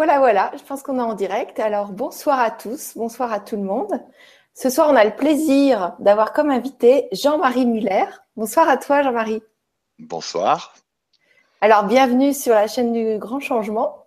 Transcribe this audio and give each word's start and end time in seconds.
Voilà, 0.00 0.18
voilà, 0.18 0.50
je 0.56 0.62
pense 0.62 0.82
qu'on 0.82 0.98
est 0.98 1.02
en 1.02 1.12
direct. 1.12 1.60
Alors, 1.60 1.88
bonsoir 1.88 2.40
à 2.40 2.50
tous, 2.50 2.94
bonsoir 2.96 3.30
à 3.34 3.38
tout 3.38 3.56
le 3.56 3.64
monde. 3.64 3.92
Ce 4.54 4.70
soir, 4.70 4.88
on 4.90 4.96
a 4.96 5.04
le 5.04 5.14
plaisir 5.14 5.94
d'avoir 5.98 6.32
comme 6.32 6.48
invité 6.48 7.08
Jean-Marie 7.12 7.66
Muller. 7.66 8.06
Bonsoir 8.34 8.66
à 8.70 8.78
toi, 8.78 9.02
Jean-Marie. 9.02 9.42
Bonsoir. 9.98 10.72
Alors, 11.60 11.82
bienvenue 11.84 12.32
sur 12.32 12.54
la 12.54 12.66
chaîne 12.66 12.94
du 12.94 13.18
Grand 13.18 13.40
Changement. 13.40 14.06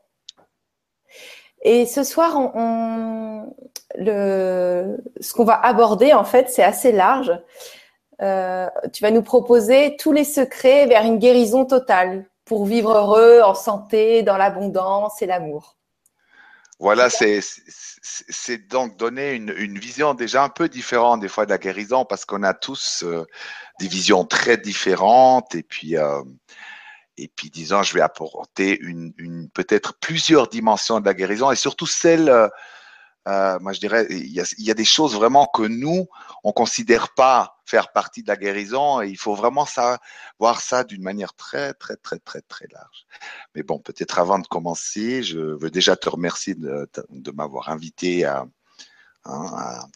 Et 1.61 1.86
ce 1.86 2.04
soir, 2.04 2.38
on, 2.55 3.54
le, 3.94 4.98
ce 5.21 5.32
qu'on 5.36 5.46
va 5.46 5.64
aborder, 5.64 6.12
en 6.12 6.23
fait, 6.23 6.50
c'est 6.50 6.64
assez 6.64 6.91
large. 6.91 7.39
Euh, 8.20 8.68
tu 8.94 9.04
vas 9.04 9.12
nous 9.12 9.21
proposer 9.21 9.96
tous 9.98 10.12
les 10.12 10.23
secrets 10.23 10.88
vers 10.88 11.04
une 11.04 11.20
guérison 11.20 11.66
totale 11.66 12.25
pour 12.46 12.66
vivre 12.66 12.94
heureux, 12.97 13.41
en 13.44 13.54
santé, 13.54 14.24
dans 14.24 14.38
l'abondance 14.38 15.21
et 15.21 15.28
l'amour. 15.28 15.78
Voilà, 16.79 17.09
c'est 17.09 18.68
donc 18.68 18.97
donner 18.97 19.33
une, 19.33 19.79
vision 19.79 20.13
déjà 20.13 20.43
un 20.43 20.50
peu 20.50 20.68
différente 20.68 21.21
des 21.21 21.29
fois 21.29 21.46
de 21.46 21.51
la 21.51 21.57
guérison 21.57 22.04
parce 22.04 22.25
qu'on 22.25 22.43
a 22.43 22.54
tous 22.54 23.04
euh, 23.04 23.25
des 23.79 23.87
visions 23.87 24.25
très 24.25 24.57
différentes 24.57 25.55
et 25.55 25.63
puis 25.63 25.97
euh, 25.97 26.21
et 27.18 27.27
puis 27.27 27.49
disons 27.51 27.83
je 27.83 27.93
vais 27.93 28.01
apporter 28.01 28.79
une, 28.82 29.13
une 29.18 29.49
peut-être 29.49 29.93
plusieurs 29.99 30.47
dimensions 30.47 30.99
de 30.99 31.05
la 31.05 31.13
guérison 31.13 31.51
et 31.51 31.55
surtout 31.55 31.86
celle 31.86 32.49
euh, 33.27 33.58
moi 33.61 33.71
je 33.71 33.80
dirais, 33.80 34.05
il 34.09 34.33
y, 34.33 34.41
a, 34.41 34.53
il 34.58 34.66
y, 34.66 34.71
a, 34.71 34.73
des 34.73 34.83
choses 34.83 35.16
vraiment 35.16 35.47
que 35.47 35.63
nous, 35.63 36.08
on 36.44 36.52
considère 36.52 37.13
pas 37.13 37.53
faire 37.66 37.92
partie 37.92 38.23
de 38.23 38.28
la 38.28 38.36
guérison 38.36 39.02
et 39.02 39.09
il 39.09 39.17
faut 39.17 39.36
vraiment 39.36 39.66
voir 40.40 40.62
ça 40.62 40.84
d'une 40.84 41.02
manière 41.02 41.34
très, 41.34 41.73
très, 41.73 41.95
très, 41.95 42.20
très, 42.20 42.42
très 42.42 42.67
large. 42.72 43.06
Mais 43.55 43.64
bon, 43.64 43.80
peut-être 43.80 44.20
avant 44.20 44.39
de 44.39 44.47
commencer, 44.47 45.23
je 45.23 45.39
veux 45.39 45.72
déjà 45.72 45.95
te 45.95 46.09
remercier 46.09 46.55
de, 46.55 46.89
de 47.09 47.31
m'avoir 47.31 47.70
invité 47.70 48.25
à, 48.25 48.45
hein, 49.25 49.52
à, 49.55 49.88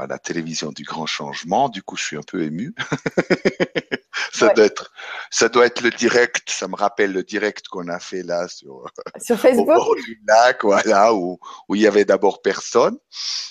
à 0.00 0.06
la 0.06 0.18
télévision 0.18 0.72
du 0.72 0.84
grand 0.84 1.06
changement. 1.06 1.68
Du 1.68 1.82
coup, 1.82 1.96
je 1.96 2.04
suis 2.04 2.16
un 2.16 2.22
peu 2.22 2.42
ému. 2.42 2.74
ça 4.32 4.48
doit 4.48 4.64
être, 4.64 4.90
ça 5.30 5.48
doit 5.48 5.66
être 5.66 5.80
le 5.80 5.90
direct. 5.90 6.50
Ça 6.50 6.68
me 6.68 6.76
rappelle 6.76 7.12
le 7.12 7.22
direct 7.22 7.68
qu'on 7.68 7.88
a 7.88 7.98
fait 7.98 8.22
là 8.22 8.48
sur, 8.48 8.84
sur 9.20 9.38
Facebook. 9.38 9.68
Au 9.68 9.74
bord 9.74 9.94
du 9.96 10.20
lac, 10.26 10.64
voilà, 10.64 11.14
où, 11.14 11.38
où 11.68 11.74
il 11.74 11.82
y 11.82 11.86
avait 11.86 12.04
d'abord 12.04 12.42
personne. 12.42 12.98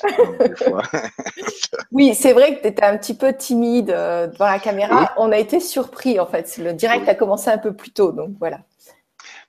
oui, 1.91 2.15
c'est 2.15 2.33
vrai 2.33 2.55
que 2.55 2.61
tu 2.61 2.67
étais 2.67 2.83
un 2.83 2.97
petit 2.97 3.15
peu 3.15 3.33
timide 3.33 3.91
euh, 3.91 4.27
devant 4.27 4.45
la 4.47 4.59
caméra. 4.59 5.13
On 5.17 5.31
a 5.31 5.37
été 5.37 5.59
surpris, 5.59 6.19
en 6.19 6.25
fait. 6.25 6.57
Le 6.57 6.73
direct 6.73 7.07
a 7.07 7.15
commencé 7.15 7.49
un 7.49 7.57
peu 7.57 7.73
plus 7.73 7.91
tôt, 7.91 8.11
donc 8.11 8.31
voilà. 8.39 8.59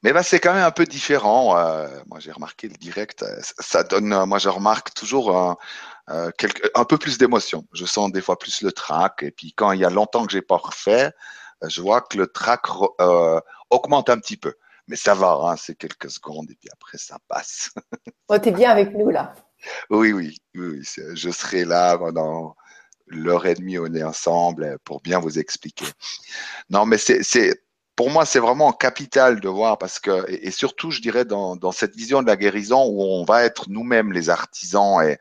Mais 0.03 0.13
ben, 0.13 0.23
c'est 0.23 0.39
quand 0.39 0.55
même 0.55 0.65
un 0.65 0.71
peu 0.71 0.85
différent. 0.85 1.59
Euh, 1.59 1.89
moi, 2.07 2.21
j'ai 2.21 2.31
remarqué 2.31 2.69
le 2.69 2.75
direct, 2.75 3.23
euh, 3.23 3.41
ça 3.41 3.83
donne, 3.83 4.25
moi, 4.27 4.39
je 4.39 4.49
remarque 4.49 4.95
toujours 4.95 5.37
un, 5.37 5.57
euh, 6.11 6.31
un 6.75 6.85
peu 6.85 6.97
plus 6.97 7.19
d'émotion. 7.19 7.67
Je 7.73 7.85
sens 7.85 8.11
des 8.13 8.21
fois 8.21 8.39
plus 8.39 8.63
le 8.63 8.73
trac. 8.73 9.23
Et 9.23 9.31
puis 9.31 9.53
quand 9.53 9.73
il 9.73 9.81
y 9.81 9.85
a 9.85 9.91
longtemps 9.91 10.25
que 10.25 10.33
j'ai 10.33 10.43
pas 10.43 10.57
refait, 10.57 11.13
euh, 11.63 11.69
je 11.69 11.83
vois 11.83 12.01
que 12.01 12.17
le 12.17 12.27
trac 12.27 12.63
euh, 13.01 13.41
augmente 13.71 14.09
un 14.11 14.19
petit 14.19 14.37
peu. 14.37 14.55
Mais 14.87 14.97
ça 14.97 15.15
va, 15.15 15.39
hein, 15.43 15.57
c'est 15.57 15.75
quelques 15.75 16.11
secondes 16.11 16.51
et 16.51 16.55
puis 16.55 16.71
après 16.73 16.97
ça 16.97 17.19
passe. 17.29 17.71
oh, 18.29 18.39
tu 18.39 18.49
es 18.49 18.53
bien 18.53 18.71
avec 18.71 18.95
nous 18.95 19.11
là. 19.11 19.35
Oui, 19.91 20.13
oui, 20.13 20.39
oui, 20.55 20.83
je 21.15 21.31
serai 21.31 21.65
là 21.65 21.99
pendant 21.99 22.55
l'heure 23.09 23.47
et 23.47 23.55
demie, 23.55 23.79
on 23.79 23.93
est 23.95 24.03
ensemble 24.03 24.79
pour 24.85 25.01
bien 25.01 25.19
vous 25.19 25.39
expliquer. 25.39 25.87
Non, 26.71 26.87
mais 26.87 26.99
c'est, 26.99 27.63
pour 27.97 28.11
moi, 28.11 28.25
c'est 28.25 28.39
vraiment 28.39 28.73
capital 28.73 29.41
de 29.41 29.49
voir 29.49 29.79
parce 29.79 29.99
que, 29.99 30.31
et, 30.31 30.51
surtout, 30.51 30.91
je 30.91 31.01
dirais, 31.01 31.25
dans, 31.25 31.57
dans 31.57 31.73
cette 31.73 31.97
vision 31.97 32.23
de 32.23 32.29
la 32.29 32.37
guérison 32.37 32.87
où 32.87 33.03
on 33.03 33.25
va 33.25 33.45
être 33.45 33.69
nous-mêmes 33.69 34.13
les 34.13 34.31
artisans 34.31 35.03
et, 35.03 35.19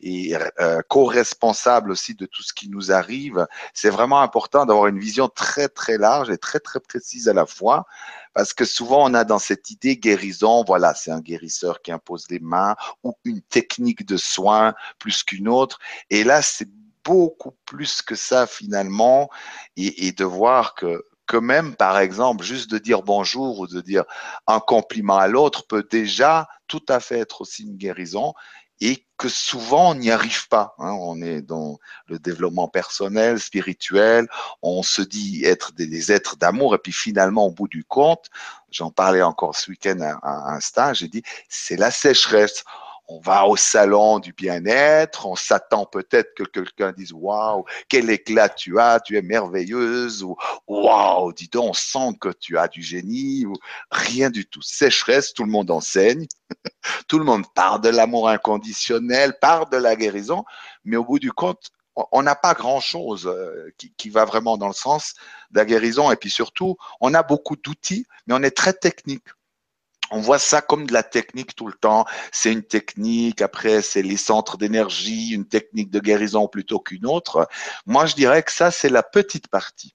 et 0.00 0.36
euh, 0.60 0.80
co-responsable 0.88 1.90
aussi 1.90 2.14
de 2.14 2.26
tout 2.26 2.42
ce 2.42 2.52
qui 2.52 2.68
nous 2.68 2.92
arrive. 2.92 3.46
C'est 3.74 3.90
vraiment 3.90 4.20
important 4.20 4.66
d'avoir 4.66 4.86
une 4.86 4.98
vision 4.98 5.28
très 5.28 5.68
très 5.68 5.98
large 5.98 6.30
et 6.30 6.38
très 6.38 6.60
très 6.60 6.80
précise 6.80 7.28
à 7.28 7.32
la 7.32 7.46
fois, 7.46 7.86
parce 8.34 8.52
que 8.52 8.64
souvent 8.64 9.10
on 9.10 9.14
a 9.14 9.24
dans 9.24 9.38
cette 9.38 9.70
idée 9.70 9.96
guérison, 9.96 10.64
voilà, 10.64 10.94
c'est 10.94 11.10
un 11.10 11.20
guérisseur 11.20 11.82
qui 11.82 11.92
impose 11.92 12.26
les 12.30 12.40
mains 12.40 12.76
ou 13.02 13.14
une 13.24 13.42
technique 13.42 14.06
de 14.06 14.16
soin 14.16 14.74
plus 14.98 15.22
qu'une 15.22 15.48
autre. 15.48 15.78
Et 16.10 16.24
là, 16.24 16.42
c'est 16.42 16.68
beaucoup 17.04 17.54
plus 17.64 18.02
que 18.02 18.14
ça 18.14 18.46
finalement, 18.46 19.30
et, 19.76 20.06
et 20.06 20.12
de 20.12 20.24
voir 20.24 20.74
que 20.74 21.04
que 21.28 21.36
même, 21.36 21.76
par 21.76 21.98
exemple, 21.98 22.42
juste 22.42 22.70
de 22.70 22.78
dire 22.78 23.02
bonjour 23.02 23.60
ou 23.60 23.66
de 23.66 23.82
dire 23.82 24.04
un 24.46 24.60
compliment 24.60 25.18
à 25.18 25.28
l'autre 25.28 25.66
peut 25.66 25.86
déjà 25.88 26.48
tout 26.68 26.84
à 26.88 27.00
fait 27.00 27.18
être 27.18 27.42
aussi 27.42 27.64
une 27.64 27.76
guérison 27.76 28.32
et 28.80 29.04
que 29.16 29.28
souvent 29.28 29.90
on 29.90 29.94
n'y 29.96 30.10
arrive 30.10 30.48
pas. 30.48 30.74
Hein. 30.78 30.92
On 30.92 31.20
est 31.20 31.42
dans 31.42 31.78
le 32.06 32.18
développement 32.18 32.68
personnel, 32.68 33.40
spirituel, 33.40 34.28
on 34.62 34.82
se 34.82 35.02
dit 35.02 35.44
être 35.44 35.72
des, 35.72 36.12
êtres 36.12 36.36
d'amour 36.36 36.74
et 36.74 36.78
puis 36.78 36.92
finalement 36.92 37.46
au 37.46 37.50
bout 37.50 37.68
du 37.68 37.84
compte, 37.84 38.30
j'en 38.70 38.90
parlais 38.90 39.22
encore 39.22 39.56
ce 39.56 39.70
week-end 39.70 40.00
à, 40.00 40.18
à 40.22 40.54
un 40.54 40.60
stage, 40.60 40.98
j'ai 40.98 41.08
dit 41.08 41.22
c'est 41.48 41.76
la 41.76 41.90
sécheresse 41.90 42.64
on 43.08 43.20
va 43.20 43.46
au 43.46 43.56
salon 43.56 44.18
du 44.18 44.34
bien-être, 44.34 45.26
on 45.26 45.34
s'attend 45.34 45.86
peut-être 45.86 46.34
que 46.34 46.44
quelqu'un 46.44 46.92
dise 46.92 47.12
waouh, 47.12 47.64
quel 47.88 48.10
éclat 48.10 48.50
tu 48.50 48.78
as, 48.78 49.00
tu 49.00 49.16
es 49.16 49.22
merveilleuse 49.22 50.22
ou 50.22 50.36
waouh, 50.66 51.32
dis 51.32 51.48
donc, 51.48 51.70
on 51.70 51.72
sent 51.72 52.18
que 52.20 52.28
tu 52.28 52.58
as 52.58 52.68
du 52.68 52.82
génie 52.82 53.46
ou 53.46 53.54
rien 53.90 54.28
du 54.28 54.46
tout. 54.46 54.60
Sécheresse, 54.60 55.32
tout 55.32 55.44
le 55.44 55.50
monde 55.50 55.70
enseigne, 55.70 56.26
tout 57.08 57.18
le 57.18 57.24
monde 57.24 57.44
parle 57.54 57.80
de 57.80 57.88
l'amour 57.88 58.28
inconditionnel, 58.28 59.38
parle 59.40 59.70
de 59.70 59.78
la 59.78 59.96
guérison, 59.96 60.44
mais 60.84 60.96
au 60.96 61.04
bout 61.04 61.18
du 61.18 61.32
compte, 61.32 61.70
on 62.12 62.22
n'a 62.22 62.36
pas 62.36 62.54
grand-chose 62.54 63.26
euh, 63.26 63.72
qui, 63.76 63.92
qui, 63.96 64.08
va 64.08 64.24
vraiment 64.24 64.56
dans 64.56 64.68
le 64.68 64.72
sens 64.72 65.14
de 65.50 65.58
la 65.58 65.64
guérison. 65.64 66.12
Et 66.12 66.16
puis 66.16 66.30
surtout, 66.30 66.76
on 67.00 67.12
a 67.12 67.24
beaucoup 67.24 67.56
d'outils, 67.56 68.06
mais 68.26 68.34
on 68.34 68.42
est 68.44 68.56
très 68.56 68.72
technique 68.72 69.24
on 70.10 70.20
voit 70.20 70.38
ça 70.38 70.62
comme 70.62 70.86
de 70.86 70.92
la 70.92 71.02
technique 71.02 71.54
tout 71.54 71.66
le 71.66 71.74
temps. 71.74 72.04
C'est 72.32 72.52
une 72.52 72.62
technique, 72.62 73.42
après 73.42 73.82
c'est 73.82 74.02
les 74.02 74.16
centres 74.16 74.56
d'énergie, 74.56 75.30
une 75.30 75.46
technique 75.46 75.90
de 75.90 76.00
guérison 76.00 76.48
plutôt 76.48 76.80
qu'une 76.80 77.06
autre. 77.06 77.48
Moi, 77.86 78.06
je 78.06 78.14
dirais 78.14 78.42
que 78.42 78.52
ça, 78.52 78.70
c'est 78.70 78.88
la 78.88 79.02
petite 79.02 79.48
partie. 79.48 79.94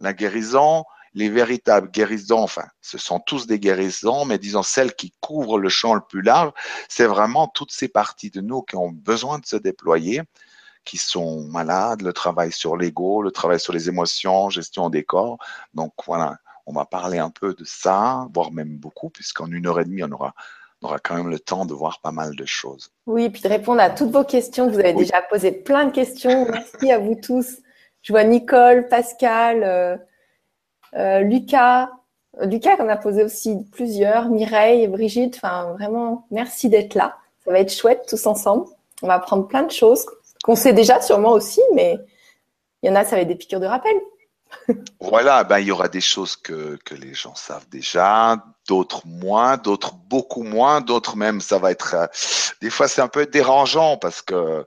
La 0.00 0.12
guérison, 0.12 0.84
les 1.14 1.28
véritables 1.28 1.90
guérisons, 1.90 2.42
enfin, 2.42 2.66
ce 2.80 2.98
sont 2.98 3.20
tous 3.20 3.46
des 3.46 3.58
guérisons, 3.58 4.24
mais 4.24 4.38
disons 4.38 4.62
celles 4.62 4.94
qui 4.94 5.12
couvrent 5.20 5.58
le 5.58 5.68
champ 5.68 5.94
le 5.94 6.00
plus 6.00 6.22
large, 6.22 6.52
c'est 6.88 7.06
vraiment 7.06 7.48
toutes 7.48 7.72
ces 7.72 7.88
parties 7.88 8.30
de 8.30 8.40
nous 8.40 8.62
qui 8.62 8.76
ont 8.76 8.90
besoin 8.90 9.38
de 9.38 9.46
se 9.46 9.56
déployer, 9.56 10.22
qui 10.84 10.96
sont 10.96 11.42
malades, 11.48 12.02
le 12.02 12.12
travail 12.12 12.52
sur 12.52 12.76
l'ego, 12.76 13.22
le 13.22 13.30
travail 13.32 13.60
sur 13.60 13.72
les 13.72 13.88
émotions, 13.88 14.48
gestion 14.50 14.90
des 14.90 15.04
corps. 15.04 15.38
Donc 15.74 15.92
voilà, 16.06 16.38
on 16.68 16.72
va 16.72 16.84
parler 16.84 17.18
un 17.18 17.30
peu 17.30 17.54
de 17.54 17.64
ça, 17.64 18.28
voire 18.34 18.52
même 18.52 18.76
beaucoup, 18.76 19.08
puisqu'en 19.08 19.50
une 19.50 19.66
heure 19.66 19.80
et 19.80 19.86
demie, 19.86 20.04
on 20.04 20.12
aura, 20.12 20.34
aura 20.82 20.98
quand 20.98 21.14
même 21.14 21.30
le 21.30 21.40
temps 21.40 21.64
de 21.64 21.72
voir 21.72 22.00
pas 22.02 22.12
mal 22.12 22.36
de 22.36 22.44
choses. 22.44 22.92
Oui, 23.06 23.30
puis 23.30 23.40
de 23.40 23.48
répondre 23.48 23.80
à 23.80 23.88
toutes 23.88 24.10
vos 24.10 24.22
questions. 24.22 24.68
Vous 24.68 24.78
avez 24.78 24.92
déjà 24.92 25.22
posé 25.22 25.50
plein 25.50 25.86
de 25.86 25.92
questions. 25.92 26.46
Merci 26.50 26.92
à 26.92 26.98
vous 26.98 27.14
tous. 27.14 27.56
Je 28.02 28.12
vois 28.12 28.22
Nicole, 28.22 28.86
Pascal, 28.88 29.62
euh, 29.64 29.96
euh, 30.94 31.20
Lucas, 31.20 31.88
Lucas 32.42 32.76
qu'on 32.76 32.88
a 32.90 32.98
posé 32.98 33.24
aussi 33.24 33.56
plusieurs, 33.72 34.28
Mireille, 34.28 34.86
Brigitte. 34.88 35.36
Enfin, 35.36 35.72
vraiment, 35.72 36.26
merci 36.30 36.68
d'être 36.68 36.94
là. 36.94 37.16
Ça 37.46 37.50
va 37.50 37.60
être 37.60 37.72
chouette 37.72 38.04
tous 38.06 38.26
ensemble. 38.26 38.66
On 39.02 39.06
va 39.06 39.14
apprendre 39.14 39.48
plein 39.48 39.62
de 39.62 39.72
choses 39.72 40.04
qu'on 40.44 40.54
sait 40.54 40.74
déjà 40.74 41.00
sûrement 41.00 41.32
aussi, 41.32 41.62
mais 41.74 41.98
il 42.82 42.90
y 42.90 42.92
en 42.92 42.94
a, 42.94 43.04
ça 43.04 43.16
va 43.16 43.22
être 43.22 43.28
des 43.28 43.36
piqûres 43.36 43.58
de 43.58 43.66
rappel 43.66 43.96
voilà, 45.00 45.44
ben, 45.44 45.58
il 45.58 45.66
y 45.66 45.70
aura 45.70 45.88
des 45.88 46.00
choses 46.00 46.36
que, 46.36 46.78
que 46.84 46.94
les 46.94 47.14
gens 47.14 47.34
savent 47.34 47.68
déjà, 47.68 48.44
d'autres 48.66 49.06
moins, 49.06 49.56
d'autres 49.56 49.94
beaucoup 49.94 50.42
moins, 50.42 50.80
d'autres 50.80 51.16
même, 51.16 51.40
ça 51.40 51.58
va 51.58 51.70
être. 51.70 51.94
Euh, 51.94 52.06
des 52.60 52.70
fois, 52.70 52.88
c'est 52.88 53.00
un 53.00 53.08
peu 53.08 53.26
dérangeant 53.26 53.96
parce 53.96 54.22
que 54.22 54.66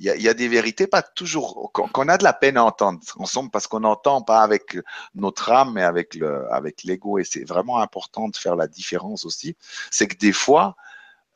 il 0.00 0.04
y 0.04 0.28
a, 0.28 0.34
des 0.34 0.46
vérités 0.46 0.86
pas 0.86 1.02
toujours 1.02 1.72
qu'on 1.72 2.08
a 2.08 2.18
de 2.18 2.22
la 2.22 2.32
peine 2.32 2.56
à 2.56 2.64
entendre 2.64 3.00
ensemble 3.16 3.50
parce 3.50 3.66
qu'on 3.66 3.80
n'entend 3.80 4.22
pas 4.22 4.42
avec 4.42 4.78
notre 5.16 5.50
âme, 5.50 5.72
mais 5.72 5.82
avec 5.82 6.14
le 6.14 6.46
avec 6.52 6.84
l'ego. 6.84 7.18
Et 7.18 7.24
c'est 7.24 7.42
vraiment 7.42 7.80
important 7.80 8.28
de 8.28 8.36
faire 8.36 8.54
la 8.54 8.68
différence 8.68 9.24
aussi. 9.24 9.56
C'est 9.90 10.06
que 10.06 10.16
des 10.16 10.32
fois, 10.32 10.76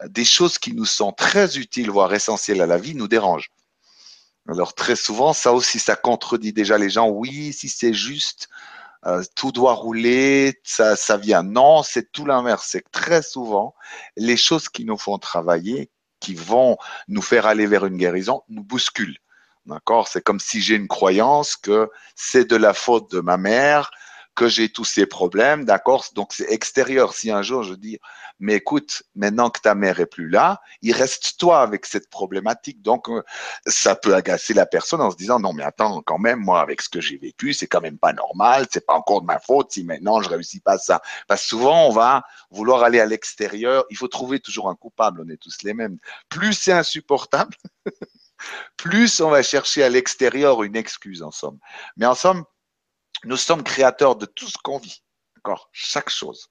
des 0.09 0.25
choses 0.25 0.59
qui 0.59 0.75
nous 0.75 0.85
sont 0.85 1.13
très 1.13 1.59
utiles, 1.59 1.91
voire 1.91 2.15
essentielles 2.15 2.61
à 2.63 2.67
la 2.67 2.79
vie, 2.79 2.95
nous 2.95 3.09
dérangent. 3.09 3.51
Alors 4.49 4.75
très 4.75 4.97
souvent, 4.97 5.33
ça 5.33 5.53
aussi, 5.53 5.79
ça 5.79 5.97
contredit 5.97 6.53
déjà 6.53 6.79
les 6.79 6.91
gens. 6.91 7.09
Oui, 7.09 7.53
si 7.53 7.69
c'est 7.69 7.95
juste, 7.95 8.49
euh, 9.07 9.23
tout 9.37 9.53
doit 9.53 9.75
rouler, 9.75 10.61
ça, 10.65 10.97
ça 10.97 11.17
vient. 11.17 11.43
Non, 11.43 11.83
c'est 11.83 12.11
tout 12.13 12.27
l'inverse. 12.27 12.69
C'est 12.71 12.83
que 12.83 12.91
très 12.91 13.23
souvent, 13.23 13.75
les 14.17 14.37
choses 14.37 14.69
qui 14.69 14.85
nous 14.85 14.99
font 14.99 15.19
travailler, 15.19 15.91
qui 16.21 16.35
vont 16.35 16.77
nous 17.09 17.23
faire 17.23 17.47
aller 17.47 17.67
vers 17.67 17.87
une 17.87 17.97
guérison, 17.97 18.43
nous 18.49 18.65
bousculent. 18.65 19.19
D'accord? 19.67 20.09
C'est 20.09 20.23
comme 20.23 20.41
si 20.41 20.61
j'ai 20.61 20.75
une 20.75 20.89
croyance 20.89 21.57
que 21.57 21.89
c'est 22.17 22.49
de 22.49 22.57
la 22.57 22.75
faute 22.75 23.13
de 23.13 23.21
ma 23.21 23.37
mère 23.37 23.91
que 24.35 24.49
j'ai 24.49 24.71
tous 24.71 24.85
ces 24.85 25.07
problèmes, 25.07 25.65
d'accord? 25.65 26.07
Donc 26.15 26.33
c'est 26.33 26.51
extérieur. 26.51 27.15
Si 27.15 27.31
un 27.31 27.43
jour 27.43 27.63
je 27.63 27.75
dis, 27.75 27.99
mais 28.39 28.55
écoute, 28.55 29.03
maintenant 29.15 29.51
que 29.51 29.61
ta 29.61 29.75
mère 29.75 30.01
est 30.01 30.07
plus 30.07 30.29
là, 30.29 30.61
il 30.81 30.93
reste 30.93 31.39
toi 31.39 31.61
avec 31.61 31.87
cette 31.87 32.09
problématique. 32.09 32.83
Donc 32.83 33.09
euh, 33.09 33.23
ça 33.67 33.95
peut 33.95 34.15
agacer 34.15 34.55
la 34.55 34.67
personne 34.67 35.01
en 35.01 35.11
se 35.11 35.17
disant, 35.17 35.39
non 35.39 35.53
mais 35.53 35.63
attends, 35.63 36.03
quand 36.03 36.19
même, 36.19 36.41
moi 36.41 36.61
avec 36.61 36.81
ce 36.83 36.89
que 36.89 37.01
j'ai 37.01 37.19
vécu, 37.19 37.53
c'est 37.53 37.67
quand 37.67 37.81
même 37.81 37.99
pas 37.99 38.13
normal, 38.13 38.67
c'est 38.71 38.87
pas 38.87 38.95
encore 38.95 39.21
de 39.21 39.27
ma 39.27 39.39
faute 39.39 39.73
si 39.73 39.85
maintenant 39.85 40.23
je 40.23 40.29
réussis 40.29 40.61
pas 40.61 40.79
ça. 40.79 41.03
Parce 41.29 41.43
que 41.43 41.49
souvent 41.49 41.87
on 41.89 41.93
va 41.93 42.23
vouloir 42.51 42.83
aller 42.83 43.01
à 43.01 43.07
l'extérieur, 43.07 43.85
il 43.91 43.97
faut 43.97 44.09
trouver 44.09 44.41
toujours 44.41 44.71
un 44.71 44.75
coupable, 44.75 45.23
on 45.25 45.29
est 45.31 45.37
tous 45.37 45.59
les 45.63 45.75
mêmes. 45.75 45.99
Plus 46.29 46.55
c'est 46.55 46.73
insupportable. 46.73 47.55
plus 48.77 49.21
on 49.21 49.31
va 49.31 49.43
chercher 49.43 49.83
à 49.83 49.89
l'extérieur 49.89 50.63
une 50.63 50.77
excuse 50.77 51.23
en 51.23 51.31
somme. 51.31 51.59
Mais 51.97 52.07
en 52.07 52.15
somme, 52.15 52.45
nous 53.25 53.37
sommes 53.37 53.63
créateurs 53.63 54.17
de 54.17 54.27
tout 54.27 54.49
ce 54.49 54.59
qu'on 54.63 54.79
vit, 54.79 55.03
d'accord 55.37 55.69
Chaque 55.73 56.11
chose. 56.11 56.49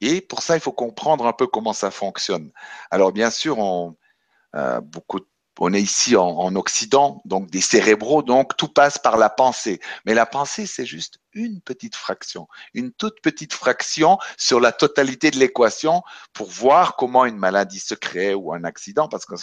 Et 0.00 0.20
pour 0.20 0.42
ça, 0.42 0.56
il 0.56 0.60
faut 0.60 0.72
comprendre 0.72 1.26
un 1.26 1.32
peu 1.32 1.46
comment 1.46 1.72
ça 1.72 1.90
fonctionne. 1.90 2.52
Alors 2.90 3.12
bien 3.12 3.30
sûr, 3.30 3.58
on, 3.58 3.96
euh, 4.54 4.80
beaucoup 4.80 5.20
on 5.58 5.72
est 5.72 5.80
ici 5.80 6.16
en, 6.16 6.54
Occident, 6.54 7.22
donc 7.24 7.50
des 7.50 7.60
cérébraux, 7.60 8.22
donc 8.22 8.56
tout 8.56 8.68
passe 8.68 8.98
par 8.98 9.16
la 9.16 9.30
pensée. 9.30 9.80
Mais 10.04 10.14
la 10.14 10.26
pensée, 10.26 10.66
c'est 10.66 10.84
juste 10.84 11.18
une 11.32 11.60
petite 11.60 11.96
fraction, 11.96 12.46
une 12.74 12.92
toute 12.92 13.20
petite 13.22 13.54
fraction 13.54 14.18
sur 14.36 14.60
la 14.60 14.72
totalité 14.72 15.30
de 15.30 15.38
l'équation 15.38 16.02
pour 16.32 16.50
voir 16.50 16.96
comment 16.96 17.24
une 17.24 17.38
maladie 17.38 17.78
se 17.78 17.94
crée 17.94 18.34
ou 18.34 18.52
un 18.52 18.64
accident, 18.64 19.08
parce 19.08 19.24
que 19.24 19.34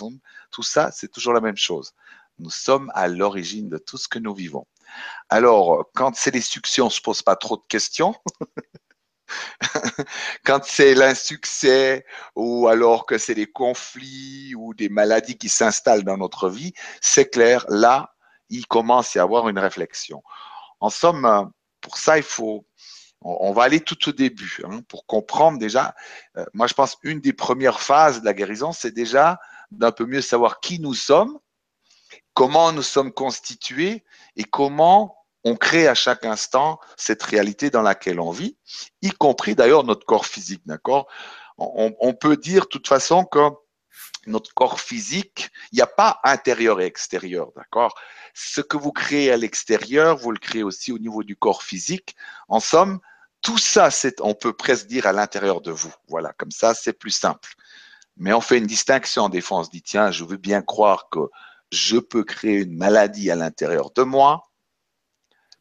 tout 0.51 0.63
ça, 0.63 0.91
c'est 0.91 1.11
toujours 1.11 1.33
la 1.33 1.41
même 1.41 1.57
chose. 1.57 1.93
Nous 2.39 2.49
sommes 2.49 2.91
à 2.93 3.07
l'origine 3.07 3.69
de 3.69 3.77
tout 3.77 3.97
ce 3.97 4.07
que 4.07 4.19
nous 4.19 4.33
vivons. 4.33 4.65
Alors, 5.29 5.89
quand 5.95 6.15
c'est 6.15 6.31
les 6.31 6.41
succès, 6.41 6.81
on 6.81 6.85
ne 6.85 6.91
se 6.91 7.01
pose 7.01 7.21
pas 7.21 7.35
trop 7.35 7.57
de 7.57 7.63
questions. 7.67 8.15
quand 10.45 10.63
c'est 10.63 10.93
l'insuccès 10.93 12.05
ou 12.35 12.67
alors 12.67 13.05
que 13.05 13.17
c'est 13.17 13.35
des 13.35 13.51
conflits 13.51 14.53
ou 14.55 14.73
des 14.73 14.89
maladies 14.89 15.37
qui 15.37 15.49
s'installent 15.49 16.03
dans 16.03 16.17
notre 16.17 16.49
vie, 16.49 16.73
c'est 17.01 17.29
clair, 17.29 17.65
là, 17.69 18.13
il 18.49 18.67
commence 18.67 19.15
à 19.15 19.19
y 19.19 19.21
avoir 19.21 19.49
une 19.49 19.59
réflexion. 19.59 20.21
En 20.79 20.89
somme, 20.89 21.51
pour 21.81 21.97
ça, 21.97 22.17
il 22.17 22.23
faut, 22.23 22.65
on, 23.21 23.53
va 23.53 23.63
aller 23.63 23.79
tout 23.79 24.09
au 24.09 24.11
début 24.11 24.59
hein, 24.65 24.81
pour 24.87 25.05
comprendre 25.05 25.57
déjà. 25.57 25.95
Euh, 26.37 26.45
moi, 26.53 26.67
je 26.67 26.73
pense 26.73 26.97
une 27.03 27.19
des 27.19 27.33
premières 27.33 27.79
phases 27.79 28.21
de 28.21 28.25
la 28.25 28.33
guérison, 28.33 28.71
c'est 28.71 28.91
déjà 28.91 29.39
d'un 29.71 29.91
peu 29.91 30.05
mieux 30.05 30.21
savoir 30.21 30.59
qui 30.59 30.79
nous 30.79 30.93
sommes, 30.93 31.39
comment 32.33 32.71
nous 32.71 32.83
sommes 32.83 33.11
constitués 33.11 34.03
et 34.35 34.43
comment 34.43 35.17
on 35.43 35.55
crée 35.55 35.87
à 35.87 35.95
chaque 35.95 36.25
instant 36.25 36.79
cette 36.97 37.23
réalité 37.23 37.69
dans 37.69 37.81
laquelle 37.81 38.19
on 38.19 38.31
vit, 38.31 38.57
y 39.01 39.11
compris 39.11 39.55
d'ailleurs 39.55 39.83
notre 39.83 40.05
corps 40.05 40.25
physique, 40.25 40.61
d'accord? 40.65 41.07
On, 41.57 42.13
peut 42.13 42.35
dire 42.35 42.63
de 42.63 42.67
toute 42.67 42.87
façon 42.87 43.25
que 43.25 43.39
notre 44.25 44.53
corps 44.53 44.79
physique, 44.79 45.49
il 45.71 45.75
n'y 45.75 45.81
a 45.81 45.87
pas 45.87 46.19
intérieur 46.23 46.81
et 46.81 46.85
extérieur, 46.85 47.51
d'accord? 47.55 47.93
Ce 48.33 48.61
que 48.61 48.77
vous 48.77 48.91
créez 48.91 49.31
à 49.31 49.37
l'extérieur, 49.37 50.17
vous 50.17 50.31
le 50.31 50.39
créez 50.39 50.63
aussi 50.63 50.91
au 50.91 50.97
niveau 50.97 51.23
du 51.23 51.35
corps 51.35 51.61
physique. 51.61 52.15
En 52.47 52.59
somme, 52.59 52.99
tout 53.41 53.57
ça, 53.57 53.89
on 54.21 54.33
peut 54.33 54.53
presque 54.53 54.87
dire 54.87 55.05
à 55.05 55.13
l'intérieur 55.13 55.61
de 55.61 55.71
vous. 55.71 55.93
Voilà, 56.07 56.33
comme 56.33 56.51
ça, 56.51 56.73
c'est 56.73 56.93
plus 56.93 57.11
simple. 57.11 57.53
Mais 58.17 58.33
on 58.33 58.41
fait 58.41 58.57
une 58.57 58.67
distinction 58.67 59.23
en 59.23 59.29
défense. 59.29 59.67
On 59.67 59.69
dit, 59.69 59.83
tiens, 59.83 60.09
je 60.09 60.23
veux 60.23 60.37
bien 60.37 60.61
croire 60.61 61.09
que 61.09 61.19
je 61.71 61.97
peux 61.97 62.23
créer 62.23 62.61
une 62.61 62.75
maladie 62.75 63.31
à 63.31 63.35
l'intérieur 63.35 63.91
de 63.91 64.03
moi, 64.03 64.49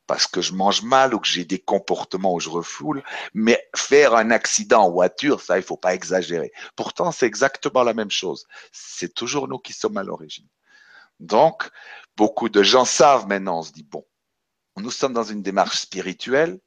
parce 0.06 0.26
que 0.26 0.40
je 0.40 0.52
mange 0.52 0.82
mal 0.82 1.14
ou 1.14 1.20
que 1.20 1.26
j'ai 1.26 1.44
des 1.44 1.58
comportements 1.58 2.34
où 2.34 2.40
je 2.40 2.50
refoule, 2.50 3.02
mais 3.34 3.66
faire 3.74 4.14
un 4.14 4.30
accident 4.30 4.82
en 4.82 4.90
voiture, 4.90 5.40
ça, 5.40 5.58
il 5.58 5.62
faut 5.62 5.76
pas 5.76 5.94
exagérer. 5.94 6.52
Pourtant, 6.76 7.12
c'est 7.12 7.26
exactement 7.26 7.82
la 7.82 7.94
même 7.94 8.10
chose. 8.10 8.46
C'est 8.72 9.14
toujours 9.14 9.48
nous 9.48 9.58
qui 9.58 9.72
sommes 9.72 9.96
à 9.96 10.02
l'origine. 10.02 10.48
Donc, 11.20 11.70
beaucoup 12.16 12.48
de 12.48 12.62
gens 12.62 12.84
savent 12.84 13.26
maintenant, 13.26 13.60
on 13.60 13.62
se 13.62 13.72
dit, 13.72 13.84
bon, 13.84 14.04
nous 14.76 14.90
sommes 14.90 15.12
dans 15.12 15.22
une 15.22 15.42
démarche 15.42 15.78
spirituelle, 15.78 16.58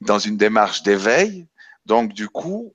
dans 0.00 0.18
une 0.18 0.36
démarche 0.36 0.82
d'éveil, 0.82 1.46
donc 1.84 2.12
du 2.12 2.28
coup, 2.28 2.74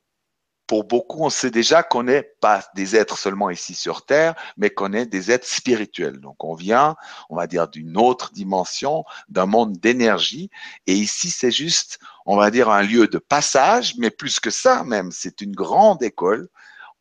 pour 0.67 0.85
beaucoup, 0.85 1.23
on 1.23 1.29
sait 1.29 1.51
déjà 1.51 1.83
qu'on 1.83 2.03
n'est 2.03 2.23
pas 2.39 2.63
des 2.75 2.95
êtres 2.95 3.17
seulement 3.17 3.49
ici 3.49 3.75
sur 3.75 4.05
Terre, 4.05 4.33
mais 4.55 4.69
qu'on 4.69 4.93
est 4.93 5.05
des 5.05 5.31
êtres 5.31 5.47
spirituels. 5.47 6.19
Donc 6.19 6.43
on 6.43 6.55
vient, 6.55 6.95
on 7.29 7.35
va 7.35 7.47
dire, 7.47 7.67
d'une 7.67 7.97
autre 7.97 8.31
dimension, 8.31 9.03
d'un 9.27 9.45
monde 9.45 9.73
d'énergie. 9.77 10.49
Et 10.87 10.93
ici, 10.93 11.29
c'est 11.29 11.51
juste, 11.51 11.99
on 12.25 12.37
va 12.37 12.49
dire, 12.49 12.69
un 12.69 12.81
lieu 12.81 13.07
de 13.07 13.17
passage, 13.17 13.95
mais 13.97 14.09
plus 14.09 14.39
que 14.39 14.49
ça 14.49 14.83
même, 14.83 15.11
c'est 15.11 15.41
une 15.41 15.53
grande 15.53 16.01
école 16.01 16.47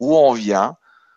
où 0.00 0.16
on 0.16 0.32
vient, 0.32 0.76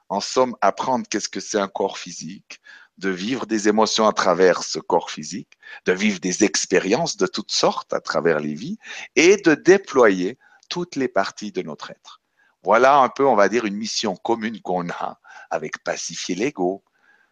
en 0.09 0.19
somme, 0.21 0.55
apprendre 0.61 1.07
qu'est-ce 1.09 1.29
que 1.29 1.39
c'est 1.39 1.59
un 1.59 1.67
corps 1.67 1.97
physique, 1.97 2.61
de 2.99 3.09
vivre 3.09 3.47
des 3.47 3.67
émotions 3.67 4.07
à 4.07 4.13
travers 4.13 4.63
ce 4.63 4.79
corps 4.79 5.09
physique, 5.09 5.57
de 5.85 5.93
vivre 5.93 6.19
des 6.19 6.43
expériences 6.43 7.17
de 7.17 7.25
toutes 7.25 7.51
sortes 7.51 7.93
à 7.93 7.99
travers 7.99 8.39
les 8.39 8.53
vies 8.53 8.77
et 9.15 9.37
de 9.37 9.55
déployer 9.55 10.37
toutes 10.69 10.95
les 10.95 11.07
parties 11.07 11.51
de 11.51 11.63
notre 11.63 11.91
être. 11.91 12.21
Voilà 12.65 12.97
un 12.97 13.09
peu, 13.09 13.23
on 13.27 13.35
va 13.35 13.47
dire, 13.47 13.65
une 13.65 13.75
mission 13.75 14.15
commune 14.15 14.59
qu'on 14.59 14.89
a 14.89 15.19
avec 15.51 15.83
pacifier 15.83 16.33
l'ego, 16.33 16.83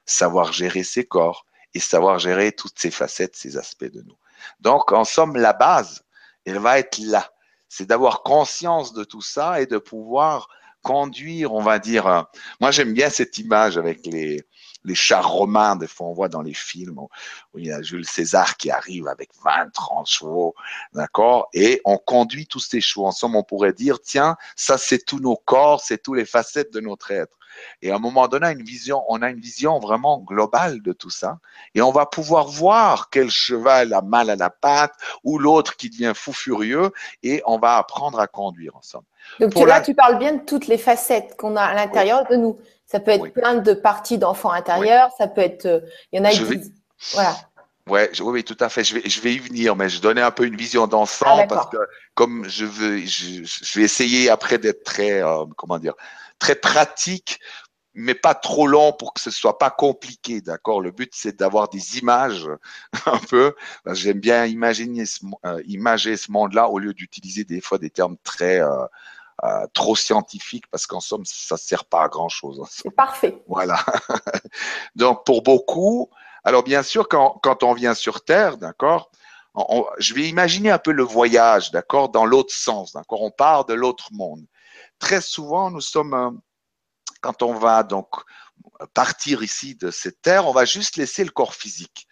savoir 0.05 0.53
gérer 0.53 0.83
ses 0.83 1.05
corps 1.05 1.47
et 1.73 1.79
savoir 1.79 2.19
gérer 2.19 2.51
toutes 2.51 2.77
ces 2.77 2.91
facettes, 2.91 3.35
ces 3.35 3.57
aspects 3.57 3.91
de 3.91 4.03
nous. 4.03 4.15
Donc, 4.59 4.91
en 4.91 5.03
somme, 5.03 5.35
la 5.35 5.53
base, 5.53 6.03
elle 6.45 6.59
va 6.59 6.77
être 6.77 6.99
là. 6.99 7.31
C'est 7.67 7.87
d'avoir 7.87 8.21
conscience 8.21 8.93
de 8.93 9.03
tout 9.03 9.23
ça 9.23 9.59
et 9.59 9.65
de 9.65 9.79
pouvoir 9.79 10.49
conduire, 10.83 11.51
on 11.51 11.63
va 11.63 11.79
dire. 11.79 12.05
Euh, 12.05 12.21
moi, 12.61 12.69
j'aime 12.69 12.93
bien 12.93 13.09
cette 13.09 13.39
image 13.39 13.75
avec 13.75 14.05
les, 14.05 14.45
les 14.83 14.95
chars 14.95 15.29
romains, 15.29 15.75
des 15.75 15.87
fois 15.87 16.07
on 16.07 16.13
voit 16.13 16.29
dans 16.29 16.41
les 16.41 16.53
films 16.53 16.99
où, 16.99 17.09
il 17.55 17.67
y 17.67 17.71
a 17.71 17.81
Jules 17.81 18.05
César 18.05 18.57
qui 18.57 18.71
arrive 18.71 19.07
avec 19.07 19.29
20, 19.43 19.71
30 19.73 20.07
chevaux, 20.07 20.55
d'accord? 20.93 21.49
Et 21.53 21.81
on 21.85 21.97
conduit 21.97 22.47
tous 22.47 22.59
ces 22.59 22.81
chevaux. 22.81 23.05
En 23.05 23.11
somme, 23.11 23.35
on 23.35 23.43
pourrait 23.43 23.73
dire, 23.73 24.01
tiens, 24.01 24.35
ça 24.55 24.77
c'est 24.77 25.05
tous 25.05 25.19
nos 25.19 25.35
corps, 25.35 25.81
c'est 25.81 26.01
tous 26.01 26.13
les 26.13 26.25
facettes 26.25 26.73
de 26.73 26.79
notre 26.79 27.11
être. 27.11 27.37
Et 27.81 27.91
à 27.91 27.95
un 27.95 27.99
moment 27.99 28.27
donné, 28.27 28.47
une 28.51 28.63
vision, 28.63 29.03
on 29.09 29.21
a 29.21 29.29
une 29.29 29.39
vision 29.39 29.79
vraiment 29.79 30.19
globale 30.19 30.81
de 30.81 30.93
tout 30.93 31.09
ça. 31.09 31.37
Et 31.75 31.81
on 31.81 31.91
va 31.91 32.05
pouvoir 32.05 32.47
voir 32.47 33.09
quel 33.09 33.29
cheval 33.29 33.93
a 33.93 34.01
mal 34.01 34.29
à 34.29 34.35
la 34.35 34.49
patte 34.49 34.93
ou 35.23 35.37
l'autre 35.37 35.75
qui 35.75 35.89
devient 35.89 36.13
fou 36.15 36.33
furieux 36.33 36.91
et 37.23 37.41
on 37.45 37.59
va 37.59 37.77
apprendre 37.77 38.19
à 38.19 38.27
conduire 38.27 38.75
ensemble. 38.75 39.05
Donc 39.39 39.55
là, 39.55 39.81
tu 39.81 39.93
parles 39.93 40.19
bien 40.19 40.33
de 40.33 40.41
toutes 40.43 40.67
les 40.67 40.77
facettes 40.77 41.35
qu'on 41.37 41.55
a 41.55 41.63
à 41.63 41.73
l'intérieur 41.73 42.27
de 42.29 42.35
nous. 42.35 42.59
Ça 42.85 42.99
peut 42.99 43.11
être 43.11 43.33
plein 43.33 43.55
de 43.55 43.73
parties 43.73 44.17
d'enfants 44.17 44.51
intérieurs, 44.51 45.09
ça 45.17 45.27
peut 45.27 45.41
être. 45.41 45.65
Euh, 45.65 45.79
il 46.11 46.19
y 46.19 46.21
en 46.21 46.25
a 46.25 46.29
qui. 46.29 46.71
Voilà. 47.13 47.35
Ouais, 47.89 48.09
oui, 48.21 48.43
tout 48.45 48.57
à 48.61 48.69
fait. 48.69 48.83
Je 48.83 48.95
vais, 48.95 49.09
je 49.09 49.19
vais 49.19 49.33
y 49.33 49.39
venir, 49.39 49.75
mais 49.75 49.89
je 49.89 49.99
donnais 49.99 50.21
un 50.21 50.31
peu 50.31 50.45
une 50.45 50.55
vision 50.55 50.87
d'ensemble 50.87 51.41
ah, 51.43 51.47
parce 51.47 51.69
que 51.69 51.77
comme 52.13 52.47
je 52.47 52.65
veux, 52.65 52.99
je, 52.99 53.43
je 53.43 53.79
vais 53.79 53.83
essayer 53.83 54.29
après 54.29 54.57
d'être 54.57 54.83
très, 54.83 55.21
euh, 55.21 55.45
comment 55.57 55.79
dire, 55.79 55.93
très 56.39 56.55
pratique, 56.55 57.39
mais 57.93 58.15
pas 58.15 58.33
trop 58.33 58.67
long 58.67 58.91
pour 58.93 59.13
que 59.13 59.21
ce 59.21 59.31
soit 59.31 59.57
pas 59.57 59.69
compliqué, 59.69 60.41
d'accord? 60.41 60.81
Le 60.81 60.91
but 60.91 61.11
c'est 61.13 61.37
d'avoir 61.37 61.69
des 61.69 61.99
images 61.99 62.47
un 63.05 63.19
peu. 63.19 63.55
J'aime 63.91 64.19
bien 64.19 64.45
imaginer, 64.45 65.05
ce, 65.05 65.19
euh, 65.45 65.61
imager 65.67 66.17
ce 66.17 66.31
monde-là 66.31 66.69
au 66.69 66.79
lieu 66.79 66.93
d'utiliser 66.93 67.43
des 67.43 67.61
fois 67.61 67.77
des 67.77 67.89
termes 67.89 68.17
très 68.23 68.61
euh, 69.43 69.67
trop 69.73 69.95
scientifique 69.95 70.65
parce 70.71 70.87
qu'en 70.87 71.01
somme, 71.01 71.25
ça 71.25 71.57
sert 71.57 71.85
pas 71.85 72.03
à 72.03 72.07
grand 72.07 72.29
chose. 72.29 72.61
C'est 72.69 72.95
parfait. 72.95 73.41
Voilà. 73.47 73.83
Donc, 74.95 75.25
pour 75.25 75.43
beaucoup, 75.43 76.09
alors 76.43 76.63
bien 76.63 76.83
sûr, 76.83 77.07
quand, 77.09 77.39
quand 77.43 77.63
on 77.63 77.73
vient 77.73 77.93
sur 77.93 78.23
Terre, 78.23 78.57
d'accord, 78.57 79.11
je 79.97 80.13
vais 80.13 80.27
imaginer 80.29 80.71
un 80.71 80.79
peu 80.79 80.91
le 80.91 81.03
voyage, 81.03 81.71
d'accord, 81.71 82.09
dans 82.09 82.25
l'autre 82.25 82.53
sens, 82.53 82.93
d'accord, 82.93 83.21
on 83.21 83.31
part 83.31 83.65
de 83.65 83.73
l'autre 83.73 84.09
monde. 84.11 84.45
Très 85.03 85.19
souvent, 85.19 85.69
nous 85.69 85.81
sommes, 85.81 86.13
euh, 86.13 86.31
quand 87.19 87.43
on 87.43 87.55
va 87.55 87.83
donc 87.83 88.07
partir 88.93 89.43
ici 89.43 89.75
de 89.75 89.91
cette 89.91 90.21
terre, 90.21 90.47
on 90.47 90.53
va 90.53 90.63
juste 90.63 90.95
laisser 90.95 91.25
le 91.25 91.29
corps 91.29 91.55
physique. 91.55 92.07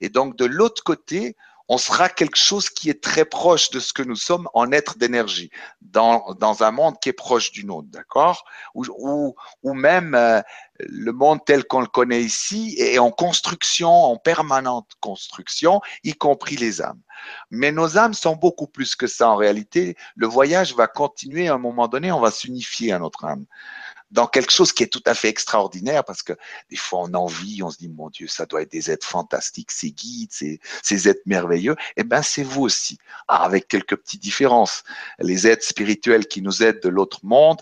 Et 0.00 0.10
donc, 0.10 0.36
de 0.36 0.44
l'autre 0.44 0.84
côté, 0.84 1.34
on 1.68 1.78
sera 1.78 2.08
quelque 2.08 2.36
chose 2.36 2.70
qui 2.70 2.90
est 2.90 3.02
très 3.02 3.24
proche 3.24 3.70
de 3.70 3.80
ce 3.80 3.92
que 3.92 4.02
nous 4.02 4.16
sommes 4.16 4.48
en 4.54 4.70
être 4.72 4.98
d'énergie, 4.98 5.50
dans, 5.80 6.34
dans 6.38 6.62
un 6.62 6.70
monde 6.70 6.98
qui 7.00 7.08
est 7.08 7.12
proche 7.12 7.50
du 7.50 7.64
nôtre, 7.64 7.88
d'accord? 7.90 8.44
Ou, 8.74 8.84
ou, 8.98 9.34
ou, 9.62 9.74
même 9.74 10.14
euh, 10.14 10.40
le 10.78 11.12
monde 11.12 11.40
tel 11.44 11.64
qu'on 11.64 11.80
le 11.80 11.86
connaît 11.86 12.22
ici 12.22 12.76
est 12.78 12.98
en 12.98 13.10
construction, 13.10 13.90
en 13.90 14.16
permanente 14.16 14.92
construction, 15.00 15.80
y 16.04 16.12
compris 16.14 16.56
les 16.56 16.82
âmes. 16.82 17.00
Mais 17.50 17.72
nos 17.72 17.98
âmes 17.98 18.14
sont 18.14 18.36
beaucoup 18.36 18.66
plus 18.66 18.94
que 18.94 19.06
ça 19.06 19.30
en 19.30 19.36
réalité. 19.36 19.96
Le 20.14 20.26
voyage 20.26 20.74
va 20.74 20.86
continuer 20.86 21.48
à 21.48 21.54
un 21.54 21.58
moment 21.58 21.88
donné, 21.88 22.12
on 22.12 22.20
va 22.20 22.30
s'unifier 22.30 22.92
à 22.92 22.98
notre 22.98 23.24
âme. 23.24 23.46
Dans 24.10 24.26
quelque 24.26 24.52
chose 24.52 24.72
qui 24.72 24.82
est 24.82 24.92
tout 24.92 25.02
à 25.06 25.14
fait 25.14 25.28
extraordinaire 25.28 26.04
parce 26.04 26.22
que 26.22 26.32
des 26.70 26.76
fois 26.76 27.00
on 27.02 27.14
envie, 27.14 27.62
on 27.62 27.70
se 27.70 27.78
dit 27.78 27.88
mon 27.88 28.08
Dieu, 28.08 28.28
ça 28.28 28.46
doit 28.46 28.62
être 28.62 28.72
des 28.72 28.90
êtres 28.90 29.06
fantastiques, 29.06 29.70
ces 29.70 29.90
guides, 29.90 30.32
ces, 30.32 30.60
ces 30.82 31.08
êtres 31.08 31.22
merveilleux. 31.26 31.76
Eh 31.96 32.04
ben 32.04 32.22
c'est 32.22 32.42
vous 32.42 32.62
aussi, 32.62 32.98
ah, 33.28 33.44
avec 33.44 33.68
quelques 33.68 33.96
petites 33.96 34.22
différences. 34.22 34.84
Les 35.18 35.46
êtres 35.46 35.66
spirituels 35.66 36.26
qui 36.26 36.42
nous 36.42 36.62
aident 36.62 36.82
de 36.82 36.88
l'autre 36.88 37.20
monde, 37.24 37.60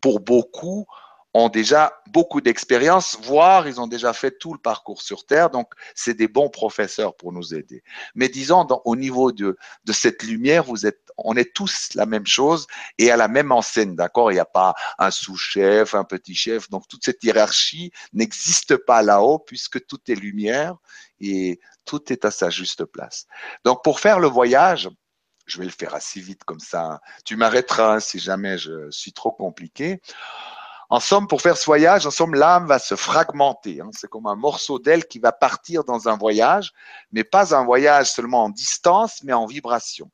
pour 0.00 0.20
beaucoup, 0.20 0.86
ont 1.34 1.48
déjà 1.48 2.00
beaucoup 2.10 2.40
d'expérience, 2.40 3.18
voire 3.20 3.66
ils 3.66 3.80
ont 3.80 3.88
déjà 3.88 4.12
fait 4.12 4.38
tout 4.38 4.52
le 4.52 4.60
parcours 4.60 5.02
sur 5.02 5.26
Terre, 5.26 5.50
donc 5.50 5.72
c'est 5.96 6.14
des 6.14 6.28
bons 6.28 6.48
professeurs 6.48 7.16
pour 7.16 7.32
nous 7.32 7.54
aider. 7.54 7.82
Mais 8.14 8.28
disons, 8.28 8.66
au 8.84 8.94
niveau 8.94 9.32
de, 9.32 9.58
de 9.84 9.92
cette 9.92 10.22
lumière, 10.22 10.62
vous 10.62 10.86
êtes, 10.86 11.10
on 11.18 11.36
est 11.36 11.52
tous 11.52 11.90
la 11.94 12.06
même 12.06 12.26
chose 12.26 12.68
et 12.98 13.10
à 13.10 13.16
la 13.16 13.26
même 13.26 13.50
enseigne, 13.50 13.96
d'accord? 13.96 14.30
Il 14.30 14.34
n'y 14.34 14.40
a 14.40 14.44
pas 14.44 14.74
un 14.98 15.10
sous-chef, 15.10 15.94
un 15.96 16.04
petit 16.04 16.36
chef, 16.36 16.70
donc 16.70 16.86
toute 16.86 17.04
cette 17.04 17.22
hiérarchie 17.24 17.90
n'existe 18.12 18.76
pas 18.76 19.02
là-haut 19.02 19.40
puisque 19.40 19.84
tout 19.86 20.00
est 20.08 20.14
lumière 20.14 20.76
et 21.20 21.58
tout 21.84 22.12
est 22.12 22.24
à 22.24 22.30
sa 22.30 22.48
juste 22.48 22.84
place. 22.84 23.26
Donc 23.64 23.82
pour 23.82 23.98
faire 23.98 24.20
le 24.20 24.28
voyage, 24.28 24.88
je 25.46 25.58
vais 25.58 25.64
le 25.64 25.70
faire 25.70 25.94
assez 25.94 26.20
vite 26.20 26.44
comme 26.44 26.60
ça. 26.60 27.00
Tu 27.24 27.36
m'arrêteras 27.36 28.00
si 28.00 28.18
jamais 28.18 28.56
je 28.56 28.90
suis 28.90 29.12
trop 29.12 29.32
compliqué. 29.32 30.00
En 30.90 31.00
somme, 31.00 31.26
pour 31.26 31.40
faire 31.40 31.56
ce 31.56 31.64
voyage, 31.64 32.06
en 32.06 32.10
somme, 32.10 32.34
l'âme 32.34 32.66
va 32.66 32.78
se 32.78 32.94
fragmenter. 32.94 33.80
Hein. 33.80 33.90
C'est 33.92 34.08
comme 34.08 34.26
un 34.26 34.36
morceau 34.36 34.78
d'aile 34.78 35.06
qui 35.06 35.18
va 35.18 35.32
partir 35.32 35.84
dans 35.84 36.08
un 36.08 36.16
voyage, 36.16 36.72
mais 37.12 37.24
pas 37.24 37.54
un 37.54 37.64
voyage 37.64 38.10
seulement 38.10 38.44
en 38.44 38.50
distance, 38.50 39.22
mais 39.24 39.32
en 39.32 39.46
vibration. 39.46 40.10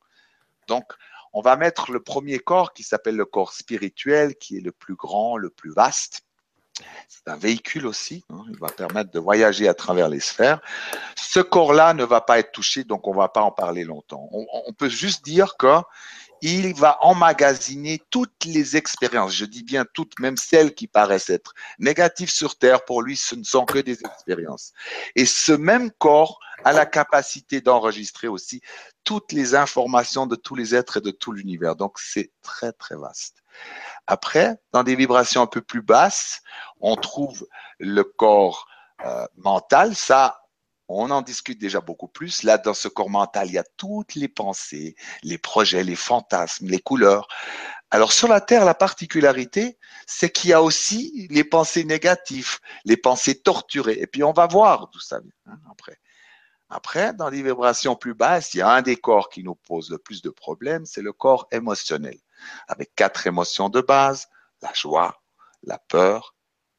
Donc, 0.67 0.85
on 1.33 1.41
va 1.41 1.55
mettre 1.55 1.91
le 1.91 2.01
premier 2.01 2.39
corps 2.39 2.73
qui 2.73 2.83
s'appelle 2.83 3.15
le 3.15 3.25
corps 3.25 3.53
spirituel, 3.53 4.35
qui 4.35 4.57
est 4.57 4.61
le 4.61 4.71
plus 4.71 4.95
grand, 4.95 5.37
le 5.37 5.49
plus 5.49 5.71
vaste. 5.71 6.23
C'est 7.07 7.27
un 7.27 7.35
véhicule 7.35 7.85
aussi, 7.85 8.23
hein. 8.29 8.43
il 8.49 8.57
va 8.57 8.69
permettre 8.69 9.11
de 9.11 9.19
voyager 9.19 9.67
à 9.67 9.73
travers 9.73 10.09
les 10.09 10.19
sphères. 10.19 10.61
Ce 11.15 11.39
corps-là 11.39 11.93
ne 11.93 12.03
va 12.03 12.21
pas 12.21 12.39
être 12.39 12.51
touché, 12.51 12.83
donc 12.83 13.07
on 13.07 13.11
ne 13.11 13.17
va 13.17 13.29
pas 13.29 13.41
en 13.41 13.51
parler 13.51 13.83
longtemps. 13.83 14.27
On, 14.31 14.45
on 14.65 14.73
peut 14.73 14.89
juste 14.89 15.23
dire 15.23 15.57
que 15.57 15.77
il 16.41 16.73
va 16.73 16.97
emmagasiner 17.01 18.01
toutes 18.09 18.45
les 18.45 18.75
expériences, 18.75 19.33
je 19.33 19.45
dis 19.45 19.63
bien 19.63 19.85
toutes, 19.93 20.19
même 20.19 20.37
celles 20.37 20.73
qui 20.73 20.87
paraissent 20.87 21.29
être 21.29 21.53
négatives 21.79 22.31
sur 22.31 22.57
Terre, 22.57 22.83
pour 22.85 23.01
lui, 23.01 23.15
ce 23.15 23.35
ne 23.35 23.43
sont 23.43 23.65
que 23.65 23.79
des 23.79 23.99
expériences. 23.99 24.73
Et 25.15 25.25
ce 25.25 25.51
même 25.51 25.91
corps 25.91 26.39
a 26.63 26.73
la 26.73 26.85
capacité 26.85 27.61
d'enregistrer 27.61 28.27
aussi 28.27 28.61
toutes 29.03 29.31
les 29.31 29.55
informations 29.55 30.27
de 30.27 30.35
tous 30.35 30.55
les 30.55 30.75
êtres 30.75 30.97
et 30.97 31.01
de 31.01 31.11
tout 31.11 31.31
l'univers. 31.31 31.75
Donc, 31.75 31.97
c'est 31.99 32.31
très, 32.41 32.71
très 32.71 32.95
vaste. 32.95 33.43
Après, 34.07 34.57
dans 34.71 34.83
des 34.83 34.95
vibrations 34.95 35.41
un 35.41 35.47
peu 35.47 35.61
plus 35.61 35.81
basses, 35.81 36.41
on 36.79 36.95
trouve 36.95 37.47
le 37.79 38.03
corps 38.03 38.67
euh, 39.05 39.25
mental. 39.37 39.95
Ça, 39.95 40.40
on 40.99 41.09
en 41.11 41.21
discute 41.21 41.59
déjà 41.59 41.81
beaucoup 41.81 42.07
plus. 42.07 42.43
Là, 42.43 42.57
dans 42.57 42.73
ce 42.73 42.87
corps 42.87 43.09
mental, 43.09 43.47
il 43.47 43.53
y 43.53 43.57
a 43.57 43.63
toutes 43.77 44.15
les 44.15 44.27
pensées, 44.27 44.95
les 45.23 45.37
projets, 45.37 45.83
les 45.83 45.95
fantasmes, 45.95 46.67
les 46.67 46.79
couleurs. 46.79 47.27
Alors 47.91 48.13
sur 48.13 48.27
la 48.27 48.41
Terre, 48.41 48.65
la 48.65 48.73
particularité, 48.73 49.77
c'est 50.07 50.29
qu'il 50.29 50.49
y 50.49 50.53
a 50.53 50.61
aussi 50.61 51.27
les 51.29 51.43
pensées 51.43 51.83
négatives, 51.83 52.59
les 52.85 52.97
pensées 52.97 53.41
torturées. 53.41 53.97
Et 53.99 54.07
puis 54.07 54.23
on 54.23 54.31
va 54.33 54.47
voir 54.47 54.89
d'où 54.89 54.99
ça 54.99 55.19
vient 55.19 55.31
hein, 55.47 55.59
après. 55.69 55.99
Après, 56.69 57.13
dans 57.13 57.29
les 57.29 57.43
vibrations 57.43 57.97
plus 57.97 58.13
basses, 58.13 58.53
il 58.53 58.59
y 58.59 58.61
a 58.61 58.69
un 58.69 58.81
des 58.81 58.95
corps 58.95 59.27
qui 59.27 59.43
nous 59.43 59.55
pose 59.55 59.91
le 59.91 59.97
plus 59.97 60.21
de 60.21 60.29
problèmes, 60.29 60.85
c'est 60.85 61.01
le 61.01 61.11
corps 61.11 61.47
émotionnel, 61.51 62.17
avec 62.69 62.95
quatre 62.95 63.27
émotions 63.27 63.67
de 63.67 63.81
base, 63.81 64.29
la 64.61 64.71
joie, 64.73 65.21
la 65.63 65.79
peur, 65.79 66.33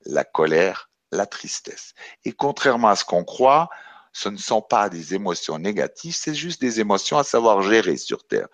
la 0.07 0.25
colère, 0.25 0.91
la 1.11 1.27
tristesse. 1.27 1.93
Et 2.25 2.33
contrairement 2.33 2.89
à 2.89 2.97
ce 2.97 3.05
qu'on 3.05 3.23
croit, 3.23 3.69
ce 4.13 4.29
ne 4.29 4.37
sont 4.37 4.63
pas 4.63 4.89
des 4.89 5.15
émotions 5.15 5.59
négatives, 5.59 6.15
c'est 6.15 6.35
juste 6.35 6.61
des 6.61 6.81
émotions 6.81 7.19
à 7.19 7.25
savoir 7.25 7.63
gérer 7.63 7.97
sur 7.97 8.27
Terre. 8.27 8.49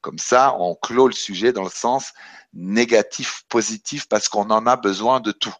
Comme 0.00 0.18
ça, 0.18 0.56
on 0.58 0.74
clôt 0.74 1.06
le 1.06 1.12
sujet 1.12 1.52
dans 1.52 1.64
le 1.64 1.70
sens 1.70 2.12
négatif, 2.52 3.44
positif, 3.48 4.08
parce 4.08 4.28
qu'on 4.28 4.50
en 4.50 4.66
a 4.66 4.76
besoin 4.76 5.20
de 5.20 5.32
tout. 5.32 5.54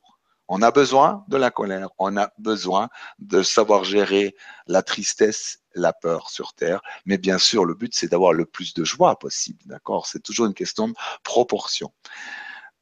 On 0.48 0.60
a 0.60 0.70
besoin 0.70 1.24
de 1.28 1.36
la 1.36 1.50
colère, 1.50 1.88
on 1.98 2.16
a 2.16 2.30
besoin 2.38 2.88
de 3.18 3.42
savoir 3.42 3.84
gérer 3.84 4.34
la 4.66 4.82
tristesse, 4.82 5.60
la 5.74 5.92
peur 5.92 6.28
sur 6.28 6.52
Terre. 6.54 6.82
Mais 7.06 7.16
bien 7.16 7.38
sûr, 7.38 7.64
le 7.64 7.74
but, 7.74 7.94
c'est 7.94 8.08
d'avoir 8.08 8.32
le 8.32 8.44
plus 8.44 8.74
de 8.74 8.84
joie 8.84 9.18
possible, 9.18 9.62
d'accord? 9.66 10.06
C'est 10.06 10.22
toujours 10.22 10.46
une 10.46 10.54
question 10.54 10.88
de 10.88 10.94
proportion. 11.22 11.92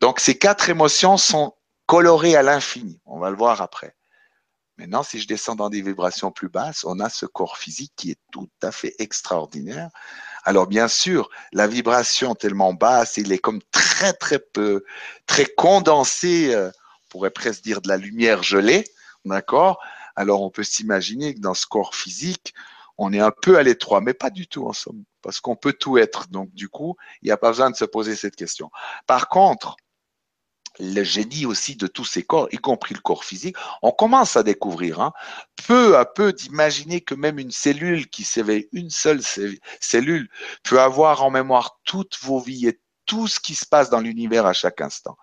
Donc, 0.01 0.19
ces 0.19 0.39
quatre 0.39 0.71
émotions 0.71 1.19
sont 1.19 1.55
colorées 1.87 2.35
à 2.35 2.43
l'infini. 2.43 3.01
On 3.05 3.19
va 3.19 3.31
le 3.31 3.37
voir 3.37 3.61
après. 3.61 3.95
Maintenant, 4.81 5.03
si 5.03 5.21
je 5.21 5.29
descends 5.29 5.57
dans 5.57 5.69
des 5.69 5.83
vibrations 5.83 6.31
plus 6.31 6.49
basses, 6.49 6.87
on 6.87 7.01
a 7.01 7.11
ce 7.11 7.27
corps 7.27 7.59
physique 7.59 7.93
qui 7.97 8.13
est 8.13 8.19
tout 8.33 8.49
à 8.63 8.73
fait 8.73 8.95
extraordinaire. 8.99 9.91
Alors 10.43 10.67
bien 10.67 10.89
sûr, 10.89 11.29
la 11.53 11.67
vibration 11.67 12.35
tellement 12.35 12.73
basse, 12.73 13.19
il 13.19 13.31
est 13.31 13.39
comme 13.39 13.61
très 13.73 14.15
très 14.15 14.39
peu, 14.39 14.83
très 15.27 15.45
condensé, 15.45 16.55
euh, 16.55 16.71
on 16.71 17.09
pourrait 17.11 17.31
presque 17.31 17.63
dire 17.63 17.83
de 17.83 17.89
la 17.89 17.99
lumière 17.99 18.43
gelée, 18.43 18.85
d'accord? 19.27 19.83
Alors 20.17 20.41
on 20.41 20.49
peut 20.49 20.65
s'imaginer 20.65 21.35
que 21.35 21.41
dans 21.41 21.53
ce 21.53 21.67
corps 21.67 21.95
physique, 21.95 22.55
on 22.97 23.13
est 23.13 23.21
un 23.21 23.33
peu 23.33 23.59
à 23.59 23.63
l'étroit, 23.63 24.01
mais 24.01 24.15
pas 24.15 24.31
du 24.31 24.47
tout 24.47 24.67
en 24.67 24.73
somme, 24.73 25.05
parce 25.21 25.41
qu'on 25.41 25.57
peut 25.57 25.75
tout 25.75 25.99
être. 25.99 26.29
Donc 26.29 26.55
du 26.55 26.71
coup, 26.71 26.97
il 27.21 27.27
n'y 27.27 27.33
a 27.33 27.37
pas 27.37 27.51
besoin 27.51 27.69
de 27.69 27.77
se 27.77 27.85
poser 27.85 28.17
cette 28.17 28.35
question. 28.35 28.71
Par 29.07 29.29
contre, 29.29 29.77
le 30.79 31.03
génie 31.03 31.47
aussi 31.47 31.77
de 31.77 31.87
tous 31.87 32.05
ces 32.05 32.23
corps, 32.23 32.49
y 32.53 32.57
compris 32.57 32.95
le 32.95 33.01
corps 33.01 33.25
physique, 33.25 33.57
on 33.83 33.93
commence 33.93 34.37
à 34.37 34.43
découvrir, 34.43 35.01
hein, 35.01 35.13
peu 35.67 35.97
à 35.97 36.05
peu, 36.05 36.33
d'imaginer 36.33 37.01
que 37.01 37.15
même 37.15 37.39
une 37.39 37.51
cellule 37.51 38.09
qui 38.09 38.25
s'éveille, 38.25 38.69
une 38.73 38.91
seule 38.91 39.21
cellule, 39.81 40.29
peut 40.63 40.81
avoir 40.81 41.23
en 41.23 41.31
mémoire 41.31 41.81
toutes 41.85 42.19
vos 42.23 42.39
vies 42.39 42.69
et 42.69 42.81
tout 43.07 43.27
ce 43.27 43.41
qui 43.41 43.55
se 43.55 43.67
passe 43.67 43.91
dans 43.91 44.01
l'univers 44.01 44.47
à 44.47 44.53
chaque 44.53 44.81
instant. 44.81 45.17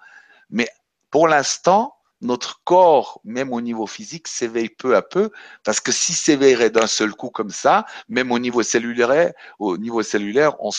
Mais 0.50 0.70
pour 1.10 1.28
l'instant, 1.28 1.96
notre 2.22 2.62
corps, 2.64 3.22
même 3.24 3.54
au 3.54 3.62
niveau 3.62 3.88
physique, 3.88 4.28
s'éveille 4.28 4.70
peu 4.70 4.96
à 4.96 5.02
peu, 5.02 5.32
parce 5.64 5.80
que 5.80 5.92
s'il 5.92 6.16
s'éveillerait 6.16 6.72
d'un 6.72 6.88
seul 6.88 7.14
coup 7.14 7.30
comme 7.30 7.52
ça, 7.52 7.86
même 8.10 8.32
au 8.32 8.40
niveau 8.40 8.64
cellulaire, 8.64 9.34
au 9.60 9.78
niveau 9.78 10.02
cellulaire, 10.04 10.56
on, 10.60 10.72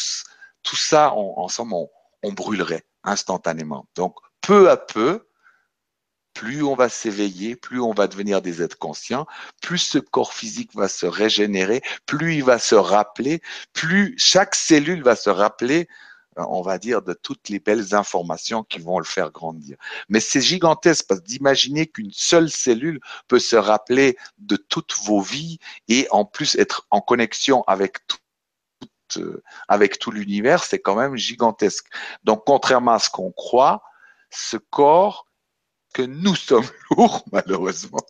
tout 0.62 0.76
ça, 0.76 1.12
ensemble, 1.14 1.74
on, 1.74 1.88
on 2.22 2.32
brûlerait 2.32 2.84
instantanément. 3.04 3.86
Donc, 3.94 4.14
peu 4.40 4.70
à 4.70 4.76
peu, 4.76 5.28
plus 6.38 6.62
on 6.62 6.76
va 6.76 6.88
s'éveiller, 6.88 7.56
plus 7.56 7.80
on 7.80 7.92
va 7.92 8.06
devenir 8.06 8.40
des 8.40 8.62
êtres 8.62 8.78
conscients, 8.78 9.26
plus 9.60 9.78
ce 9.78 9.98
corps 9.98 10.32
physique 10.32 10.72
va 10.74 10.86
se 10.86 11.04
régénérer, 11.04 11.82
plus 12.06 12.36
il 12.36 12.44
va 12.44 12.60
se 12.60 12.76
rappeler, 12.76 13.42
plus 13.72 14.14
chaque 14.18 14.54
cellule 14.54 15.02
va 15.02 15.16
se 15.16 15.30
rappeler, 15.30 15.88
euh, 16.38 16.44
on 16.48 16.62
va 16.62 16.78
dire, 16.78 17.02
de 17.02 17.12
toutes 17.12 17.48
les 17.48 17.58
belles 17.58 17.92
informations 17.92 18.62
qui 18.62 18.78
vont 18.78 19.00
le 19.00 19.04
faire 19.04 19.32
grandir. 19.32 19.76
Mais 20.08 20.20
c'est 20.20 20.40
gigantesque 20.40 21.06
parce 21.08 21.24
d'imaginer 21.24 21.88
qu'une 21.88 22.12
seule 22.12 22.50
cellule 22.50 23.00
peut 23.26 23.40
se 23.40 23.56
rappeler 23.56 24.16
de 24.38 24.54
toutes 24.54 24.94
vos 25.02 25.20
vies 25.20 25.58
et 25.88 26.06
en 26.12 26.24
plus 26.24 26.54
être 26.54 26.86
en 26.90 27.00
connexion 27.00 27.64
avec 27.66 28.06
tout 28.06 28.18
euh, 29.16 29.42
avec 29.68 29.98
tout 29.98 30.10
l'univers, 30.10 30.62
c'est 30.62 30.78
quand 30.78 30.94
même 30.94 31.16
gigantesque. 31.16 31.86
Donc, 32.24 32.42
contrairement 32.44 32.92
à 32.92 32.98
ce 32.98 33.08
qu'on 33.08 33.32
croit, 33.32 33.82
ce 34.30 34.56
corps 34.56 35.26
que 35.94 36.02
nous 36.02 36.34
sommes 36.34 36.68
lourds, 36.90 37.24
malheureusement. 37.32 38.04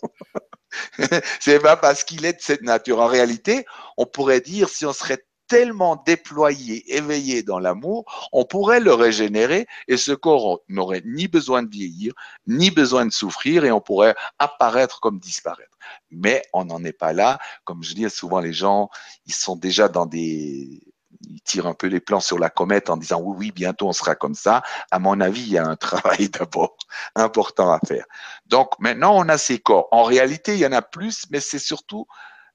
c'est 1.41 1.61
pas 1.61 1.77
parce 1.77 2.05
qu'il 2.05 2.25
est 2.25 2.35
de 2.35 2.43
cette 2.43 2.63
nature. 2.63 3.01
En 3.01 3.07
réalité, 3.07 3.65
on 3.97 4.07
pourrait 4.07 4.41
dire, 4.41 4.69
si 4.69 4.85
on 4.85 4.93
serait 4.93 5.25
tellement 5.49 5.97
déployé, 6.07 6.95
éveillé 6.95 7.43
dans 7.43 7.59
l'amour, 7.59 8.05
on 8.33 8.45
pourrait 8.45 8.81
le 8.81 8.93
régénérer 8.93 9.67
et 9.89 9.97
ce 9.97 10.13
corps 10.13 10.61
n'aurait 10.69 11.03
ni 11.07 11.27
besoin 11.27 11.63
de 11.63 11.71
vieillir, 11.71 12.13
ni 12.47 12.71
besoin 12.71 13.07
de 13.07 13.13
souffrir 13.13 13.65
et 13.65 13.73
on 13.73 13.81
pourrait 13.81 14.15
apparaître 14.39 15.01
comme 15.01 15.19
disparaître. 15.19 15.77
Mais 16.11 16.43
on 16.53 16.67
n'en 16.67 16.85
est 16.85 16.93
pas 16.93 17.15
là. 17.15 17.39
Comme 17.65 17.83
je 17.83 17.95
dis 17.95 18.09
souvent, 18.11 18.41
les 18.41 18.53
gens, 18.53 18.91
ils 19.27 19.35
sont 19.35 19.57
déjà 19.57 19.89
dans 19.89 20.05
des 20.05 20.83
il 21.23 21.41
tire 21.43 21.67
un 21.67 21.75
peu 21.75 21.87
les 21.87 22.01
plans 22.01 22.21
sur 22.21 22.39
la 22.39 22.51
comète 22.51 22.91
en 22.91 22.97
disant 22.97 23.21
oui, 23.21 23.37
oui, 23.39 23.53
bientôt 23.53 23.89
on 23.89 23.93
sera 23.93 24.15
comme 24.15 24.35
ça. 24.35 24.63
À 24.91 24.99
mon 24.99 25.21
avis, 25.21 25.43
il 25.43 25.53
y 25.53 25.59
a 25.59 25.67
un 25.67 25.77
travail 25.77 26.29
d'abord 26.29 26.77
important 27.15 27.73
à 27.73 27.81
faire. 27.87 28.05
Donc 28.47 28.79
maintenant, 28.79 29.17
on 29.17 29.29
a 29.29 29.39
ces 29.39 29.59
corps. 29.59 29.89
En 29.91 30.03
réalité, 30.03 30.55
il 30.55 30.61
y 30.61 30.67
en 30.67 30.73
a 30.73 30.83
plus, 30.83 31.25
mais 31.31 31.41
c'est 31.41 31.59
surtout 31.59 32.07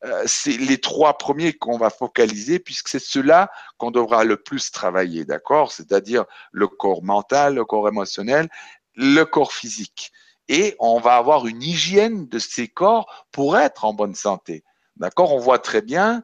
euh, 0.06 0.24
c'est 0.26 0.58
les 0.58 0.80
trois 0.80 1.18
premiers 1.18 1.54
qu'on 1.54 1.78
va 1.78 1.90
focaliser 1.90 2.60
puisque 2.60 2.90
c'est 2.90 3.00
ceux-là 3.00 3.50
qu'on 3.78 3.90
devra 3.90 4.26
le 4.26 4.36
plus 4.36 4.72
travailler, 4.72 5.24
d'accord? 5.24 5.72
C'est-à-dire 5.72 6.26
le 6.52 6.68
corps 6.68 7.04
mental, 7.04 7.56
le 7.56 7.64
corps 7.64 7.88
émotionnel, 7.88 8.50
le 8.96 9.24
corps 9.24 9.54
physique. 9.54 10.12
Et 10.50 10.76
on 10.80 11.00
va 11.00 11.16
avoir 11.16 11.48
une 11.48 11.64
hygiène 11.64 12.28
de 12.28 12.38
ces 12.38 12.68
corps 12.68 13.26
pour 13.32 13.58
être 13.58 13.86
en 13.86 13.94
bonne 13.94 14.16
santé. 14.16 14.66
D'accord? 14.98 15.34
On 15.34 15.40
voit 15.40 15.60
très 15.60 15.82
bien 15.82 16.22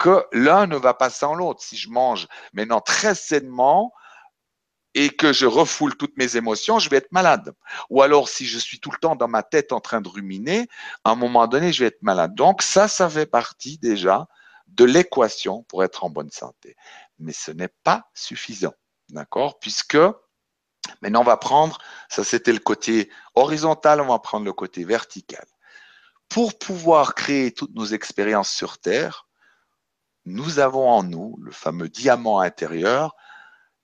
que 0.00 0.24
l'un 0.32 0.66
ne 0.66 0.76
va 0.76 0.94
pas 0.94 1.10
sans 1.10 1.34
l'autre. 1.34 1.62
Si 1.62 1.76
je 1.76 1.90
mange 1.90 2.26
maintenant 2.54 2.80
très 2.80 3.14
sainement, 3.14 3.92
et 4.94 5.10
que 5.10 5.32
je 5.32 5.46
refoule 5.46 5.96
toutes 5.96 6.16
mes 6.16 6.36
émotions, 6.36 6.78
je 6.78 6.90
vais 6.90 6.96
être 6.96 7.12
malade. 7.12 7.54
Ou 7.90 8.02
alors, 8.02 8.28
si 8.28 8.46
je 8.46 8.58
suis 8.58 8.80
tout 8.80 8.90
le 8.90 8.98
temps 8.98 9.14
dans 9.14 9.28
ma 9.28 9.44
tête 9.44 9.72
en 9.72 9.80
train 9.80 10.00
de 10.00 10.08
ruminer, 10.08 10.66
à 11.04 11.10
un 11.10 11.14
moment 11.14 11.46
donné, 11.46 11.72
je 11.72 11.84
vais 11.84 11.88
être 11.88 12.02
malade. 12.02 12.34
Donc, 12.34 12.62
ça, 12.62 12.88
ça 12.88 13.08
fait 13.08 13.26
partie 13.26 13.78
déjà 13.78 14.26
de 14.66 14.84
l'équation 14.84 15.62
pour 15.64 15.84
être 15.84 16.02
en 16.02 16.10
bonne 16.10 16.30
santé. 16.30 16.76
Mais 17.20 17.32
ce 17.32 17.52
n'est 17.52 17.72
pas 17.84 18.10
suffisant. 18.14 18.74
D'accord? 19.10 19.60
Puisque 19.60 19.98
maintenant, 21.02 21.20
on 21.20 21.24
va 21.24 21.36
prendre, 21.36 21.78
ça 22.08 22.24
c'était 22.24 22.52
le 22.52 22.58
côté 22.58 23.10
horizontal, 23.34 24.00
on 24.00 24.08
va 24.08 24.18
prendre 24.18 24.44
le 24.44 24.52
côté 24.52 24.84
vertical. 24.84 25.44
Pour 26.28 26.58
pouvoir 26.58 27.14
créer 27.14 27.52
toutes 27.52 27.74
nos 27.74 27.86
expériences 27.86 28.50
sur 28.50 28.78
Terre, 28.78 29.28
nous 30.26 30.58
avons 30.58 30.88
en 30.88 31.02
nous 31.02 31.36
le 31.40 31.52
fameux 31.52 31.88
diamant 31.88 32.40
intérieur 32.40 33.16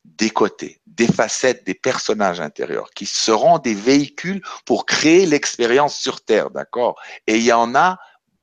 des 0.04 0.30
côtés, 0.30 0.80
des 0.86 1.08
facettes, 1.08 1.66
des 1.66 1.74
personnages 1.74 2.40
intérieurs 2.40 2.90
qui 2.90 3.06
seront 3.06 3.58
des 3.58 3.74
véhicules 3.74 4.42
pour 4.64 4.86
créer 4.86 5.26
l'expérience 5.26 5.96
sur 5.98 6.24
Terre, 6.24 6.50
d'accord? 6.50 7.00
Et 7.26 7.36
il 7.36 7.42
y 7.42 7.52
en 7.52 7.74
a 7.74 7.98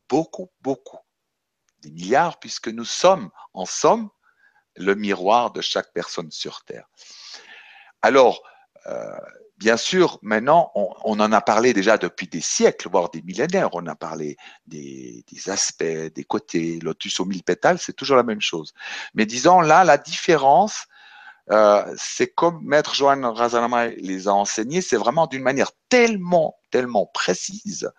beaucoup, 0.10 0.52
beaucoup, 0.62 1.00
des 1.80 1.92
milliards, 1.92 2.40
puisque 2.40 2.68
nous 2.68 2.86
sommes, 2.86 3.30
en 3.54 3.66
somme, 3.66 4.10
le 4.76 4.96
miroir 4.96 5.52
de 5.52 5.62
chaque 5.62 5.94
personne 5.94 6.32
sur 6.32 6.64
Terre. 6.66 6.88
Alors, 8.02 8.44
bien 9.58 9.78
sûr, 9.78 10.20
maintenant, 10.22 10.72
on, 10.76 11.20
en 11.20 11.32
a 11.32 11.42
parlé 11.42 11.74
déjà 11.74 11.98
depuis 11.98 12.28
des 12.28 12.42
siècles, 12.42 12.90
voire 12.90 13.10
des 13.10 13.22
millénaires. 13.22 13.70
On 13.74 13.86
a 13.88 13.96
parlé 13.96 14.36
des, 14.68 15.24
des 15.32 15.50
aspects, 15.50 15.84
des 15.84 16.24
côtés, 16.24 16.80
lotus 16.82 17.20
aux 17.20 17.26
mille 17.26 17.44
pétales, 17.44 17.80
c'est 17.80 17.94
toujours 17.94 18.18
la 18.18 18.24
même 18.24 18.42
chose. 18.42 18.74
Mais 19.14 19.26
disons 19.26 19.62
là, 19.62 19.84
la 19.84 19.98
différence, 19.98 20.88
euh, 21.52 21.84
c'est 21.98 22.28
comme 22.28 22.64
Maître 22.64 22.96
Joanne 22.96 23.26
Razanama 23.26 23.88
les 23.88 24.28
a 24.28 24.34
enseignés, 24.34 24.82
c'est 24.82 24.98
vraiment 24.98 25.28
d'une 25.28 25.44
manière 25.44 25.72
tellement, 25.90 26.56
tellement 26.72 27.06
précise. 27.06 27.92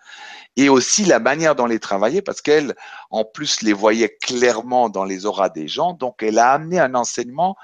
Et 0.56 0.68
aussi 0.68 1.04
la 1.04 1.18
manière 1.18 1.54
dont 1.54 1.66
les 1.66 1.78
travaillait, 1.80 2.22
parce 2.22 2.40
qu'elle, 2.40 2.74
en 3.10 3.24
plus, 3.24 3.62
les 3.62 3.72
voyait 3.72 4.16
clairement 4.22 4.88
dans 4.88 5.04
les 5.04 5.26
auras 5.26 5.50
des 5.50 5.68
gens. 5.68 5.92
Donc, 5.92 6.22
elle 6.22 6.38
a 6.38 6.52
amené 6.52 6.78
un 6.78 6.94
enseignement 6.94 7.56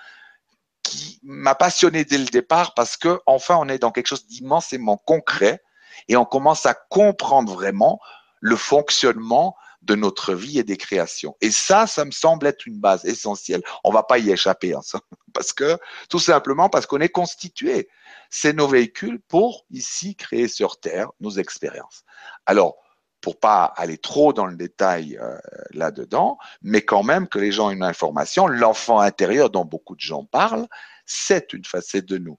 qui 0.90 1.20
m'a 1.22 1.54
passionné 1.54 2.04
dès 2.04 2.18
le 2.18 2.24
départ 2.24 2.74
parce 2.74 2.96
que, 2.96 3.20
enfin, 3.26 3.56
on 3.60 3.68
est 3.68 3.78
dans 3.78 3.92
quelque 3.92 4.08
chose 4.08 4.26
d'immensément 4.26 4.96
concret 4.96 5.62
et 6.08 6.16
on 6.16 6.24
commence 6.24 6.66
à 6.66 6.74
comprendre 6.74 7.54
vraiment 7.54 8.00
le 8.40 8.56
fonctionnement 8.56 9.56
de 9.82 9.94
notre 9.94 10.34
vie 10.34 10.58
et 10.58 10.64
des 10.64 10.76
créations. 10.76 11.36
Et 11.40 11.52
ça, 11.52 11.86
ça 11.86 12.04
me 12.04 12.10
semble 12.10 12.48
être 12.48 12.66
une 12.66 12.80
base 12.80 13.04
essentielle. 13.04 13.62
On 13.84 13.92
va 13.92 14.02
pas 14.02 14.18
y 14.18 14.30
échapper, 14.30 14.74
hein, 14.74 14.80
parce 15.32 15.52
que 15.52 15.78
tout 16.08 16.18
simplement 16.18 16.68
parce 16.68 16.86
qu'on 16.86 17.00
est 17.00 17.08
constitué. 17.08 17.88
C'est 18.28 18.52
nos 18.52 18.66
véhicules 18.66 19.20
pour 19.20 19.66
ici 19.70 20.16
créer 20.16 20.48
sur 20.48 20.80
Terre 20.80 21.10
nos 21.20 21.30
expériences. 21.30 22.02
Alors, 22.46 22.76
pour 23.20 23.38
pas 23.38 23.64
aller 23.76 23.98
trop 23.98 24.32
dans 24.32 24.46
le 24.46 24.56
détail 24.56 25.18
euh, 25.20 25.38
là-dedans, 25.72 26.38
mais 26.62 26.82
quand 26.82 27.02
même 27.02 27.28
que 27.28 27.38
les 27.38 27.52
gens 27.52 27.70
aient 27.70 27.74
une 27.74 27.82
information, 27.82 28.46
l'enfant 28.46 29.00
intérieur 29.00 29.50
dont 29.50 29.64
beaucoup 29.64 29.94
de 29.94 30.00
gens 30.00 30.24
parlent, 30.24 30.66
c'est 31.06 31.52
une 31.52 31.64
facette 31.64 32.06
de 32.06 32.18
nous. 32.18 32.38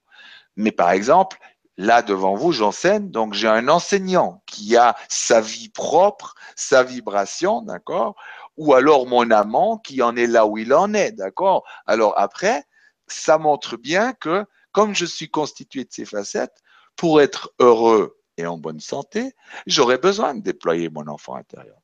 Mais 0.56 0.72
par 0.72 0.92
exemple, 0.92 1.38
Là, 1.78 2.02
devant 2.02 2.36
vous, 2.36 2.52
j'enseigne, 2.52 3.10
donc 3.10 3.34
j'ai 3.34 3.48
un 3.48 3.68
enseignant 3.68 4.44
qui 4.46 4.76
a 4.76 4.96
sa 5.10 5.42
vie 5.42 5.70
propre, 5.70 6.36
sa 6.56 6.84
vibration, 6.84 7.62
d'accord 7.62 8.16
Ou 8.58 8.74
alors 8.76 9.08
mon 9.08 9.32
amant 9.32 9.78
qui 9.78 10.02
en 10.02 10.16
est 10.16 10.28
là 10.28 10.46
où 10.46 10.58
il 10.58 10.74
en 10.74 10.94
est, 10.94 11.14
d'accord 11.14 11.64
Alors 11.88 12.14
après, 12.20 12.66
ça 13.08 13.38
montre 13.38 13.78
bien 13.78 14.14
que 14.14 14.46
comme 14.72 14.94
je 14.94 15.06
suis 15.06 15.30
constitué 15.30 15.84
de 15.84 15.92
ces 15.92 16.06
facettes, 16.06 16.58
pour 16.96 17.22
être 17.22 17.52
heureux 17.60 18.21
et 18.38 18.46
en 18.46 18.58
bonne 18.58 18.80
santé, 18.80 19.34
j'aurais 19.68 19.98
besoin 19.98 20.36
de 20.36 20.42
déployer 20.42 20.90
mon 20.90 21.08
enfant 21.08 21.36
intérieur. 21.36 21.78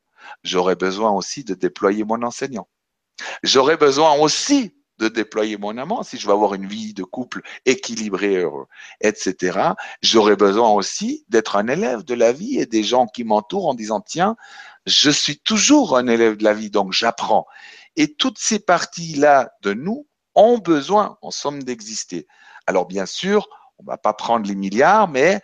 J'aurais 0.43 0.75
besoin 0.75 1.11
aussi 1.11 1.43
de 1.43 1.53
déployer 1.53 2.03
mon 2.03 2.21
enseignant. 2.23 2.67
J'aurais 3.43 3.77
besoin 3.77 4.13
aussi 4.15 4.73
de 4.97 5.07
déployer 5.07 5.57
mon 5.57 5.77
amant, 5.77 6.03
si 6.03 6.17
je 6.17 6.25
veux 6.25 6.33
avoir 6.33 6.55
une 6.55 6.65
vie 6.65 6.93
de 6.93 7.03
couple 7.03 7.41
équilibrée, 7.65 8.37
heureux, 8.37 8.65
etc., 9.01 9.59
j'aurais 10.01 10.35
besoin 10.35 10.71
aussi 10.71 11.23
d'être 11.29 11.55
un 11.55 11.67
élève 11.67 12.03
de 12.03 12.15
la 12.15 12.31
vie 12.31 12.59
et 12.59 12.65
des 12.65 12.83
gens 12.83 13.05
qui 13.05 13.23
m'entourent 13.23 13.67
en 13.67 13.75
disant, 13.75 14.01
tiens, 14.01 14.35
je 14.85 15.11
suis 15.11 15.37
toujours 15.39 15.97
un 15.97 16.07
élève 16.07 16.37
de 16.37 16.43
la 16.43 16.53
vie, 16.53 16.71
donc 16.71 16.93
j'apprends. 16.93 17.45
Et 17.95 18.13
toutes 18.13 18.39
ces 18.39 18.59
parties-là 18.59 19.51
de 19.61 19.73
nous 19.73 20.07
ont 20.33 20.57
besoin, 20.57 21.17
en 21.21 21.31
somme, 21.31 21.61
d'exister. 21.63 22.27
Alors 22.65 22.85
bien 22.85 23.05
sûr, 23.05 23.47
on 23.79 23.83
va 23.83 23.97
pas 23.97 24.13
prendre 24.13 24.47
les 24.47 24.55
milliards, 24.55 25.07
mais 25.07 25.41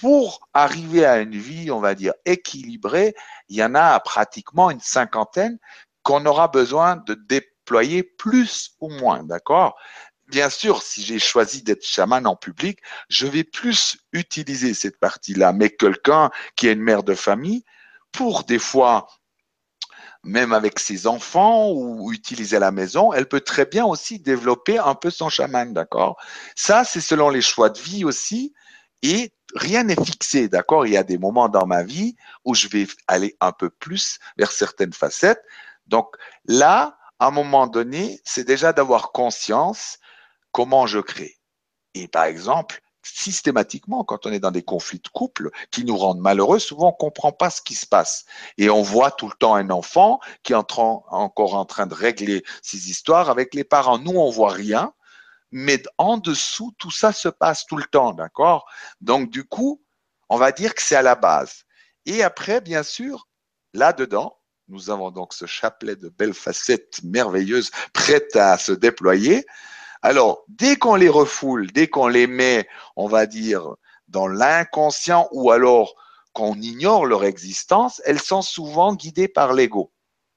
pour 0.00 0.48
arriver 0.54 1.04
à 1.04 1.18
une 1.18 1.36
vie, 1.36 1.70
on 1.70 1.80
va 1.80 1.94
dire, 1.94 2.14
équilibrée, 2.24 3.14
il 3.48 3.56
y 3.56 3.64
en 3.64 3.74
a 3.74 3.98
pratiquement 4.00 4.70
une 4.70 4.80
cinquantaine 4.80 5.58
qu'on 6.02 6.24
aura 6.26 6.48
besoin 6.48 6.96
de 6.96 7.14
déployer 7.14 8.02
plus 8.02 8.76
ou 8.80 8.90
moins, 8.90 9.24
d'accord? 9.24 9.76
Bien 10.28 10.50
sûr, 10.50 10.82
si 10.82 11.02
j'ai 11.02 11.18
choisi 11.18 11.62
d'être 11.62 11.84
chaman 11.84 12.26
en 12.26 12.36
public, 12.36 12.80
je 13.08 13.26
vais 13.26 13.44
plus 13.44 13.96
utiliser 14.12 14.74
cette 14.74 14.98
partie-là. 14.98 15.52
Mais 15.52 15.70
quelqu'un 15.70 16.30
qui 16.54 16.68
est 16.68 16.74
une 16.74 16.82
mère 16.82 17.02
de 17.02 17.14
famille, 17.14 17.64
pour 18.12 18.44
des 18.44 18.58
fois, 18.58 19.08
même 20.22 20.52
avec 20.52 20.78
ses 20.78 21.06
enfants 21.06 21.70
ou 21.70 22.12
utiliser 22.12 22.58
la 22.58 22.72
maison, 22.72 23.12
elle 23.12 23.26
peut 23.26 23.40
très 23.40 23.64
bien 23.64 23.86
aussi 23.86 24.18
développer 24.18 24.78
un 24.78 24.94
peu 24.94 25.10
son 25.10 25.30
chaman, 25.30 25.72
d'accord? 25.72 26.16
Ça, 26.54 26.84
c'est 26.84 27.00
selon 27.00 27.30
les 27.30 27.42
choix 27.42 27.70
de 27.70 27.78
vie 27.78 28.04
aussi. 28.04 28.52
Et 29.02 29.32
rien 29.54 29.84
n'est 29.84 30.02
fixé, 30.04 30.48
d'accord? 30.48 30.86
Il 30.86 30.92
y 30.92 30.96
a 30.96 31.02
des 31.02 31.18
moments 31.18 31.48
dans 31.48 31.66
ma 31.66 31.82
vie 31.82 32.16
où 32.44 32.54
je 32.54 32.68
vais 32.68 32.86
aller 33.06 33.36
un 33.40 33.52
peu 33.52 33.70
plus 33.70 34.18
vers 34.36 34.52
certaines 34.52 34.92
facettes. 34.92 35.42
Donc 35.86 36.14
là, 36.46 36.98
à 37.18 37.28
un 37.28 37.30
moment 37.30 37.66
donné, 37.66 38.20
c'est 38.24 38.44
déjà 38.44 38.72
d'avoir 38.72 39.12
conscience 39.12 39.98
comment 40.52 40.86
je 40.86 40.98
crée. 40.98 41.36
Et 41.94 42.08
par 42.08 42.24
exemple, 42.24 42.80
systématiquement, 43.02 44.04
quand 44.04 44.26
on 44.26 44.32
est 44.32 44.38
dans 44.38 44.50
des 44.50 44.62
conflits 44.62 45.00
de 45.00 45.08
couple 45.08 45.50
qui 45.70 45.84
nous 45.84 45.96
rendent 45.96 46.20
malheureux, 46.20 46.58
souvent 46.58 46.88
on 46.88 46.92
comprend 46.92 47.32
pas 47.32 47.48
ce 47.48 47.62
qui 47.62 47.74
se 47.74 47.86
passe. 47.86 48.26
Et 48.58 48.68
on 48.68 48.82
voit 48.82 49.10
tout 49.10 49.28
le 49.28 49.34
temps 49.38 49.54
un 49.54 49.70
enfant 49.70 50.20
qui 50.42 50.52
est 50.52 50.56
encore 50.56 51.54
en 51.54 51.64
train 51.64 51.86
de 51.86 51.94
régler 51.94 52.44
ses 52.62 52.90
histoires 52.90 53.30
avec 53.30 53.54
les 53.54 53.64
parents. 53.64 53.98
Nous, 53.98 54.12
on 54.12 54.30
voit 54.30 54.52
rien, 54.52 54.92
mais 55.50 55.82
en 55.96 56.18
dessous, 56.18 56.74
tout 56.78 56.90
ça 56.90 57.12
se 57.12 57.28
passe 57.28 57.66
tout 57.66 57.76
le 57.76 57.84
temps, 57.84 58.12
d'accord? 58.12 58.66
Donc, 59.00 59.30
du 59.30 59.44
coup, 59.44 59.82
on 60.28 60.36
va 60.36 60.52
dire 60.52 60.74
que 60.74 60.82
c'est 60.82 60.96
à 60.96 61.02
la 61.02 61.14
base. 61.14 61.64
Et 62.06 62.22
après, 62.22 62.60
bien 62.60 62.82
sûr, 62.82 63.28
là-dedans, 63.74 64.38
nous 64.68 64.90
avons 64.90 65.10
donc 65.10 65.32
ce 65.32 65.46
chapelet 65.46 65.96
de 65.96 66.10
belles 66.10 66.34
facettes 66.34 67.00
merveilleuses 67.02 67.70
prêtes 67.92 68.36
à 68.36 68.58
se 68.58 68.72
déployer. 68.72 69.46
Alors, 70.02 70.44
dès 70.48 70.76
qu'on 70.76 70.94
les 70.94 71.08
refoule, 71.08 71.72
dès 71.72 71.88
qu'on 71.88 72.08
les 72.08 72.26
met, 72.26 72.68
on 72.96 73.08
va 73.08 73.26
dire, 73.26 73.74
dans 74.08 74.28
l'inconscient 74.28 75.28
ou 75.32 75.50
alors 75.50 75.94
qu'on 76.32 76.54
ignore 76.54 77.06
leur 77.06 77.24
existence, 77.24 78.00
elles 78.04 78.20
sont 78.20 78.42
souvent 78.42 78.94
guidées 78.94 79.28
par 79.28 79.54
l'ego. 79.54 79.92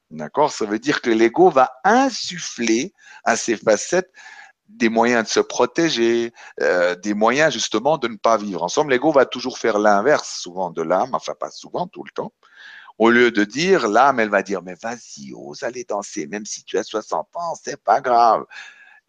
D'accord? 0.10 0.52
Ça 0.52 0.66
veut 0.66 0.80
dire 0.80 1.02
que 1.02 1.10
l'ego 1.10 1.50
va 1.50 1.72
insuffler 1.84 2.94
à 3.24 3.36
ces 3.36 3.56
facettes 3.56 4.12
des 4.78 4.90
moyens 4.90 5.24
de 5.24 5.30
se 5.30 5.40
protéger, 5.40 6.34
euh, 6.62 6.96
des 6.96 7.14
moyens 7.14 7.54
justement 7.54 7.98
de 7.98 8.08
ne 8.08 8.18
pas 8.18 8.38
vivre. 8.38 8.64
ensemble. 8.64 8.92
l'ego 8.92 9.12
va 9.12 9.26
toujours 9.26 9.58
faire 9.58 9.80
l'inverse 9.80 10.40
souvent 10.40 10.70
de 10.72 10.82
l'âme, 10.82 11.12
enfin 11.14 11.34
pas 11.40 11.52
souvent, 11.52 11.88
tout 11.88 12.04
le 12.04 12.12
temps. 12.12 12.34
Au 12.98 13.10
lieu 13.10 13.32
de 13.32 13.44
dire, 13.44 13.88
l'âme, 13.88 14.20
elle 14.20 14.30
va 14.30 14.44
dire, 14.44 14.62
mais 14.64 14.76
vas-y, 14.82 15.34
ose 15.34 15.64
aller 15.64 15.84
danser, 15.84 16.28
même 16.28 16.46
si 16.46 16.64
tu 16.64 16.78
as 16.78 16.84
60 16.84 17.28
ans, 17.36 17.56
c'est 17.62 17.82
pas 17.82 18.02
grave. 18.02 18.46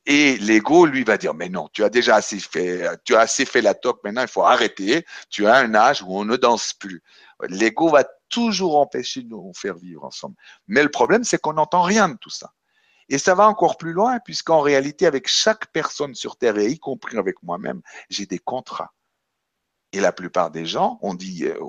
Et 0.07 0.37
l'ego, 0.39 0.87
lui, 0.87 1.05
va 1.05 1.17
dire, 1.17 1.35
mais 1.35 1.49
non, 1.49 1.69
tu 1.73 1.85
as 1.85 1.89
déjà 1.89 2.17
assez 2.17 2.41
fait, 2.41 2.89
tu 3.05 3.15
as 3.15 3.21
assez 3.21 3.45
fait 3.45 3.63
la 3.63 3.75
toque, 3.75 4.03
maintenant 4.03 4.23
il 4.23 4.29
faut 4.29 4.43
arrêter, 4.43 5.05
tu 5.31 5.47
as 5.47 5.57
un 5.57 5.75
âge 5.75 6.03
où 6.03 6.17
on 6.17 6.25
ne 6.25 6.37
danse 6.37 6.73
plus. 6.73 7.03
L'ego 7.49 7.89
va 7.89 8.05
toujours 8.29 8.79
empêcher 8.79 9.23
de 9.23 9.29
nous 9.29 9.53
faire 9.55 9.77
vivre 9.77 10.05
ensemble. 10.05 10.35
Mais 10.67 10.83
le 10.83 10.91
problème, 10.91 11.23
c'est 11.23 11.39
qu'on 11.39 11.53
n'entend 11.53 11.83
rien 11.83 12.09
de 12.09 12.17
tout 12.17 12.31
ça. 12.31 12.53
Et 13.13 13.19
ça 13.19 13.35
va 13.35 13.47
encore 13.47 13.77
plus 13.77 13.93
loin, 13.93 14.21
puisqu'en 14.21 14.63
réalité, 14.63 15.05
avec 15.05 15.29
chaque 15.29 15.67
personne 15.67 16.15
sur 16.15 16.39
Terre, 16.39 16.57
et 16.57 16.71
y 16.71 16.79
compris 16.79 17.19
avec 17.19 17.43
moi-même, 17.43 17.83
j'ai 18.09 18.25
des 18.25 18.39
contrats. 18.39 18.95
Et 19.93 20.01
la 20.01 20.13
plupart 20.13 20.51
des 20.51 20.65
gens, 20.65 20.99
on 21.03 21.13
dit, 21.13 21.45
euh, 21.45 21.61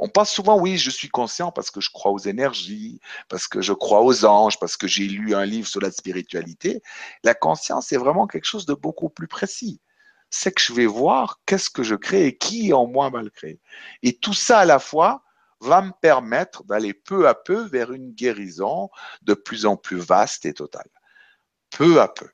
on 0.00 0.08
pense 0.08 0.32
souvent, 0.32 0.58
oui, 0.58 0.76
je 0.76 0.90
suis 0.90 1.08
conscient 1.08 1.52
parce 1.52 1.70
que 1.70 1.80
je 1.80 1.90
crois 1.90 2.10
aux 2.10 2.18
énergies, 2.18 2.98
parce 3.28 3.46
que 3.46 3.60
je 3.60 3.72
crois 3.72 4.02
aux 4.02 4.24
anges, 4.24 4.58
parce 4.58 4.76
que 4.76 4.88
j'ai 4.88 5.06
lu 5.06 5.36
un 5.36 5.44
livre 5.44 5.68
sur 5.68 5.80
la 5.80 5.92
spiritualité. 5.92 6.82
La 7.22 7.34
conscience 7.34 7.92
est 7.92 7.96
vraiment 7.96 8.26
quelque 8.26 8.46
chose 8.46 8.66
de 8.66 8.74
beaucoup 8.74 9.08
plus 9.08 9.28
précis. 9.28 9.80
C'est 10.30 10.50
que 10.50 10.60
je 10.60 10.72
vais 10.72 10.86
voir 10.86 11.40
qu'est-ce 11.46 11.70
que 11.70 11.84
je 11.84 11.94
crée 11.94 12.26
et 12.26 12.36
qui 12.36 12.72
en 12.72 12.88
moi 12.88 13.08
va 13.08 13.22
le 13.22 13.30
créer. 13.30 13.60
Et 14.02 14.16
tout 14.18 14.34
ça 14.34 14.58
à 14.58 14.64
la 14.64 14.80
fois 14.80 15.22
va 15.60 15.82
me 15.82 15.92
permettre 16.00 16.64
d'aller 16.64 16.94
peu 16.94 17.28
à 17.28 17.34
peu 17.34 17.66
vers 17.66 17.92
une 17.92 18.12
guérison 18.12 18.90
de 19.22 19.34
plus 19.34 19.66
en 19.66 19.76
plus 19.76 19.98
vaste 19.98 20.46
et 20.46 20.54
totale. 20.54 20.88
Peu 21.70 22.00
à 22.00 22.08
peu. 22.08 22.28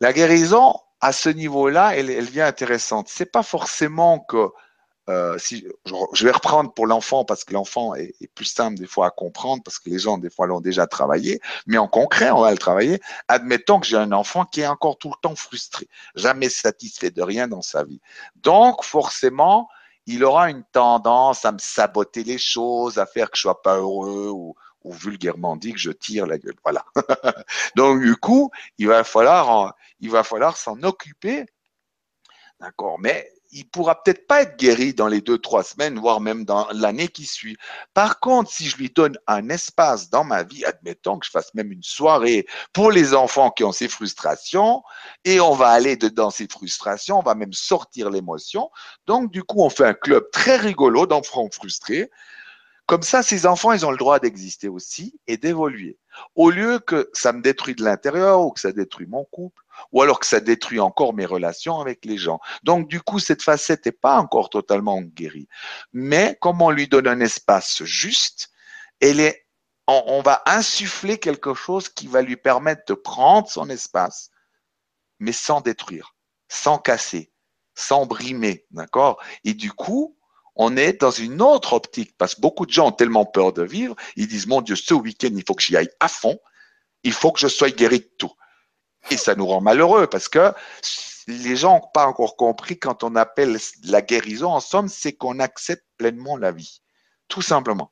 La 0.00 0.12
guérison, 0.12 0.74
à 1.00 1.12
ce 1.12 1.28
niveau-là, 1.28 1.96
elle, 1.96 2.10
elle 2.10 2.24
vient 2.24 2.46
intéressante. 2.46 3.08
C'est 3.08 3.30
pas 3.30 3.42
forcément 3.42 4.20
que 4.20 4.50
euh, 5.08 5.38
si, 5.38 5.64
je 6.14 6.24
vais 6.24 6.32
reprendre 6.32 6.72
pour 6.74 6.86
l'enfant 6.86 7.24
parce 7.24 7.44
que 7.44 7.54
l'enfant 7.54 7.94
est, 7.94 8.12
plus 8.34 8.44
simple 8.44 8.76
des 8.76 8.88
fois 8.88 9.06
à 9.06 9.10
comprendre 9.10 9.62
parce 9.62 9.78
que 9.78 9.88
les 9.88 10.00
gens 10.00 10.18
des 10.18 10.30
fois 10.30 10.48
l'ont 10.48 10.60
déjà 10.60 10.88
travaillé, 10.88 11.40
mais 11.66 11.78
en 11.78 11.86
concret 11.86 12.30
on 12.30 12.40
va 12.40 12.50
le 12.50 12.58
travailler. 12.58 13.00
Admettons 13.28 13.78
que 13.78 13.86
j'ai 13.86 13.96
un 13.96 14.10
enfant 14.10 14.44
qui 14.44 14.62
est 14.62 14.66
encore 14.66 14.98
tout 14.98 15.08
le 15.08 15.20
temps 15.22 15.36
frustré, 15.36 15.88
jamais 16.16 16.48
satisfait 16.48 17.10
de 17.10 17.22
rien 17.22 17.46
dans 17.46 17.62
sa 17.62 17.84
vie. 17.84 18.00
Donc 18.36 18.82
forcément, 18.82 19.68
il 20.06 20.24
aura 20.24 20.50
une 20.50 20.64
tendance 20.72 21.44
à 21.44 21.52
me 21.52 21.58
saboter 21.58 22.24
les 22.24 22.38
choses, 22.38 22.98
à 22.98 23.06
faire 23.06 23.30
que 23.30 23.36
je 23.36 23.42
sois 23.42 23.62
pas 23.62 23.76
heureux 23.76 24.30
ou, 24.30 24.54
vulgairement 24.88 25.56
dit 25.56 25.72
que 25.72 25.80
je 25.80 25.90
tire 25.90 26.26
la 26.26 26.38
gueule. 26.38 26.54
Voilà. 26.62 26.84
Donc 27.76 28.00
du 28.02 28.14
coup, 28.14 28.52
il 28.78 28.86
va 28.86 29.02
falloir, 29.02 29.74
il 29.98 30.10
va 30.10 30.22
falloir 30.22 30.56
s'en 30.56 30.80
occuper. 30.84 31.44
D'accord. 32.60 32.96
Mais 33.00 33.32
il 33.52 33.68
pourra 33.68 34.02
peut-être 34.02 34.26
pas 34.26 34.42
être 34.42 34.56
guéri 34.58 34.94
dans 34.94 35.08
les 35.08 35.20
deux, 35.20 35.38
trois 35.38 35.62
semaines, 35.62 35.98
voire 35.98 36.20
même 36.20 36.44
dans 36.44 36.66
l'année 36.72 37.08
qui 37.08 37.24
suit. 37.24 37.56
Par 37.94 38.20
contre, 38.20 38.50
si 38.50 38.66
je 38.66 38.76
lui 38.76 38.90
donne 38.90 39.16
un 39.26 39.48
espace 39.48 40.10
dans 40.10 40.24
ma 40.24 40.42
vie, 40.42 40.64
admettons 40.64 41.18
que 41.18 41.26
je 41.26 41.30
fasse 41.30 41.54
même 41.54 41.72
une 41.72 41.82
soirée 41.82 42.46
pour 42.72 42.90
les 42.90 43.14
enfants 43.14 43.50
qui 43.50 43.64
ont 43.64 43.72
ces 43.72 43.88
frustrations, 43.88 44.82
et 45.24 45.40
on 45.40 45.52
va 45.52 45.68
aller 45.68 45.96
dedans 45.96 46.30
ces 46.30 46.48
frustrations, 46.48 47.18
on 47.18 47.22
va 47.22 47.34
même 47.34 47.52
sortir 47.52 48.10
l'émotion. 48.10 48.70
Donc, 49.06 49.30
du 49.30 49.42
coup, 49.42 49.62
on 49.62 49.70
fait 49.70 49.86
un 49.86 49.94
club 49.94 50.24
très 50.32 50.56
rigolo 50.56 51.06
d'enfants 51.06 51.48
frustrés. 51.50 52.10
Comme 52.86 53.02
ça, 53.02 53.24
ces 53.24 53.46
enfants, 53.46 53.72
ils 53.72 53.84
ont 53.84 53.90
le 53.90 53.96
droit 53.96 54.20
d'exister 54.20 54.68
aussi 54.68 55.18
et 55.26 55.36
d'évoluer. 55.36 55.98
Au 56.36 56.50
lieu 56.50 56.78
que 56.78 57.10
ça 57.12 57.32
me 57.32 57.42
détruit 57.42 57.74
de 57.74 57.82
l'intérieur 57.82 58.42
ou 58.42 58.52
que 58.52 58.60
ça 58.60 58.70
détruit 58.70 59.06
mon 59.08 59.24
couple, 59.24 59.60
ou 59.90 60.02
alors 60.02 60.20
que 60.20 60.26
ça 60.26 60.38
détruit 60.38 60.78
encore 60.78 61.12
mes 61.12 61.26
relations 61.26 61.80
avec 61.80 62.04
les 62.04 62.16
gens. 62.16 62.38
Donc, 62.62 62.86
du 62.86 63.00
coup, 63.00 63.18
cette 63.18 63.42
facette 63.42 63.86
n'est 63.86 63.92
pas 63.92 64.18
encore 64.18 64.50
totalement 64.50 65.02
guérie. 65.02 65.48
Mais 65.92 66.38
comme 66.40 66.62
on 66.62 66.70
lui 66.70 66.86
donne 66.86 67.08
un 67.08 67.18
espace 67.18 67.82
juste, 67.82 68.50
elle 69.00 69.18
est, 69.18 69.46
on, 69.88 70.04
on 70.06 70.22
va 70.22 70.42
insuffler 70.46 71.18
quelque 71.18 71.54
chose 71.54 71.88
qui 71.88 72.06
va 72.06 72.22
lui 72.22 72.36
permettre 72.36 72.82
de 72.86 72.94
prendre 72.94 73.48
son 73.48 73.68
espace, 73.68 74.30
mais 75.18 75.32
sans 75.32 75.60
détruire, 75.60 76.14
sans 76.48 76.78
casser, 76.78 77.32
sans 77.74 78.06
brimer, 78.06 78.64
d'accord? 78.70 79.20
Et 79.44 79.54
du 79.54 79.72
coup, 79.72 80.15
on 80.56 80.76
est 80.76 81.00
dans 81.00 81.10
une 81.10 81.42
autre 81.42 81.74
optique 81.74 82.16
parce 82.18 82.34
que 82.34 82.40
beaucoup 82.40 82.66
de 82.66 82.72
gens 82.72 82.88
ont 82.88 82.92
tellement 82.92 83.24
peur 83.24 83.52
de 83.52 83.62
vivre, 83.62 83.94
ils 84.16 84.26
disent 84.26 84.46
mon 84.46 84.62
Dieu, 84.62 84.74
ce 84.74 84.94
week-end, 84.94 85.30
il 85.32 85.44
faut 85.46 85.54
que 85.54 85.62
j'y 85.62 85.76
aille 85.76 85.90
à 86.00 86.08
fond, 86.08 86.38
il 87.02 87.12
faut 87.12 87.30
que 87.30 87.40
je 87.40 87.48
sois 87.48 87.70
guéri 87.70 88.00
de 88.00 88.10
tout. 88.18 88.32
Et 89.10 89.16
ça 89.16 89.34
nous 89.34 89.46
rend 89.46 89.60
malheureux 89.60 90.06
parce 90.06 90.28
que 90.28 90.52
les 91.28 91.56
gens 91.56 91.74
n'ont 91.74 91.90
pas 91.92 92.06
encore 92.06 92.36
compris 92.36 92.78
quand 92.78 93.04
on 93.04 93.14
appelle 93.16 93.58
la 93.84 94.02
guérison, 94.02 94.52
en 94.52 94.60
somme, 94.60 94.88
c'est 94.88 95.12
qu'on 95.12 95.38
accepte 95.38 95.84
pleinement 95.98 96.36
la 96.36 96.52
vie. 96.52 96.82
Tout 97.28 97.42
simplement. 97.42 97.90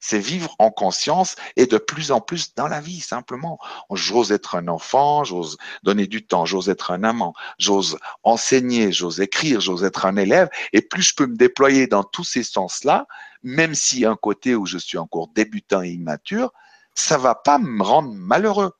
C'est 0.00 0.18
vivre 0.18 0.54
en 0.58 0.70
conscience 0.70 1.36
et 1.56 1.66
de 1.66 1.76
plus 1.76 2.10
en 2.10 2.20
plus 2.20 2.54
dans 2.54 2.68
la 2.68 2.80
vie, 2.80 3.00
simplement. 3.00 3.58
J'ose 3.92 4.32
être 4.32 4.56
un 4.56 4.66
enfant, 4.68 5.24
j'ose 5.24 5.58
donner 5.82 6.06
du 6.06 6.26
temps, 6.26 6.46
j'ose 6.46 6.70
être 6.70 6.90
un 6.90 7.04
amant, 7.04 7.34
j'ose 7.58 7.98
enseigner, 8.22 8.92
j'ose 8.92 9.20
écrire, 9.20 9.60
j'ose 9.60 9.84
être 9.84 10.06
un 10.06 10.16
élève. 10.16 10.48
Et 10.72 10.80
plus 10.80 11.02
je 11.02 11.14
peux 11.14 11.26
me 11.26 11.36
déployer 11.36 11.86
dans 11.86 12.02
tous 12.02 12.24
ces 12.24 12.42
sens-là, 12.42 13.06
même 13.42 13.74
si 13.74 14.04
un 14.06 14.16
côté 14.16 14.54
où 14.54 14.66
je 14.66 14.78
suis 14.78 14.98
encore 14.98 15.28
débutant 15.28 15.82
et 15.82 15.90
immature, 15.90 16.52
ça 16.94 17.18
va 17.18 17.34
pas 17.34 17.58
me 17.58 17.82
rendre 17.82 18.12
malheureux. 18.12 18.72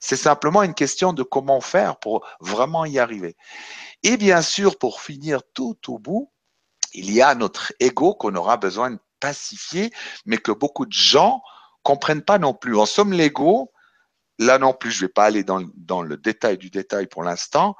C'est 0.00 0.16
simplement 0.16 0.62
une 0.62 0.74
question 0.74 1.12
de 1.12 1.22
comment 1.22 1.60
faire 1.60 1.98
pour 1.98 2.26
vraiment 2.40 2.84
y 2.84 2.98
arriver. 2.98 3.36
Et 4.02 4.16
bien 4.16 4.42
sûr, 4.42 4.78
pour 4.78 5.00
finir 5.00 5.40
tout 5.54 5.78
au 5.88 5.98
bout, 5.98 6.30
il 6.92 7.10
y 7.10 7.22
a 7.22 7.34
notre 7.34 7.72
ego 7.80 8.14
qu'on 8.14 8.34
aura 8.34 8.56
besoin 8.56 8.90
de 8.90 8.98
pacifier, 9.24 9.90
mais 10.26 10.36
que 10.36 10.52
beaucoup 10.52 10.84
de 10.84 10.92
gens 10.92 11.42
comprennent 11.82 12.22
pas 12.22 12.38
non 12.38 12.52
plus. 12.52 12.76
En 12.76 12.84
somme, 12.84 13.12
l'ego, 13.12 13.72
là 14.38 14.58
non 14.58 14.74
plus, 14.74 14.90
je 14.90 15.00
vais 15.00 15.12
pas 15.12 15.24
aller 15.24 15.44
dans, 15.44 15.62
dans 15.76 16.02
le 16.02 16.18
détail 16.18 16.58
du 16.58 16.68
détail 16.68 17.06
pour 17.06 17.22
l'instant, 17.22 17.74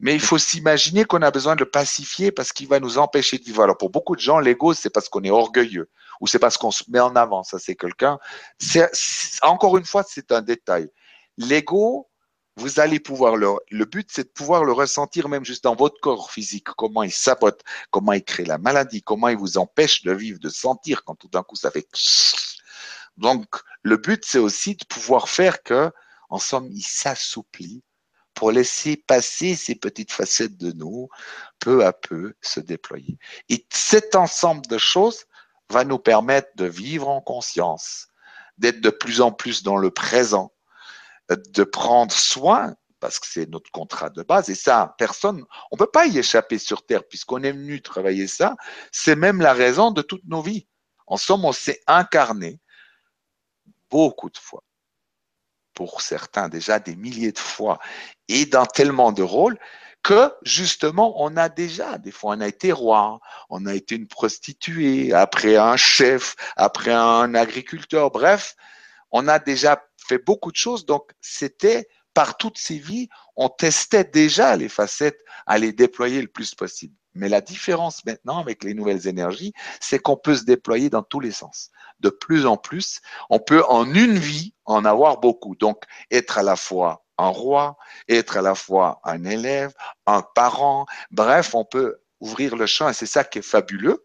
mais 0.00 0.14
il 0.14 0.20
faut 0.20 0.38
s'imaginer 0.38 1.04
qu'on 1.04 1.22
a 1.22 1.30
besoin 1.30 1.54
de 1.54 1.60
le 1.60 1.70
pacifier 1.70 2.32
parce 2.32 2.52
qu'il 2.52 2.66
va 2.68 2.80
nous 2.80 2.98
empêcher 2.98 3.38
de 3.38 3.44
vivre. 3.44 3.62
Alors 3.62 3.78
pour 3.78 3.90
beaucoup 3.90 4.16
de 4.16 4.20
gens, 4.20 4.40
l'ego, 4.40 4.74
c'est 4.74 4.90
parce 4.90 5.08
qu'on 5.08 5.22
est 5.22 5.30
orgueilleux 5.30 5.88
ou 6.20 6.26
c'est 6.26 6.40
parce 6.40 6.56
qu'on 6.56 6.72
se 6.72 6.84
met 6.88 7.00
en 7.00 7.14
avant. 7.14 7.44
Ça, 7.44 7.58
c'est 7.60 7.76
quelqu'un. 7.76 8.18
Encore 9.42 9.78
une 9.78 9.84
fois, 9.84 10.02
c'est 10.06 10.32
un 10.32 10.42
détail. 10.42 10.88
L'ego, 11.38 12.08
vous 12.56 12.78
allez 12.78 13.00
pouvoir 13.00 13.36
le, 13.36 13.48
le 13.70 13.84
but, 13.84 14.08
c'est 14.12 14.24
de 14.24 14.28
pouvoir 14.28 14.64
le 14.64 14.72
ressentir 14.72 15.28
même 15.28 15.44
juste 15.44 15.64
dans 15.64 15.74
votre 15.74 16.00
corps 16.00 16.30
physique, 16.30 16.68
comment 16.76 17.02
il 17.02 17.12
sabote, 17.12 17.62
comment 17.90 18.12
il 18.12 18.22
crée 18.22 18.44
la 18.44 18.58
maladie, 18.58 19.02
comment 19.02 19.28
il 19.28 19.36
vous 19.36 19.58
empêche 19.58 20.02
de 20.02 20.12
vivre, 20.12 20.38
de 20.38 20.48
sentir 20.48 21.04
quand 21.04 21.16
tout 21.16 21.28
d'un 21.28 21.42
coup 21.42 21.56
ça 21.56 21.70
fait. 21.70 21.86
Donc, 23.16 23.46
le 23.82 23.96
but, 23.96 24.24
c'est 24.24 24.38
aussi 24.38 24.76
de 24.76 24.84
pouvoir 24.84 25.28
faire 25.28 25.62
que, 25.62 25.90
en 26.30 26.38
somme, 26.38 26.68
il 26.70 26.82
s'assouplit 26.82 27.82
pour 28.34 28.50
laisser 28.50 28.96
passer 28.96 29.54
ces 29.54 29.74
petites 29.74 30.12
facettes 30.12 30.56
de 30.56 30.72
nous, 30.72 31.08
peu 31.58 31.84
à 31.84 31.92
peu 31.92 32.34
se 32.40 32.60
déployer. 32.60 33.18
Et 33.48 33.64
cet 33.70 34.16
ensemble 34.16 34.66
de 34.66 34.78
choses 34.78 35.24
va 35.70 35.84
nous 35.84 35.98
permettre 35.98 36.48
de 36.56 36.66
vivre 36.66 37.08
en 37.08 37.20
conscience, 37.20 38.08
d'être 38.58 38.80
de 38.80 38.90
plus 38.90 39.20
en 39.20 39.32
plus 39.32 39.62
dans 39.62 39.76
le 39.76 39.90
présent, 39.90 40.52
de 41.30 41.64
prendre 41.64 42.12
soin, 42.12 42.74
parce 43.00 43.18
que 43.18 43.26
c'est 43.26 43.48
notre 43.50 43.70
contrat 43.70 44.10
de 44.10 44.22
base, 44.22 44.48
et 44.48 44.54
ça, 44.54 44.94
personne, 44.98 45.44
on 45.70 45.76
ne 45.76 45.78
peut 45.78 45.90
pas 45.90 46.06
y 46.06 46.18
échapper 46.18 46.58
sur 46.58 46.84
Terre, 46.86 47.06
puisqu'on 47.06 47.42
est 47.42 47.52
venu 47.52 47.82
travailler 47.82 48.26
ça, 48.26 48.56
c'est 48.92 49.16
même 49.16 49.40
la 49.40 49.52
raison 49.52 49.90
de 49.90 50.02
toutes 50.02 50.26
nos 50.26 50.42
vies. 50.42 50.66
En 51.06 51.16
somme, 51.16 51.44
on 51.44 51.52
s'est 51.52 51.80
incarné 51.86 52.60
beaucoup 53.90 54.30
de 54.30 54.38
fois, 54.38 54.62
pour 55.74 56.00
certains 56.00 56.48
déjà 56.48 56.78
des 56.78 56.96
milliers 56.96 57.32
de 57.32 57.38
fois, 57.38 57.78
et 58.28 58.46
dans 58.46 58.66
tellement 58.66 59.12
de 59.12 59.22
rôles 59.22 59.58
que 60.02 60.32
justement 60.42 61.14
on 61.22 61.36
a 61.36 61.48
déjà, 61.48 61.98
des 61.98 62.10
fois 62.10 62.36
on 62.36 62.40
a 62.40 62.48
été 62.48 62.72
roi, 62.72 63.20
on 63.48 63.64
a 63.66 63.74
été 63.74 63.96
une 63.96 64.06
prostituée, 64.06 65.12
après 65.12 65.56
un 65.56 65.76
chef, 65.76 66.36
après 66.56 66.92
un 66.92 67.34
agriculteur, 67.34 68.10
bref, 68.10 68.54
on 69.10 69.28
a 69.28 69.38
déjà 69.38 69.82
fait 70.06 70.18
beaucoup 70.18 70.50
de 70.50 70.56
choses. 70.56 70.86
Donc, 70.86 71.10
c'était 71.20 71.88
par 72.14 72.36
toutes 72.36 72.58
ces 72.58 72.78
vies, 72.78 73.08
on 73.34 73.48
testait 73.48 74.04
déjà 74.04 74.56
les 74.56 74.68
facettes 74.68 75.20
à 75.46 75.58
les 75.58 75.72
déployer 75.72 76.22
le 76.22 76.28
plus 76.28 76.54
possible. 76.54 76.94
Mais 77.14 77.28
la 77.28 77.40
différence 77.40 78.04
maintenant 78.04 78.38
avec 78.38 78.64
les 78.64 78.74
nouvelles 78.74 79.06
énergies, 79.06 79.52
c'est 79.80 79.98
qu'on 79.98 80.16
peut 80.16 80.36
se 80.36 80.44
déployer 80.44 80.90
dans 80.90 81.02
tous 81.02 81.20
les 81.20 81.32
sens. 81.32 81.70
De 82.00 82.10
plus 82.10 82.46
en 82.46 82.56
plus, 82.56 83.00
on 83.30 83.38
peut 83.38 83.64
en 83.68 83.92
une 83.92 84.18
vie 84.18 84.54
en 84.64 84.84
avoir 84.84 85.18
beaucoup. 85.18 85.54
Donc, 85.56 85.82
être 86.10 86.38
à 86.38 86.42
la 86.42 86.56
fois 86.56 87.04
un 87.18 87.28
roi, 87.28 87.76
être 88.08 88.36
à 88.36 88.42
la 88.42 88.54
fois 88.54 89.00
un 89.04 89.24
élève, 89.24 89.72
un 90.06 90.22
parent, 90.22 90.86
bref, 91.10 91.54
on 91.54 91.64
peut 91.64 91.96
ouvrir 92.20 92.56
le 92.56 92.66
champ 92.66 92.88
et 92.88 92.94
c'est 92.94 93.06
ça 93.06 93.22
qui 93.22 93.40
est 93.40 93.42
fabuleux 93.42 94.04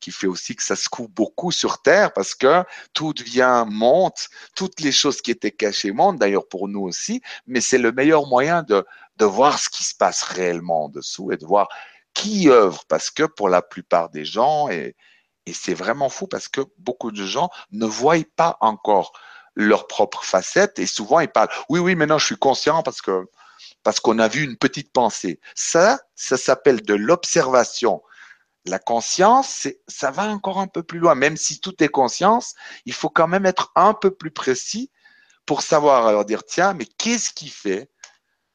qui 0.00 0.10
fait 0.10 0.26
aussi 0.26 0.56
que 0.56 0.62
ça 0.62 0.76
se 0.76 0.88
coupe 0.88 1.12
beaucoup 1.12 1.50
sur 1.52 1.82
Terre 1.82 2.12
parce 2.12 2.34
que 2.34 2.64
tout 2.94 3.12
devient 3.12 3.64
monte, 3.68 4.28
toutes 4.54 4.80
les 4.80 4.92
choses 4.92 5.20
qui 5.20 5.30
étaient 5.30 5.50
cachées 5.50 5.92
montent, 5.92 6.18
d'ailleurs 6.18 6.48
pour 6.48 6.68
nous 6.68 6.82
aussi, 6.82 7.22
mais 7.46 7.60
c'est 7.60 7.78
le 7.78 7.92
meilleur 7.92 8.26
moyen 8.26 8.62
de, 8.62 8.84
de 9.16 9.24
voir 9.24 9.58
ce 9.58 9.68
qui 9.68 9.84
se 9.84 9.94
passe 9.94 10.22
réellement 10.22 10.84
en 10.84 10.88
dessous 10.88 11.32
et 11.32 11.36
de 11.36 11.46
voir 11.46 11.68
qui 12.14 12.48
œuvre 12.48 12.84
parce 12.88 13.10
que 13.10 13.24
pour 13.24 13.48
la 13.48 13.62
plupart 13.62 14.10
des 14.10 14.24
gens, 14.24 14.68
et, 14.68 14.96
et 15.46 15.52
c'est 15.52 15.74
vraiment 15.74 16.08
fou 16.08 16.26
parce 16.26 16.48
que 16.48 16.62
beaucoup 16.78 17.12
de 17.12 17.24
gens 17.24 17.50
ne 17.72 17.86
voient 17.86 18.16
pas 18.36 18.56
encore 18.60 19.12
leur 19.54 19.86
propre 19.86 20.24
facette 20.24 20.78
et 20.78 20.86
souvent 20.86 21.18
ils 21.20 21.28
parlent 21.28 21.48
oui 21.68 21.80
oui 21.80 21.96
maintenant 21.96 22.18
je 22.18 22.26
suis 22.26 22.36
conscient 22.36 22.82
parce 22.82 23.02
que 23.02 23.24
parce 23.82 23.98
qu'on 24.00 24.18
a 24.18 24.28
vu 24.28 24.44
une 24.44 24.56
petite 24.56 24.92
pensée. 24.92 25.40
Ça 25.54 25.98
ça 26.14 26.36
s'appelle 26.36 26.82
de 26.82 26.94
l'observation 26.94 28.02
la 28.64 28.78
conscience, 28.78 29.68
ça 29.86 30.10
va 30.10 30.24
encore 30.24 30.60
un 30.60 30.66
peu 30.66 30.82
plus 30.82 30.98
loin. 30.98 31.14
Même 31.14 31.36
si 31.36 31.60
tout 31.60 31.82
est 31.82 31.88
conscience, 31.88 32.54
il 32.84 32.92
faut 32.92 33.08
quand 33.08 33.28
même 33.28 33.46
être 33.46 33.72
un 33.74 33.94
peu 33.94 34.10
plus 34.10 34.30
précis 34.30 34.90
pour 35.46 35.62
savoir 35.62 36.06
alors 36.06 36.24
dire, 36.24 36.44
tiens, 36.44 36.74
mais 36.74 36.84
qu'est-ce 36.84 37.32
qui 37.32 37.48
fait 37.48 37.90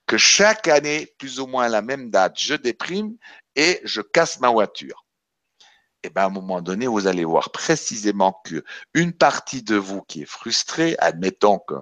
que 0.06 0.18
chaque 0.18 0.68
année, 0.68 1.14
plus 1.18 1.40
ou 1.40 1.48
moins 1.48 1.66
à 1.66 1.70
la 1.70 1.82
même 1.82 2.10
date, 2.12 2.38
je 2.38 2.54
déprime 2.54 3.18
et 3.56 3.82
je 3.84 4.02
casse 4.02 4.40
ma 4.40 4.50
voiture? 4.50 5.06
Et 6.04 6.08
eh 6.08 6.10
bien, 6.10 6.24
à 6.24 6.26
un 6.26 6.30
moment 6.30 6.62
donné, 6.62 6.86
vous 6.86 7.08
allez 7.08 7.24
voir 7.24 7.52
précisément 7.52 8.42
que 8.44 8.66
une 8.94 9.14
partie 9.14 9.64
de 9.64 9.78
vous 9.78 10.02
qui 10.02 10.24
est 10.24 10.30
frustrée, 10.30 10.98
admettons 11.00 11.60
que 11.60 11.76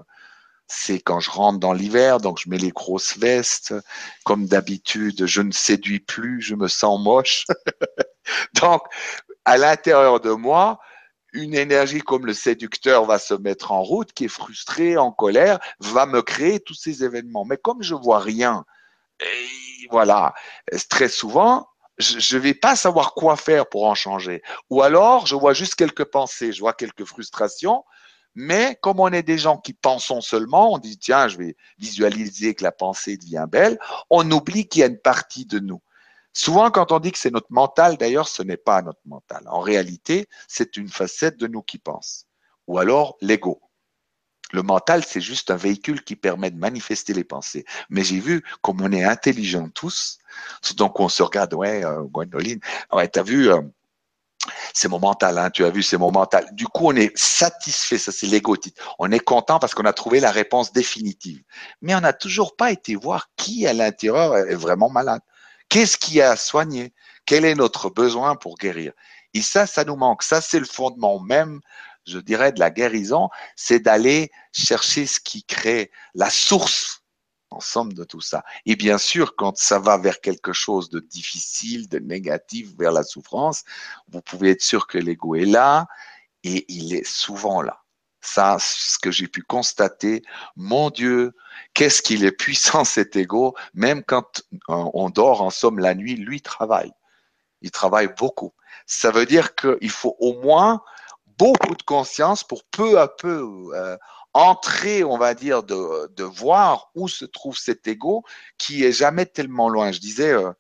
c'est 0.67 0.99
quand 0.99 1.19
je 1.19 1.29
rentre 1.29 1.59
dans 1.59 1.73
l'hiver, 1.73 2.19
donc 2.19 2.39
je 2.39 2.49
mets 2.49 2.57
les 2.57 2.69
grosses 2.69 3.17
vestes. 3.17 3.75
Comme 4.23 4.45
d'habitude, 4.47 5.25
je 5.25 5.41
ne 5.41 5.51
séduis 5.51 5.99
plus, 5.99 6.41
je 6.41 6.55
me 6.55 6.67
sens 6.67 6.99
moche. 7.01 7.45
donc, 8.61 8.83
à 9.45 9.57
l'intérieur 9.57 10.19
de 10.19 10.31
moi, 10.31 10.79
une 11.33 11.55
énergie 11.55 12.01
comme 12.01 12.25
le 12.25 12.33
séducteur 12.33 13.05
va 13.05 13.17
se 13.17 13.33
mettre 13.33 13.71
en 13.71 13.81
route, 13.81 14.11
qui 14.13 14.25
est 14.25 14.29
frustré, 14.29 14.97
en 14.97 15.11
colère, 15.11 15.59
va 15.79 16.05
me 16.05 16.21
créer 16.21 16.59
tous 16.59 16.73
ces 16.73 17.03
événements. 17.03 17.45
Mais 17.45 17.57
comme 17.57 17.81
je 17.81 17.95
vois 17.95 18.19
rien, 18.19 18.65
voilà, 19.89 20.33
très 20.89 21.07
souvent, 21.07 21.67
je 21.97 22.35
ne 22.35 22.41
vais 22.41 22.53
pas 22.53 22.75
savoir 22.75 23.13
quoi 23.13 23.35
faire 23.35 23.67
pour 23.67 23.85
en 23.85 23.95
changer. 23.95 24.41
Ou 24.69 24.81
alors, 24.81 25.27
je 25.27 25.35
vois 25.35 25.53
juste 25.53 25.75
quelques 25.75 26.05
pensées, 26.05 26.51
je 26.51 26.59
vois 26.59 26.73
quelques 26.73 27.05
frustrations, 27.05 27.83
mais 28.33 28.77
comme 28.81 28.99
on 28.99 29.09
est 29.09 29.23
des 29.23 29.37
gens 29.37 29.57
qui 29.57 29.73
pensons 29.73 30.21
seulement, 30.21 30.73
on 30.73 30.77
dit, 30.77 30.97
tiens, 30.97 31.27
je 31.27 31.37
vais 31.37 31.55
visualiser 31.77 32.55
que 32.55 32.63
la 32.63 32.71
pensée 32.71 33.17
devient 33.17 33.45
belle, 33.49 33.77
on 34.09 34.29
oublie 34.31 34.67
qu'il 34.67 34.81
y 34.81 34.83
a 34.83 34.87
une 34.87 34.99
partie 34.99 35.45
de 35.45 35.59
nous. 35.59 35.81
Souvent, 36.33 36.71
quand 36.71 36.91
on 36.91 36.99
dit 36.99 37.11
que 37.11 37.17
c'est 37.17 37.31
notre 37.31 37.51
mental, 37.51 37.97
d'ailleurs, 37.97 38.27
ce 38.27 38.41
n'est 38.43 38.57
pas 38.57 38.81
notre 38.81 39.01
mental. 39.05 39.43
En 39.47 39.59
réalité, 39.59 40.27
c'est 40.47 40.77
une 40.77 40.89
facette 40.89 41.37
de 41.37 41.47
nous 41.47 41.61
qui 41.61 41.77
pense. 41.77 42.27
Ou 42.67 42.79
alors 42.79 43.17
l'ego. 43.21 43.61
Le 44.53 44.63
mental, 44.63 45.03
c'est 45.05 45.21
juste 45.21 45.49
un 45.49 45.55
véhicule 45.55 46.03
qui 46.03 46.15
permet 46.15 46.51
de 46.51 46.57
manifester 46.57 47.13
les 47.13 47.23
pensées. 47.23 47.65
Mais 47.89 48.03
j'ai 48.03 48.19
vu, 48.19 48.43
comme 48.61 48.81
on 48.81 48.91
est 48.91 49.03
intelligents 49.03 49.69
tous, 49.69 50.19
donc 50.75 50.99
on 50.99 51.09
se 51.09 51.23
regarde, 51.23 51.53
ouais, 51.53 51.85
euh, 51.85 52.03
Gwendoline, 52.03 52.59
ouais, 52.91 53.07
t'as 53.07 53.23
vu, 53.23 53.49
euh, 53.49 53.61
c'est 54.73 54.89
mon 54.89 54.99
mental, 54.99 55.37
hein, 55.37 55.49
tu 55.49 55.63
as 55.63 55.69
vu, 55.69 55.83
c'est 55.83 55.97
mon 55.97 56.11
mental. 56.11 56.47
Du 56.53 56.67
coup, 56.67 56.87
on 56.87 56.95
est 56.95 57.17
satisfait, 57.17 57.97
ça 57.97 58.11
c'est 58.11 58.27
l'ego. 58.27 58.55
On 58.99 59.11
est 59.11 59.19
content 59.19 59.59
parce 59.59 59.73
qu'on 59.73 59.85
a 59.85 59.93
trouvé 59.93 60.19
la 60.19 60.31
réponse 60.31 60.73
définitive. 60.73 61.43
Mais 61.81 61.95
on 61.95 62.01
n'a 62.01 62.13
toujours 62.13 62.55
pas 62.55 62.71
été 62.71 62.95
voir 62.95 63.29
qui 63.35 63.67
à 63.67 63.73
l'intérieur 63.73 64.35
est 64.37 64.55
vraiment 64.55 64.89
malade. 64.89 65.21
Qu'est-ce 65.71 65.97
qui 65.97 66.21
a 66.21 66.35
soigné? 66.35 66.93
Quel 67.25 67.45
est 67.45 67.55
notre 67.55 67.89
besoin 67.89 68.35
pour 68.35 68.57
guérir? 68.57 68.93
Et 69.33 69.41
ça, 69.41 69.65
ça 69.65 69.83
nous 69.85 69.95
manque. 69.95 70.21
Ça, 70.21 70.41
c'est 70.41 70.59
le 70.59 70.65
fondement 70.65 71.19
même 71.19 71.61
je 72.05 72.19
dirais, 72.19 72.51
de 72.51 72.59
la 72.59 72.69
guérison, 72.69 73.29
c'est 73.55 73.79
d'aller 73.79 74.31
chercher 74.51 75.05
ce 75.05 75.19
qui 75.19 75.43
crée 75.43 75.91
la 76.13 76.29
source, 76.29 77.03
en 77.49 77.59
somme, 77.59 77.93
de 77.93 78.03
tout 78.03 78.21
ça. 78.21 78.43
Et 78.65 78.75
bien 78.75 78.97
sûr, 78.97 79.35
quand 79.35 79.57
ça 79.57 79.79
va 79.79 79.97
vers 79.97 80.21
quelque 80.21 80.53
chose 80.53 80.89
de 80.89 80.99
difficile, 80.99 81.89
de 81.89 81.99
négatif, 81.99 82.69
vers 82.77 82.91
la 82.91 83.03
souffrance, 83.03 83.63
vous 84.09 84.21
pouvez 84.21 84.51
être 84.51 84.61
sûr 84.61 84.87
que 84.87 84.97
l'ego 84.97 85.35
est 85.35 85.45
là 85.45 85.87
et 86.43 86.65
il 86.69 86.95
est 86.95 87.05
souvent 87.05 87.61
là. 87.61 87.80
Ça, 88.21 88.57
ce 88.59 88.99
que 88.99 89.11
j'ai 89.11 89.27
pu 89.27 89.41
constater, 89.41 90.21
mon 90.55 90.89
Dieu, 90.91 91.33
qu'est-ce 91.73 92.01
qu'il 92.01 92.23
est 92.23 92.31
puissant 92.31 92.83
cet 92.85 93.15
ego, 93.15 93.55
même 93.73 94.03
quand 94.03 94.43
euh, 94.69 94.85
on 94.93 95.09
dort 95.09 95.41
en 95.41 95.49
somme 95.49 95.79
la 95.79 95.95
nuit, 95.95 96.15
lui 96.15 96.41
travaille. 96.41 96.91
Il 97.61 97.71
travaille 97.71 98.09
beaucoup. 98.17 98.53
Ça 98.85 99.11
veut 99.11 99.25
dire 99.25 99.55
qu'il 99.55 99.89
faut 99.89 100.15
au 100.19 100.39
moins 100.41 100.81
beaucoup 101.37 101.75
de 101.75 101.83
conscience 101.83 102.43
pour 102.43 102.63
peu 102.65 102.99
à 102.99 103.07
peu 103.07 103.71
euh, 103.73 103.97
entrer, 104.33 105.03
on 105.03 105.17
va 105.17 105.33
dire, 105.33 105.63
de, 105.63 106.23
voir 106.23 106.91
où 106.95 107.07
se 107.07 107.25
trouve 107.25 107.57
cet 107.57 107.87
ego 107.87 108.23
qui 108.57 108.83
est 108.83 108.91
jamais 108.91 109.25
tellement 109.25 109.69
loin. 109.69 109.91
Je 109.91 109.99
disais, 109.99 110.31
euh, 110.31 110.51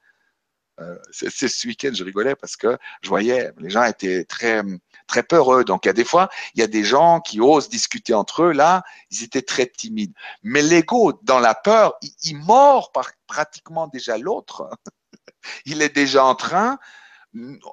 euh 0.79 0.97
c'est 1.11 1.47
ce 1.47 1.67
week-end, 1.67 1.91
je 1.93 2.03
rigolais 2.03 2.35
parce 2.35 2.55
que 2.55 2.77
je 3.01 3.09
voyais, 3.09 3.51
les 3.57 3.69
gens 3.69 3.83
étaient 3.83 4.25
très 4.25 4.63
très 5.11 5.23
peureux. 5.23 5.65
Donc, 5.65 5.85
il 5.85 5.89
y 5.89 5.91
a 5.91 5.93
des 5.93 6.05
fois, 6.05 6.29
il 6.55 6.61
y 6.61 6.63
a 6.63 6.67
des 6.67 6.85
gens 6.85 7.19
qui 7.19 7.41
osent 7.41 7.69
discuter 7.69 8.13
entre 8.13 8.43
eux. 8.43 8.51
Là, 8.53 8.83
ils 9.11 9.23
étaient 9.23 9.41
très 9.41 9.67
timides. 9.67 10.13
Mais 10.41 10.61
l'ego, 10.61 11.19
dans 11.23 11.39
la 11.39 11.53
peur, 11.53 11.95
il, 12.23 12.37
mord 12.37 12.91
pratiquement 13.27 13.87
déjà 13.87 14.17
l'autre. 14.17 14.69
il 15.65 15.81
est 15.81 15.93
déjà 15.93 16.23
en 16.23 16.35
train 16.35 16.79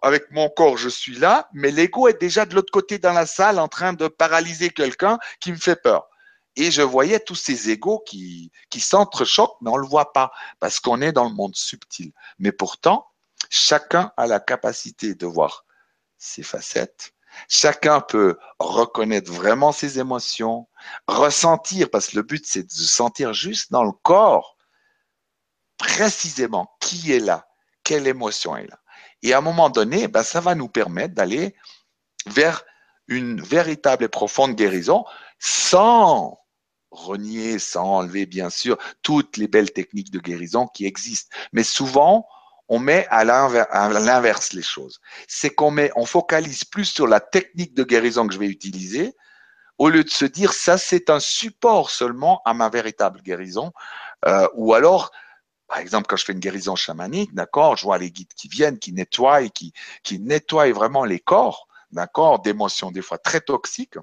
avec 0.03 0.31
mon 0.31 0.48
corps, 0.48 0.77
je 0.77 0.88
suis 0.88 1.16
là, 1.16 1.48
mais 1.53 1.72
l'ego 1.72 2.07
est 2.07 2.20
déjà 2.20 2.46
de 2.46 2.55
l'autre 2.55 2.70
côté 2.70 2.98
dans 2.98 3.12
la 3.12 3.27
salle 3.27 3.59
en 3.59 3.66
train 3.66 3.92
de 3.92 4.07
paralyser 4.07 4.70
quelqu'un 4.70 5.18
qui 5.40 5.51
me 5.51 5.57
fait 5.57 5.74
peur. 5.74 6.09
Et 6.55 6.70
je 6.70 6.83
voyais 6.83 7.18
tous 7.18 7.35
ces 7.35 7.70
égos 7.70 7.98
qui, 8.07 8.53
qui 8.70 8.79
s'entrechoquent, 8.79 9.57
mais 9.61 9.70
on 9.70 9.77
ne 9.77 9.83
le 9.83 9.88
voit 9.88 10.12
pas 10.12 10.31
parce 10.61 10.79
qu'on 10.79 11.01
est 11.01 11.11
dans 11.11 11.29
le 11.29 11.35
monde 11.35 11.57
subtil. 11.57 12.12
Mais 12.38 12.53
pourtant, 12.53 13.09
chacun 13.51 14.12
a 14.16 14.29
la 14.29 14.38
capacité 14.38 15.16
de 15.16 15.27
voir 15.27 15.64
ses 16.18 16.44
facettes. 16.44 17.14
Chacun 17.49 18.01
peut 18.01 18.38
reconnaître 18.59 19.33
vraiment 19.33 19.73
ses 19.73 19.99
émotions, 19.99 20.69
ressentir, 21.07 21.91
parce 21.91 22.09
que 22.09 22.17
le 22.17 22.23
but 22.23 22.45
c'est 22.47 22.64
de 22.64 22.71
sentir 22.71 23.33
juste 23.33 23.71
dans 23.73 23.85
le 23.85 23.93
corps 24.03 24.57
précisément 25.77 26.77
qui 26.81 27.12
est 27.12 27.21
là, 27.21 27.47
quelle 27.85 28.07
émotion 28.07 28.57
est 28.57 28.67
là. 28.67 28.79
Et 29.23 29.33
à 29.33 29.38
un 29.38 29.43
moment 29.43 29.71
donné, 29.71 30.09
ben, 30.09 30.23
ça 30.23 30.41
va 30.41 30.55
nous 30.55 30.69
permettre 30.69 31.14
d'aller 31.14 31.55
vers 32.27 32.64
une 33.07 33.41
véritable 33.41 34.05
et 34.05 34.09
profonde 34.09 34.55
guérison 34.55 35.05
sans 35.38 36.38
renier, 36.91 37.59
sans 37.59 37.85
enlever 37.85 38.27
bien 38.27 38.51
sûr 38.51 38.79
toutes 39.03 39.37
les 39.37 39.49
belles 39.49 39.73
techniques 39.73 40.11
de 40.11 40.21
guérison 40.21 40.67
qui 40.67 40.87
existent. 40.87 41.35
Mais 41.53 41.64
souvent, 41.64 42.27
on 42.68 42.78
met 42.78 43.07
à 43.11 43.24
l'inverse 43.24 44.52
les 44.52 44.62
choses. 44.62 45.00
C'est 45.26 45.50
qu'on 45.50 45.70
met, 45.70 45.90
on 45.96 46.07
focalise 46.07 46.64
plus 46.64 46.85
sur 46.85 47.07
la 47.07 47.20
technique 47.20 47.74
de 47.74 47.85
guérison 47.85 48.26
que 48.26 48.35
je 48.35 48.38
vais 48.38 48.48
utiliser, 48.48 49.14
au 49.78 49.88
lieu 49.88 50.04
de 50.04 50.11
se 50.11 50.24
dire 50.24 50.52
ça 50.52 50.76
c'est 50.76 51.09
un 51.09 51.20
support 51.20 51.90
seulement 51.90 52.42
à 52.44 52.52
ma 52.52 52.68
véritable 52.68 53.22
guérison, 53.22 53.72
euh, 54.26 54.48
ou 54.54 54.74
alors 54.74 55.11
par 55.68 55.78
exemple, 55.78 56.07
quand 56.09 56.16
je 56.16 56.24
fais 56.24 56.33
une 56.33 56.40
guérison 56.40 56.76
chamanique, 56.76 57.35
d'accord, 57.35 57.76
je 57.76 57.85
vois 57.85 57.98
les 57.98 58.11
guides 58.11 58.33
qui 58.35 58.48
viennent, 58.48 58.78
qui 58.78 58.92
nettoient, 58.92 59.46
qui, 59.48 59.74
qui 60.02 60.18
nettoient 60.18 60.72
vraiment 60.72 61.04
les 61.04 61.20
corps, 61.20 61.68
d'accord, 61.92 62.40
d'émotions 62.40 62.90
des 62.90 63.02
fois 63.02 63.18
très 63.18 63.42
toxiques. 63.42 63.98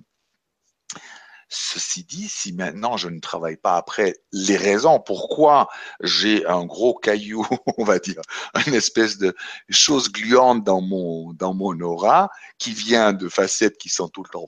Ceci 1.48 2.04
dit, 2.04 2.28
si 2.28 2.54
maintenant 2.54 2.98
je 2.98 3.08
ne 3.08 3.20
travaille 3.20 3.58
pas 3.58 3.78
après 3.78 4.16
les 4.32 4.58
raisons 4.58 5.00
pourquoi 5.00 5.70
j'ai 6.02 6.46
un 6.48 6.66
gros 6.66 6.96
caillou, 6.96 7.46
on 7.78 7.84
va 7.84 8.00
dire, 8.00 8.22
une 8.66 8.74
espèce 8.74 9.18
de 9.18 9.36
chose 9.70 10.12
gluante 10.12 10.64
dans 10.64 10.82
mon, 10.82 11.34
dans 11.34 11.54
mon 11.54 11.80
aura, 11.82 12.30
qui 12.58 12.72
vient 12.72 13.14
de 13.14 13.30
facettes 13.30 13.78
qui 13.78 13.90
sont 13.90 14.10
tout 14.10 14.24
le 14.24 14.30
temps, 14.30 14.48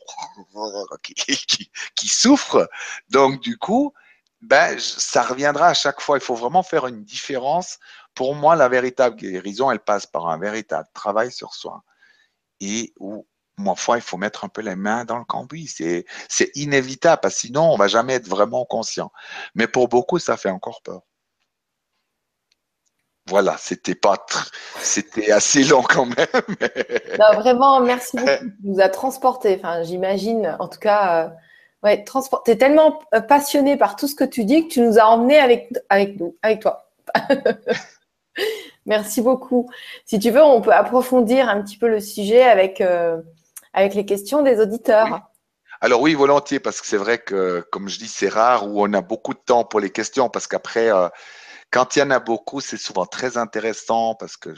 qui, 1.03 1.13
qui, 1.13 1.71
qui 1.95 2.07
souffrent, 2.07 2.67
donc 3.09 3.41
du 3.41 3.57
coup, 3.57 3.93
ben, 4.41 4.77
ça 4.79 5.23
reviendra 5.23 5.67
à 5.67 5.73
chaque 5.73 6.01
fois. 6.01 6.17
Il 6.17 6.23
faut 6.23 6.35
vraiment 6.35 6.63
faire 6.63 6.87
une 6.87 7.03
différence. 7.03 7.79
Pour 8.13 8.35
moi, 8.35 8.55
la 8.55 8.69
véritable 8.69 9.15
guérison, 9.15 9.71
elle 9.71 9.79
passe 9.79 10.05
par 10.05 10.27
un 10.27 10.37
véritable 10.37 10.87
travail 10.93 11.31
sur 11.31 11.53
soi. 11.53 11.83
Et 12.59 12.93
où, 12.99 13.27
ma 13.57 13.75
foi, 13.75 13.97
il 13.97 14.01
faut 14.01 14.17
mettre 14.17 14.45
un 14.45 14.49
peu 14.49 14.61
les 14.61 14.75
mains 14.75 15.05
dans 15.05 15.17
le 15.17 15.25
cambouis. 15.25 15.67
C'est, 15.67 16.05
c'est 16.29 16.51
inévitable, 16.55 17.19
parce 17.21 17.35
que 17.35 17.41
sinon, 17.41 17.71
on 17.71 17.77
va 17.77 17.87
jamais 17.87 18.13
être 18.13 18.27
vraiment 18.27 18.65
conscient. 18.65 19.11
Mais 19.55 19.67
pour 19.67 19.87
beaucoup, 19.87 20.19
ça 20.19 20.37
fait 20.37 20.49
encore 20.49 20.81
peur. 20.81 21.01
Voilà, 23.27 23.57
c'était 23.59 23.95
pas, 23.95 24.25
c'était 24.79 25.31
assez 25.31 25.63
long 25.65 25.83
quand 25.83 26.05
même. 26.05 26.27
non, 27.19 27.33
vraiment, 27.35 27.81
merci 27.81 28.15
beaucoup. 28.15 28.45
Tu 28.45 28.55
nous 28.63 28.79
a 28.79 28.87
transporté. 28.87 29.57
Enfin, 29.59 29.83
j'imagine, 29.83 30.55
en 30.59 30.69
tout 30.69 30.79
cas, 30.79 31.25
euh, 31.25 31.29
Ouais, 31.83 32.03
transport. 32.03 32.43
Tu 32.43 32.51
es 32.51 32.57
tellement 32.57 32.99
euh, 33.13 33.21
passionné 33.21 33.77
par 33.77 33.95
tout 33.95 34.07
ce 34.07 34.15
que 34.15 34.23
tu 34.23 34.45
dis 34.45 34.67
que 34.67 34.73
tu 34.73 34.81
nous 34.81 34.97
as 34.97 35.05
emmenés 35.05 35.37
avec, 35.37 35.71
avec 35.89 36.19
nous, 36.19 36.35
avec 36.41 36.61
toi. 36.61 36.89
Merci 38.85 39.21
beaucoup. 39.21 39.69
Si 40.05 40.17
tu 40.17 40.31
veux, 40.31 40.41
on 40.43 40.61
peut 40.61 40.73
approfondir 40.73 41.49
un 41.49 41.61
petit 41.61 41.77
peu 41.77 41.87
le 41.87 41.99
sujet 41.99 42.41
avec, 42.43 42.81
euh, 42.81 43.21
avec 43.77 43.93
les 43.93 44.05
questions 44.05 44.41
des 44.41 44.59
auditeurs. 44.59 45.21
Alors 45.81 46.01
oui, 46.01 46.15
volontiers, 46.15 46.59
parce 46.59 46.81
que 46.81 46.87
c'est 46.87 46.97
vrai 46.97 47.19
que, 47.19 47.63
comme 47.71 47.87
je 47.87 47.99
dis, 47.99 48.07
c'est 48.07 48.27
rare 48.27 48.67
où 48.67 48.81
on 48.81 48.91
a 48.93 49.01
beaucoup 49.01 49.35
de 49.35 49.39
temps 49.39 49.63
pour 49.63 49.79
les 49.79 49.91
questions, 49.91 50.29
parce 50.29 50.47
qu'après, 50.47 50.91
euh, 50.91 51.07
quand 51.69 51.95
il 51.95 51.99
y 51.99 52.01
en 52.01 52.09
a 52.09 52.19
beaucoup, 52.19 52.59
c'est 52.59 52.77
souvent 52.77 53.05
très 53.05 53.37
intéressant, 53.37 54.15
parce 54.15 54.35
que 54.35 54.49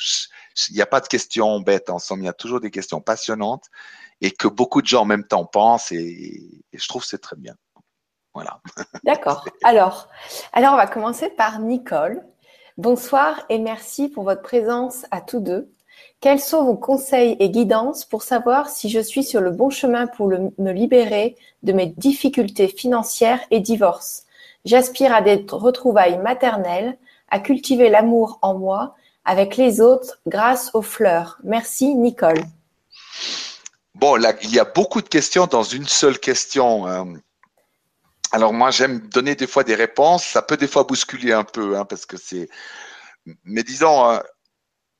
il 0.70 0.76
n'y 0.76 0.82
a 0.82 0.86
pas 0.86 1.02
de 1.02 1.08
questions 1.08 1.60
bêtes 1.60 1.90
en 1.90 2.00
somme, 2.00 2.22
il 2.22 2.28
y 2.28 2.30
a 2.30 2.34
toujours 2.34 2.62
des 2.62 2.72
questions 2.72 3.02
passionnantes 3.02 3.66
et 4.22 4.32
que 4.32 4.48
beaucoup 4.48 4.82
de 4.82 4.88
gens 4.88 5.02
en 5.02 5.06
même 5.06 5.26
temps 5.26 5.46
pensent 5.46 5.92
et, 5.92 6.64
je 6.72 6.88
trouve 6.88 7.04
c'est 7.04 7.18
très 7.18 7.36
bien. 7.36 7.56
Voilà. 8.34 8.62
D'accord. 9.04 9.44
Alors, 9.64 10.08
alors, 10.54 10.74
on 10.74 10.78
va 10.78 10.88
commencer 10.88 11.30
par 11.30 11.60
Nicole. 11.60 12.24
Bonsoir 12.78 13.44
et 13.50 13.60
merci 13.60 14.08
pour 14.08 14.24
votre 14.24 14.44
présence 14.44 15.06
à 15.12 15.20
tous 15.20 15.42
deux. 15.42 15.74
Quels 16.22 16.42
sont 16.42 16.66
vos 16.66 16.76
conseils 16.76 17.38
et 17.40 17.50
guidances 17.50 18.04
pour 18.04 18.24
savoir 18.24 18.70
si 18.70 18.90
je 18.90 19.00
suis 19.00 19.24
sur 19.24 19.40
le 19.40 19.52
bon 19.52 19.70
chemin 19.70 20.06
pour 20.06 20.28
me 20.28 20.72
libérer 20.72 21.38
de 21.64 21.72
mes 21.72 21.86
difficultés 21.86 22.68
financières 22.68 23.40
et 23.52 23.62
divorce 23.62 24.24
J'aspire 24.66 25.14
à 25.14 25.22
des 25.22 25.46
retrouvailles 25.50 26.18
maternelles, 26.18 26.98
à 27.30 27.40
cultiver 27.40 27.90
l'amour 27.90 28.38
en 28.42 28.58
moi 28.58 28.96
avec 29.24 29.56
les 29.56 29.80
autres 29.80 30.20
grâce 30.28 30.72
aux 30.74 30.82
fleurs. 30.82 31.38
Merci 31.46 31.96
Nicole. 31.96 32.44
Bon, 33.96 34.16
là, 34.16 34.34
il 34.42 34.54
y 34.54 34.60
a 34.60 34.66
beaucoup 34.66 35.02
de 35.02 35.08
questions 35.08 35.48
dans 35.48 35.64
une 35.64 35.88
seule 35.88 36.20
question. 36.20 36.86
Hein. 36.86 37.14
Alors 38.32 38.52
moi, 38.52 38.72
j'aime 38.72 39.00
donner 39.08 39.36
des 39.36 39.48
fois 39.48 39.64
des 39.64 39.76
réponses. 39.76 40.26
Ça 40.26 40.42
peut 40.42 40.58
des 40.58 40.68
fois 40.68 40.84
bousculer 40.84 41.32
un 41.32 41.46
peu, 41.46 41.78
hein, 41.78 41.86
parce 41.86 42.06
que 42.06 42.18
c'est. 42.18 42.50
Mais 43.46 43.64
disons, 43.64 44.10
euh, 44.10 44.20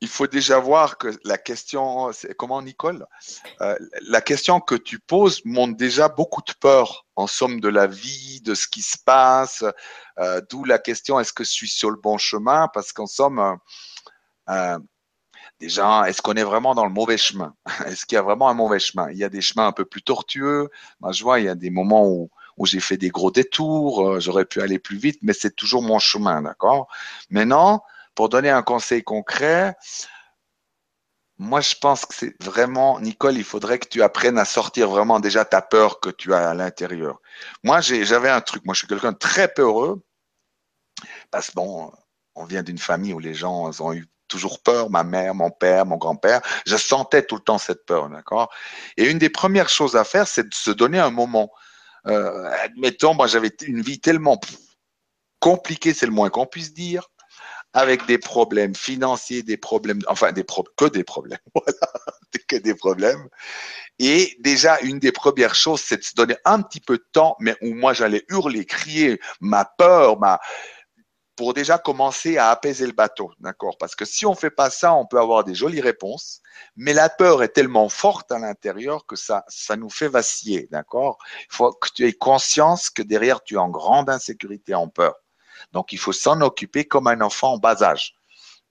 il 0.02 0.08
faut 0.08 0.28
déjà 0.28 0.60
voir 0.60 0.98
que 0.98 1.10
la 1.26 1.38
question, 1.38 2.12
comment 2.38 2.62
Nicole 2.62 3.06
euh, 3.62 3.76
La 4.08 4.22
question 4.22 4.62
que 4.62 4.76
tu 4.76 5.00
poses 5.00 5.44
montre 5.44 5.76
déjà 5.76 6.08
beaucoup 6.08 6.42
de 6.42 6.54
peur, 6.54 7.06
en 7.16 7.28
somme, 7.28 7.60
de 7.60 7.68
la 7.68 7.88
vie, 7.88 8.42
de 8.42 8.56
ce 8.56 8.68
qui 8.68 8.82
se 8.82 8.98
passe. 8.98 9.64
Euh, 10.20 10.42
d'où 10.50 10.64
la 10.64 10.80
question 10.80 11.20
est-ce 11.20 11.34
que 11.34 11.44
je 11.44 11.50
suis 11.50 11.68
sur 11.68 11.92
le 11.92 11.98
bon 11.98 12.18
chemin? 12.18 12.70
Parce 12.74 12.94
qu'en 12.94 13.08
somme, 13.08 13.58
euh, 14.50 14.80
déjà, 15.60 16.10
est-ce 16.10 16.22
qu'on 16.22 16.36
est 16.36 16.44
vraiment 16.44 16.76
dans 16.76 16.86
le 16.86 16.94
mauvais 16.94 17.18
chemin? 17.18 17.54
Est-ce 17.86 18.06
qu'il 18.06 18.16
y 18.16 18.20
a 18.20 18.24
vraiment 18.24 18.50
un 18.50 18.54
mauvais 18.54 18.80
chemin? 18.80 19.12
Il 19.12 19.18
y 19.18 19.26
a 19.26 19.30
des 19.30 19.42
chemins 19.42 19.68
un 19.68 19.74
peu 19.74 19.86
plus 19.86 20.02
tortueux. 20.02 20.70
Moi, 21.02 21.12
je 21.12 21.24
vois, 21.24 21.40
il 21.40 21.46
y 21.46 21.50
a 21.50 21.56
des 21.56 21.70
moments 21.70 22.08
où 22.08 22.30
où 22.58 22.66
j'ai 22.66 22.82
fait 22.82 22.98
des 22.98 23.08
gros 23.08 23.32
détours, 23.32 24.20
j'aurais 24.20 24.44
pu 24.44 24.62
aller 24.62 24.80
plus 24.80 24.98
vite, 24.98 25.20
mais 25.22 25.32
c'est 25.32 25.56
toujours 25.56 25.82
mon 25.82 25.98
chemin, 25.98 26.42
d'accord? 26.42 26.90
Maintenant, 27.30 27.86
pour 28.20 28.28
donner 28.28 28.50
un 28.50 28.64
conseil 28.64 29.02
concret, 29.02 29.78
moi, 31.38 31.62
je 31.62 31.74
pense 31.80 32.06
que 32.06 32.14
c'est 32.14 32.36
vraiment, 32.44 33.00
Nicole, 33.00 33.38
il 33.38 33.46
faudrait 33.46 33.80
que 33.80 33.88
tu 33.88 34.04
apprennes 34.04 34.38
à 34.38 34.44
sortir 34.44 34.90
vraiment 34.90 35.22
déjà 35.22 35.46
ta 35.46 35.62
peur 35.62 36.02
que 36.02 36.10
tu 36.10 36.34
as 36.34 36.50
à 36.50 36.54
l'intérieur. 36.54 37.22
Moi, 37.64 37.80
j'avais 37.80 38.28
un 38.28 38.42
truc. 38.42 38.66
Moi, 38.66 38.74
je 38.74 38.80
suis 38.80 38.88
quelqu'un 38.88 39.14
très 39.14 39.48
peureux 39.48 40.04
parce 41.32 41.50
que 41.50 41.54
bon, 41.56 41.94
on 42.36 42.44
vient 42.44 42.62
d'une 42.62 42.78
famille 42.78 43.14
où 43.14 43.20
les 43.20 43.34
gens 43.34 43.72
ont 43.80 43.94
eu 43.94 44.06
toujours 44.28 44.62
peur, 44.62 44.90
ma 44.90 45.06
mère, 45.06 45.34
mon 45.34 45.50
père, 45.50 45.86
mon 45.86 45.96
grand-père. 45.96 46.42
Je 46.66 46.76
sentais 46.76 47.26
tout 47.26 47.36
le 47.36 47.42
temps 47.42 47.58
cette 47.58 47.86
peur, 47.86 48.10
d'accord? 48.10 48.52
Et 48.98 49.10
une 49.10 49.18
des 49.18 49.30
premières 49.30 49.70
choses 49.70 49.96
à 49.96 50.04
faire, 50.04 50.28
c'est 50.28 50.50
de 50.50 50.54
se 50.54 50.72
donner 50.72 51.00
un 51.00 51.10
moment. 51.10 51.52
Euh, 52.08 52.52
admettons, 52.66 53.14
moi, 53.14 53.28
j'avais 53.28 53.56
une 53.62 53.82
vie 53.82 54.02
tellement 54.02 54.38
compliquée, 55.40 55.94
c'est 55.94 56.06
le 56.06 56.12
moins 56.12 56.30
qu'on 56.30 56.46
puisse 56.46 56.74
dire 56.74 57.10
avec 57.74 58.06
des 58.08 58.18
problèmes 58.18 58.76
financiers, 58.76 59.44
des 59.44 59.58
problèmes, 59.58 60.02
enfin 60.08 60.32
des 60.32 60.46
que 60.76 60.86
des 60.86 61.04
problèmes, 61.04 61.40
voilà, 61.54 61.94
que 62.48 62.56
des 62.56 62.76
problèmes. 62.76 63.28
Et 64.00 64.36
déjà, 64.40 64.80
une 64.82 65.00
des 65.00 65.12
premières 65.12 65.56
choses, 65.56 65.82
c'est 65.82 65.98
de 65.98 66.04
se 66.04 66.16
donner 66.16 66.38
un 66.46 66.62
petit 66.62 66.80
peu 66.80 66.98
de 66.98 67.06
temps, 67.12 67.36
mais 67.40 67.56
où 67.62 67.74
moi 67.74 67.94
j'allais 67.94 68.26
hurler, 68.30 68.66
crier 68.66 69.20
ma 69.42 69.66
peur, 69.66 70.20
ma 70.20 70.40
pour 71.40 71.54
déjà 71.54 71.78
commencer 71.78 72.38
à 72.38 72.50
apaiser 72.50 72.86
le 72.86 72.92
bateau, 72.92 73.32
d'accord? 73.40 73.78
Parce 73.78 73.96
que 73.96 74.04
si 74.04 74.26
on 74.26 74.36
fait 74.36 74.50
pas 74.50 74.70
ça, 74.70 74.94
on 74.94 75.06
peut 75.06 75.20
avoir 75.22 75.46
des 75.46 75.56
jolies 75.56 75.80
réponses, 75.80 76.42
mais 76.76 76.92
la 76.92 77.08
peur 77.08 77.44
est 77.44 77.54
tellement 77.54 77.88
forte 77.88 78.30
à 78.34 78.40
l'intérieur 78.40 79.06
que 79.06 79.16
ça, 79.16 79.46
ça 79.48 79.78
nous 79.78 79.90
fait 79.90 80.10
vaciller, 80.10 80.68
d'accord? 80.70 81.18
Il 81.44 81.56
faut 81.56 81.72
que 81.72 81.88
tu 81.96 82.06
aies 82.06 82.12
conscience 82.12 82.90
que 82.90 83.02
derrière 83.02 83.42
tu 83.42 83.54
es 83.54 83.58
en 83.58 83.70
grande 83.70 84.10
insécurité, 84.10 84.76
en 84.76 84.90
peur. 84.90 85.16
Donc, 85.72 85.94
il 85.94 86.00
faut 86.00 86.14
s'en 86.14 86.42
occuper 86.42 86.86
comme 86.86 87.08
un 87.08 87.22
enfant 87.22 87.54
en 87.54 87.58
bas 87.58 87.82
âge. 87.84 88.16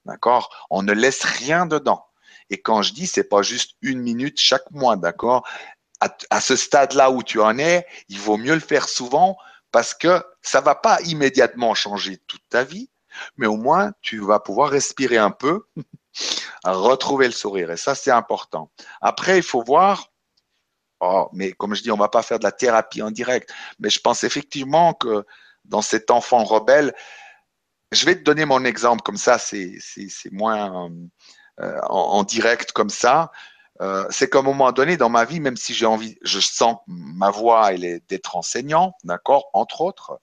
D'accord? 0.04 0.50
On 0.70 0.82
ne 0.82 0.92
laisse 0.92 1.22
rien 1.22 1.66
dedans. 1.66 2.08
Et 2.50 2.60
quand 2.60 2.82
je 2.82 2.92
dis, 2.92 3.06
c'est 3.06 3.28
pas 3.28 3.42
juste 3.42 3.76
une 3.82 4.00
minute 4.00 4.38
chaque 4.38 4.70
mois, 4.70 4.96
d'accord? 4.96 5.46
À, 6.30 6.40
ce 6.40 6.54
stade-là 6.54 7.10
où 7.10 7.24
tu 7.24 7.40
en 7.40 7.58
es, 7.58 7.84
il 8.08 8.20
vaut 8.20 8.36
mieux 8.36 8.54
le 8.54 8.60
faire 8.60 8.88
souvent 8.88 9.36
parce 9.72 9.94
que 9.94 10.24
ça 10.42 10.60
va 10.60 10.76
pas 10.76 11.00
immédiatement 11.02 11.74
changer 11.74 12.18
toute 12.28 12.48
ta 12.48 12.62
vie, 12.62 12.88
mais 13.36 13.48
au 13.48 13.56
moins 13.56 13.92
tu 14.00 14.20
vas 14.20 14.38
pouvoir 14.38 14.70
respirer 14.70 15.18
un 15.18 15.32
peu, 15.32 15.66
retrouver 16.64 17.26
le 17.26 17.32
sourire. 17.32 17.72
Et 17.72 17.76
ça, 17.76 17.96
c'est 17.96 18.12
important. 18.12 18.70
Après, 19.00 19.38
il 19.38 19.42
faut 19.42 19.62
voir. 19.62 20.12
Oh, 21.00 21.28
mais 21.32 21.52
comme 21.52 21.74
je 21.74 21.82
dis, 21.82 21.90
on 21.90 21.96
va 21.96 22.08
pas 22.08 22.22
faire 22.22 22.38
de 22.38 22.44
la 22.44 22.52
thérapie 22.52 23.02
en 23.02 23.10
direct, 23.10 23.52
mais 23.78 23.90
je 23.90 24.00
pense 24.00 24.24
effectivement 24.24 24.94
que 24.94 25.24
dans 25.68 25.82
cet 25.82 26.10
enfant 26.10 26.44
rebelle. 26.44 26.94
Je 27.92 28.04
vais 28.04 28.16
te 28.16 28.22
donner 28.22 28.44
mon 28.44 28.64
exemple 28.64 29.02
comme 29.02 29.16
ça, 29.16 29.38
c'est 29.38 29.78
moins 30.30 30.90
euh, 31.60 31.80
en, 31.88 32.22
direct 32.24 32.72
comme 32.72 32.90
ça. 32.90 33.30
Euh, 33.80 34.06
c'est 34.10 34.28
qu'à 34.28 34.40
un 34.40 34.42
moment 34.42 34.72
donné 34.72 34.96
dans 34.96 35.08
ma 35.08 35.24
vie, 35.24 35.40
même 35.40 35.56
si 35.56 35.72
j'ai 35.72 35.86
envie, 35.86 36.18
je 36.22 36.40
sens 36.40 36.78
ma 36.86 37.30
voix 37.30 37.72
elle 37.72 37.84
est 37.84 38.00
d'être 38.08 38.36
enseignant, 38.36 38.94
d'accord, 39.04 39.50
entre 39.52 39.82
autres, 39.82 40.20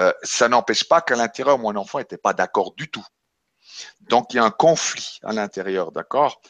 euh, 0.00 0.12
ça 0.22 0.48
n'empêche 0.48 0.88
pas 0.88 1.00
qu'à 1.00 1.14
l'intérieur 1.14 1.58
mon 1.58 1.76
enfant 1.76 1.98
n'était 1.98 2.16
pas 2.16 2.32
d'accord 2.32 2.74
du 2.74 2.90
tout. 2.90 3.04
Donc 4.00 4.32
il 4.32 4.36
y 4.36 4.40
a 4.40 4.44
un 4.44 4.50
conflit 4.50 5.18
à 5.22 5.32
l'intérieur, 5.32 5.92
d'accord. 5.92 6.40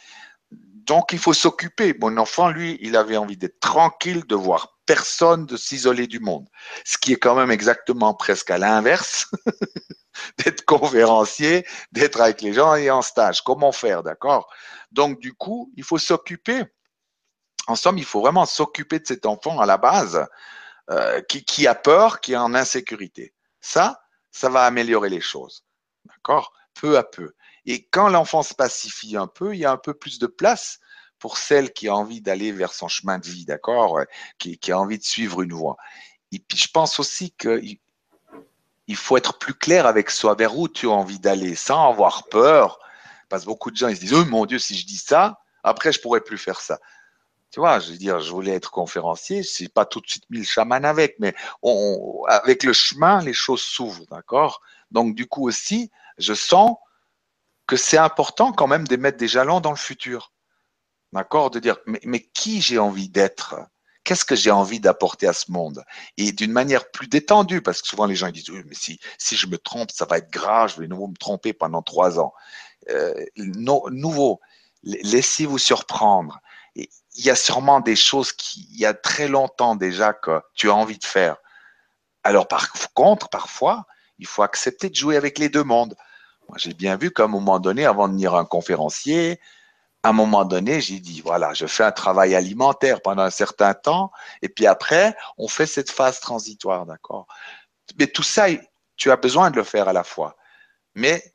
Donc 0.87 1.13
il 1.13 1.19
faut 1.19 1.33
s'occuper. 1.33 1.95
Mon 2.01 2.17
enfant, 2.17 2.51
lui, 2.51 2.79
il 2.81 2.97
avait 2.97 3.17
envie 3.17 3.37
d'être 3.37 3.61
tranquille, 3.61 4.25
de 4.27 4.35
voir 4.35 4.79
personne 4.85 5.47
de 5.47 5.57
s'isoler 5.57 6.07
du 6.07 6.19
monde. 6.19 6.49
Ce 6.85 6.99
qui 6.99 7.13
est 7.13 7.17
quand 7.17 7.37
même 7.37 7.51
exactement 7.51 8.15
presque 8.15 8.51
à 8.51 8.59
l'inverse 8.59 9.31
d'être 10.39 10.65
conférencier, 10.65 11.67
d'être 11.93 12.21
avec 12.21 12.43
les 12.43 12.53
gens 12.53 12.75
et 12.75 12.91
en 12.91 13.03
stage. 13.03 13.43
Comment 13.43 13.73
faire, 13.73 14.03
d'accord? 14.03 14.53
Donc 14.91 15.21
du 15.21 15.35
coup, 15.35 15.73
il 15.77 15.85
faut 15.85 15.99
s'occuper. 15.99 16.65
En 17.69 17.77
somme, 17.77 17.99
il 17.99 18.05
faut 18.05 18.21
vraiment 18.21 18.45
s'occuper 18.47 18.99
de 18.99 19.07
cet 19.07 19.25
enfant 19.25 19.61
à 19.61 19.67
la 19.67 19.79
base 19.79 20.27
euh, 20.91 21.21
qui, 21.23 21.45
qui 21.45 21.69
a 21.69 21.77
peur, 21.77 22.21
qui 22.21 22.33
est 22.33 22.37
en 22.37 22.55
insécurité. 22.55 23.35
Ça, 23.61 24.03
ça 24.33 24.49
va 24.49 24.65
améliorer 24.65 25.11
les 25.11 25.21
choses. 25.21 25.65
D'accord? 26.05 26.53
Peu 26.75 26.99
à 26.99 27.05
peu. 27.05 27.35
Et 27.67 27.87
quand 27.91 28.09
l'enfant 28.09 28.43
se 28.43 28.55
pacifie 28.55 29.17
un 29.17 29.27
peu, 29.27 29.55
il 29.55 29.61
y 29.61 29.65
a 29.65 29.71
un 29.71 29.77
peu 29.77 29.95
plus 29.95 30.19
de 30.19 30.27
place 30.27 30.81
pour 31.19 31.39
celle 31.39 31.73
qui 31.73 31.89
a 31.89 31.95
envie 31.95 32.21
d'aller 32.21 32.51
vers 32.51 32.73
son 32.73 32.89
chemin 32.89 33.19
de 33.19 33.27
vie, 33.27 33.45
d'accord 33.45 34.01
qui, 34.39 34.59
a 34.73 34.79
envie 34.79 34.99
de 34.99 35.05
suivre 35.05 35.43
une 35.43 35.53
voie. 35.53 35.77
Et 36.33 36.41
puis 36.41 36.59
je 36.59 36.69
pense 36.69 36.99
aussi 36.99 37.31
qu'il 37.31 37.79
il 38.89 38.97
faut 38.97 39.17
être 39.17 39.39
plus 39.39 39.55
clair 39.55 39.87
avec 39.87 40.11
soi 40.11 40.35
vers 40.35 40.59
où 40.59 40.69
tu 40.69 40.87
as 40.87 40.91
envie 40.91 41.21
d'aller 41.21 41.55
sans 41.55 41.91
avoir 41.91 42.29
peur. 42.29 42.81
Parce 43.29 43.45
que 43.45 43.47
beaucoup 43.47 43.71
de 43.71 43.77
gens 43.77 43.89
ils 43.89 43.97
se 43.97 44.01
disent 44.01 44.15
Oh 44.15 44.25
mon 44.25 44.47
Dieu, 44.47 44.59
si 44.59 44.77
je 44.77 44.85
dis 44.85 44.99
ça, 44.99 45.39
après 45.63 45.93
je 45.93 46.01
pourrais 46.01 46.21
plus 46.21 46.39
faire 46.39 46.61
ça. 46.61 46.81
Tu 47.53 47.61
vois, 47.61 47.79
je 47.79 47.93
veux 47.93 47.99
dire, 47.99 48.19
je 48.19 48.33
voulais 48.33 48.53
être 48.53 48.71
conférencier, 48.71 49.43
je 49.43 49.69
pas 49.69 49.85
tout 49.85 50.01
de 50.01 50.09
suite 50.09 50.25
mis 50.31 50.39
le 50.39 50.45
chaman 50.45 50.85
avec, 50.85 51.17
mais 51.21 51.35
avec 52.27 52.65
le 52.65 52.73
chemin, 52.73 53.21
les 53.23 53.35
choses 53.35 53.63
s'ouvrent, 53.63 54.07
d'accord 54.11 54.63
Donc 54.91 55.15
du 55.15 55.27
coup 55.27 55.47
aussi, 55.47 55.91
je 56.19 56.33
sens 56.33 56.79
que 57.67 57.77
c'est 57.77 57.99
important 57.99 58.53
quand 58.53 58.67
même 58.67 58.87
de 58.87 58.97
mettre 58.97 59.19
des 59.19 59.29
jalons 59.29 59.61
dans 59.61 59.71
le 59.71 59.77
futur. 59.77 60.33
D'accord? 61.13 61.51
De 61.51 61.59
dire, 61.59 61.77
mais, 61.87 62.21
qui 62.21 62.61
j'ai 62.61 62.79
envie 62.79 63.09
d'être? 63.09 63.57
Qu'est-ce 64.05 64.25
que 64.25 64.35
j'ai 64.35 64.51
envie 64.51 64.81
d'apporter 64.81 65.29
à 65.29 65.33
ce 65.33 65.53
monde? 65.53 65.85
Et 66.17 66.33
d'une 66.33 66.53
manière 66.53 66.91
plus 66.91 67.07
détendue, 67.07 67.63
parce 67.63 67.83
que 67.83 67.89
souvent 67.89 68.07
les 68.07 68.17
gens 68.17 68.31
disent, 68.31 68.51
oui, 68.51 68.63
mais 68.67 68.75
si, 68.75 68.99
je 69.37 69.47
me 69.47 69.59
trompe, 69.59 69.91
ça 69.93 70.07
va 70.07 70.19
être 70.19 70.31
grave, 70.31 70.73
je 70.75 70.81
vais 70.81 70.89
nouveau 70.89 71.07
me 71.07 71.17
tromper 71.17 71.53
pendant 71.53 71.83
trois 71.83 72.19
ans. 72.19 72.33
Euh, 72.91 73.15
nouveau, 73.37 74.41
laissez-vous 74.83 75.59
surprendre. 75.59 76.41
il 76.75 76.89
y 77.15 77.31
a 77.31 77.37
sûrement 77.37 77.81
des 77.81 77.95
choses 77.95 78.33
qui, 78.33 78.67
il 78.73 78.81
y 78.81 78.87
a 78.87 78.95
très 78.95 79.29
longtemps 79.29 79.77
déjà 79.77 80.13
que 80.15 80.41
tu 80.55 80.69
as 80.69 80.75
envie 80.75 80.99
de 80.99 81.05
faire. 81.05 81.37
Alors 82.25 82.49
par 82.49 82.73
contre, 82.95 83.29
parfois, 83.29 83.87
il 84.19 84.27
faut 84.27 84.43
accepter 84.43 84.89
de 84.89 84.95
jouer 84.95 85.17
avec 85.17 85.39
les 85.39 85.49
deux 85.49 85.65
mondes. 85.65 85.97
J'ai 86.57 86.75
bien 86.75 86.97
vu 86.97 87.13
qu'à 87.13 87.25
un 87.25 87.29
moment 87.29 87.59
donné, 87.59 87.87
avant 87.87 88.09
de 88.09 88.13
venir 88.13 88.35
un 88.35 88.45
conférencier, 88.45 89.41
à 90.03 90.11
un 90.11 90.13
moment 90.13 90.45
donné, 90.45 90.81
j'ai 90.81 91.01
dit, 91.01 91.21
voilà, 91.21 91.55
je 91.55 91.67
fais 91.67 91.85
un 91.85 91.93
travail 91.93 92.35
alimentaire 92.35 93.01
pendant 93.03 93.23
un 93.23 93.31
certain 93.31 93.75
temps, 93.75 94.11
et 94.43 94.49
puis 94.49 94.67
après, 94.67 95.17
on 95.39 95.49
fait 95.49 95.67
cette 95.67 95.91
phase 95.91 96.21
transitoire, 96.21 96.87
d'accord? 96.87 97.27
Mais 97.99 98.07
tout 98.07 98.23
ça, 98.23 98.47
tu 98.97 99.11
as 99.11 99.17
besoin 99.17 99.51
de 99.51 99.57
le 99.57 99.65
faire 99.65 99.89
à 99.89 99.93
la 99.93 100.05
fois. 100.05 100.37
Mais 100.95 101.35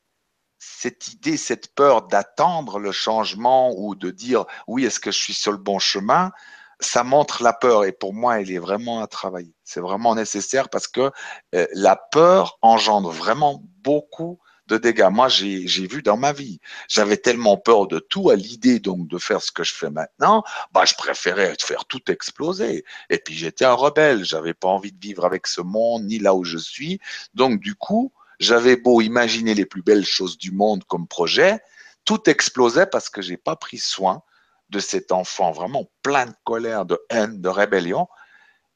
cette 0.60 1.08
idée, 1.10 1.38
cette 1.38 1.74
peur 1.76 2.04
d'attendre 2.04 2.80
le 2.80 2.92
changement 2.92 3.74
ou 3.78 3.96
de 3.96 4.12
dire, 4.12 4.46
oui, 4.68 4.86
est-ce 4.86 5.00
que 5.00 5.12
je 5.12 5.20
suis 5.20 5.34
sur 5.34 5.52
le 5.52 5.58
bon 5.58 5.80
chemin 5.80 6.32
ça 6.80 7.04
montre 7.04 7.44
la 7.44 7.54
peur 7.54 7.86
et 7.86 7.92
pour 7.92 8.14
moi, 8.14 8.40
elle 8.40 8.52
est 8.52 8.60
vraiment 8.60 9.02
à 9.02 9.08
travailler. 9.08 9.56
C'est 9.64 9.80
vraiment 9.80 10.16
nécessaire 10.16 10.70
parce 10.70 10.88
que 10.88 11.12
euh, 11.56 11.68
la 11.74 11.96
peur 11.96 12.58
engendre 12.62 13.10
vraiment 13.10 13.64
beaucoup 13.84 14.40
de 14.68 14.78
dégâts. 14.78 15.10
Moi, 15.12 15.28
j'ai 15.30 15.88
vu 15.88 16.02
dans 16.02 16.18
ma 16.18 16.34
vie, 16.34 16.60
j'avais 16.88 17.18
tellement 17.18 17.58
peur 17.58 17.88
de 17.88 18.00
tout 18.00 18.30
à 18.30 18.36
l'idée 18.36 18.80
donc 18.80 19.08
de 19.08 19.18
faire 19.18 19.42
ce 19.42 19.52
que 19.52 19.64
je 19.64 19.74
fais 19.74 19.90
maintenant, 19.90 20.44
bah 20.72 20.86
je 20.86 20.94
préférais 20.96 21.56
faire 21.60 21.86
tout 21.86 22.12
exploser. 22.12 22.86
Et 23.10 23.18
puis 23.18 23.36
j'étais 23.36 23.66
un 23.66 23.74
rebelle, 23.74 24.24
j'avais 24.26 24.54
pas 24.54 24.68
envie 24.68 24.92
de 24.92 25.00
vivre 25.00 25.26
avec 25.26 25.48
ce 25.48 25.62
monde 25.62 26.06
ni 26.06 26.20
là 26.20 26.36
où 26.36 26.44
je 26.44 26.58
suis. 26.58 27.00
Donc 27.34 27.60
du 27.60 27.76
coup, 27.76 28.12
j'avais 28.40 28.76
beau 28.76 29.02
imaginer 29.02 29.54
les 29.54 29.66
plus 29.66 29.82
belles 29.82 30.06
choses 30.06 30.38
du 30.38 30.52
monde 30.52 30.84
comme 30.86 31.08
projet, 31.08 31.60
tout 32.06 32.30
explosait 32.30 32.86
parce 32.86 33.10
que 33.10 33.22
j'ai 33.22 33.38
pas 33.38 33.56
pris 33.56 33.78
soin 33.78 34.22
de 34.70 34.80
cet 34.80 35.12
enfant 35.12 35.52
vraiment 35.52 35.90
plein 36.04 36.26
de 36.26 36.36
colère, 36.44 36.86
de 36.86 37.00
haine, 37.10 37.42
de 37.42 37.50
rébellion. 37.50 38.08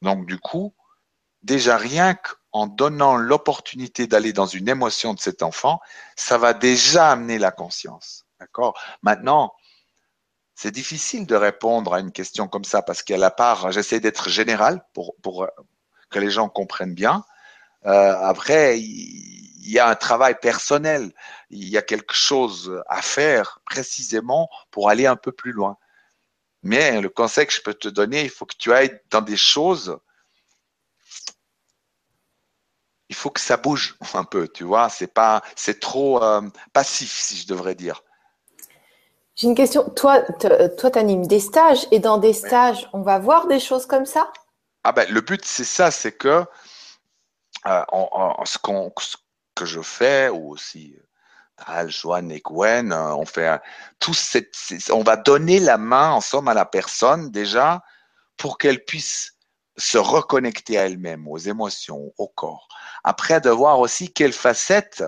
Donc 0.00 0.26
du 0.26 0.38
coup, 0.38 0.74
déjà 1.42 1.76
rien 1.76 2.14
que 2.14 2.30
en 2.52 2.66
donnant 2.66 3.16
l'opportunité 3.16 4.06
d'aller 4.06 4.32
dans 4.32 4.46
une 4.46 4.68
émotion 4.68 5.14
de 5.14 5.20
cet 5.20 5.42
enfant, 5.42 5.80
ça 6.16 6.38
va 6.38 6.52
déjà 6.52 7.10
amener 7.10 7.38
la 7.38 7.50
conscience. 7.50 8.26
D'accord? 8.40 8.78
Maintenant, 9.02 9.54
c'est 10.54 10.70
difficile 10.70 11.26
de 11.26 11.34
répondre 11.34 11.94
à 11.94 12.00
une 12.00 12.12
question 12.12 12.48
comme 12.48 12.64
ça 12.64 12.82
parce 12.82 13.02
qu'à 13.02 13.16
la 13.16 13.30
part, 13.30 13.72
j'essaie 13.72 14.00
d'être 14.00 14.28
général 14.28 14.84
pour, 14.92 15.14
pour 15.22 15.48
que 16.10 16.18
les 16.18 16.30
gens 16.30 16.48
comprennent 16.48 16.94
bien. 16.94 17.24
Euh, 17.86 18.16
après, 18.20 18.78
il 18.78 19.70
y 19.70 19.78
a 19.78 19.88
un 19.88 19.94
travail 19.94 20.36
personnel, 20.40 21.12
il 21.50 21.68
y 21.68 21.78
a 21.78 21.82
quelque 21.82 22.14
chose 22.14 22.82
à 22.88 23.02
faire 23.02 23.60
précisément 23.64 24.48
pour 24.70 24.88
aller 24.90 25.06
un 25.06 25.16
peu 25.16 25.32
plus 25.32 25.52
loin. 25.52 25.78
Mais 26.62 27.00
le 27.00 27.08
conseil 27.08 27.46
que 27.46 27.52
je 27.52 27.60
peux 27.60 27.74
te 27.74 27.88
donner, 27.88 28.22
il 28.22 28.30
faut 28.30 28.46
que 28.46 28.56
tu 28.56 28.72
ailles 28.72 29.00
dans 29.10 29.20
des 29.20 29.36
choses. 29.36 29.98
Il 33.12 33.14
faut 33.14 33.28
que 33.28 33.40
ça 33.40 33.58
bouge 33.58 33.94
un 34.14 34.24
peu, 34.24 34.48
tu 34.48 34.64
vois. 34.64 34.88
C'est 34.88 35.12
pas, 35.12 35.42
c'est 35.54 35.80
trop 35.80 36.22
euh, 36.22 36.40
passif, 36.72 37.12
si 37.20 37.36
je 37.36 37.46
devrais 37.46 37.74
dire. 37.74 38.02
J'ai 39.34 39.48
une 39.48 39.54
question. 39.54 39.90
Toi, 39.90 40.22
toi, 40.22 40.90
tu 40.90 40.98
animes 40.98 41.26
des 41.26 41.40
stages 41.40 41.86
et 41.90 41.98
dans 41.98 42.16
des 42.16 42.32
stages, 42.32 42.88
on 42.94 43.02
va 43.02 43.18
voir 43.18 43.48
des 43.48 43.60
choses 43.60 43.84
comme 43.84 44.06
ça? 44.06 44.32
Ah 44.82 44.92
ben, 44.92 45.06
le 45.10 45.20
but, 45.20 45.44
c'est 45.44 45.64
ça, 45.64 45.90
c'est 45.90 46.12
que 46.12 46.44
euh, 47.66 47.84
ce, 48.46 48.56
qu'on, 48.56 48.90
que 49.54 49.66
je 49.66 49.82
fais, 49.82 50.30
ou 50.30 50.52
aussi 50.52 50.96
Al, 51.66 51.90
Joanne 51.90 52.32
et 52.32 52.40
Gwen, 52.40 52.92
euh, 52.92 53.14
on 53.14 53.26
fait 53.26 53.60
tout 54.00 54.14
cette, 54.14 54.54
on 54.90 55.02
va 55.02 55.16
donner 55.16 55.60
la 55.60 55.76
main 55.76 56.12
en 56.12 56.22
somme 56.22 56.48
à 56.48 56.54
la 56.54 56.64
personne 56.64 57.30
déjà 57.30 57.82
pour 58.38 58.56
qu'elle 58.56 58.82
puisse 58.86 59.34
se 59.76 59.98
reconnecter 59.98 60.78
à 60.78 60.86
elle-même, 60.86 61.26
aux 61.28 61.38
émotions, 61.38 62.12
au 62.18 62.28
corps. 62.28 62.68
Après, 63.04 63.40
de 63.40 63.50
voir 63.50 63.80
aussi 63.80 64.12
quelle 64.12 64.32
facette 64.32 65.02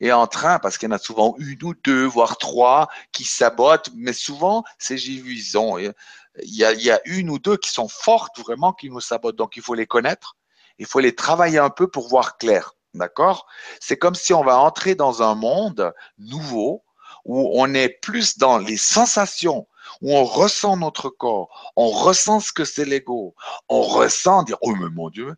est 0.00 0.12
en 0.12 0.26
train, 0.26 0.58
parce 0.58 0.78
qu'il 0.78 0.88
y 0.88 0.92
en 0.92 0.96
a 0.96 0.98
souvent 0.98 1.34
une 1.38 1.62
ou 1.62 1.74
deux, 1.74 2.04
voire 2.04 2.38
trois, 2.38 2.88
qui 3.12 3.24
sabotent, 3.24 3.90
mais 3.94 4.12
souvent, 4.12 4.64
c'est 4.78 4.96
ils 4.96 5.58
ont, 5.58 5.78
il 5.78 5.94
y, 6.42 6.64
a, 6.64 6.72
il 6.72 6.82
y 6.82 6.90
a 6.90 7.00
une 7.04 7.30
ou 7.30 7.38
deux 7.38 7.56
qui 7.56 7.70
sont 7.70 7.88
fortes 7.88 8.38
vraiment, 8.38 8.72
qui 8.72 8.90
nous 8.90 9.00
sabotent. 9.00 9.36
Donc, 9.36 9.56
il 9.56 9.62
faut 9.62 9.74
les 9.74 9.86
connaître, 9.86 10.36
il 10.78 10.86
faut 10.86 11.00
les 11.00 11.14
travailler 11.14 11.58
un 11.58 11.70
peu 11.70 11.88
pour 11.88 12.08
voir 12.08 12.38
clair. 12.38 12.74
D'accord? 12.94 13.46
C'est 13.80 13.96
comme 13.96 14.14
si 14.14 14.32
on 14.32 14.44
va 14.44 14.58
entrer 14.58 14.94
dans 14.94 15.20
un 15.20 15.34
monde 15.34 15.92
nouveau 16.18 16.84
où 17.24 17.50
on 17.54 17.74
est 17.74 17.88
plus 17.88 18.38
dans 18.38 18.58
les 18.58 18.76
sensations, 18.76 19.66
où 20.00 20.14
on 20.14 20.24
ressent 20.24 20.76
notre 20.76 21.08
corps, 21.08 21.72
on 21.76 21.88
ressent 21.88 22.40
ce 22.40 22.52
que 22.52 22.64
c'est 22.64 22.84
l'ego, 22.84 23.34
on 23.68 23.82
ressent 23.82 24.42
dire 24.42 24.58
oh 24.62 24.74
mais 24.74 24.90
mon 24.90 25.10
Dieu, 25.10 25.34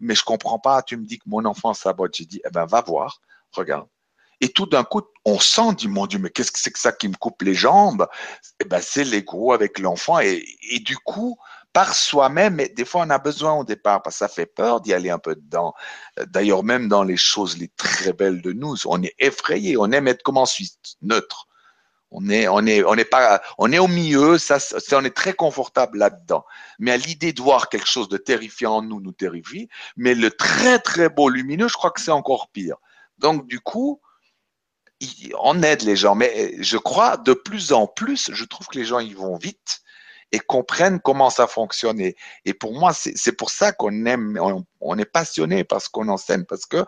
mais 0.00 0.14
je 0.14 0.24
comprends 0.24 0.58
pas, 0.58 0.82
tu 0.82 0.96
me 0.96 1.04
dis 1.04 1.18
que 1.18 1.28
mon 1.28 1.44
enfant 1.44 1.74
sabote, 1.74 2.14
j'ai 2.14 2.26
dit 2.26 2.40
eh 2.44 2.50
ben 2.50 2.66
va 2.66 2.80
voir, 2.82 3.20
regarde. 3.52 3.88
Et 4.40 4.50
tout 4.50 4.66
d'un 4.66 4.84
coup, 4.84 5.02
on 5.24 5.40
sent, 5.40 5.74
dit 5.76 5.88
mon 5.88 6.06
Dieu, 6.06 6.20
mais 6.20 6.30
qu'est-ce 6.30 6.52
que 6.52 6.60
c'est 6.60 6.70
que 6.70 6.78
ça 6.78 6.92
qui 6.92 7.08
me 7.08 7.16
coupe 7.16 7.42
les 7.42 7.54
jambes? 7.54 8.06
Eh 8.60 8.64
ben 8.64 8.80
c'est 8.80 9.02
l'ego 9.04 9.52
avec 9.52 9.80
l'enfant 9.80 10.20
et, 10.20 10.44
et 10.70 10.78
du 10.78 10.96
coup, 10.96 11.36
par 11.72 11.94
soi-même, 11.94 12.54
mais 12.56 12.68
des 12.68 12.84
fois 12.84 13.02
on 13.06 13.10
a 13.10 13.18
besoin 13.18 13.54
au 13.54 13.64
départ 13.64 14.02
parce 14.02 14.16
que 14.16 14.18
ça 14.20 14.28
fait 14.28 14.46
peur 14.46 14.80
d'y 14.80 14.92
aller 14.94 15.10
un 15.10 15.18
peu 15.18 15.34
dedans. 15.34 15.74
D'ailleurs, 16.26 16.64
même 16.64 16.88
dans 16.88 17.02
les 17.02 17.16
choses 17.16 17.58
les 17.58 17.68
très 17.68 18.12
belles 18.12 18.42
de 18.42 18.52
nous, 18.52 18.76
on 18.86 19.02
est 19.02 19.14
effrayé, 19.18 19.76
on 19.76 19.90
aime 19.92 20.08
être 20.08 20.22
comme 20.22 20.38
ensuite 20.38 20.96
neutre. 21.02 21.47
On 22.10 22.28
est, 22.30 22.48
on 22.48 22.64
est, 22.66 22.82
on 22.84 22.94
est 22.94 23.04
pas, 23.04 23.42
on 23.58 23.70
est 23.70 23.78
au 23.78 23.86
milieu, 23.86 24.38
ça, 24.38 24.58
on 24.92 25.04
est 25.04 25.14
très 25.14 25.34
confortable 25.34 25.98
là-dedans. 25.98 26.44
Mais 26.78 26.92
à 26.92 26.96
l'idée 26.96 27.34
de 27.34 27.42
voir 27.42 27.68
quelque 27.68 27.86
chose 27.86 28.08
de 28.08 28.16
terrifiant 28.16 28.76
en 28.76 28.82
nous, 28.82 29.00
nous 29.00 29.12
terrifie. 29.12 29.68
Mais 29.96 30.14
le 30.14 30.30
très 30.30 30.78
très 30.78 31.10
beau 31.10 31.28
lumineux, 31.28 31.68
je 31.68 31.74
crois 31.74 31.90
que 31.90 32.00
c'est 32.00 32.10
encore 32.10 32.48
pire. 32.48 32.76
Donc 33.18 33.46
du 33.46 33.60
coup, 33.60 34.00
on 35.40 35.62
aide 35.62 35.82
les 35.82 35.96
gens. 35.96 36.14
Mais 36.14 36.54
je 36.60 36.78
crois 36.78 37.18
de 37.18 37.34
plus 37.34 37.72
en 37.72 37.86
plus, 37.86 38.30
je 38.32 38.44
trouve 38.44 38.66
que 38.68 38.78
les 38.78 38.84
gens 38.84 39.00
ils 39.00 39.16
vont 39.16 39.36
vite 39.36 39.82
et 40.32 40.40
comprennent 40.40 41.00
comment 41.00 41.30
ça 41.30 41.46
fonctionne. 41.46 42.00
Et, 42.00 42.54
pour 42.54 42.78
moi, 42.78 42.92
c'est 42.92 43.32
pour 43.32 43.50
ça 43.50 43.72
qu'on 43.72 44.04
aime, 44.06 44.38
on, 44.80 44.98
est 44.98 45.04
passionné 45.04 45.64
par 45.64 45.80
ce 45.80 45.88
qu'on 45.88 46.08
enseigne, 46.08 46.44
parce 46.44 46.66
que 46.66 46.84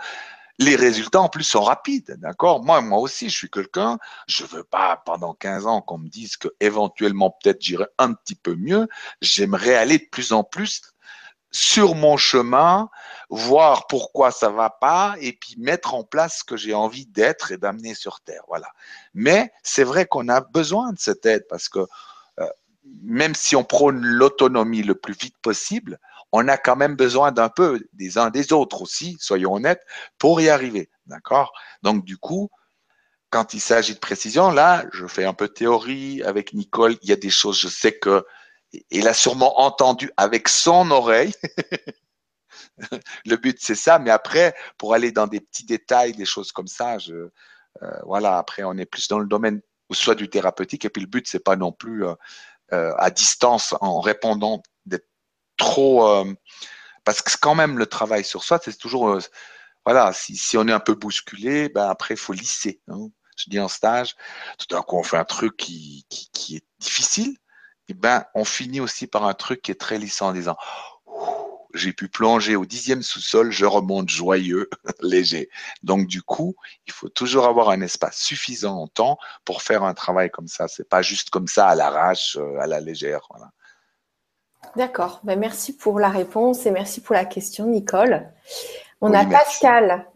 les 0.60 0.76
résultats 0.76 1.22
en 1.22 1.30
plus 1.30 1.44
sont 1.44 1.62
rapides, 1.62 2.16
d'accord? 2.18 2.62
Moi, 2.62 2.82
moi 2.82 2.98
aussi, 2.98 3.30
je 3.30 3.36
suis 3.36 3.50
quelqu'un, 3.50 3.98
je 4.28 4.44
veux 4.44 4.62
pas 4.62 5.02
pendant 5.06 5.32
15 5.32 5.66
ans 5.66 5.80
qu'on 5.80 5.96
me 5.96 6.08
dise 6.08 6.36
que 6.36 6.48
éventuellement 6.60 7.30
peut-être 7.30 7.62
j'irai 7.62 7.86
un 7.98 8.12
petit 8.12 8.34
peu 8.34 8.54
mieux. 8.54 8.86
J'aimerais 9.22 9.74
aller 9.74 9.98
de 9.98 10.06
plus 10.12 10.32
en 10.32 10.44
plus 10.44 10.82
sur 11.50 11.94
mon 11.94 12.18
chemin, 12.18 12.90
voir 13.30 13.86
pourquoi 13.86 14.30
ça 14.30 14.50
va 14.50 14.68
pas 14.68 15.16
et 15.18 15.32
puis 15.32 15.56
mettre 15.58 15.94
en 15.94 16.04
place 16.04 16.40
ce 16.40 16.44
que 16.44 16.58
j'ai 16.58 16.74
envie 16.74 17.06
d'être 17.06 17.52
et 17.52 17.56
d'amener 17.56 17.94
sur 17.94 18.20
terre. 18.20 18.42
Voilà. 18.46 18.68
Mais 19.14 19.50
c'est 19.62 19.82
vrai 19.82 20.04
qu'on 20.04 20.28
a 20.28 20.42
besoin 20.42 20.92
de 20.92 20.98
cette 20.98 21.24
aide 21.24 21.46
parce 21.48 21.70
que 21.70 21.80
même 23.02 23.34
si 23.34 23.56
on 23.56 23.64
prône 23.64 24.00
l'autonomie 24.04 24.82
le 24.82 24.94
plus 24.94 25.14
vite 25.14 25.36
possible, 25.42 25.98
on 26.32 26.48
a 26.48 26.56
quand 26.56 26.76
même 26.76 26.96
besoin 26.96 27.32
d'un 27.32 27.48
peu 27.48 27.80
des 27.92 28.18
uns 28.18 28.30
des 28.30 28.52
autres 28.52 28.82
aussi, 28.82 29.16
soyons 29.20 29.54
honnêtes, 29.54 29.82
pour 30.18 30.40
y 30.40 30.48
arriver. 30.48 30.90
D'accord? 31.06 31.52
Donc, 31.82 32.04
du 32.04 32.16
coup, 32.18 32.50
quand 33.30 33.54
il 33.54 33.60
s'agit 33.60 33.94
de 33.94 33.98
précision, 33.98 34.50
là, 34.50 34.84
je 34.92 35.06
fais 35.06 35.24
un 35.24 35.34
peu 35.34 35.48
théorie 35.48 36.22
avec 36.22 36.52
Nicole. 36.52 36.96
Il 37.02 37.08
y 37.08 37.12
a 37.12 37.16
des 37.16 37.30
choses, 37.30 37.58
je 37.58 37.68
sais 37.68 37.98
que 37.98 38.24
il 38.90 39.08
a 39.08 39.14
sûrement 39.14 39.60
entendu 39.60 40.10
avec 40.16 40.48
son 40.48 40.90
oreille. 40.90 41.34
le 43.26 43.36
but, 43.36 43.58
c'est 43.60 43.74
ça. 43.74 43.98
Mais 43.98 44.10
après, 44.10 44.54
pour 44.78 44.94
aller 44.94 45.12
dans 45.12 45.26
des 45.26 45.40
petits 45.40 45.64
détails, 45.64 46.12
des 46.12 46.24
choses 46.24 46.52
comme 46.52 46.68
ça, 46.68 46.96
euh, 47.08 47.30
voilà. 48.04 48.38
Après, 48.38 48.62
on 48.62 48.76
est 48.78 48.86
plus 48.86 49.08
dans 49.08 49.18
le 49.18 49.26
domaine 49.26 49.60
soit 49.92 50.14
du 50.14 50.28
thérapeutique. 50.28 50.84
Et 50.84 50.90
puis, 50.90 51.02
le 51.02 51.08
but, 51.08 51.26
c'est 51.26 51.42
pas 51.42 51.56
non 51.56 51.72
plus 51.72 52.06
euh, 52.06 52.14
euh, 52.72 52.94
à 52.98 53.10
distance 53.10 53.74
en 53.80 54.00
répondant 54.00 54.62
d'être 54.86 55.08
trop 55.60 56.08
euh, 56.08 56.24
parce 57.04 57.22
que 57.22 57.30
quand 57.40 57.54
même 57.54 57.78
le 57.78 57.86
travail 57.86 58.24
sur 58.24 58.42
soi 58.42 58.58
c'est 58.62 58.76
toujours 58.76 59.08
euh, 59.10 59.20
voilà 59.84 60.12
si, 60.12 60.56
on 60.56 60.66
est 60.66 60.72
un 60.72 60.80
peu 60.80 60.94
bousculé 60.94 61.68
ben 61.68 61.88
après 61.88 62.14
il 62.14 62.20
faut 62.20 62.32
lisser 62.32 62.80
hein. 62.88 63.08
je 63.36 63.44
dis 63.48 63.60
en 63.60 63.68
stage 63.68 64.16
tout 64.58 64.66
d'un 64.70 64.82
coup 64.82 64.96
on 64.96 65.02
fait 65.02 65.18
un 65.18 65.24
truc 65.24 65.56
qui, 65.56 66.06
qui, 66.08 66.30
qui 66.32 66.56
est 66.56 66.64
difficile 66.78 67.36
et 67.88 67.94
ben 67.94 68.24
on 68.34 68.44
finit 68.44 68.80
aussi 68.80 69.06
par 69.06 69.24
un 69.24 69.34
truc 69.34 69.62
qui 69.62 69.70
est 69.70 69.80
très 69.80 69.98
lissant 69.98 70.28
en 70.28 70.32
disant 70.32 70.56
j'ai 71.74 71.92
pu 71.92 72.08
plonger 72.08 72.56
au 72.56 72.66
dixième 72.66 73.02
sous-sol, 73.02 73.50
je 73.50 73.64
remonte 73.64 74.08
joyeux, 74.08 74.68
léger. 75.02 75.48
Donc 75.82 76.06
du 76.06 76.22
coup, 76.22 76.56
il 76.86 76.92
faut 76.92 77.08
toujours 77.08 77.46
avoir 77.46 77.70
un 77.70 77.80
espace 77.80 78.18
suffisant 78.18 78.76
en 78.76 78.88
temps 78.88 79.18
pour 79.44 79.62
faire 79.62 79.84
un 79.84 79.94
travail 79.94 80.30
comme 80.30 80.48
ça. 80.48 80.68
C'est 80.68 80.88
pas 80.88 81.02
juste 81.02 81.30
comme 81.30 81.46
ça 81.46 81.68
à 81.68 81.74
l'arrache, 81.74 82.36
euh, 82.36 82.58
à 82.60 82.66
la 82.66 82.80
légère. 82.80 83.20
Voilà. 83.30 83.50
D'accord. 84.76 85.20
Ben, 85.24 85.38
merci 85.38 85.76
pour 85.76 85.98
la 85.98 86.08
réponse 86.08 86.66
et 86.66 86.70
merci 86.70 87.00
pour 87.00 87.14
la 87.14 87.24
question, 87.24 87.66
Nicole. 87.66 88.28
On 89.00 89.12
a 89.14 89.24
Pascal, 89.24 90.06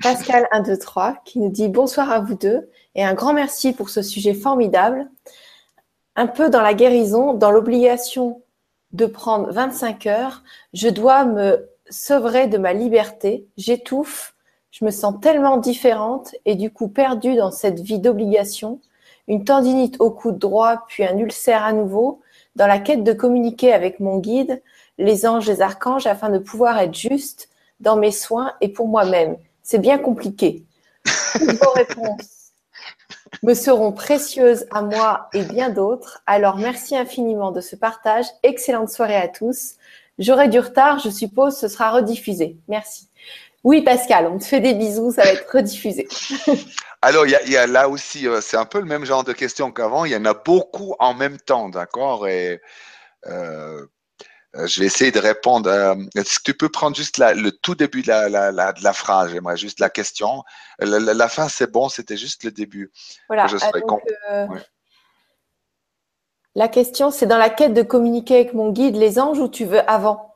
Pascal 0.00 0.46
1, 0.52 0.60
2, 0.62 0.78
3, 0.78 1.16
qui 1.24 1.38
nous 1.38 1.48
dit 1.48 1.68
bonsoir 1.68 2.10
à 2.10 2.20
vous 2.20 2.34
deux 2.34 2.68
et 2.94 3.04
un 3.04 3.14
grand 3.14 3.32
merci 3.32 3.72
pour 3.72 3.90
ce 3.90 4.02
sujet 4.02 4.34
formidable. 4.34 5.08
Un 6.16 6.26
peu 6.26 6.50
dans 6.50 6.60
la 6.60 6.74
guérison, 6.74 7.34
dans 7.34 7.50
l'obligation 7.50 8.42
de 8.92 9.06
prendre 9.06 9.50
25 9.52 10.06
heures. 10.06 10.42
Je 10.74 10.88
dois 10.88 11.24
me 11.24 11.68
sevrer 11.88 12.46
de 12.46 12.58
ma 12.58 12.72
liberté. 12.72 13.46
J'étouffe. 13.56 14.34
Je 14.70 14.84
me 14.84 14.90
sens 14.90 15.14
tellement 15.20 15.58
différente 15.58 16.34
et 16.46 16.54
du 16.54 16.70
coup 16.70 16.88
perdue 16.88 17.36
dans 17.36 17.50
cette 17.50 17.80
vie 17.80 17.98
d'obligation. 17.98 18.80
Une 19.28 19.44
tendinite 19.44 20.00
au 20.00 20.10
coude 20.10 20.38
droit, 20.38 20.84
puis 20.88 21.04
un 21.04 21.16
ulcère 21.18 21.62
à 21.62 21.72
nouveau, 21.72 22.21
dans 22.56 22.66
la 22.66 22.78
quête 22.78 23.04
de 23.04 23.12
communiquer 23.12 23.72
avec 23.72 24.00
mon 24.00 24.18
guide, 24.18 24.62
les 24.98 25.26
anges, 25.26 25.46
les 25.46 25.62
archanges, 25.62 26.06
afin 26.06 26.28
de 26.28 26.38
pouvoir 26.38 26.78
être 26.78 26.94
juste 26.94 27.48
dans 27.80 27.96
mes 27.96 28.12
soins 28.12 28.52
et 28.60 28.68
pour 28.68 28.88
moi-même. 28.88 29.36
C'est 29.62 29.78
bien 29.78 29.98
compliqué. 29.98 30.64
Toutes 31.32 31.62
vos 31.62 31.70
réponses 31.74 32.42
me 33.42 33.54
seront 33.54 33.92
précieuses 33.92 34.66
à 34.70 34.82
moi 34.82 35.28
et 35.32 35.42
bien 35.44 35.70
d'autres. 35.70 36.22
Alors 36.26 36.56
merci 36.56 36.96
infiniment 36.96 37.50
de 37.50 37.60
ce 37.60 37.76
partage. 37.76 38.26
Excellente 38.42 38.90
soirée 38.90 39.16
à 39.16 39.28
tous. 39.28 39.74
J'aurai 40.18 40.48
du 40.48 40.58
retard, 40.58 40.98
je 40.98 41.10
suppose, 41.10 41.56
ce 41.56 41.68
sera 41.68 41.90
rediffusé. 41.90 42.56
Merci. 42.68 43.08
Oui, 43.64 43.82
Pascal, 43.82 44.26
on 44.26 44.38
te 44.38 44.44
fait 44.44 44.60
des 44.60 44.74
bisous, 44.74 45.12
ça 45.12 45.22
va 45.22 45.32
être 45.32 45.48
rediffusé. 45.52 46.08
Alors, 47.02 47.26
il 47.26 47.50
y, 47.50 47.56
a 47.56 47.66
là 47.66 47.88
aussi, 47.88 48.26
euh, 48.28 48.40
c'est 48.40 48.56
un 48.56 48.64
peu 48.64 48.78
le 48.78 48.86
même 48.86 49.04
genre 49.04 49.24
de 49.24 49.32
questions 49.32 49.72
qu'avant. 49.72 50.04
Il 50.04 50.12
y 50.12 50.16
en 50.16 50.24
a 50.24 50.34
beaucoup 50.34 50.94
en 50.98 51.14
même 51.14 51.38
temps, 51.38 51.68
d'accord? 51.68 52.28
Et 52.28 52.60
euh, 54.54 54.66
je 54.66 54.80
vais 54.80 54.86
essayer 54.86 55.10
de 55.10 55.18
répondre. 55.18 55.70
Euh, 55.70 55.94
est-ce 56.14 56.38
que 56.38 56.52
tu 56.52 56.54
peux 56.54 56.68
prendre 56.68 56.96
juste 56.96 57.18
le 57.18 57.50
tout 57.50 57.74
début 57.74 58.02
de 58.02 58.08
la, 58.08 58.92
phrase? 58.92 59.30
J'aimerais 59.30 59.56
juste 59.56 59.80
la 59.80 59.88
question. 59.88 60.44
La, 60.78 61.28
fin, 61.28 61.48
c'est 61.48 61.70
bon, 61.70 61.88
c'était 61.88 62.16
juste 62.16 62.44
le 62.44 62.50
début. 62.50 62.92
Voilà. 63.28 63.46
Euh, 64.30 64.46
la 66.54 66.68
question, 66.68 67.10
c'est 67.10 67.26
dans 67.26 67.38
la 67.38 67.48
quête 67.48 67.72
de 67.72 67.82
communiquer 67.82 68.36
avec 68.36 68.52
mon 68.52 68.70
guide, 68.70 68.96
les 68.96 69.18
anges, 69.18 69.38
ou 69.38 69.48
tu 69.48 69.64
veux 69.64 69.88
avant? 69.90 70.31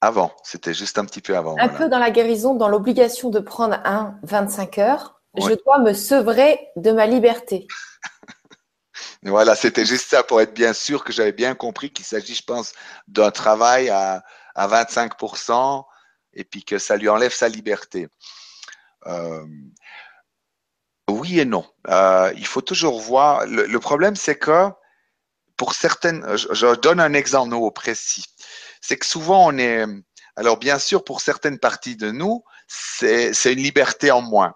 Avant, 0.00 0.32
c'était 0.42 0.74
juste 0.74 0.98
un 0.98 1.04
petit 1.04 1.20
peu 1.20 1.36
avant. 1.36 1.56
Un 1.58 1.68
peu 1.68 1.88
dans 1.88 1.98
la 1.98 2.10
guérison, 2.10 2.54
dans 2.54 2.68
l'obligation 2.68 3.28
de 3.30 3.38
prendre 3.38 3.78
un 3.84 4.18
25 4.22 4.78
heures. 4.78 5.20
Je 5.36 5.54
dois 5.64 5.78
me 5.78 5.92
sevrer 5.92 6.58
de 6.76 6.92
ma 6.92 7.06
liberté. 7.06 7.66
Voilà, 9.22 9.54
c'était 9.54 9.84
juste 9.84 10.08
ça 10.08 10.22
pour 10.22 10.40
être 10.40 10.54
bien 10.54 10.72
sûr 10.72 11.04
que 11.04 11.12
j'avais 11.12 11.32
bien 11.32 11.54
compris 11.54 11.90
qu'il 11.90 12.06
s'agit, 12.06 12.34
je 12.34 12.42
pense, 12.42 12.72
d'un 13.06 13.30
travail 13.30 13.90
à, 13.90 14.24
à 14.54 14.66
25% 14.66 15.84
et 16.32 16.44
puis 16.44 16.64
que 16.64 16.78
ça 16.78 16.96
lui 16.96 17.08
enlève 17.08 17.32
sa 17.32 17.48
liberté. 17.48 18.08
euh, 19.06 19.44
oui 21.08 21.40
et 21.40 21.44
non. 21.44 21.64
Euh, 21.88 22.32
il 22.36 22.46
faut 22.46 22.60
toujours 22.60 23.00
voir. 23.00 23.46
Le, 23.46 23.78
problème, 23.78 24.16
c'est 24.16 24.36
que 24.36 24.68
pour 25.56 25.74
certaines, 25.74 26.24
je, 26.36 26.74
donne 26.76 27.00
un 27.00 27.12
exemple 27.12 27.54
au 27.54 27.70
précis. 27.70 28.24
C'est 28.80 28.96
que 28.96 29.06
souvent 29.06 29.46
on 29.48 29.58
est, 29.58 29.84
alors 30.36 30.58
bien 30.58 30.78
sûr, 30.78 31.04
pour 31.04 31.20
certaines 31.20 31.58
parties 31.58 31.96
de 31.96 32.10
nous, 32.10 32.42
c'est 32.66 33.32
une 33.52 33.62
liberté 33.62 34.10
en 34.10 34.22
moins. 34.22 34.54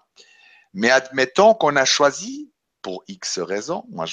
Mais 0.73 0.89
admettons 0.89 1.53
qu'on 1.53 1.75
a 1.75 1.85
choisi 1.85 2.51
pour 2.81 3.03
X 3.07 3.39
raisons. 3.39 3.83
Moi, 3.89 4.05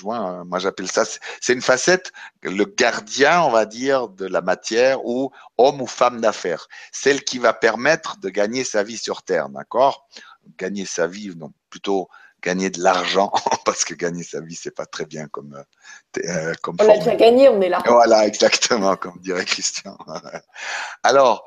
moi, 0.46 0.58
j'appelle 0.58 0.90
ça, 0.90 1.04
c'est 1.04 1.52
une 1.52 1.60
facette, 1.60 2.10
le 2.42 2.64
gardien, 2.64 3.42
on 3.42 3.50
va 3.50 3.66
dire, 3.66 4.08
de 4.08 4.26
la 4.26 4.40
matière 4.40 5.04
ou 5.04 5.30
homme 5.58 5.82
ou 5.82 5.86
femme 5.86 6.22
d'affaires. 6.22 6.68
Celle 6.90 7.22
qui 7.22 7.38
va 7.38 7.52
permettre 7.52 8.16
de 8.18 8.30
gagner 8.30 8.64
sa 8.64 8.82
vie 8.82 8.96
sur 8.96 9.24
Terre, 9.24 9.50
d'accord? 9.50 10.08
Gagner 10.56 10.86
sa 10.86 11.06
vie, 11.06 11.36
non, 11.36 11.52
plutôt 11.68 12.08
gagner 12.42 12.70
de 12.70 12.80
l'argent, 12.82 13.32
parce 13.64 13.84
que 13.84 13.94
gagner 13.94 14.22
sa 14.22 14.40
vie, 14.40 14.54
c'est 14.54 14.74
pas 14.74 14.86
très 14.86 15.06
bien 15.06 15.28
comme, 15.28 15.54
euh, 15.54 16.20
euh 16.26 16.52
comme 16.62 16.76
On 16.80 16.86
l'a 16.86 16.98
déjà 16.98 17.14
gagné, 17.14 17.48
on 17.48 17.60
est 17.60 17.68
là. 17.68 17.82
Voilà, 17.86 18.26
exactement, 18.26 18.96
comme 18.96 19.18
dirait 19.20 19.44
Christian. 19.44 19.96
Alors, 21.02 21.46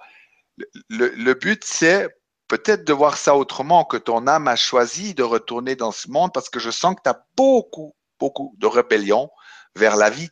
le, 0.90 1.10
le 1.10 1.34
but, 1.34 1.64
c'est 1.66 2.08
peut-être 2.48 2.86
de 2.86 2.94
voir 2.94 3.18
ça 3.18 3.36
autrement, 3.36 3.86
que 3.86 3.98
ton 3.98 4.28
âme 4.28 4.48
a 4.48 4.56
choisi 4.56 5.14
de 5.14 5.24
retourner 5.24 5.76
dans 5.76 5.92
ce 5.92 6.10
monde 6.10 6.32
parce 6.34 6.50
que 6.50 6.60
je 6.60 6.72
sens 6.72 6.96
que 6.96 7.02
tu 7.04 7.10
as 7.10 7.26
beaucoup, 7.36 7.96
beaucoup 8.20 8.54
de 8.58 8.68
rébellion 8.68 9.30
vers 9.76 9.96
la 9.96 10.10
vie, 10.10 10.30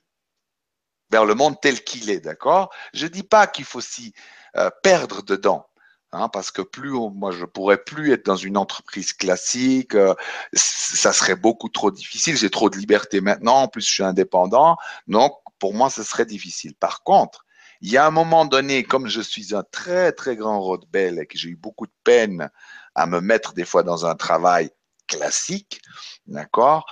vers 1.11 1.25
le 1.25 1.35
monde 1.35 1.59
tel 1.61 1.83
qu'il 1.83 2.09
est, 2.09 2.21
d'accord? 2.21 2.73
Je 2.93 3.07
dis 3.07 3.23
pas 3.23 3.47
qu'il 3.47 3.65
faut 3.65 3.81
s'y 3.81 4.13
euh, 4.55 4.69
perdre 4.83 5.23
dedans. 5.23 5.67
Hein, 6.13 6.29
parce 6.29 6.51
que 6.51 6.61
plus 6.61 6.91
moi 6.91 7.31
je 7.31 7.43
pourrais 7.43 7.83
plus 7.83 8.13
être 8.13 8.25
dans 8.25 8.35
une 8.35 8.55
entreprise 8.55 9.13
classique, 9.13 9.95
euh, 9.95 10.13
ça 10.53 11.11
serait 11.11 11.35
beaucoup 11.35 11.69
trop 11.69 11.89
difficile. 11.89 12.37
J'ai 12.37 12.51
trop 12.51 12.69
de 12.69 12.77
liberté 12.77 13.19
maintenant, 13.19 13.63
en 13.63 13.67
plus 13.67 13.85
je 13.85 13.91
suis 13.91 14.03
indépendant, 14.03 14.77
donc 15.07 15.33
pour 15.57 15.73
moi 15.73 15.89
ce 15.89 16.03
serait 16.03 16.27
difficile. 16.27 16.75
Par 16.75 17.01
contre, 17.01 17.45
il 17.81 17.91
y 17.91 17.97
a 17.97 18.05
un 18.05 18.11
moment 18.11 18.45
donné, 18.45 18.83
comme 18.83 19.07
je 19.07 19.21
suis 19.21 19.55
un 19.55 19.63
très 19.71 20.11
très 20.11 20.35
grand 20.35 20.61
rebelle 20.61 21.17
et 21.19 21.25
que 21.25 21.35
j'ai 21.37 21.49
eu 21.49 21.55
beaucoup 21.55 21.87
de 21.87 21.93
peine 22.03 22.49
à 22.93 23.07
me 23.07 23.19
mettre 23.19 23.53
des 23.53 23.65
fois 23.65 23.81
dans 23.81 24.05
un 24.05 24.15
travail 24.15 24.69
classique, 25.07 25.81
d'accord, 26.27 26.85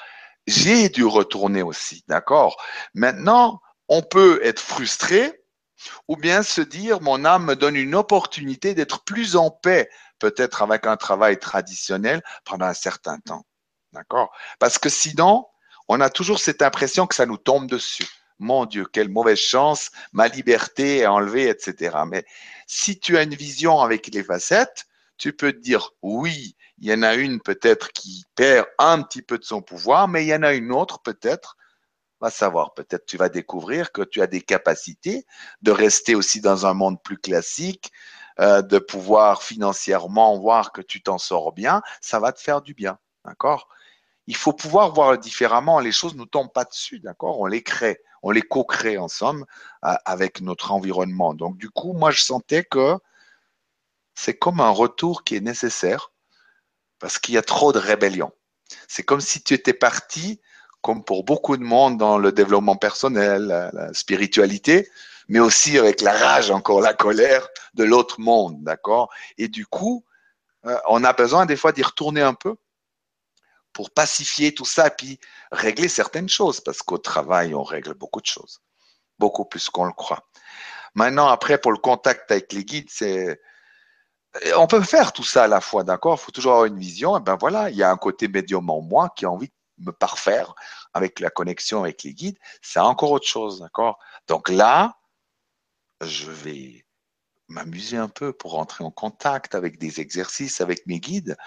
j'ai 0.47 0.89
dû 0.89 1.05
retourner 1.05 1.61
aussi, 1.61 2.03
d'accord. 2.07 2.57
Maintenant, 2.95 3.61
on 3.88 4.01
peut 4.01 4.39
être 4.43 4.59
frustré 4.59 5.40
ou 6.07 6.17
bien 6.17 6.43
se 6.43 6.61
dire 6.61 7.01
mon 7.01 7.25
âme 7.25 7.45
me 7.45 7.55
donne 7.55 7.75
une 7.75 7.95
opportunité 7.95 8.73
d'être 8.73 9.03
plus 9.03 9.36
en 9.36 9.49
paix, 9.49 9.89
peut-être 10.19 10.61
avec 10.61 10.86
un 10.86 10.97
travail 10.97 11.39
traditionnel 11.39 12.21
pendant 12.45 12.65
un 12.65 12.73
certain 12.73 13.19
temps, 13.19 13.45
d'accord? 13.93 14.32
Parce 14.59 14.77
que 14.77 14.89
sinon, 14.89 15.47
on 15.88 15.99
a 16.01 16.09
toujours 16.09 16.39
cette 16.39 16.61
impression 16.61 17.07
que 17.07 17.15
ça 17.15 17.25
nous 17.25 17.38
tombe 17.38 17.67
dessus 17.67 18.07
mon 18.41 18.65
Dieu, 18.65 18.86
quelle 18.91 19.09
mauvaise 19.09 19.39
chance, 19.39 19.91
ma 20.11 20.27
liberté 20.27 20.97
est 20.97 21.05
enlevée, 21.05 21.47
etc. 21.47 21.95
Mais 22.07 22.25
si 22.67 22.99
tu 22.99 23.17
as 23.17 23.23
une 23.23 23.36
vision 23.36 23.79
avec 23.79 24.07
les 24.07 24.23
facettes, 24.23 24.86
tu 25.17 25.32
peux 25.32 25.53
te 25.53 25.59
dire, 25.59 25.91
oui, 26.01 26.55
il 26.79 26.89
y 26.89 26.93
en 26.93 27.03
a 27.03 27.13
une 27.13 27.39
peut-être 27.39 27.91
qui 27.91 28.25
perd 28.36 28.65
un 28.79 29.03
petit 29.03 29.21
peu 29.21 29.38
de 29.38 29.43
son 29.43 29.61
pouvoir, 29.61 30.07
mais 30.07 30.25
il 30.25 30.29
y 30.29 30.36
en 30.36 30.41
a 30.41 30.53
une 30.53 30.71
autre 30.71 30.99
peut-être, 31.01 31.55
va 32.22 32.30
savoir, 32.30 32.74
peut-être 32.74 33.05
tu 33.05 33.17
vas 33.17 33.30
découvrir 33.30 33.91
que 33.91 34.01
tu 34.01 34.22
as 34.22 34.28
des 34.28 34.41
capacités 34.41 35.26
de 35.61 35.72
rester 35.72 36.15
aussi 36.15 36.41
dans 36.41 36.65
un 36.65 36.74
monde 36.74 37.01
plus 37.01 37.17
classique, 37.17 37.91
euh, 38.39 38.61
de 38.61 38.80
pouvoir 38.80 39.43
financièrement 39.43 40.38
voir 40.39 40.72
que 40.72 40.82
tu 40.82 41.01
t'en 41.01 41.17
sors 41.17 41.51
bien, 41.51 41.82
ça 41.99 42.19
va 42.19 42.32
te 42.32 42.39
faire 42.39 42.61
du 42.61 42.74
bien, 42.74 42.97
d'accord? 43.26 43.67
Il 44.28 44.36
faut 44.36 44.53
pouvoir 44.53 44.93
voir 44.93 45.17
différemment, 45.17 45.80
les 45.80 45.91
choses 45.91 46.15
ne 46.15 46.26
tombent 46.26 46.53
pas 46.53 46.63
dessus, 46.63 46.99
d'accord? 46.99 47.39
On 47.39 47.47
les 47.47 47.63
crée 47.63 47.99
on 48.24 48.32
les 48.32 48.41
co-crée 48.41 48.97
ensemble 48.97 49.45
avec 49.82 50.41
notre 50.41 50.72
environnement. 50.72 51.34
Donc 51.34 51.57
du 51.57 51.69
coup, 51.69 51.93
moi 51.93 52.11
je 52.11 52.22
sentais 52.22 52.63
que 52.63 52.97
c'est 54.15 54.38
comme 54.38 54.59
un 54.59 54.69
retour 54.69 55.24
qui 55.24 55.36
est 55.36 55.41
nécessaire 55.41 56.11
parce 56.99 57.17
qu'il 57.17 57.36
y 57.36 57.38
a 57.38 57.41
trop 57.41 57.74
de 57.74 57.80
rébellion. 57.80 58.32
C'est 58.88 59.03
comme 59.03 59.22
si 59.22 59.41
tu 59.43 59.53
étais 59.53 59.74
parti, 59.74 60.39
comme 60.82 61.03
pour 61.03 61.23
beaucoup 61.23 61.57
de 61.57 61.63
monde 61.63 61.97
dans 61.97 62.17
le 62.17 62.32
développement 62.32 62.75
personnel, 62.75 63.71
la, 63.73 63.93
spiritualité, 63.93 64.89
mais 65.27 65.39
aussi 65.39 65.77
avec 65.77 66.01
la 66.01 66.13
rage, 66.13 66.51
encore 66.51 66.82
la 66.82 66.93
colère 66.93 67.47
de 67.73 67.84
l'autre 67.84 68.19
monde, 68.19 68.63
d'accord? 68.63 69.09
Et 69.38 69.47
du 69.47 69.65
coup, 69.65 70.03
euh, 70.65 70.77
on 70.89 71.03
a 71.03 71.13
besoin 71.13 71.45
des 71.45 71.55
fois 71.55 71.71
d'y 71.71 71.84
retourner 71.84 72.21
un 72.21 72.34
peu 72.34 72.55
pour 73.73 73.91
pacifier 73.91 74.53
tout 74.53 74.65
ça 74.65 74.89
puis 74.89 75.19
régler 75.51 75.88
certaines 75.88 76.29
choses, 76.29 76.59
parce 76.59 76.82
qu'au 76.82 76.97
travail, 76.97 77.55
on 77.55 77.63
règle 77.63 77.93
beaucoup 77.93 78.21
de 78.21 78.25
choses, 78.25 78.61
beaucoup 79.19 79.45
plus 79.45 79.69
qu'on 79.69 79.86
le 79.86 79.93
croit. 79.93 80.27
Maintenant, 80.95 81.27
après, 81.27 81.57
pour 81.57 81.71
le 81.71 81.77
contact 81.77 82.32
avec 82.32 82.51
les 82.53 82.65
guides, 82.65 82.89
c'est 82.89 83.39
on 84.55 84.67
peut 84.67 84.82
faire 84.82 85.11
tout 85.13 85.23
ça 85.23 85.43
à 85.43 85.47
la 85.47 85.61
fois, 85.61 85.84
d'accord? 85.84 86.17
Il 86.19 86.23
faut 86.23 86.32
toujours 86.32 86.53
avoir 86.53 86.65
une 86.65 86.79
vision. 86.79 87.17
Et 87.17 87.19
ben 87.19 87.38
voilà, 87.39 87.69
il 87.69 87.75
y 87.75 87.84
a 87.84 87.91
un 87.91 87.97
côté 87.97 88.27
médium 88.27 88.69
en 88.69 88.82
moi 88.82 89.13
qui 89.15 89.25
a 89.25 89.32
envie 89.32 89.47
de 89.47 89.53
me 89.82 89.91
parfaire 89.91 90.53
avec 90.93 91.19
la 91.19 91.29
connexion 91.29 91.82
avec 91.84 92.03
les 92.03 92.13
guides. 92.13 92.38
C'est 92.61 92.79
encore 92.79 93.11
autre 93.11 93.27
chose, 93.27 93.59
d'accord? 93.59 93.99
Donc 94.27 94.49
là, 94.49 94.97
je 96.01 96.29
vais 96.32 96.86
m'amuser 97.47 97.97
un 97.97 98.07
peu 98.07 98.34
pour 98.34 98.51
rentrer 98.53 98.84
en 98.84 98.91
contact 98.91 99.55
avec 99.55 99.77
des 99.77 99.99
exercices 99.99 100.61
avec 100.61 100.86
mes 100.88 100.99
guides, 100.99 101.38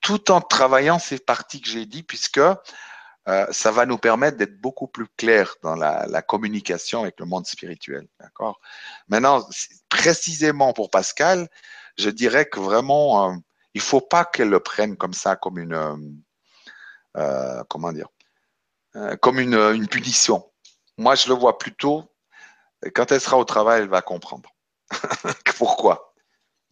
tout 0.00 0.30
en 0.30 0.40
travaillant 0.40 0.98
ces 0.98 1.18
parties 1.18 1.60
que 1.60 1.68
j'ai 1.68 1.86
dit, 1.86 2.02
puisque 2.02 2.38
euh, 2.38 3.46
ça 3.50 3.70
va 3.70 3.84
nous 3.86 3.98
permettre 3.98 4.38
d'être 4.38 4.60
beaucoup 4.60 4.88
plus 4.88 5.06
clair 5.16 5.54
dans 5.62 5.76
la, 5.76 6.22
communication 6.22 7.02
avec 7.02 7.20
le 7.20 7.26
monde 7.26 7.46
spirituel. 7.46 8.08
D'accord? 8.18 8.60
Maintenant, 9.08 9.46
précisément 9.88 10.72
pour 10.72 10.90
Pascal, 10.90 11.48
je 11.98 12.08
dirais 12.10 12.46
que 12.46 12.60
vraiment, 12.60 13.30
euh, 13.30 13.36
il 13.74 13.80
faut 13.82 14.00
pas 14.00 14.24
qu'elle 14.24 14.48
le 14.48 14.60
prenne 14.60 14.96
comme 14.96 15.12
ça, 15.12 15.36
comme 15.36 15.58
une, 15.58 16.22
euh, 17.16 17.60
euh 17.60 17.64
comment 17.68 17.92
dire, 17.92 18.08
comme 19.20 19.38
une, 19.38 19.86
punition. 19.88 20.50
Moi, 20.96 21.14
je 21.14 21.28
le 21.28 21.34
vois 21.34 21.58
plutôt, 21.58 22.12
quand 22.94 23.12
elle 23.12 23.20
sera 23.20 23.38
au 23.38 23.44
travail, 23.44 23.82
elle 23.82 23.88
va 23.88 24.02
comprendre. 24.02 24.50
Pourquoi? 25.56 26.14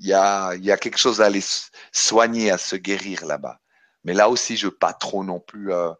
Il 0.00 0.06
y, 0.06 0.12
a, 0.12 0.56
quelque 0.76 0.98
chose 0.98 1.20
à 1.20 1.26
aller 1.26 1.42
soigner, 1.92 2.50
à 2.50 2.58
se 2.58 2.76
guérir 2.76 3.24
là-bas. 3.26 3.60
Mais 4.04 4.14
là 4.14 4.28
aussi, 4.28 4.56
je 4.56 4.66
veux 4.66 4.74
pas 4.74 4.92
trop 4.92 5.24
non 5.24 5.40
plus 5.40 5.72
euh, 5.72 5.92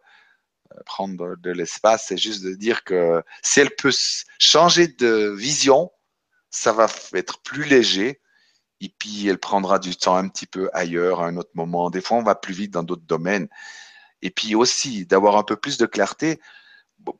prendre 0.85 1.35
de 1.35 1.51
l'espace. 1.51 2.05
C'est 2.07 2.17
juste 2.17 2.43
de 2.43 2.53
dire 2.53 2.83
que 2.83 3.21
si 3.43 3.59
elle 3.59 3.75
peut 3.75 3.91
changer 4.39 4.87
de 4.87 5.29
vision, 5.37 5.91
ça 6.49 6.71
va 6.71 6.87
être 7.13 7.41
plus 7.41 7.65
léger. 7.65 8.21
Et 8.81 8.93
puis, 8.97 9.27
elle 9.27 9.37
prendra 9.37 9.79
du 9.79 9.95
temps 9.97 10.15
un 10.15 10.29
petit 10.29 10.47
peu 10.47 10.69
ailleurs, 10.73 11.21
à 11.21 11.27
un 11.27 11.35
autre 11.35 11.51
moment. 11.53 11.89
Des 11.89 12.01
fois, 12.01 12.17
on 12.17 12.23
va 12.23 12.35
plus 12.35 12.53
vite 12.53 12.71
dans 12.71 12.83
d'autres 12.83 13.05
domaines. 13.05 13.49
Et 14.21 14.29
puis 14.29 14.55
aussi, 14.55 15.05
d'avoir 15.05 15.37
un 15.37 15.43
peu 15.43 15.55
plus 15.55 15.77
de 15.77 15.85
clarté. 15.85 16.39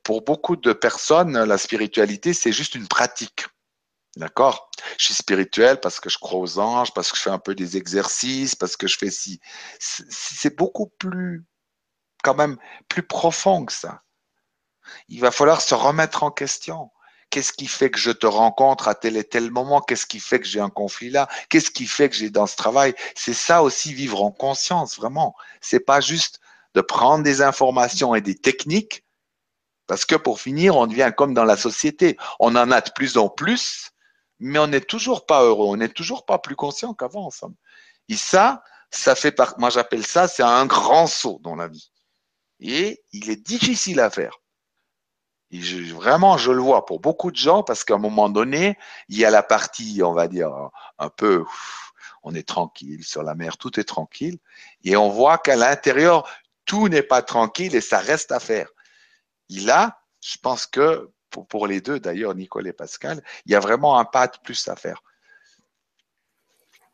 Pour 0.04 0.24
beaucoup 0.24 0.58
de 0.58 0.74
personnes, 0.74 1.42
la 1.42 1.58
spiritualité, 1.58 2.34
c'est 2.34 2.52
juste 2.52 2.76
une 2.76 2.88
pratique. 2.88 3.46
D'accord? 4.18 4.70
Je 4.98 5.06
suis 5.06 5.14
spirituel 5.14 5.80
parce 5.80 6.00
que 6.00 6.10
je 6.10 6.18
crois 6.18 6.40
aux 6.40 6.60
anges, 6.60 6.94
parce 6.94 7.12
que 7.12 7.18
je 7.18 7.22
fais 7.22 7.30
un 7.30 7.40
peu 7.40 7.56
des 7.56 7.78
exercices, 7.78 8.56
parce 8.56 8.76
que 8.76 8.88
je 8.88 8.98
fais 8.98 9.12
si. 9.12 9.40
C'est 9.80 10.58
beaucoup 10.58 10.88
plus, 10.88 11.46
quand 12.24 12.36
même, 12.36 12.58
plus 12.90 13.04
profond 13.04 13.66
que 13.66 13.72
ça. 13.72 14.02
Il 15.08 15.22
va 15.22 15.32
falloir 15.32 15.62
se 15.62 15.76
remettre 15.76 16.24
en 16.24 16.32
question. 16.32 16.92
Qu'est-ce 17.30 17.54
qui 17.54 17.68
fait 17.68 17.92
que 17.92 18.00
je 18.00 18.10
te 18.10 18.26
rencontre 18.26 18.88
à 18.88 18.96
tel 18.96 19.16
et 19.16 19.24
tel 19.24 19.52
moment? 19.52 19.82
Qu'est-ce 19.82 20.08
qui 20.08 20.20
fait 20.20 20.40
que 20.40 20.48
j'ai 20.48 20.60
un 20.60 20.72
conflit 20.72 21.12
là? 21.12 21.30
Qu'est-ce 21.50 21.70
qui 21.70 21.86
fait 21.86 22.10
que 22.10 22.16
j'ai 22.16 22.32
dans 22.32 22.48
ce 22.48 22.56
travail? 22.56 22.96
C'est 23.16 23.36
ça 23.36 23.62
aussi 23.62 23.94
vivre 23.94 24.24
en 24.24 24.32
conscience, 24.32 24.98
vraiment. 24.98 25.36
C'est 25.62 25.80
pas 25.80 26.02
juste 26.02 26.40
de 26.76 26.82
prendre 26.82 27.24
des 27.24 27.42
informations 27.42 28.16
et 28.16 28.22
des 28.22 28.36
techniques, 28.36 29.04
parce 29.88 30.06
que 30.06 30.16
pour 30.16 30.40
finir, 30.40 30.78
on 30.78 30.86
devient 30.86 31.12
comme 31.18 31.34
dans 31.34 31.46
la 31.46 31.58
société. 31.58 32.16
On 32.40 32.56
en 32.56 32.70
a 32.70 32.80
de 32.80 32.92
plus 32.92 33.18
en 33.18 33.28
plus, 33.28 33.90
mais 34.40 34.60
on 34.60 34.68
n'est 34.68 34.82
toujours 34.82 35.26
pas 35.26 35.44
heureux, 35.44 35.66
on 35.68 35.78
n'est 35.78 35.90
toujours 35.90 36.26
pas 36.26 36.38
plus 36.38 36.56
conscient 36.56 36.94
qu'avant 36.94 37.26
ensemble. 37.26 37.56
Et 38.08 38.16
ça, 38.16 38.64
ça 38.92 39.16
fait 39.16 39.32
part, 39.32 39.56
moi 39.58 39.72
j'appelle 39.72 40.06
ça, 40.06 40.28
c'est 40.28 40.44
un 40.44 40.68
grand 40.68 41.08
saut 41.08 41.40
dans 41.42 41.56
la 41.56 41.68
vie. 41.68 41.92
Et 42.60 43.02
il 43.14 43.32
est 43.32 43.44
difficile 43.44 44.00
à 44.00 44.10
faire. 44.10 44.38
Vraiment, 45.52 46.38
je 46.38 46.52
le 46.52 46.62
vois 46.62 46.86
pour 46.86 47.00
beaucoup 47.00 47.32
de 47.32 47.36
gens 47.36 47.64
parce 47.64 47.84
qu'à 47.84 47.96
un 47.96 48.00
moment 48.00 48.30
donné, 48.30 48.78
il 49.08 49.18
y 49.18 49.26
a 49.26 49.32
la 49.32 49.42
partie, 49.42 50.02
on 50.04 50.14
va 50.14 50.28
dire, 50.28 50.52
un 51.00 51.10
peu, 51.10 51.44
on 52.22 52.36
est 52.36 52.48
tranquille 52.48 53.04
sur 53.04 53.24
la 53.24 53.34
mer, 53.34 53.58
tout 53.58 53.80
est 53.80 53.86
tranquille. 53.86 54.38
Et 54.84 54.96
on 54.96 55.10
voit 55.10 55.40
qu'à 55.40 55.56
l'intérieur, 55.56 56.30
tout 56.70 56.88
n'est 56.88 57.02
pas 57.02 57.24
tranquille 57.24 57.76
et 57.76 57.82
ça 57.82 57.98
reste 57.98 58.32
à 58.32 58.40
faire. 58.40 58.70
Et 59.50 59.62
là, 59.62 60.00
je 60.22 60.38
pense 60.38 60.68
que 60.68 61.10
pour, 61.32 61.66
les 61.66 61.82
deux 61.82 62.00
d'ailleurs, 62.00 62.36
Nicole 62.36 62.68
et 62.68 62.74
Pascal, 62.74 63.24
il 63.46 63.52
y 63.52 63.56
a 63.56 63.60
vraiment 63.60 63.98
un 63.98 64.06
pas 64.06 64.28
de 64.28 64.38
plus 64.44 64.68
à 64.68 64.76
faire. 64.76 65.02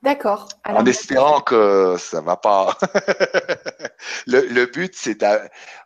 D'accord. 0.01 0.47
En 0.63 0.85
espérant 0.85 1.41
que 1.41 1.97
ça 1.99 2.21
va 2.21 2.37
pas. 2.37 2.77
le, 4.27 4.65
but, 4.65 4.95
c'est 4.95 5.25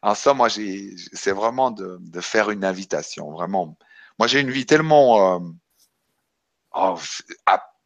en 0.03 0.13
somme, 0.13 0.37
moi, 0.37 0.49
c'est 0.49 1.31
vraiment 1.31 1.71
de, 1.71 2.21
faire 2.21 2.51
une 2.51 2.65
invitation. 2.65 3.31
Vraiment. 3.31 3.75
Moi, 4.19 4.27
j'ai 4.27 4.41
une 4.41 4.51
vie 4.51 4.67
tellement 4.67 5.35
euh, 5.35 5.39
oh, 6.75 6.95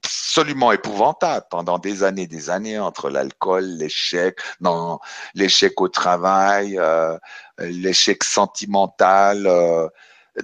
absolument 0.03 0.71
épouvantable 0.71 1.45
pendant 1.49 1.79
des 1.79 2.03
années, 2.03 2.27
des 2.27 2.49
années 2.49 2.79
entre 2.79 3.09
l'alcool, 3.09 3.65
l'échec, 3.65 4.39
non, 4.61 4.99
l'échec 5.35 5.79
au 5.79 5.87
travail, 5.87 6.77
euh, 6.77 7.17
l'échec 7.59 8.23
sentimental. 8.23 9.47
Euh, 9.47 9.87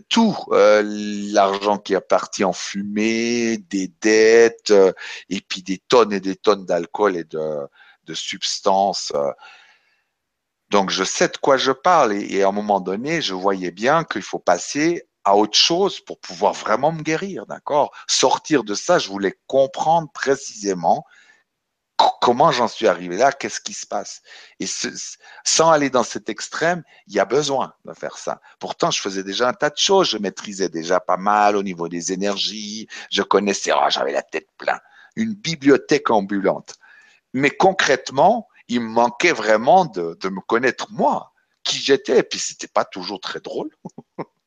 tout, 0.08 0.38
euh, 0.52 0.84
l'argent 0.86 1.80
qui 1.80 1.94
est 1.96 2.02
parti 2.02 2.44
en 2.44 2.54
fumée, 2.54 3.58
des 3.58 3.92
dettes, 4.02 4.70
euh, 4.70 4.94
et 5.30 5.42
puis 5.42 5.64
des 5.64 5.80
tonnes 5.80 6.14
et 6.14 6.20
des 6.20 6.36
tonnes 6.36 6.66
d'alcool 6.66 7.18
et 7.18 7.24
de, 7.24 7.68
de 8.06 8.14
substances. 8.14 9.12
Euh. 9.16 9.32
Donc 10.70 10.92
je 10.92 11.04
sais 11.04 11.28
de 11.28 11.38
quoi 11.38 11.58
je 11.58 11.72
parle 11.72 12.14
et, 12.14 12.36
et 12.36 12.44
à 12.44 12.50
un 12.50 12.52
moment 12.52 12.80
donné, 12.80 13.22
je 13.22 13.34
voyais 13.34 13.72
bien 13.72 14.04
qu'il 14.04 14.22
faut 14.22 14.38
passer 14.38 15.09
à 15.30 15.36
autre 15.36 15.58
chose 15.58 16.00
pour 16.00 16.20
pouvoir 16.20 16.54
vraiment 16.54 16.92
me 16.92 17.02
guérir, 17.02 17.46
d'accord? 17.46 17.92
Sortir 18.08 18.64
de 18.64 18.74
ça, 18.74 19.00
je 19.00 19.10
voulais 19.10 19.38
comprendre 19.48 20.10
précisément 20.12 21.06
comment 22.22 22.52
j'en 22.52 22.68
suis 22.68 22.88
arrivé 22.88 23.18
là, 23.18 23.32
qu'est-ce 23.32 23.60
qui 23.60 23.74
se 23.74 23.86
passe? 23.86 24.22
Et 24.60 24.66
sans 25.44 25.70
aller 25.70 25.90
dans 25.90 26.04
cet 26.04 26.30
extrême, 26.30 26.84
il 27.08 27.14
y 27.14 27.20
a 27.20 27.26
besoin 27.26 27.74
de 27.86 27.94
faire 27.94 28.18
ça. 28.18 28.42
Pourtant, 28.60 28.92
je 28.92 29.02
faisais 29.02 29.24
déjà 29.24 29.50
un 29.50 29.54
tas 29.54 29.70
de 29.70 29.78
choses, 29.78 30.10
je 30.10 30.18
maîtrisais 30.18 30.70
déjà 30.70 31.00
pas 31.00 31.18
mal 31.18 31.56
au 31.56 31.64
niveau 31.64 31.90
des 31.90 32.14
énergies, 32.14 32.88
je 33.12 33.22
connaissais, 33.22 33.72
oh, 33.74 33.90
j'avais 33.90 34.14
la 34.14 34.22
tête 34.22 34.48
pleine, 34.58 34.80
une 35.16 35.34
bibliothèque 35.34 36.10
ambulante. 36.10 36.76
Mais 37.34 37.52
concrètement, 37.52 38.48
il 38.68 38.82
me 38.82 38.90
manquait 38.90 39.34
vraiment 39.34 39.86
de, 39.86 40.18
me 40.30 40.42
connaître 40.42 40.92
moi, 40.92 41.34
qui 41.64 41.80
j'étais, 41.80 42.20
et 42.20 42.24
puis 42.24 42.40
c'était 42.40 42.68
pas 42.68 42.86
toujours 42.86 43.20
très 43.20 43.40
drôle. 43.40 43.70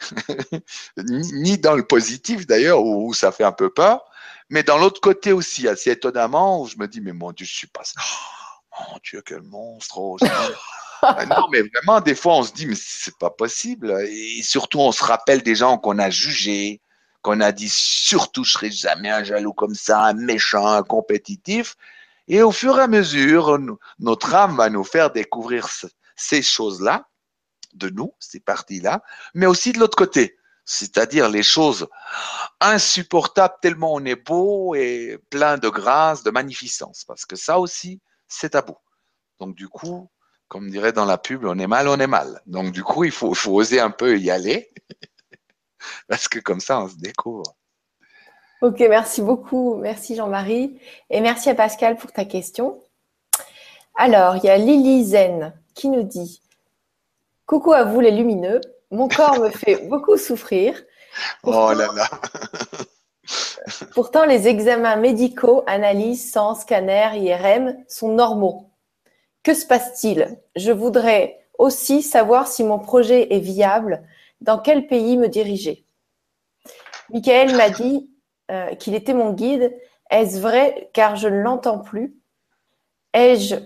ni 0.96 1.58
dans 1.58 1.74
le 1.74 1.84
positif 1.84 2.46
d'ailleurs, 2.46 2.82
où 2.82 3.12
ça 3.14 3.32
fait 3.32 3.44
un 3.44 3.52
peu 3.52 3.70
peur, 3.70 4.04
mais 4.48 4.62
dans 4.62 4.78
l'autre 4.78 5.00
côté 5.00 5.32
aussi, 5.32 5.66
assez 5.66 5.90
étonnamment, 5.90 6.62
où 6.62 6.68
je 6.68 6.76
me 6.76 6.86
dis, 6.86 7.00
mais 7.00 7.12
mon 7.12 7.32
Dieu, 7.32 7.46
je 7.46 7.54
suis 7.54 7.66
pas 7.66 7.82
ça. 7.84 8.00
Oh, 8.00 8.82
mon 8.92 8.98
Dieu, 9.02 9.22
quel 9.24 9.42
monstre. 9.42 9.98
Oh, 9.98 10.16
ah 11.02 11.26
non, 11.26 11.48
mais 11.50 11.62
vraiment, 11.62 12.00
des 12.00 12.14
fois, 12.14 12.36
on 12.36 12.42
se 12.42 12.52
dit, 12.52 12.66
mais 12.66 12.76
c'est 12.76 13.16
pas 13.18 13.30
possible. 13.30 13.90
Et 14.08 14.42
surtout, 14.42 14.80
on 14.80 14.92
se 14.92 15.02
rappelle 15.02 15.42
des 15.42 15.56
gens 15.56 15.78
qu'on 15.78 15.98
a 15.98 16.10
jugés, 16.10 16.80
qu'on 17.22 17.40
a 17.40 17.50
dit, 17.50 17.68
surtout, 17.68 18.44
je 18.44 18.52
serai 18.52 18.70
jamais 18.70 19.10
un 19.10 19.24
jaloux 19.24 19.52
comme 19.52 19.74
ça, 19.74 20.04
un 20.04 20.14
méchant, 20.14 20.66
un 20.66 20.82
compétitif. 20.82 21.74
Et 22.28 22.42
au 22.42 22.52
fur 22.52 22.78
et 22.78 22.82
à 22.82 22.88
mesure, 22.88 23.58
notre 23.98 24.34
âme 24.34 24.56
va 24.56 24.70
nous 24.70 24.84
faire 24.84 25.10
découvrir 25.10 25.68
ces 26.14 26.42
choses-là, 26.42 27.08
de 27.76 27.90
nous, 27.90 28.14
ces 28.18 28.40
parties-là, 28.40 29.02
mais 29.34 29.46
aussi 29.46 29.72
de 29.72 29.78
l'autre 29.78 29.96
côté 29.96 30.36
c'est-à-dire 30.66 31.30
les 31.30 31.44
choses 31.44 31.88
insupportables 32.60 33.54
tellement 33.62 33.94
on 33.94 34.04
est 34.04 34.16
beau 34.16 34.74
et 34.74 35.18
plein 35.30 35.56
de 35.56 35.68
grâce, 35.68 36.24
de 36.24 36.30
magnificence, 36.30 37.04
parce 37.04 37.24
que 37.24 37.36
ça 37.36 37.58
aussi, 37.58 38.00
c'est 38.26 38.50
tabou. 38.50 38.76
Donc 39.38 39.54
du 39.54 39.68
coup, 39.68 40.10
comme 40.48 40.68
dirait 40.68 40.92
dans 40.92 41.04
la 41.04 41.18
pub, 41.18 41.44
on 41.44 41.58
est 41.58 41.68
mal, 41.68 41.88
on 41.88 41.98
est 41.98 42.08
mal. 42.08 42.42
Donc 42.46 42.72
du 42.72 42.82
coup, 42.82 43.04
il 43.04 43.12
faut, 43.12 43.32
faut 43.32 43.52
oser 43.52 43.80
un 43.80 43.90
peu 43.90 44.18
y 44.18 44.30
aller, 44.30 44.72
parce 46.08 46.28
que 46.28 46.40
comme 46.40 46.60
ça, 46.60 46.80
on 46.80 46.88
se 46.88 46.96
découvre. 46.96 47.54
Ok, 48.60 48.80
merci 48.80 49.22
beaucoup. 49.22 49.76
Merci 49.76 50.16
Jean-Marie. 50.16 50.80
Et 51.10 51.20
merci 51.20 51.48
à 51.48 51.54
Pascal 51.54 51.96
pour 51.96 52.10
ta 52.10 52.24
question. 52.24 52.82
Alors, 53.94 54.36
il 54.36 54.44
y 54.44 54.48
a 54.48 54.56
Lily 54.58 55.04
Zen 55.04 55.54
qui 55.74 55.88
nous 55.88 56.02
dit 56.02 56.42
Coucou 57.46 57.72
à 57.72 57.84
vous 57.84 58.00
les 58.00 58.10
lumineux. 58.10 58.60
Mon 58.90 59.08
corps 59.08 59.38
me 59.38 59.50
fait 59.50 59.86
beaucoup 59.88 60.16
souffrir. 60.16 60.82
oh 61.44 61.72
là 61.72 61.88
là. 61.94 62.08
pourtant, 63.94 64.24
les 64.24 64.48
examens 64.48 64.96
médicaux, 64.96 65.62
analyses, 65.66 66.32
sans 66.32 66.56
scanner, 66.56 67.10
IRM 67.14 67.76
sont 67.88 68.08
normaux. 68.08 68.70
Que 69.44 69.54
se 69.54 69.64
passe-t-il? 69.64 70.38
Je 70.56 70.72
voudrais 70.72 71.38
aussi 71.58 72.02
savoir 72.02 72.48
si 72.48 72.64
mon 72.64 72.80
projet 72.80 73.32
est 73.32 73.40
viable, 73.40 74.02
dans 74.40 74.58
quel 74.58 74.88
pays 74.88 75.16
me 75.16 75.28
diriger? 75.28 75.86
Michael 77.10 77.56
m'a 77.56 77.70
dit 77.70 78.10
euh, 78.50 78.74
qu'il 78.74 78.94
était 78.94 79.14
mon 79.14 79.32
guide. 79.32 79.72
Est-ce 80.10 80.40
vrai? 80.40 80.90
Car 80.92 81.16
je 81.16 81.28
ne 81.28 81.40
l'entends 81.40 81.78
plus 81.78 82.16
Ai-je 83.12 83.56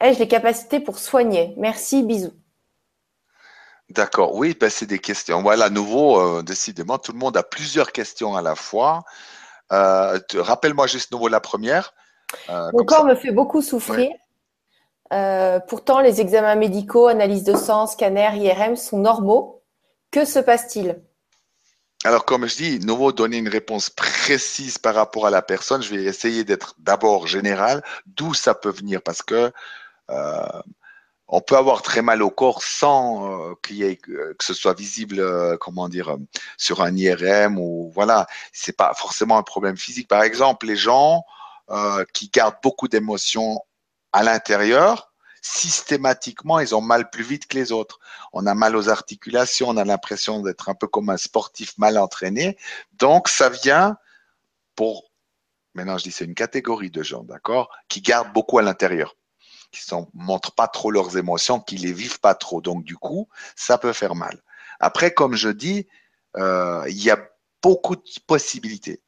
les 0.00 0.28
capacités 0.28 0.80
pour 0.80 0.98
soigner? 0.98 1.54
Merci, 1.56 2.02
bisous. 2.02 2.34
D'accord, 3.90 4.34
oui, 4.34 4.56
ben 4.58 4.68
c'est 4.68 4.86
des 4.86 4.98
questions. 4.98 5.42
Voilà, 5.42 5.66
à 5.66 5.70
nouveau, 5.70 6.20
euh, 6.20 6.42
décidément, 6.42 6.98
tout 6.98 7.12
le 7.12 7.18
monde 7.18 7.36
a 7.36 7.44
plusieurs 7.44 7.92
questions 7.92 8.34
à 8.34 8.42
la 8.42 8.56
fois. 8.56 9.04
Euh, 9.72 10.18
rappelle-moi 10.34 10.88
juste 10.88 11.12
nouveau 11.12 11.28
la 11.28 11.40
première. 11.40 11.94
Euh, 12.50 12.70
Mon 12.72 12.84
corps 12.84 13.04
me 13.04 13.14
fait 13.14 13.30
beaucoup 13.30 13.62
souffrir. 13.62 14.10
pourtant, 15.68 16.00
les 16.00 16.20
examens 16.20 16.56
médicaux, 16.56 17.06
analyse 17.06 17.44
de 17.44 17.56
sang, 17.56 17.86
scanner, 17.86 18.30
IRM 18.34 18.74
sont 18.74 18.98
normaux. 18.98 19.62
Que 20.10 20.24
se 20.24 20.40
passe-t-il? 20.40 21.00
Alors, 22.04 22.24
comme 22.24 22.46
je 22.46 22.56
dis, 22.56 22.78
nouveau, 22.80 23.12
donner 23.12 23.36
une 23.36 23.48
réponse 23.48 23.88
précise 23.90 24.78
par 24.78 24.96
rapport 24.96 25.26
à 25.26 25.30
la 25.30 25.42
personne. 25.42 25.82
Je 25.82 25.94
vais 25.94 26.02
essayer 26.02 26.42
d'être 26.42 26.74
d'abord 26.78 27.28
général, 27.28 27.84
d'où 28.06 28.34
ça 28.34 28.54
peut 28.54 28.70
venir, 28.70 29.00
parce 29.00 29.22
que 29.22 29.52
on 31.28 31.40
peut 31.40 31.56
avoir 31.56 31.82
très 31.82 32.02
mal 32.02 32.22
au 32.22 32.30
corps 32.30 32.62
sans 32.62 33.50
euh, 33.50 33.54
qu'il 33.62 33.76
y 33.76 33.82
ait, 33.84 33.96
que 33.96 34.34
ce 34.40 34.54
soit 34.54 34.74
visible, 34.74 35.18
euh, 35.18 35.56
comment 35.56 35.88
dire, 35.88 36.10
euh, 36.10 36.18
sur 36.56 36.82
un 36.82 36.94
IRM 36.96 37.58
ou 37.58 37.90
voilà. 37.94 38.26
C'est 38.52 38.76
pas 38.76 38.94
forcément 38.94 39.36
un 39.38 39.42
problème 39.42 39.76
physique. 39.76 40.08
Par 40.08 40.22
exemple, 40.22 40.66
les 40.66 40.76
gens 40.76 41.24
qui 42.12 42.28
gardent 42.28 42.58
beaucoup 42.62 42.86
d'émotions 42.86 43.60
à 44.12 44.22
l'intérieur, 44.22 45.12
systématiquement, 45.42 46.60
ils 46.60 46.76
ont 46.76 46.80
mal 46.80 47.10
plus 47.10 47.24
vite 47.24 47.48
que 47.48 47.56
les 47.56 47.72
autres. 47.72 47.98
On 48.32 48.46
a 48.46 48.54
mal 48.54 48.76
aux 48.76 48.88
articulations, 48.88 49.70
on 49.70 49.76
a 49.76 49.84
l'impression 49.84 50.42
d'être 50.42 50.68
un 50.68 50.76
peu 50.76 50.86
comme 50.86 51.10
un 51.10 51.16
sportif 51.16 51.76
mal 51.76 51.98
entraîné. 51.98 52.56
Donc, 52.92 53.28
ça 53.28 53.48
vient 53.48 53.98
pour, 54.76 55.10
maintenant 55.74 55.98
je 55.98 56.04
dis 56.04 56.12
c'est 56.12 56.24
une 56.24 56.36
catégorie 56.36 56.90
de 56.90 57.02
gens, 57.02 57.24
d'accord, 57.24 57.68
qui 57.88 58.00
gardent 58.00 58.32
beaucoup 58.32 58.60
à 58.60 58.62
l'intérieur 58.62 59.16
qui 59.70 59.94
ne 59.94 60.02
montrent 60.14 60.52
pas 60.52 60.68
trop 60.68 60.90
leurs 60.90 61.16
émotions, 61.16 61.60
qui 61.60 61.76
les 61.76 61.92
vivent 61.92 62.20
pas 62.20 62.34
trop. 62.34 62.60
Donc 62.60 62.84
du 62.84 62.96
coup, 62.96 63.28
ça 63.54 63.78
peut 63.78 63.92
faire 63.92 64.14
mal. 64.14 64.42
Après, 64.80 65.12
comme 65.12 65.34
je 65.34 65.48
dis, 65.48 65.86
euh, 66.36 66.84
il 66.88 67.02
y 67.02 67.10
a 67.10 67.18
beaucoup 67.62 67.96
de 67.96 68.02
possibilités. 68.26 69.02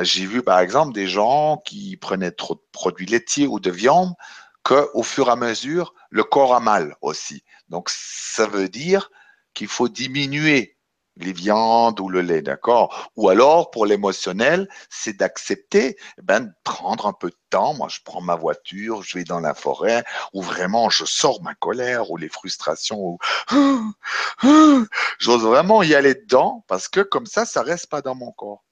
J'ai 0.00 0.26
vu 0.26 0.42
par 0.42 0.60
exemple 0.60 0.92
des 0.92 1.08
gens 1.08 1.58
qui 1.64 1.96
prenaient 1.96 2.30
trop 2.30 2.54
de 2.54 2.62
produits 2.72 3.06
laitiers 3.06 3.46
ou 3.46 3.58
de 3.58 3.70
viande, 3.70 4.14
que 4.62 4.88
au 4.94 5.02
fur 5.02 5.28
et 5.28 5.32
à 5.32 5.36
mesure, 5.36 5.94
le 6.10 6.24
corps 6.24 6.54
a 6.54 6.60
mal 6.60 6.94
aussi. 7.00 7.42
Donc 7.68 7.90
ça 7.90 8.46
veut 8.46 8.68
dire 8.68 9.10
qu'il 9.54 9.68
faut 9.68 9.88
diminuer 9.88 10.77
les 11.18 11.32
viandes 11.32 12.00
ou 12.00 12.08
le 12.08 12.20
lait, 12.20 12.42
d'accord? 12.42 13.10
Ou 13.16 13.28
alors, 13.28 13.70
pour 13.70 13.86
l'émotionnel, 13.86 14.68
c'est 14.90 15.16
d'accepter, 15.16 15.96
eh 16.18 16.22
ben, 16.22 16.52
prendre 16.64 17.06
un 17.06 17.12
peu 17.12 17.30
de 17.30 17.36
temps. 17.50 17.74
Moi, 17.74 17.88
je 17.90 17.98
prends 18.04 18.20
ma 18.20 18.36
voiture, 18.36 19.02
je 19.02 19.18
vais 19.18 19.24
dans 19.24 19.40
la 19.40 19.54
forêt, 19.54 20.04
où 20.32 20.42
vraiment 20.42 20.90
je 20.90 21.04
sors 21.04 21.42
ma 21.42 21.54
colère 21.54 22.10
ou 22.10 22.16
les 22.16 22.28
frustrations, 22.28 22.98
ou 22.98 23.18
j'ose 25.18 25.42
vraiment 25.42 25.82
y 25.82 25.94
aller 25.94 26.14
dedans, 26.14 26.64
parce 26.68 26.88
que 26.88 27.00
comme 27.00 27.26
ça, 27.26 27.44
ça 27.44 27.62
reste 27.62 27.88
pas 27.88 28.02
dans 28.02 28.14
mon 28.14 28.32
corps. 28.32 28.64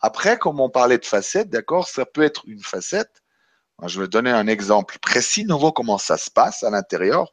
Après, 0.00 0.38
comme 0.38 0.60
on 0.60 0.68
parlait 0.68 0.98
de 0.98 1.04
facettes, 1.04 1.48
d'accord, 1.48 1.88
ça 1.88 2.04
peut 2.04 2.22
être 2.22 2.42
une 2.46 2.62
facette. 2.62 3.22
Je 3.86 4.00
vais 4.00 4.08
donner 4.08 4.30
un 4.30 4.46
exemple 4.46 4.98
précis, 5.00 5.44
nouveau 5.44 5.72
comment 5.72 5.98
ça 5.98 6.16
se 6.16 6.30
passe 6.30 6.62
à 6.62 6.70
l'intérieur. 6.70 7.32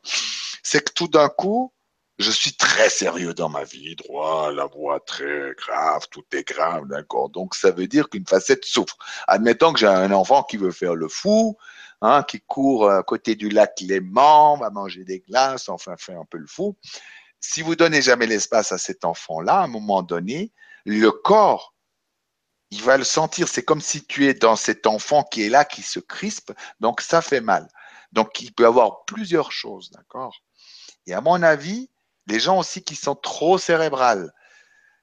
C'est 0.62 0.84
que 0.84 0.94
tout 0.94 1.08
d'un 1.08 1.30
coup, 1.30 1.73
je 2.20 2.32
suis 2.32 2.54
très 2.54 2.90
sérieux 2.90 3.34
dans 3.34 3.50
ma 3.50 3.64
vie, 3.64 3.96
droit, 3.96 4.52
la 4.52 4.66
voix 4.66 5.00
très 5.00 5.54
grave, 5.58 6.08
tout 6.12 6.24
est 6.32 6.48
grave, 6.48 6.88
d'accord. 6.88 7.30
Donc 7.30 7.56
ça 7.56 7.72
veut 7.72 7.88
dire 7.88 8.10
qu'une 8.10 8.28
facette 8.28 8.66
souffre. 8.66 8.98
Admettons 9.28 9.74
que 9.74 9.80
j'ai 9.80 9.88
un 9.88 10.12
enfant 10.12 10.44
qui 10.44 10.58
veut 10.58 10.72
faire 10.72 10.96
le 10.96 11.08
fou, 11.08 11.58
hein, 12.02 12.24
qui 12.24 12.40
court 12.42 12.90
à 12.90 13.04
côté 13.04 13.36
du 13.36 13.50
lac 13.50 13.80
Léman, 13.82 14.58
va 14.58 14.70
manger 14.70 15.04
des 15.04 15.22
glaces, 15.22 15.70
enfin 15.70 15.96
fait 15.98 16.14
un 16.14 16.26
peu 16.26 16.38
le 16.38 16.48
fou. 16.48 16.78
Si 17.40 17.62
vous 17.62 17.76
donnez 17.76 18.02
jamais 18.02 18.28
l'espace 18.28 18.72
à 18.72 18.78
cet 18.78 19.06
enfant-là, 19.06 19.56
à 19.56 19.64
un 19.64 19.68
moment 19.68 20.04
donné, 20.04 20.52
le 20.86 21.12
corps, 21.12 21.74
il 22.70 22.82
va 22.82 22.98
le 22.98 23.04
sentir. 23.04 23.48
C'est 23.48 23.64
comme 23.64 23.82
si 23.82 24.06
tu 24.06 24.28
es 24.28 24.34
dans 24.34 24.56
cet 24.56 24.88
enfant 24.88 25.24
qui 25.24 25.44
est 25.44 25.50
là, 25.50 25.66
qui 25.66 25.82
se 25.82 26.00
crispe, 26.00 26.54
donc 26.80 27.02
ça 27.02 27.22
fait 27.22 27.42
mal. 27.42 27.68
Donc 28.12 28.40
il 28.42 28.54
peut 28.54 28.68
avoir 28.68 29.06
plusieurs 29.06 29.52
choses, 29.52 29.90
d'accord. 29.92 30.42
Et 31.06 31.14
à 31.14 31.22
mon 31.22 31.42
avis, 31.44 31.90
les 32.28 32.40
gens 32.40 32.58
aussi 32.60 32.84
qui 32.84 32.96
sont 32.96 33.16
trop 33.16 33.58
cérébrales, 33.58 34.34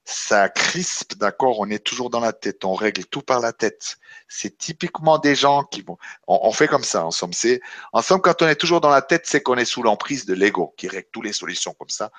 ça 0.04 0.48
crispe, 0.48 1.14
d'accord 1.16 1.60
On 1.60 1.70
est 1.70 1.84
toujours 1.84 2.10
dans 2.10 2.20
la 2.20 2.32
tête, 2.32 2.64
on 2.64 2.74
règle 2.74 3.04
tout 3.06 3.22
par 3.22 3.40
la 3.40 3.52
tête. 3.52 3.98
C'est 4.28 4.56
typiquement 4.58 5.18
des 5.18 5.34
gens 5.34 5.62
qui 5.64 5.82
vont. 5.82 5.98
On, 6.26 6.52
fait 6.52 6.68
comme 6.68 6.84
ça, 6.84 7.04
en 7.04 7.10
somme. 7.10 7.32
C'est, 7.32 7.60
quand 7.92 8.42
on 8.42 8.48
est 8.48 8.56
toujours 8.56 8.80
dans 8.80 8.90
la 8.90 9.02
tête, 9.02 9.26
c'est 9.26 9.42
qu'on 9.42 9.56
est 9.56 9.64
sous 9.64 9.82
l'emprise 9.82 10.26
de 10.26 10.34
l'ego, 10.34 10.74
qui 10.76 10.88
règle 10.88 11.08
toutes 11.12 11.24
les 11.24 11.32
solutions 11.32 11.74
comme 11.74 11.90
ça. 11.90 12.10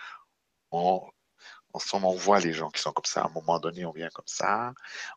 On, 0.71 1.01
en 1.73 1.79
somme, 1.79 2.05
on 2.05 2.15
voit 2.15 2.39
les 2.39 2.53
gens 2.53 2.69
qui 2.69 2.81
sont 2.81 2.91
comme 2.91 3.05
ça. 3.05 3.21
À 3.21 3.25
un 3.27 3.31
moment 3.31 3.59
donné, 3.59 3.85
on 3.85 3.91
vient 3.91 4.09
comme 4.09 4.27
ça, 4.27 4.73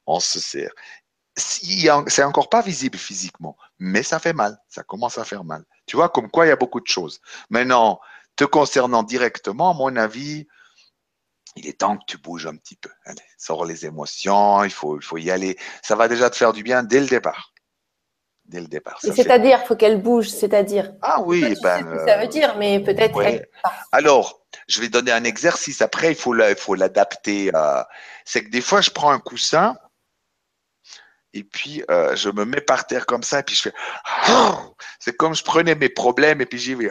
on 0.07 0.21
se 0.21 0.41
sert. 0.41 0.73
C'est 1.37 2.23
encore 2.23 2.49
pas 2.49 2.63
visible 2.63 2.97
physiquement, 2.97 3.57
mais 3.79 4.03
ça 4.03 4.19
fait 4.21 4.33
mal. 4.33 4.59
Ça 4.69 4.83
commence 4.85 5.19
à 5.19 5.25
faire 5.25 5.45
mal. 5.45 5.65
Tu 5.87 5.97
vois, 5.97 6.09
comme 6.09 6.31
quoi 6.31 6.47
il 6.47 6.49
y 6.49 6.53
a 6.53 6.57
beaucoup 6.57 6.81
de 6.81 6.87
choses. 6.87 7.21
Maintenant, 7.51 8.01
te 8.37 8.45
concernant 8.45 9.03
directement, 9.03 9.71
à 9.71 9.75
mon 9.75 9.97
avis, 9.97 10.47
il 11.57 11.69
est 11.69 11.81
temps 11.81 11.97
que 11.97 12.05
tu 12.07 12.19
bouges 12.19 12.47
un 12.47 12.57
petit 12.57 12.77
peu. 12.77 12.91
Allez, 13.05 13.23
sors 13.39 13.65
les 13.65 13.87
émotions, 13.87 14.65
il 14.65 14.71
faut, 14.71 14.99
il 14.99 15.05
faut 15.05 15.19
y 15.19 15.31
aller. 15.31 15.57
Ça 15.83 15.95
va 15.95 16.09
déjà 16.09 16.31
te 16.31 16.37
faire 16.37 16.53
du 16.53 16.63
bien 16.63 16.83
dès 16.83 17.01
le 17.01 17.07
départ. 17.07 17.53
Dès 18.45 18.61
le 18.61 18.67
départ. 18.67 18.99
C'est-à-dire, 19.01 19.61
il 19.63 19.67
faut 19.67 19.77
qu'elle 19.77 20.03
bouge, 20.03 20.29
c'est-à-dire. 20.29 20.93
Ah 21.01 21.23
oui, 21.23 21.41
ben, 21.63 21.79
sais 21.79 21.85
ce 21.85 22.05
que 22.05 22.07
ça 22.07 22.19
veut 22.19 22.29
dire, 22.29 22.57
mais 22.59 22.79
peut-être. 22.81 23.19
Alors, 23.91 24.45
je 24.69 24.81
vais 24.81 24.89
donner 24.89 25.13
un 25.13 25.25
exercice. 25.25 25.81
Après, 25.81 26.11
il 26.11 26.15
faut, 26.15 26.35
il 26.37 26.57
faut 26.57 26.75
l'adapter. 26.75 27.51
c'est 28.27 28.45
que 28.45 28.51
des 28.51 28.61
fois, 28.61 28.83
je 28.83 28.91
prends 28.91 29.11
un 29.11 29.21
coussin 29.21 29.77
et 31.35 31.43
puis 31.43 31.83
euh, 31.91 32.15
je 32.17 32.31
me 32.31 32.45
mets 32.45 32.61
par 32.61 32.87
terre 32.87 33.07
comme 33.07 33.23
ça 33.23 33.41
et 33.41 33.43
puis 33.43 33.55
je 33.55 33.63
fais 33.63 33.73
c'est 35.01 35.17
comme 35.17 35.35
je 35.35 35.43
prenais 35.43 35.75
mes 35.75 35.89
problèmes 35.89 36.41
et 36.41 36.47
puis 36.47 36.59
j'y 36.59 36.75
vais 36.75 36.91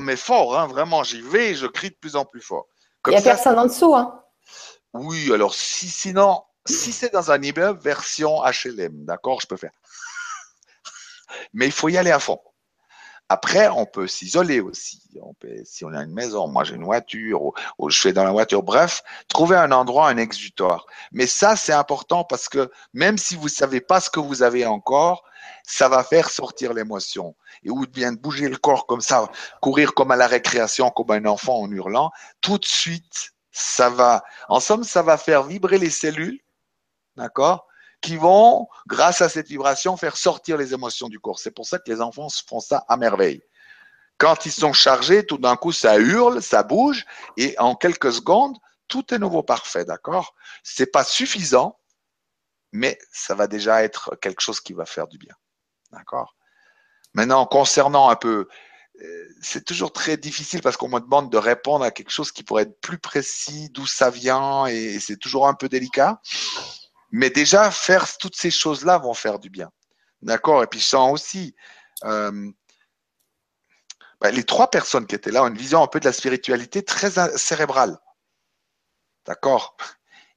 mais 0.00 0.16
fort 0.16 0.58
hein, 0.58 0.66
vraiment 0.66 1.02
j'y 1.02 1.22
vais 1.22 1.50
et 1.50 1.54
je 1.54 1.66
crie 1.66 1.90
de 1.90 1.96
plus 1.96 2.14
en 2.14 2.24
plus 2.24 2.42
fort. 2.42 2.66
Il 3.06 3.10
n'y 3.10 3.16
a 3.16 3.22
personne 3.22 3.58
en 3.58 3.66
dessous 3.66 3.94
hein. 3.96 4.22
Oui 4.92 5.32
alors 5.32 5.54
si 5.54 5.88
sinon 5.88 6.42
si 6.66 6.92
c'est 6.92 7.12
dans 7.12 7.30
un 7.30 7.40
immeuble 7.42 7.80
version 7.80 8.42
HLM 8.42 9.04
d'accord 9.04 9.40
je 9.40 9.46
peux 9.46 9.56
faire. 9.56 9.72
Mais 11.54 11.66
il 11.66 11.72
faut 11.72 11.88
y 11.88 11.96
aller 11.96 12.12
à 12.12 12.18
fond 12.18 12.38
après, 13.28 13.68
on 13.68 13.84
peut 13.84 14.06
s'isoler 14.06 14.60
aussi. 14.60 15.02
Si 15.64 15.84
on 15.84 15.92
a 15.92 16.02
une 16.02 16.14
maison, 16.14 16.48
moi 16.48 16.64
j'ai 16.64 16.74
une 16.74 16.84
voiture, 16.84 17.52
ou, 17.78 17.90
je 17.90 18.00
fais 18.00 18.12
dans 18.12 18.24
la 18.24 18.32
voiture, 18.32 18.62
bref, 18.62 19.02
trouver 19.28 19.56
un 19.56 19.70
endroit, 19.72 20.08
un 20.08 20.16
exutoire. 20.16 20.86
Mais 21.12 21.26
ça, 21.26 21.54
c'est 21.54 21.72
important 21.72 22.24
parce 22.24 22.48
que 22.48 22.70
même 22.94 23.18
si 23.18 23.36
vous 23.36 23.48
savez 23.48 23.80
pas 23.80 24.00
ce 24.00 24.08
que 24.08 24.20
vous 24.20 24.42
avez 24.42 24.64
encore, 24.64 25.24
ça 25.62 25.88
va 25.88 26.02
faire 26.04 26.30
sortir 26.30 26.72
l'émotion. 26.72 27.36
Et 27.62 27.70
ou 27.70 27.86
bien 27.86 28.12
bouger 28.12 28.48
le 28.48 28.56
corps 28.56 28.86
comme 28.86 29.02
ça, 29.02 29.30
courir 29.60 29.92
comme 29.92 30.10
à 30.10 30.16
la 30.16 30.26
récréation, 30.26 30.90
comme 30.90 31.10
un 31.10 31.26
enfant 31.26 31.60
en 31.60 31.70
hurlant, 31.70 32.10
tout 32.40 32.56
de 32.56 32.64
suite, 32.64 33.32
ça 33.52 33.90
va, 33.90 34.24
en 34.48 34.60
somme, 34.60 34.84
ça 34.84 35.02
va 35.02 35.18
faire 35.18 35.42
vibrer 35.42 35.78
les 35.78 35.90
cellules, 35.90 36.40
d'accord? 37.16 37.67
Qui 38.00 38.16
vont, 38.16 38.68
grâce 38.86 39.20
à 39.22 39.28
cette 39.28 39.48
vibration, 39.48 39.96
faire 39.96 40.16
sortir 40.16 40.56
les 40.56 40.72
émotions 40.72 41.08
du 41.08 41.18
corps. 41.18 41.38
C'est 41.38 41.50
pour 41.50 41.66
ça 41.66 41.78
que 41.78 41.90
les 41.90 42.00
enfants 42.00 42.28
font 42.46 42.60
ça 42.60 42.84
à 42.88 42.96
merveille. 42.96 43.42
Quand 44.18 44.46
ils 44.46 44.52
sont 44.52 44.72
chargés, 44.72 45.24
tout 45.24 45.38
d'un 45.38 45.56
coup, 45.56 45.72
ça 45.72 45.98
hurle, 45.98 46.42
ça 46.42 46.62
bouge, 46.62 47.04
et 47.36 47.54
en 47.58 47.74
quelques 47.74 48.12
secondes, 48.12 48.56
tout 48.88 49.14
est 49.14 49.18
nouveau 49.18 49.42
parfait, 49.42 49.84
d'accord? 49.84 50.34
C'est 50.62 50.90
pas 50.90 51.04
suffisant, 51.04 51.78
mais 52.72 52.98
ça 53.12 53.34
va 53.34 53.46
déjà 53.46 53.84
être 53.84 54.16
quelque 54.20 54.40
chose 54.40 54.60
qui 54.60 54.72
va 54.72 54.86
faire 54.86 55.06
du 55.06 55.18
bien, 55.18 55.34
d'accord? 55.92 56.34
Maintenant, 57.14 57.46
concernant 57.46 58.08
un 58.08 58.16
peu, 58.16 58.48
euh, 59.00 59.28
c'est 59.40 59.64
toujours 59.64 59.92
très 59.92 60.16
difficile 60.16 60.62
parce 60.62 60.76
qu'on 60.76 60.88
me 60.88 60.98
demande 60.98 61.30
de 61.30 61.38
répondre 61.38 61.84
à 61.84 61.90
quelque 61.90 62.10
chose 62.10 62.32
qui 62.32 62.42
pourrait 62.42 62.64
être 62.64 62.80
plus 62.80 62.98
précis, 62.98 63.70
d'où 63.70 63.86
ça 63.86 64.10
vient, 64.10 64.66
et 64.66 64.98
c'est 64.98 65.16
toujours 65.16 65.46
un 65.46 65.54
peu 65.54 65.68
délicat. 65.68 66.20
Mais 67.10 67.30
déjà, 67.30 67.70
faire 67.70 68.16
toutes 68.18 68.36
ces 68.36 68.50
choses-là 68.50 68.98
vont 68.98 69.14
faire 69.14 69.38
du 69.38 69.50
bien. 69.50 69.70
D'accord? 70.22 70.62
Et 70.62 70.66
puis, 70.66 70.80
je 70.80 70.86
sens 70.86 71.12
aussi, 71.12 71.54
euh, 72.04 72.50
bah, 74.20 74.30
les 74.30 74.44
trois 74.44 74.70
personnes 74.70 75.06
qui 75.06 75.14
étaient 75.14 75.30
là 75.30 75.44
ont 75.44 75.48
une 75.48 75.56
vision 75.56 75.82
un 75.82 75.86
peu 75.86 76.00
de 76.00 76.04
la 76.04 76.12
spiritualité 76.12 76.82
très 76.82 77.10
cérébrale. 77.36 77.98
D'accord? 79.26 79.76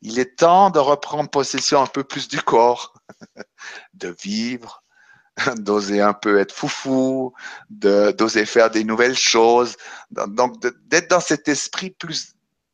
Il 0.01 0.19
est 0.19 0.37
temps 0.37 0.69
de 0.69 0.79
reprendre 0.79 1.29
possession 1.29 1.81
un 1.81 1.87
peu 1.87 2.03
plus 2.03 2.27
du 2.27 2.41
corps, 2.41 2.93
de 3.93 4.15
vivre, 4.21 4.83
d'oser 5.55 6.01
un 6.01 6.13
peu 6.13 6.39
être 6.39 6.53
foufou, 6.53 7.33
d'oser 7.69 8.45
faire 8.45 8.69
des 8.69 8.83
nouvelles 8.83 9.17
choses. 9.17 9.75
Donc, 10.11 10.61
d'être 10.61 11.09
dans 11.09 11.19
cet 11.19 11.47
esprit 11.47 11.91
plus 11.91 12.33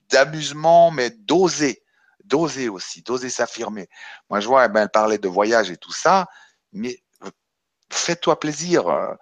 d'amusement, 0.09 0.91
mais 0.91 1.09
d'oser 1.09 1.83
d'oser 2.27 2.69
aussi, 2.69 3.01
d'oser 3.01 3.29
s'affirmer. 3.29 3.89
Moi, 4.29 4.39
je 4.39 4.47
vois, 4.47 4.65
eh 4.65 4.69
ben, 4.69 4.83
elle 4.83 4.89
parlait 4.89 5.17
de 5.17 5.27
voyage 5.27 5.71
et 5.71 5.77
tout 5.77 5.93
ça, 5.93 6.27
mais 6.73 7.03
euh, 7.23 7.31
fais-toi 7.91 8.39
plaisir. 8.39 8.87
Euh, 8.87 9.13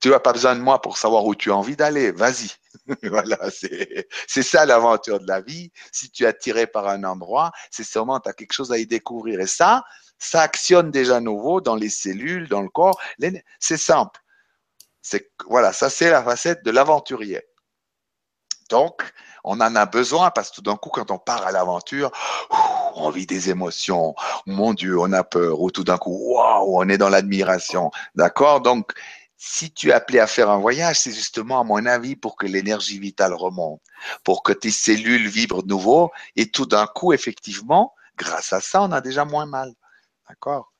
tu 0.00 0.10
n'as 0.10 0.20
pas 0.20 0.32
besoin 0.32 0.54
de 0.54 0.60
moi 0.60 0.80
pour 0.80 0.98
savoir 0.98 1.24
où 1.24 1.34
tu 1.34 1.50
as 1.50 1.56
envie 1.56 1.76
d'aller. 1.76 2.12
Vas-y. 2.12 2.50
voilà, 3.04 3.38
c'est 3.50 4.42
ça 4.42 4.66
l'aventure 4.66 5.20
de 5.20 5.26
la 5.26 5.40
vie. 5.40 5.72
Si 5.92 6.10
tu 6.10 6.24
es 6.24 6.26
attiré 6.26 6.66
par 6.66 6.88
un 6.88 7.04
endroit, 7.04 7.50
c'est 7.70 7.84
sûrement 7.84 8.20
tu 8.20 8.28
as 8.28 8.32
quelque 8.32 8.52
chose 8.52 8.72
à 8.72 8.78
y 8.78 8.86
découvrir. 8.86 9.40
Et 9.40 9.46
ça, 9.46 9.82
ça 10.18 10.42
actionne 10.42 10.90
déjà 10.90 11.20
nouveau 11.20 11.60
dans 11.60 11.76
les 11.76 11.88
cellules, 11.88 12.48
dans 12.48 12.62
le 12.62 12.68
corps. 12.68 13.00
C'est 13.58 13.76
simple. 13.76 14.20
Voilà, 15.48 15.72
ça 15.72 15.90
c'est 15.90 16.10
la 16.10 16.22
facette 16.22 16.64
de 16.64 16.70
l'aventurier. 16.70 17.42
Donc, 18.70 19.12
on 19.44 19.60
en 19.60 19.76
a 19.76 19.86
besoin 19.86 20.30
parce 20.30 20.50
que 20.50 20.56
tout 20.56 20.62
d'un 20.62 20.76
coup, 20.76 20.90
quand 20.90 21.10
on 21.10 21.18
part 21.18 21.46
à 21.46 21.52
l'aventure, 21.52 22.10
on 22.94 23.10
vit 23.10 23.26
des 23.26 23.50
émotions. 23.50 24.14
Mon 24.46 24.72
Dieu, 24.72 24.98
on 24.98 25.12
a 25.12 25.24
peur. 25.24 25.60
Ou 25.60 25.70
tout 25.70 25.84
d'un 25.84 25.98
coup, 25.98 26.16
waouh, 26.34 26.78
on 26.78 26.88
est 26.88 26.98
dans 26.98 27.10
l'admiration. 27.10 27.90
D'accord? 28.14 28.60
Donc, 28.60 28.92
si 29.36 29.70
tu 29.72 29.90
es 29.90 29.92
appelé 29.92 30.20
à 30.20 30.26
faire 30.26 30.48
un 30.48 30.58
voyage, 30.58 31.00
c'est 31.00 31.12
justement, 31.12 31.60
à 31.60 31.64
mon 31.64 31.84
avis, 31.84 32.16
pour 32.16 32.36
que 32.36 32.46
l'énergie 32.46 32.98
vitale 32.98 33.34
remonte, 33.34 33.82
pour 34.22 34.42
que 34.42 34.52
tes 34.52 34.70
cellules 34.70 35.28
vibrent 35.28 35.62
de 35.62 35.68
nouveau. 35.68 36.10
Et 36.36 36.50
tout 36.50 36.66
d'un 36.66 36.86
coup, 36.86 37.12
effectivement, 37.12 37.94
grâce 38.16 38.52
à 38.54 38.60
ça, 38.60 38.82
on 38.82 38.92
a 38.92 39.02
déjà 39.02 39.26
moins 39.26 39.46
mal. 39.46 39.74
D'accord? 40.28 40.72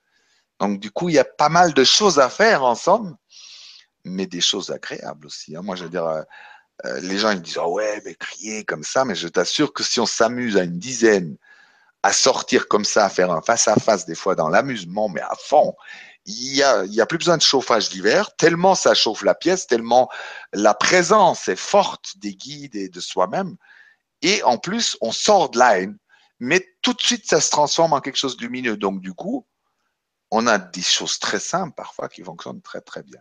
Donc, 0.59 0.81
du 0.81 0.91
coup, 0.91 1.11
il 1.11 1.17
y 1.17 1.19
a 1.19 1.25
pas 1.25 1.51
mal 1.51 1.75
de 1.75 1.85
choses 1.85 2.19
à 2.19 2.31
faire 2.31 2.65
en 2.65 2.75
somme, 2.75 3.17
mais 4.05 4.27
des 4.27 4.41
choses 4.41 4.71
agréables 4.71 5.27
aussi. 5.27 5.55
Hein. 5.57 5.63
Moi, 5.63 5.77
je 5.77 5.85
veux 5.85 5.91
dire, 5.91 6.25
euh, 6.85 7.01
les 7.01 7.19
gens 7.19 7.31
ils 7.31 7.43
disent 7.43 7.59
ah 7.61 7.69
ouais 7.69 8.03
mais 8.05 8.15
crier 8.15 8.65
comme 8.65 8.83
ça 8.83 9.05
mais 9.05 9.15
je 9.15 9.29
t'assure 9.29 9.73
que 9.73 9.83
si 9.83 10.01
on 10.01 10.07
s'amuse 10.07 10.57
à 10.57 10.65
une 10.65 10.79
dizaine 10.79 11.37
à 12.03 12.13
sortir 12.13 12.69
comme 12.69 12.85
ça 12.85 13.07
à 13.07 13.09
faire 13.09 13.31
un 13.31 13.41
face 13.41 13.69
à 13.69 13.77
face 13.77 14.07
des 14.07 14.15
fois 14.15 14.35
dans 14.35 14.49
l'amusement 14.49 15.09
mais 15.09 15.21
à 15.21 15.35
fond 15.39 15.75
il 16.27 16.57
y 16.57 16.63
a, 16.63 16.85
il 16.85 16.95
y 16.95 17.01
a 17.01 17.07
plus 17.07 17.19
besoin 17.19 17.37
de 17.37 17.43
chauffage 17.43 17.91
d'hiver 17.91 18.35
tellement 18.37 18.75
ça 18.75 18.95
chauffe 18.95 19.23
la 19.23 19.35
pièce 19.35 19.67
tellement 19.67 20.11
la 20.53 20.75
présence 20.75 21.49
est 21.49 21.57
forte 21.57 22.19
des 22.19 22.35
guides 22.35 22.75
et 22.77 22.89
de 22.89 23.01
soi-même 23.01 23.57
et 24.23 24.43
en 24.43 24.59
plus 24.59 24.97
on 25.01 25.13
sort 25.13 25.51
de 25.51 25.61
haine 25.61 25.99
mais 26.41 26.67
tout 26.83 26.93
de 26.93 27.01
suite 27.01 27.29
ça 27.29 27.41
se 27.41 27.51
transforme 27.51 27.93
en 27.93 28.01
quelque 28.01 28.17
chose 28.17 28.37
de 28.37 28.43
lumineux 28.43 28.77
donc 28.77 29.01
du 29.01 29.15
coup 29.15 29.47
on 30.35 30.49
a 30.49 30.59
des 30.59 30.83
choses 30.83 31.21
très 31.21 31.39
simples 31.39 31.75
parfois 31.77 32.09
qui 32.09 32.23
fonctionnent 32.23 32.61
très 32.61 32.81
très 32.81 33.05
bien. 33.05 33.21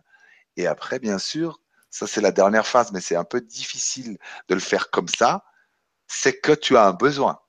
Et 0.56 0.66
après 0.66 0.98
bien 0.98 1.18
sûr 1.18 1.60
ça 1.94 2.08
c'est 2.08 2.20
la 2.20 2.32
dernière 2.32 2.66
phase, 2.66 2.90
mais 2.90 3.00
c'est 3.00 3.14
un 3.14 3.22
peu 3.22 3.40
difficile 3.40 4.18
de 4.48 4.54
le 4.54 4.60
faire 4.60 4.90
comme 4.90 5.06
ça, 5.06 5.44
c'est 6.08 6.40
que 6.40 6.50
tu 6.50 6.76
as 6.76 6.84
un 6.86 6.92
besoin 6.92 7.40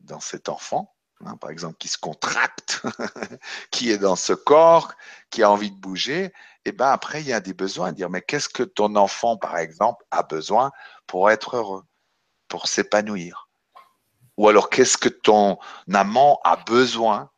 dans 0.00 0.18
cet 0.18 0.48
enfant, 0.48 0.94
hein, 1.26 1.36
par 1.36 1.50
exemple, 1.50 1.76
qui 1.76 1.88
se 1.88 1.98
contracte, 1.98 2.80
qui 3.70 3.90
est 3.90 3.98
dans 3.98 4.16
ce 4.16 4.32
corps, 4.32 4.94
qui 5.28 5.42
a 5.42 5.50
envie 5.50 5.70
de 5.70 5.76
bouger, 5.76 6.32
et 6.64 6.72
ben 6.72 6.88
après, 6.88 7.20
il 7.20 7.26
y 7.28 7.34
a 7.34 7.40
des 7.40 7.52
besoins, 7.52 7.92
dire, 7.92 8.08
mais 8.08 8.22
qu'est-ce 8.22 8.48
que 8.48 8.62
ton 8.62 8.96
enfant, 8.96 9.36
par 9.36 9.58
exemple, 9.58 10.02
a 10.10 10.22
besoin 10.22 10.72
pour 11.06 11.30
être 11.30 11.56
heureux, 11.56 11.84
pour 12.48 12.66
s'épanouir? 12.66 13.50
Ou 14.38 14.48
alors, 14.48 14.70
qu'est-ce 14.70 14.96
que 14.96 15.10
ton 15.10 15.58
amant 15.92 16.40
a 16.44 16.56
besoin 16.56 17.30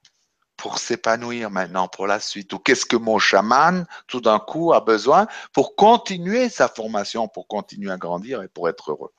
pour 0.61 0.79
s'épanouir 0.79 1.51
maintenant 1.51 1.89
pour 1.89 2.07
la 2.07 2.21
suite 2.21 2.53
Ou 2.53 2.59
qu'est-ce 2.59 2.85
que 2.85 2.97
mon 2.97 3.19
chaman, 3.19 3.87
tout 4.07 4.21
d'un 4.21 4.39
coup, 4.39 4.73
a 4.75 4.81
besoin 4.81 5.27
pour 5.55 5.75
continuer 5.75 6.51
sa 6.51 6.69
formation, 6.69 7.29
pour 7.29 7.49
continuer 7.49 7.91
à 7.91 7.97
grandir 7.97 8.43
et 8.43 8.49
pour 8.49 8.69
être 8.69 8.91
heureux? 8.91 9.13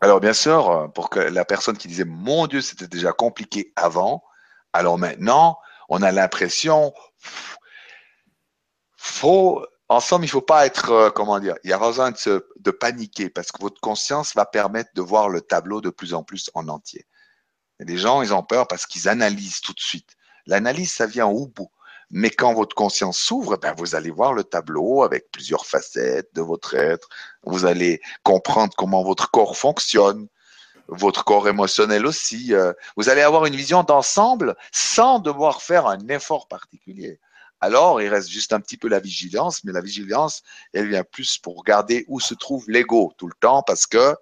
Alors, 0.00 0.20
bien 0.20 0.32
sûr, 0.32 0.90
pour 0.94 1.10
que 1.10 1.20
la 1.20 1.44
personne 1.44 1.76
qui 1.76 1.88
disait 1.88 2.04
Mon 2.04 2.46
Dieu, 2.46 2.62
c'était 2.62 2.88
déjà 2.88 3.12
compliqué 3.12 3.72
avant, 3.76 4.24
alors 4.72 4.98
maintenant, 4.98 5.58
on 5.88 6.02
a 6.02 6.12
l'impression, 6.12 6.94
faut, 8.96 9.64
en 9.88 10.00
somme, 10.00 10.22
il 10.22 10.26
ne 10.26 10.30
faut 10.30 10.40
pas 10.40 10.66
être, 10.66 10.90
euh, 10.90 11.10
comment 11.10 11.38
dire, 11.40 11.56
il 11.62 11.70
y 11.70 11.72
a 11.72 11.78
besoin 11.78 12.10
de, 12.10 12.48
de 12.58 12.70
paniquer 12.70 13.28
parce 13.28 13.52
que 13.52 13.60
votre 13.60 13.80
conscience 13.80 14.34
va 14.34 14.46
permettre 14.46 14.90
de 14.94 15.02
voir 15.02 15.28
le 15.28 15.42
tableau 15.42 15.80
de 15.80 15.90
plus 15.90 16.14
en 16.14 16.22
plus 16.22 16.50
en 16.54 16.68
entier. 16.68 17.06
Et 17.80 17.84
les 17.84 17.98
gens, 17.98 18.22
ils 18.22 18.32
ont 18.32 18.42
peur 18.42 18.66
parce 18.68 18.86
qu'ils 18.86 19.08
analysent 19.08 19.60
tout 19.60 19.72
de 19.72 19.80
suite. 19.80 20.16
L'analyse, 20.46 20.92
ça 20.92 21.06
vient 21.06 21.26
au 21.26 21.46
bout. 21.46 21.70
Mais 22.10 22.30
quand 22.30 22.54
votre 22.54 22.76
conscience 22.76 23.18
s'ouvre, 23.18 23.56
ben 23.56 23.74
vous 23.76 23.96
allez 23.96 24.10
voir 24.10 24.32
le 24.32 24.44
tableau 24.44 25.02
avec 25.02 25.30
plusieurs 25.32 25.66
facettes 25.66 26.32
de 26.34 26.40
votre 26.40 26.74
être. 26.74 27.08
Vous 27.42 27.66
allez 27.66 28.00
comprendre 28.22 28.74
comment 28.76 29.02
votre 29.02 29.30
corps 29.30 29.56
fonctionne. 29.56 30.28
votre 30.88 31.24
corps 31.24 31.48
émotionnel 31.48 32.06
aussi. 32.06 32.54
Euh, 32.54 32.72
vous 32.96 33.08
allez 33.08 33.22
avoir 33.22 33.46
une 33.46 33.56
vision 33.56 33.82
d'ensemble 33.82 34.54
sans 34.72 35.18
devoir 35.18 35.62
faire 35.62 35.86
un 35.88 35.98
effort 36.08 36.46
particulier. 36.46 37.18
Alors, 37.60 38.00
il 38.00 38.08
reste 38.08 38.28
juste 38.28 38.52
un 38.52 38.60
petit 38.60 38.76
peu 38.76 38.88
la 38.88 39.00
vigilance, 39.00 39.64
mais 39.64 39.72
la 39.72 39.80
vigilance, 39.80 40.42
elle 40.72 40.88
vient 40.88 41.02
plus 41.02 41.38
pour 41.38 41.56
regarder 41.56 42.04
où 42.06 42.20
se 42.20 42.34
trouve 42.34 42.70
l'ego 42.70 43.12
tout 43.18 43.26
le 43.26 43.34
temps 43.40 43.62
parce 43.62 43.86
que 43.86 44.14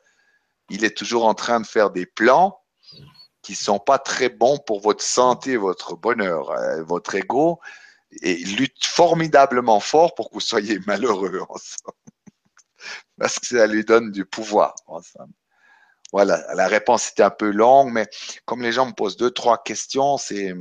il 0.71 0.85
est 0.85 0.97
toujours 0.97 1.27
en 1.27 1.35
train 1.35 1.61
de 1.61 1.67
faire 1.67 1.91
des 1.91 2.07
plans 2.07 2.64
qui 3.45 3.55
sont 3.55 3.79
pas 3.79 3.99
très 3.99 4.31
bons 4.31 4.59
pour 4.59 4.81
votre 4.81 5.05
santé, 5.05 5.57
votre 5.57 5.97
bonheur. 5.97 6.51
Euh, 6.51 6.83
votre 6.83 7.15
ego 7.15 7.61
et 8.23 8.37
lutte 8.37 8.85
formidablement 8.85 9.81
fort 9.81 10.15
pour 10.15 10.31
que 10.31 10.35
vous 10.35 10.41
soyez 10.41 10.79
malheureux 10.87 11.41
ensemble. 11.49 11.99
Parce 13.19 13.39
que 13.39 13.47
ça 13.47 13.67
lui 13.67 13.85
donne 13.85 14.11
du 14.11 14.25
pouvoir 14.25 14.75
ensemble. 14.87 15.33
Voilà, 16.13 16.45
la 16.55 16.69
réponse 16.69 17.11
était 17.11 17.23
un 17.23 17.31
peu 17.31 17.51
longue, 17.51 17.93
mais 17.93 18.09
comme 18.45 18.63
les 18.63 18.73
gens 18.73 18.87
me 18.87 18.93
posent 18.93 19.17
deux, 19.17 19.31
trois 19.31 19.63
questions, 19.63 20.17
c'est 20.17 20.55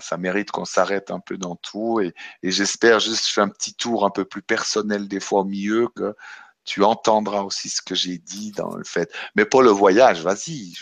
ça 0.00 0.16
mérite 0.16 0.50
qu'on 0.50 0.64
s'arrête 0.64 1.10
un 1.10 1.20
peu 1.20 1.36
dans 1.38 1.56
tout. 1.56 2.00
Et, 2.00 2.14
j'espère 2.42 3.00
juste 3.00 3.26
faire 3.26 3.44
un 3.44 3.48
petit 3.48 3.74
tour 3.74 4.04
un 4.04 4.10
peu 4.10 4.24
plus 4.24 4.42
personnel 4.42 5.08
des 5.08 5.20
fois 5.20 5.40
au 5.40 5.44
milieu 5.44 5.88
que 5.88 6.14
tu 6.64 6.84
entendras 6.84 7.42
aussi 7.42 7.68
ce 7.68 7.82
que 7.82 7.94
j'ai 7.94 8.18
dit 8.18 8.52
dans 8.52 8.74
le 8.74 8.84
fait. 8.84 9.12
Mais 9.34 9.44
pour 9.44 9.62
le 9.62 9.70
voyage, 9.70 10.22
vas-y. 10.22 10.74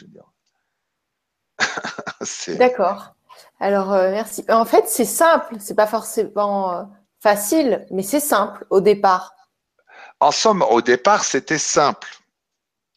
D'accord. 2.59 3.15
Alors, 3.61 3.93
euh, 3.93 4.11
merci. 4.11 4.45
En 4.49 4.65
fait, 4.65 4.85
c'est 4.89 5.05
simple. 5.05 5.57
C'est 5.59 5.75
pas 5.75 5.87
forcément 5.87 6.73
euh, 6.73 6.85
facile, 7.21 7.87
mais 7.91 8.03
c'est 8.03 8.21
simple 8.21 8.67
au 8.71 8.81
départ. 8.81 9.35
En 10.21 10.31
somme, 10.31 10.63
au 10.63 10.83
départ, 10.83 11.25
c'était 11.25 11.59
simple. 11.59 12.09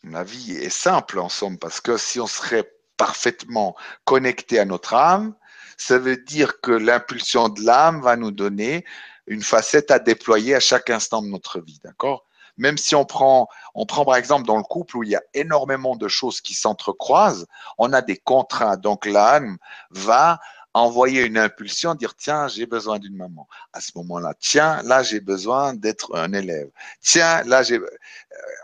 Ma 0.03 0.23
vie 0.23 0.53
est 0.53 0.69
simple 0.69 1.19
en 1.19 1.29
somme, 1.29 1.59
parce 1.59 1.79
que 1.79 1.97
si 1.97 2.19
on 2.19 2.27
serait 2.27 2.71
parfaitement 2.97 3.75
connecté 4.05 4.59
à 4.59 4.65
notre 4.65 4.95
âme, 4.95 5.35
ça 5.77 5.97
veut 5.97 6.17
dire 6.17 6.59
que 6.61 6.71
l'impulsion 6.71 7.49
de 7.49 7.61
l'âme 7.61 8.01
va 8.01 8.15
nous 8.15 8.31
donner 8.31 8.85
une 9.27 9.43
facette 9.43 9.91
à 9.91 9.99
déployer 9.99 10.55
à 10.55 10.59
chaque 10.59 10.89
instant 10.89 11.21
de 11.21 11.27
notre 11.27 11.59
vie, 11.59 11.79
d'accord? 11.83 12.25
Même 12.57 12.77
si 12.77 12.95
on 12.95 13.05
prend, 13.05 13.47
on 13.75 13.85
prend 13.85 14.05
par 14.05 14.15
exemple 14.15 14.45
dans 14.45 14.57
le 14.57 14.63
couple 14.63 14.97
où 14.97 15.03
il 15.03 15.09
y 15.09 15.15
a 15.15 15.23
énormément 15.33 15.95
de 15.95 16.07
choses 16.07 16.41
qui 16.41 16.53
s'entrecroisent, 16.53 17.47
on 17.77 17.93
a 17.93 18.01
des 18.01 18.17
contraintes. 18.17 18.81
Donc 18.81 19.05
l'âme 19.05 19.57
va 19.89 20.39
envoyer 20.73 21.25
une 21.25 21.37
impulsion, 21.37 21.95
dire 21.95 22.15
tiens, 22.15 22.47
j'ai 22.47 22.65
besoin 22.65 22.99
d'une 22.99 23.15
maman. 23.15 23.47
À 23.73 23.81
ce 23.81 23.91
moment-là, 23.95 24.33
tiens, 24.39 24.81
là 24.83 25.03
j'ai 25.03 25.19
besoin 25.19 25.73
d'être 25.73 26.15
un 26.15 26.33
élève. 26.33 26.69
Tiens, 27.01 27.43
là 27.43 27.63
j'ai. 27.63 27.77
Euh, 27.77 27.89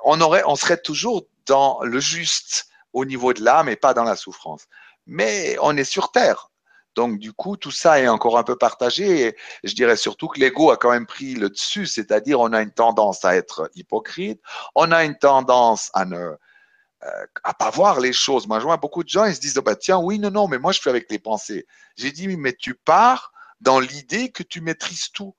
on 0.06 0.20
aurait, 0.22 0.44
on 0.46 0.56
serait 0.56 0.78
toujours 0.78 1.28
dans 1.46 1.82
le 1.84 2.00
juste 2.00 2.68
au 2.94 3.06
niveau 3.06 3.34
de 3.34 3.44
l'âme 3.44 3.70
et 3.70 3.76
pas 3.76 3.94
dans 3.94 4.04
la 4.04 4.16
souffrance. 4.16 4.68
Mais 5.06 5.58
on 5.62 5.76
est 5.78 5.84
sur 5.84 6.12
terre. 6.12 6.50
Donc, 6.98 7.20
du 7.20 7.32
coup, 7.32 7.58
tout 7.58 7.70
ça 7.70 8.00
est 8.00 8.08
encore 8.08 8.40
un 8.40 8.44
peu 8.44 8.56
partagé. 8.56 9.28
Et 9.28 9.38
je 9.64 9.76
dirais 9.76 9.96
surtout 9.96 10.28
que 10.28 10.40
l'ego 10.40 10.72
a 10.72 10.78
quand 10.78 10.90
même 10.90 11.06
pris 11.06 11.36
le 11.36 11.48
dessus, 11.48 11.86
c'est-à-dire 11.86 12.40
on 12.40 12.54
a 12.54 12.62
une 12.64 12.72
tendance 12.72 13.24
à 13.24 13.36
être 13.36 13.70
hypocrite, 13.76 14.42
on 14.74 14.92
a 14.92 15.06
une 15.06 15.16
tendance 15.16 15.92
à 15.94 16.06
ne, 16.06 16.18
euh, 16.18 17.26
pas 17.60 17.70
voir 17.70 18.00
les 18.00 18.14
choses. 18.14 18.48
Moi, 18.48 18.60
je 18.60 18.64
vois 18.64 18.78
beaucoup 18.78 19.04
de 19.04 19.10
gens, 19.10 19.26
ils 19.26 19.36
se 19.36 19.40
disent, 19.40 19.54
bah, 19.64 19.76
tiens, 19.76 20.00
oui, 20.00 20.18
non, 20.18 20.32
non, 20.32 20.48
mais 20.48 20.58
moi, 20.58 20.72
je 20.72 20.82
fais 20.82 20.90
avec 20.90 21.12
les 21.12 21.20
pensées. 21.20 21.68
J'ai 21.98 22.12
dit, 22.12 22.28
mais 22.36 22.54
tu 22.54 22.74
pars 22.74 23.32
dans 23.62 23.80
l'idée 23.80 24.32
que 24.32 24.42
tu 24.42 24.60
maîtrises 24.62 25.12
tout. 25.12 25.36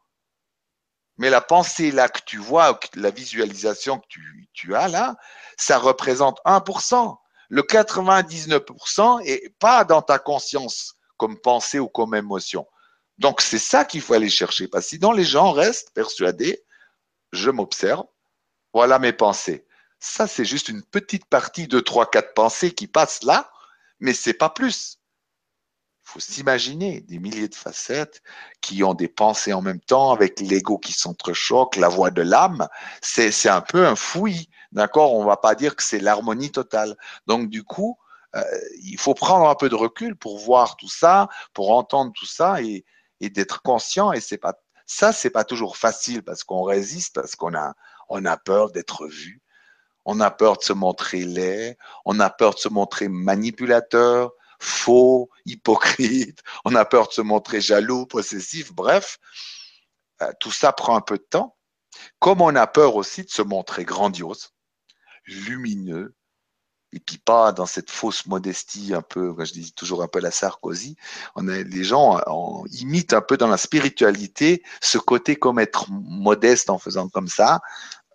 Mais 1.16 1.28
la 1.28 1.40
pensée 1.40 1.90
là 1.90 2.08
que 2.08 2.20
tu 2.24 2.38
vois, 2.38 2.78
la 2.94 3.10
visualisation 3.10 3.98
que 3.98 4.06
tu, 4.08 4.48
tu 4.52 4.76
as 4.76 4.86
là, 4.86 5.16
ça 5.56 5.78
représente 5.78 6.38
1%. 6.44 7.16
Le 7.48 7.62
99% 7.62 9.22
est 9.24 9.52
pas 9.58 9.82
dans 9.82 10.02
ta 10.02 10.20
conscience 10.20 10.97
comme 11.18 11.38
pensée 11.38 11.78
ou 11.78 11.88
comme 11.88 12.14
émotion. 12.14 12.66
Donc 13.18 13.42
c'est 13.42 13.58
ça 13.58 13.84
qu'il 13.84 14.00
faut 14.00 14.14
aller 14.14 14.30
chercher. 14.30 14.68
Parce 14.68 14.84
que 14.86 14.90
sinon 14.90 15.12
les 15.12 15.24
gens 15.24 15.52
restent 15.52 15.92
persuadés, 15.92 16.64
je 17.32 17.50
m'observe, 17.50 18.06
voilà 18.72 18.98
mes 18.98 19.12
pensées. 19.12 19.66
Ça, 20.00 20.26
c'est 20.26 20.44
juste 20.44 20.68
une 20.68 20.82
petite 20.82 21.26
partie 21.26 21.66
de 21.66 21.80
trois, 21.80 22.08
quatre 22.08 22.34
pensées 22.34 22.72
qui 22.72 22.86
passent 22.86 23.24
là, 23.24 23.50
mais 24.00 24.14
c'est 24.14 24.34
pas 24.34 24.50
plus. 24.50 24.98
Il 26.04 26.12
faut 26.12 26.20
s'imaginer 26.20 27.00
des 27.02 27.18
milliers 27.18 27.48
de 27.48 27.54
facettes 27.54 28.22
qui 28.60 28.82
ont 28.82 28.94
des 28.94 29.08
pensées 29.08 29.52
en 29.52 29.60
même 29.60 29.80
temps 29.80 30.12
avec 30.12 30.40
l'ego 30.40 30.78
qui 30.78 30.92
s'entrechoque, 30.92 31.76
la 31.76 31.88
voix 31.88 32.10
de 32.10 32.22
l'âme. 32.22 32.68
C'est, 33.02 33.48
un 33.48 33.60
peu 33.60 33.86
un 33.86 33.96
fouillis. 33.96 34.48
D'accord? 34.72 35.14
On 35.14 35.24
va 35.24 35.36
pas 35.36 35.54
dire 35.54 35.76
que 35.76 35.82
c'est 35.82 35.98
l'harmonie 35.98 36.50
totale. 36.50 36.96
Donc, 37.26 37.50
du 37.50 37.64
coup, 37.64 37.98
euh, 38.36 38.42
il 38.82 38.98
faut 38.98 39.14
prendre 39.14 39.48
un 39.48 39.54
peu 39.54 39.68
de 39.68 39.74
recul 39.74 40.16
pour 40.16 40.38
voir 40.38 40.76
tout 40.76 40.88
ça, 40.88 41.28
pour 41.54 41.70
entendre 41.70 42.12
tout 42.14 42.26
ça 42.26 42.62
et, 42.62 42.84
d'être 43.20 43.62
conscient. 43.62 44.12
Et 44.12 44.20
c'est 44.20 44.38
pas, 44.38 44.54
ça, 44.86 45.12
c'est 45.12 45.30
pas 45.30 45.44
toujours 45.44 45.76
facile 45.76 46.22
parce 46.22 46.44
qu'on 46.44 46.62
résiste, 46.62 47.14
parce 47.14 47.34
qu'on 47.36 47.54
a, 47.54 47.74
on 48.08 48.24
a 48.24 48.36
peur 48.36 48.70
d'être 48.70 49.06
vu 49.06 49.42
on 50.10 50.20
a 50.20 50.30
peur 50.30 50.56
de 50.56 50.62
se 50.62 50.72
montrer 50.72 51.22
laid, 51.22 51.76
on 52.06 52.18
a 52.18 52.30
peur 52.30 52.54
de 52.54 52.58
se 52.58 52.70
montrer 52.70 53.08
manipulateur, 53.08 54.32
faux, 54.58 55.28
hypocrite, 55.44 56.42
on 56.64 56.74
a 56.74 56.86
peur 56.86 57.08
de 57.08 57.12
se 57.12 57.20
montrer 57.20 57.60
jaloux, 57.60 58.06
possessif, 58.06 58.72
bref, 58.72 59.18
euh, 60.22 60.32
tout 60.40 60.50
ça 60.50 60.72
prend 60.72 60.96
un 60.96 61.02
peu 61.02 61.18
de 61.18 61.26
temps. 61.28 61.58
Comme 62.20 62.40
on 62.40 62.56
a 62.56 62.66
peur 62.66 62.96
aussi 62.96 63.22
de 63.22 63.28
se 63.28 63.42
montrer 63.42 63.84
grandiose, 63.84 64.54
lumineux, 65.26 66.14
et 66.92 67.00
puis 67.00 67.18
pas 67.18 67.52
dans 67.52 67.66
cette 67.66 67.90
fausse 67.90 68.26
modestie 68.26 68.94
un 68.94 69.02
peu, 69.02 69.34
je 69.44 69.52
dis 69.52 69.72
toujours 69.72 70.02
un 70.02 70.08
peu 70.08 70.20
la 70.20 70.30
Sarkozy, 70.30 70.96
on 71.34 71.46
a, 71.48 71.62
les 71.62 71.84
gens 71.84 72.20
on, 72.26 72.64
imitent 72.66 73.12
un 73.12 73.20
peu 73.20 73.36
dans 73.36 73.48
la 73.48 73.58
spiritualité 73.58 74.62
ce 74.80 74.98
côté 74.98 75.36
comme 75.36 75.58
être 75.58 75.90
modeste 75.90 76.70
en 76.70 76.78
faisant 76.78 77.08
comme 77.08 77.28
ça, 77.28 77.60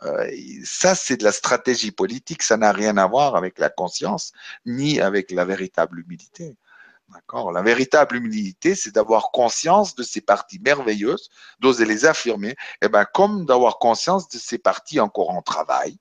euh, 0.06 0.30
ça, 0.64 0.96
c'est 0.96 1.18
de 1.18 1.24
la 1.24 1.32
stratégie 1.32 1.92
politique, 1.92 2.44
ça 2.44 2.58
n'a 2.58 2.72
rien 2.72 2.98
à 2.98 3.08
voir 3.08 3.36
avec 3.36 3.60
la 3.60 3.70
conscience, 3.70 4.34
ni 4.66 5.00
avec 5.00 5.32
la 5.32 5.46
véritable 5.46 6.00
humilité. 6.00 6.58
D'accord? 7.10 7.52
La 7.52 7.62
véritable 7.62 8.18
humilité, 8.18 8.76
c'est 8.76 8.94
d'avoir 8.94 9.32
conscience 9.32 9.96
de 9.96 10.04
ces 10.04 10.22
parties 10.22 10.60
merveilleuses, 10.60 11.30
d'oser 11.60 11.86
les 11.86 12.06
affirmer, 12.06 12.50
et 12.50 12.56
eh 12.84 12.90
ben, 12.90 13.06
comme 13.06 13.46
d'avoir 13.46 13.78
conscience 13.78 14.28
de 14.30 14.38
ces 14.38 14.58
parties 14.58 15.00
encore 15.00 15.30
en 15.30 15.42
travail, 15.42 15.98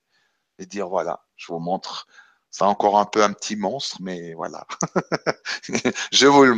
et 0.59 0.67
dire 0.67 0.89
voilà, 0.89 1.25
je 1.37 1.53
vous 1.53 1.59
montre, 1.59 2.07
c'est 2.53 2.65
encore 2.65 2.99
un 2.99 3.07
peu 3.07 3.25
un 3.25 3.33
petit 3.33 3.57
monstre, 3.57 3.97
mais 4.01 4.35
voilà. 4.35 4.67
je 6.13 6.27
vous 6.27 6.45
le 6.45 6.55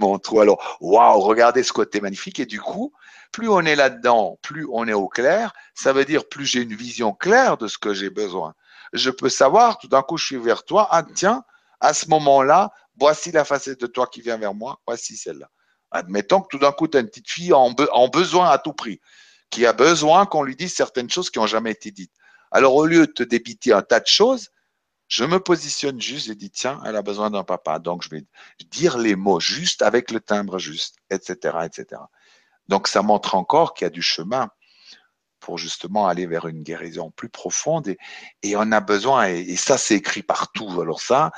montre. 0.00 0.40
alors, 0.40 0.76
waouh, 0.80 1.20
regardez 1.20 1.62
ce 1.62 1.72
côté 1.72 2.00
magnifique. 2.00 2.40
Et 2.40 2.46
du 2.46 2.60
coup, 2.60 2.92
plus 3.30 3.48
on 3.48 3.60
est 3.60 3.76
là-dedans, 3.76 4.36
plus 4.42 4.66
on 4.72 4.88
est 4.88 4.92
au 4.92 5.06
clair. 5.06 5.52
Ça 5.74 5.92
veut 5.92 6.04
dire 6.04 6.28
plus 6.28 6.44
j'ai 6.44 6.62
une 6.62 6.74
vision 6.74 7.12
claire 7.12 7.56
de 7.56 7.68
ce 7.68 7.78
que 7.78 7.94
j'ai 7.94 8.10
besoin. 8.10 8.54
Je 8.92 9.10
peux 9.10 9.28
savoir, 9.28 9.78
tout 9.78 9.86
d'un 9.86 10.02
coup, 10.02 10.16
je 10.16 10.26
suis 10.26 10.36
vers 10.36 10.64
toi. 10.64 10.88
Ah, 10.90 11.04
tiens, 11.14 11.44
à 11.80 11.94
ce 11.94 12.08
moment-là, 12.08 12.72
voici 12.96 13.30
la 13.30 13.44
facette 13.44 13.80
de 13.80 13.86
toi 13.86 14.08
qui 14.08 14.20
vient 14.20 14.38
vers 14.38 14.54
moi. 14.54 14.80
Voici 14.88 15.16
celle-là. 15.16 15.48
Admettons 15.92 16.40
que 16.40 16.48
tout 16.50 16.58
d'un 16.58 16.72
coup, 16.72 16.88
tu 16.88 16.98
as 16.98 17.00
une 17.00 17.06
petite 17.08 17.30
fille 17.30 17.52
en, 17.52 17.72
en, 17.92 18.08
besoin 18.08 18.50
à 18.50 18.58
tout 18.58 18.72
prix, 18.72 19.00
qui 19.50 19.66
a 19.66 19.72
besoin 19.72 20.26
qu'on 20.26 20.42
lui 20.42 20.56
dise 20.56 20.74
certaines 20.74 21.08
choses 21.08 21.30
qui 21.30 21.38
n'ont 21.38 21.46
jamais 21.46 21.70
été 21.70 21.92
dites. 21.92 22.12
Alors, 22.50 22.74
au 22.74 22.86
lieu 22.86 23.06
de 23.06 23.12
te 23.12 23.22
débiter 23.22 23.72
un 23.72 23.82
tas 23.82 24.00
de 24.00 24.06
choses, 24.06 24.50
je 25.08 25.24
me 25.24 25.40
positionne 25.40 26.00
juste 26.00 26.28
et 26.28 26.34
dis, 26.34 26.50
tiens, 26.50 26.80
elle 26.84 26.96
a 26.96 27.02
besoin 27.02 27.30
d'un 27.30 27.44
papa. 27.44 27.78
Donc, 27.78 28.02
je 28.02 28.10
vais 28.10 28.24
dire 28.70 28.98
les 28.98 29.16
mots 29.16 29.40
juste 29.40 29.82
avec 29.82 30.10
le 30.10 30.20
timbre 30.20 30.58
juste, 30.58 30.96
etc., 31.10 31.58
etc. 31.64 32.02
Donc 32.68 32.86
ça 32.86 33.02
montre 33.02 33.34
encore 33.34 33.74
qu'il 33.74 33.86
y 33.86 33.86
a 33.86 33.90
du 33.90 34.02
chemin 34.02 34.50
pour 35.40 35.56
justement 35.56 36.06
aller 36.06 36.26
vers 36.26 36.46
une 36.46 36.62
guérison 36.62 37.10
plus 37.10 37.28
profonde 37.28 37.94
et, 38.42 38.56
on 38.56 38.72
a 38.72 38.80
besoin, 38.80 39.28
et, 39.28 39.56
ça 39.56 39.78
c'est 39.78 39.94
écrit 39.96 40.22
partout, 40.22 40.80
alors 40.80 41.00
ça, 41.00 41.30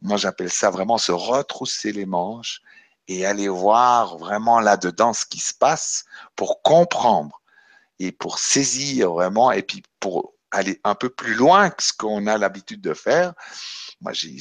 moi 0.00 0.16
j'appelle 0.16 0.50
ça 0.50 0.70
vraiment 0.70 0.98
se 0.98 1.12
retrousser 1.12 1.90
les 1.92 2.06
manches 2.06 2.60
et 3.08 3.26
aller 3.26 3.48
voir 3.48 4.18
vraiment 4.18 4.60
là-dedans 4.60 5.12
ce 5.12 5.26
qui 5.26 5.38
se 5.38 5.54
passe 5.54 6.04
pour 6.36 6.62
comprendre 6.62 7.40
et 7.98 8.12
pour 8.12 8.38
saisir 8.38 9.12
vraiment 9.12 9.50
et 9.52 9.62
puis 9.62 9.82
pour 10.00 10.34
aller 10.50 10.80
un 10.84 10.94
peu 10.94 11.10
plus 11.10 11.34
loin 11.34 11.70
que 11.70 11.82
ce 11.82 11.92
qu'on 11.92 12.26
a 12.26 12.38
l'habitude 12.38 12.80
de 12.80 12.94
faire. 12.94 13.34
Moi, 14.00 14.12
j'ai 14.12 14.38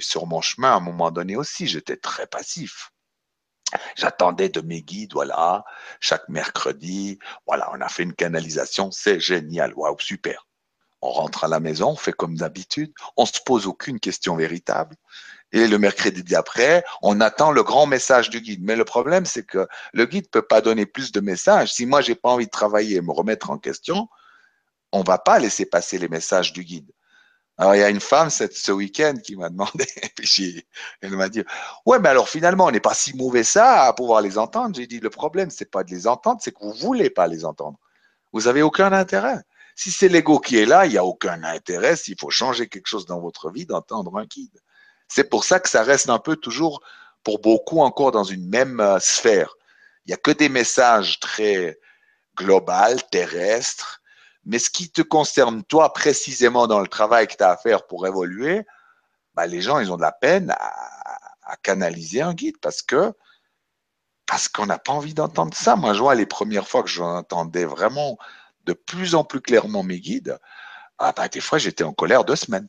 sur 0.00 0.26
mon 0.26 0.40
chemin, 0.40 0.72
à 0.72 0.76
un 0.76 0.80
moment 0.80 1.10
donné 1.10 1.36
aussi, 1.36 1.66
j'étais 1.66 1.96
très 1.96 2.26
passif. 2.26 2.90
J'attendais 3.96 4.48
de 4.48 4.60
mes 4.60 4.82
guides, 4.82 5.14
voilà, 5.14 5.64
chaque 5.98 6.28
mercredi, 6.28 7.18
voilà, 7.46 7.70
on 7.72 7.80
a 7.80 7.88
fait 7.88 8.04
une 8.04 8.14
canalisation, 8.14 8.90
c'est 8.90 9.18
génial, 9.18 9.74
waouh, 9.74 9.98
super. 9.98 10.46
On 11.00 11.10
rentre 11.10 11.44
à 11.44 11.48
la 11.48 11.60
maison, 11.60 11.90
on 11.90 11.96
fait 11.96 12.12
comme 12.12 12.36
d'habitude, 12.36 12.92
on 13.16 13.26
se 13.26 13.40
pose 13.44 13.66
aucune 13.66 14.00
question 14.00 14.36
véritable. 14.36 14.96
Et 15.52 15.68
le 15.68 15.78
mercredi 15.78 16.22
d'après, 16.22 16.84
on 17.02 17.20
attend 17.20 17.52
le 17.52 17.62
grand 17.62 17.86
message 17.86 18.30
du 18.30 18.40
guide. 18.40 18.62
Mais 18.62 18.74
le 18.74 18.84
problème, 18.84 19.24
c'est 19.24 19.44
que 19.44 19.68
le 19.92 20.06
guide 20.06 20.30
peut 20.30 20.42
pas 20.42 20.60
donner 20.60 20.86
plus 20.86 21.12
de 21.12 21.20
messages. 21.20 21.72
Si 21.72 21.86
moi, 21.86 22.00
j'ai 22.00 22.14
pas 22.14 22.30
envie 22.30 22.46
de 22.46 22.50
travailler 22.50 22.96
et 22.96 23.00
me 23.00 23.12
remettre 23.12 23.50
en 23.50 23.58
question, 23.58 24.08
on 24.94 25.02
va 25.02 25.18
pas 25.18 25.40
laisser 25.40 25.66
passer 25.66 25.98
les 25.98 26.08
messages 26.08 26.52
du 26.52 26.62
guide. 26.62 26.90
Alors, 27.58 27.74
il 27.74 27.80
y 27.80 27.84
a 27.84 27.90
une 27.90 28.00
femme 28.00 28.30
ce 28.30 28.72
week-end 28.72 29.14
qui 29.22 29.36
m'a 29.36 29.48
demandé, 29.48 29.86
elle 31.00 31.10
m'a 31.16 31.28
dit, 31.28 31.42
ouais, 31.84 31.98
mais 31.98 32.08
alors 32.08 32.28
finalement, 32.28 32.66
on 32.66 32.70
n'est 32.70 32.80
pas 32.80 32.94
si 32.94 33.16
mauvais 33.16 33.42
ça 33.42 33.84
à 33.84 33.92
pouvoir 33.92 34.20
les 34.22 34.38
entendre. 34.38 34.76
J'ai 34.76 34.86
dit, 34.86 35.00
le 35.00 35.10
problème, 35.10 35.50
c'est 35.50 35.70
pas 35.70 35.82
de 35.82 35.90
les 35.90 36.06
entendre, 36.06 36.40
c'est 36.42 36.52
que 36.52 36.62
vous 36.62 36.72
voulez 36.72 37.10
pas 37.10 37.26
les 37.26 37.44
entendre. 37.44 37.78
Vous 38.32 38.46
avez 38.46 38.62
aucun 38.62 38.92
intérêt. 38.92 39.38
Si 39.74 39.90
c'est 39.90 40.08
l'ego 40.08 40.38
qui 40.38 40.58
est 40.58 40.64
là, 40.64 40.86
il 40.86 40.92
n'y 40.92 40.98
a 40.98 41.04
aucun 41.04 41.42
intérêt 41.42 41.96
s'il 41.96 42.16
faut 42.18 42.30
changer 42.30 42.68
quelque 42.68 42.86
chose 42.86 43.06
dans 43.06 43.20
votre 43.20 43.50
vie 43.50 43.66
d'entendre 43.66 44.16
un 44.16 44.26
guide. 44.26 44.60
C'est 45.08 45.28
pour 45.28 45.44
ça 45.44 45.58
que 45.58 45.68
ça 45.68 45.82
reste 45.82 46.08
un 46.08 46.20
peu 46.20 46.36
toujours, 46.36 46.82
pour 47.24 47.40
beaucoup, 47.40 47.80
encore 47.80 48.12
dans 48.12 48.24
une 48.24 48.48
même 48.48 48.78
euh, 48.78 49.00
sphère. 49.00 49.54
Il 50.06 50.10
n'y 50.10 50.14
a 50.14 50.18
que 50.18 50.30
des 50.30 50.48
messages 50.48 51.18
très 51.18 51.78
global, 52.36 53.02
terrestres, 53.10 54.00
mais 54.46 54.58
ce 54.58 54.70
qui 54.70 54.90
te 54.90 55.02
concerne 55.02 55.64
toi 55.64 55.92
précisément 55.92 56.66
dans 56.66 56.80
le 56.80 56.88
travail 56.88 57.26
que 57.26 57.36
tu 57.36 57.42
as 57.42 57.50
à 57.50 57.56
faire 57.56 57.86
pour 57.86 58.06
évoluer, 58.06 58.66
bah, 59.34 59.46
les 59.46 59.60
gens, 59.60 59.78
ils 59.78 59.90
ont 59.92 59.96
de 59.96 60.02
la 60.02 60.12
peine 60.12 60.50
à, 60.50 61.56
canaliser 61.62 62.20
un 62.20 62.34
guide 62.34 62.58
parce 62.60 62.82
que 62.82 63.12
parce 64.26 64.48
qu'on 64.48 64.66
n'a 64.66 64.78
pas 64.78 64.92
envie 64.92 65.14
d'entendre 65.14 65.54
ça. 65.54 65.76
Moi, 65.76 65.94
je 65.94 66.00
vois 66.00 66.14
les 66.14 66.26
premières 66.26 66.66
fois 66.66 66.82
que 66.82 66.88
j'entendais 66.88 67.64
vraiment 67.64 68.18
de 68.64 68.72
plus 68.72 69.14
en 69.14 69.24
plus 69.24 69.40
clairement 69.40 69.82
mes 69.82 70.00
guides, 70.00 70.38
ah 70.98 71.12
bah, 71.12 71.28
des 71.28 71.40
fois 71.40 71.58
j'étais 71.58 71.84
en 71.84 71.92
colère 71.92 72.24
deux 72.24 72.36
semaines. 72.36 72.66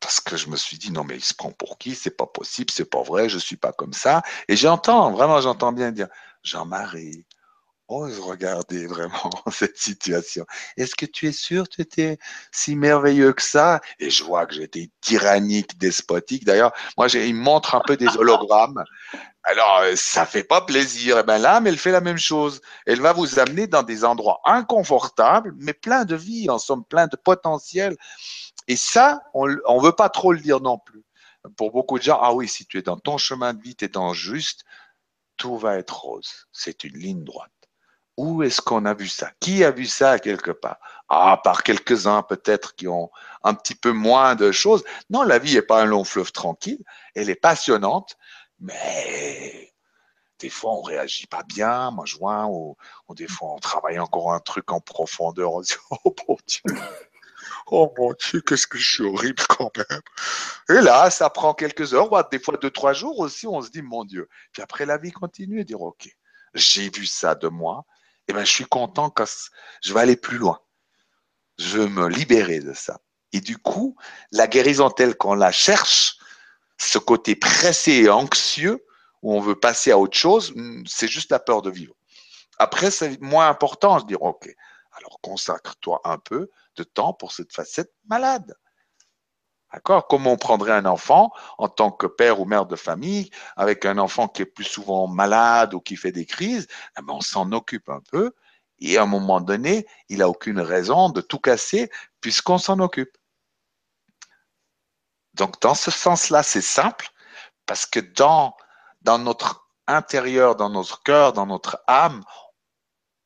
Parce 0.00 0.20
que 0.20 0.36
je 0.36 0.48
me 0.48 0.56
suis 0.56 0.78
dit, 0.78 0.92
non, 0.92 1.04
mais 1.04 1.16
il 1.16 1.24
se 1.24 1.34
prend 1.34 1.50
pour 1.52 1.78
qui? 1.78 1.94
C'est 1.94 2.16
pas 2.16 2.26
possible, 2.26 2.70
c'est 2.70 2.88
pas 2.88 3.02
vrai, 3.02 3.28
je 3.28 3.38
suis 3.38 3.56
pas 3.56 3.72
comme 3.72 3.92
ça. 3.92 4.22
Et 4.48 4.56
j'entends, 4.56 5.10
vraiment, 5.10 5.40
j'entends 5.40 5.72
bien 5.72 5.90
dire, 5.90 6.08
Jean-Marie, 6.42 7.26
ose 7.88 8.18
regarder 8.20 8.86
vraiment 8.86 9.30
cette 9.50 9.78
situation. 9.78 10.44
Est-ce 10.76 10.94
que 10.94 11.06
tu 11.06 11.28
es 11.28 11.32
sûr 11.32 11.68
que 11.68 11.76
tu 11.76 11.82
étais 11.82 12.18
si 12.52 12.76
merveilleux 12.76 13.32
que 13.32 13.42
ça? 13.42 13.80
Et 13.98 14.10
je 14.10 14.24
vois 14.24 14.46
que 14.46 14.54
j'étais 14.54 14.90
tyrannique, 15.00 15.78
despotique. 15.78 16.44
D'ailleurs, 16.44 16.72
moi, 16.96 17.08
il 17.08 17.34
montre 17.34 17.74
un 17.74 17.82
peu 17.86 17.96
des 17.96 18.08
hologrammes. 18.16 18.84
Alors, 19.44 19.78
euh, 19.82 19.94
ça 19.96 20.26
fait 20.26 20.44
pas 20.44 20.60
plaisir. 20.62 21.18
Eh 21.20 21.22
ben 21.22 21.60
mais 21.60 21.70
elle 21.70 21.78
fait 21.78 21.92
la 21.92 22.00
même 22.00 22.18
chose. 22.18 22.60
Elle 22.86 23.00
va 23.00 23.12
vous 23.12 23.38
amener 23.38 23.66
dans 23.66 23.82
des 23.82 24.04
endroits 24.04 24.40
inconfortables, 24.44 25.54
mais 25.58 25.72
plein 25.72 26.04
de 26.04 26.16
vie, 26.16 26.50
en 26.50 26.58
somme, 26.58 26.84
plein 26.84 27.06
de 27.06 27.16
potentiel. 27.16 27.96
Et 28.68 28.76
ça, 28.76 29.22
on 29.34 29.46
ne 29.46 29.82
veut 29.82 29.92
pas 29.92 30.08
trop 30.08 30.32
le 30.32 30.40
dire 30.40 30.60
non 30.60 30.78
plus. 30.78 31.04
Pour 31.56 31.70
beaucoup 31.70 31.98
de 31.98 32.02
gens, 32.02 32.18
ah 32.20 32.34
oui, 32.34 32.48
si 32.48 32.66
tu 32.66 32.78
es 32.78 32.82
dans 32.82 32.98
ton 32.98 33.18
chemin 33.18 33.54
de 33.54 33.62
vie, 33.62 33.76
tu 33.76 33.84
es 33.84 33.88
dans 33.88 34.12
juste, 34.12 34.64
tout 35.36 35.56
va 35.56 35.76
être 35.76 36.00
rose. 36.00 36.48
C'est 36.52 36.84
une 36.84 36.98
ligne 36.98 37.24
droite. 37.24 37.50
Où 38.16 38.42
est-ce 38.42 38.62
qu'on 38.62 38.86
a 38.86 38.94
vu 38.94 39.08
ça? 39.08 39.30
Qui 39.40 39.62
a 39.62 39.70
vu 39.70 39.86
ça 39.86 40.18
quelque 40.18 40.50
part? 40.50 40.78
Ah, 41.08 41.38
par 41.44 41.62
quelques-uns 41.62 42.22
peut-être 42.22 42.74
qui 42.74 42.88
ont 42.88 43.10
un 43.44 43.54
petit 43.54 43.74
peu 43.74 43.92
moins 43.92 44.34
de 44.34 44.52
choses. 44.52 44.84
Non, 45.10 45.22
la 45.22 45.38
vie 45.38 45.54
n'est 45.54 45.62
pas 45.62 45.82
un 45.82 45.84
long 45.84 46.04
fleuve 46.04 46.32
tranquille. 46.32 46.82
Elle 47.14 47.28
est 47.28 47.34
passionnante, 47.34 48.16
mais 48.58 49.74
des 50.38 50.48
fois 50.48 50.72
on 50.72 50.82
réagit 50.82 51.26
pas 51.26 51.42
bien. 51.42 51.90
Moi, 51.90 52.06
je 52.06 52.16
vois, 52.16 52.46
ou, 52.46 52.76
des 53.10 53.28
fois 53.28 53.52
on 53.52 53.58
travaille 53.58 53.98
encore 53.98 54.32
un 54.32 54.40
truc 54.40 54.72
en 54.72 54.80
profondeur. 54.80 55.52
On 55.52 55.60
dit, 55.60 55.74
oh 55.90 56.14
mon 56.26 56.36
Dieu, 56.46 56.80
oh 57.66 57.92
mon 57.98 58.14
Dieu, 58.14 58.40
qu'est-ce 58.40 58.66
que 58.66 58.78
je 58.78 58.94
suis 58.94 59.04
horrible 59.04 59.42
quand 59.48 59.70
même. 59.76 60.02
Et 60.70 60.80
là, 60.80 61.10
ça 61.10 61.28
prend 61.28 61.52
quelques 61.52 61.92
heures, 61.92 62.28
des 62.30 62.38
fois 62.38 62.56
deux, 62.56 62.70
trois 62.70 62.94
jours 62.94 63.18
aussi. 63.20 63.46
On 63.46 63.60
se 63.60 63.70
dit, 63.70 63.82
mon 63.82 64.04
Dieu. 64.04 64.28
Puis 64.52 64.62
après, 64.62 64.86
la 64.86 64.96
vie 64.96 65.12
continue 65.12 65.60
et 65.60 65.64
dire, 65.64 65.82
ok, 65.82 66.08
j'ai 66.54 66.88
vu 66.90 67.04
ça 67.04 67.34
de 67.34 67.48
moi 67.48 67.84
eh 68.28 68.32
ben, 68.32 68.44
je 68.44 68.52
suis 68.52 68.64
content 68.64 69.10
que 69.10 69.24
je 69.82 69.94
vais 69.94 70.00
aller 70.00 70.16
plus 70.16 70.38
loin. 70.38 70.60
Je 71.58 71.78
veux 71.78 71.88
me 71.88 72.08
libérer 72.08 72.60
de 72.60 72.72
ça. 72.72 73.00
Et 73.32 73.40
du 73.40 73.58
coup, 73.58 73.96
la 74.32 74.46
guérison 74.46 74.90
telle 74.90 75.16
qu'on 75.16 75.34
la 75.34 75.52
cherche, 75.52 76.18
ce 76.78 76.98
côté 76.98 77.34
pressé 77.36 77.92
et 77.92 78.10
anxieux, 78.10 78.84
où 79.22 79.34
on 79.34 79.40
veut 79.40 79.58
passer 79.58 79.90
à 79.90 79.98
autre 79.98 80.16
chose, 80.16 80.52
hmm, 80.54 80.84
c'est 80.86 81.08
juste 81.08 81.30
la 81.30 81.38
peur 81.38 81.62
de 81.62 81.70
vivre. 81.70 81.94
Après, 82.58 82.90
c'est 82.90 83.20
moins 83.20 83.48
important 83.48 83.98
de 84.00 84.06
dire, 84.06 84.22
OK, 84.22 84.48
alors 84.92 85.18
consacre-toi 85.20 86.00
un 86.04 86.18
peu 86.18 86.50
de 86.76 86.84
temps 86.84 87.12
pour 87.12 87.32
cette 87.32 87.52
facette 87.52 87.92
malade. 88.06 88.54
D'accord? 89.76 90.08
Comment 90.08 90.32
on 90.32 90.36
prendrait 90.38 90.72
un 90.72 90.86
enfant 90.86 91.30
en 91.58 91.68
tant 91.68 91.90
que 91.90 92.06
père 92.06 92.40
ou 92.40 92.46
mère 92.46 92.64
de 92.64 92.76
famille 92.76 93.28
avec 93.56 93.84
un 93.84 93.98
enfant 93.98 94.26
qui 94.26 94.40
est 94.40 94.46
plus 94.46 94.64
souvent 94.64 95.06
malade 95.06 95.74
ou 95.74 95.80
qui 95.80 95.96
fait 95.96 96.12
des 96.12 96.24
crises? 96.24 96.66
Eh 96.98 97.02
ben, 97.02 97.12
On 97.12 97.20
s'en 97.20 97.52
occupe 97.52 97.90
un 97.90 98.00
peu 98.10 98.34
et 98.78 98.96
à 98.96 99.02
un 99.02 99.06
moment 99.06 99.42
donné, 99.42 99.86
il 100.08 100.18
n'a 100.18 100.30
aucune 100.30 100.60
raison 100.60 101.10
de 101.10 101.20
tout 101.20 101.38
casser 101.38 101.90
puisqu'on 102.22 102.56
s'en 102.56 102.78
occupe. 102.78 103.18
Donc, 105.34 105.60
dans 105.60 105.74
ce 105.74 105.90
sens-là, 105.90 106.42
c'est 106.42 106.62
simple 106.62 107.10
parce 107.66 107.84
que 107.84 108.00
dans, 108.00 108.56
dans 109.02 109.18
notre 109.18 109.68
intérieur, 109.86 110.56
dans 110.56 110.70
notre 110.70 111.02
cœur, 111.02 111.34
dans 111.34 111.44
notre 111.44 111.82
âme, 111.86 112.24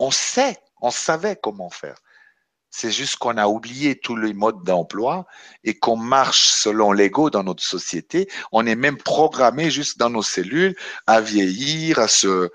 on 0.01 0.11
sait, 0.11 0.59
on 0.81 0.91
savait 0.91 1.37
comment 1.37 1.71
faire. 1.71 2.01
C'est 2.71 2.93
juste 2.93 3.17
qu'on 3.17 3.37
a 3.37 3.49
oublié 3.49 3.99
tous 3.99 4.15
les 4.15 4.33
modes 4.33 4.63
d'emploi 4.63 5.27
et 5.65 5.77
qu'on 5.79 5.97
marche 5.97 6.53
selon 6.53 6.93
l'ego 6.93 7.29
dans 7.29 7.43
notre 7.43 7.65
société. 7.65 8.29
On 8.53 8.65
est 8.65 8.77
même 8.77 8.97
programmé 8.97 9.71
juste 9.71 9.99
dans 9.99 10.09
nos 10.09 10.23
cellules 10.23 10.77
à 11.09 11.21
vieillir, 11.21 11.99
à 11.99 12.07
se, 12.07 12.51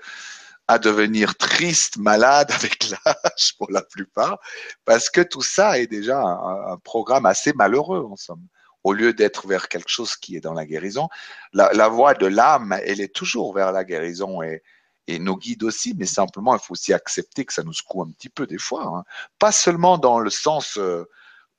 à 0.68 0.78
devenir 0.78 1.36
triste, 1.36 1.98
malade 1.98 2.50
avec 2.50 2.88
l'âge 3.04 3.56
pour 3.58 3.70
la 3.70 3.82
plupart, 3.82 4.38
parce 4.86 5.10
que 5.10 5.20
tout 5.20 5.42
ça 5.42 5.78
est 5.78 5.86
déjà 5.86 6.18
un, 6.18 6.78
programme 6.78 7.26
assez 7.26 7.52
malheureux 7.52 8.06
en 8.10 8.16
somme. 8.16 8.46
Au 8.84 8.92
lieu 8.92 9.12
d'être 9.12 9.46
vers 9.46 9.68
quelque 9.68 9.90
chose 9.90 10.16
qui 10.16 10.36
est 10.36 10.40
dans 10.40 10.54
la 10.54 10.64
guérison, 10.64 11.08
la, 11.52 11.72
la 11.72 11.88
voie 11.88 12.14
de 12.14 12.26
l'âme, 12.26 12.78
elle 12.84 13.00
est 13.00 13.14
toujours 13.14 13.52
vers 13.52 13.72
la 13.72 13.84
guérison 13.84 14.42
et, 14.42 14.62
et 15.06 15.18
nos 15.18 15.36
guides 15.36 15.62
aussi, 15.62 15.94
mais 15.96 16.06
simplement, 16.06 16.54
il 16.54 16.60
faut 16.60 16.72
aussi 16.72 16.92
accepter 16.92 17.44
que 17.44 17.52
ça 17.52 17.62
nous 17.62 17.72
secoue 17.72 18.02
un 18.02 18.10
petit 18.10 18.28
peu 18.28 18.46
des 18.46 18.58
fois. 18.58 18.86
Hein. 18.86 19.04
Pas 19.38 19.52
seulement 19.52 19.98
dans 19.98 20.18
le 20.18 20.30
sens 20.30 20.78
euh, 20.78 21.08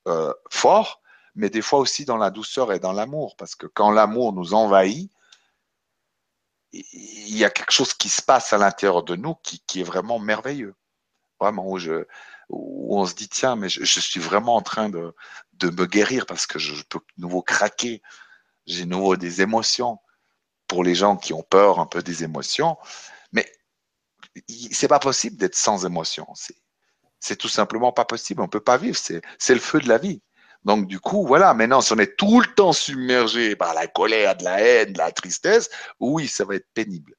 euh, 0.07 0.33
fort, 0.49 1.01
mais 1.35 1.49
des 1.49 1.61
fois 1.61 1.79
aussi 1.79 2.03
dans 2.03 2.17
la 2.17 2.29
douceur 2.29 2.73
et 2.73 2.79
dans 2.79 2.93
l'amour. 2.93 3.35
Parce 3.37 3.55
que 3.55 3.67
quand 3.67 3.91
l'amour 3.91 4.33
nous 4.33 4.53
envahit, 4.53 5.11
il 6.73 7.37
y 7.37 7.45
a 7.45 7.49
quelque 7.49 7.71
chose 7.71 7.93
qui 7.93 8.09
se 8.09 8.21
passe 8.21 8.51
à 8.51 8.57
l'intérieur 8.57 9.03
de 9.03 9.15
nous 9.15 9.35
qui, 9.35 9.79
est 9.79 9.83
vraiment 9.83 10.19
merveilleux. 10.19 10.75
Vraiment, 11.39 11.65
où, 11.67 11.77
où 12.49 12.99
on 12.99 13.05
se 13.05 13.15
dit, 13.15 13.29
tiens, 13.29 13.55
mais 13.55 13.69
je, 13.69 13.99
suis 13.99 14.19
vraiment 14.19 14.55
en 14.55 14.61
train 14.61 14.89
de, 14.89 15.13
de, 15.53 15.69
me 15.69 15.85
guérir 15.85 16.25
parce 16.25 16.47
que 16.47 16.59
je, 16.59 16.73
peux 16.89 16.99
de 16.99 17.21
nouveau 17.21 17.41
craquer. 17.41 18.01
J'ai 18.65 18.83
de 18.83 18.89
nouveau 18.89 19.15
des 19.15 19.41
émotions. 19.41 19.99
Pour 20.67 20.83
les 20.83 20.95
gens 20.95 21.15
qui 21.15 21.31
ont 21.31 21.43
peur 21.43 21.79
un 21.79 21.85
peu 21.85 22.03
des 22.03 22.25
émotions, 22.25 22.77
c'est 24.71 24.87
pas 24.87 24.99
possible 24.99 25.37
d'être 25.37 25.55
sans 25.55 25.85
émotion. 25.85 26.27
C'est 27.19 27.35
tout 27.35 27.47
simplement 27.47 27.91
pas 27.91 28.05
possible. 28.05 28.41
On 28.41 28.47
peut 28.47 28.59
pas 28.59 28.77
vivre. 28.77 28.97
C'est 28.97 29.53
le 29.53 29.59
feu 29.59 29.79
de 29.79 29.87
la 29.87 29.97
vie. 29.97 30.21
Donc, 30.63 30.87
du 30.87 30.99
coup, 30.99 31.25
voilà, 31.25 31.53
maintenant, 31.53 31.81
si 31.81 31.93
on 31.93 31.97
est 31.97 32.17
tout 32.17 32.41
le 32.41 32.53
temps 32.55 32.73
submergé 32.73 33.55
par 33.55 33.73
la 33.73 33.87
colère, 33.87 34.35
de 34.35 34.43
la 34.43 34.59
haine, 34.59 34.93
de 34.93 34.97
la 34.97 35.11
tristesse, 35.11 35.69
oui, 35.99 36.27
ça 36.27 36.45
va 36.45 36.55
être 36.55 36.67
pénible. 36.73 37.13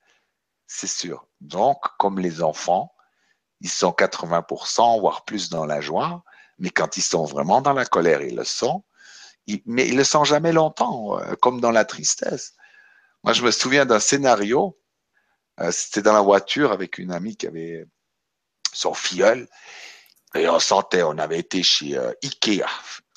C'est 0.67 0.89
sûr. 0.89 1.27
Donc, 1.41 1.79
comme 1.99 2.19
les 2.19 2.43
enfants, 2.43 2.93
ils 3.61 3.71
sont 3.71 3.91
80%, 3.91 5.01
voire 5.01 5.25
plus 5.25 5.49
dans 5.49 5.65
la 5.65 5.81
joie, 5.81 6.23
mais 6.59 6.71
quand 6.71 6.97
ils 6.97 7.03
sont 7.03 7.25
vraiment 7.25 7.63
dans 7.63 7.73
la 7.73 7.87
colère, 7.87 8.23
ils 8.23 8.37
le 8.37 8.45
sont. 8.45 8.85
mais 9.67 9.89
ils 9.89 9.97
le 9.97 10.05
sont 10.05 10.25
jamais 10.25 10.53
longtemps, 10.53 11.19
euh, 11.19 11.35
comme 11.41 11.61
dans 11.61 11.71
la 11.71 11.85
tristesse. 11.85 12.55
Moi, 13.25 13.33
je 13.33 13.43
me 13.43 13.51
souviens 13.51 13.87
d'un 13.87 14.01
scénario 14.01 14.79
euh, 15.61 15.71
c'était 15.71 16.03
dans 16.03 16.13
la 16.13 16.21
voiture 16.21 16.73
avec 16.73 16.99
une 16.99 17.13
amie 17.13 17.37
qui 17.37 17.47
avait 17.47 17.87
son 18.73 18.95
filleul. 18.95 19.49
Et 20.35 20.49
on 20.49 20.61
sentait, 20.61 21.03
on 21.03 21.19
avait 21.19 21.39
été 21.39 21.63
chez 21.63 21.97
euh, 21.97 22.13
Ikea. 22.23 22.67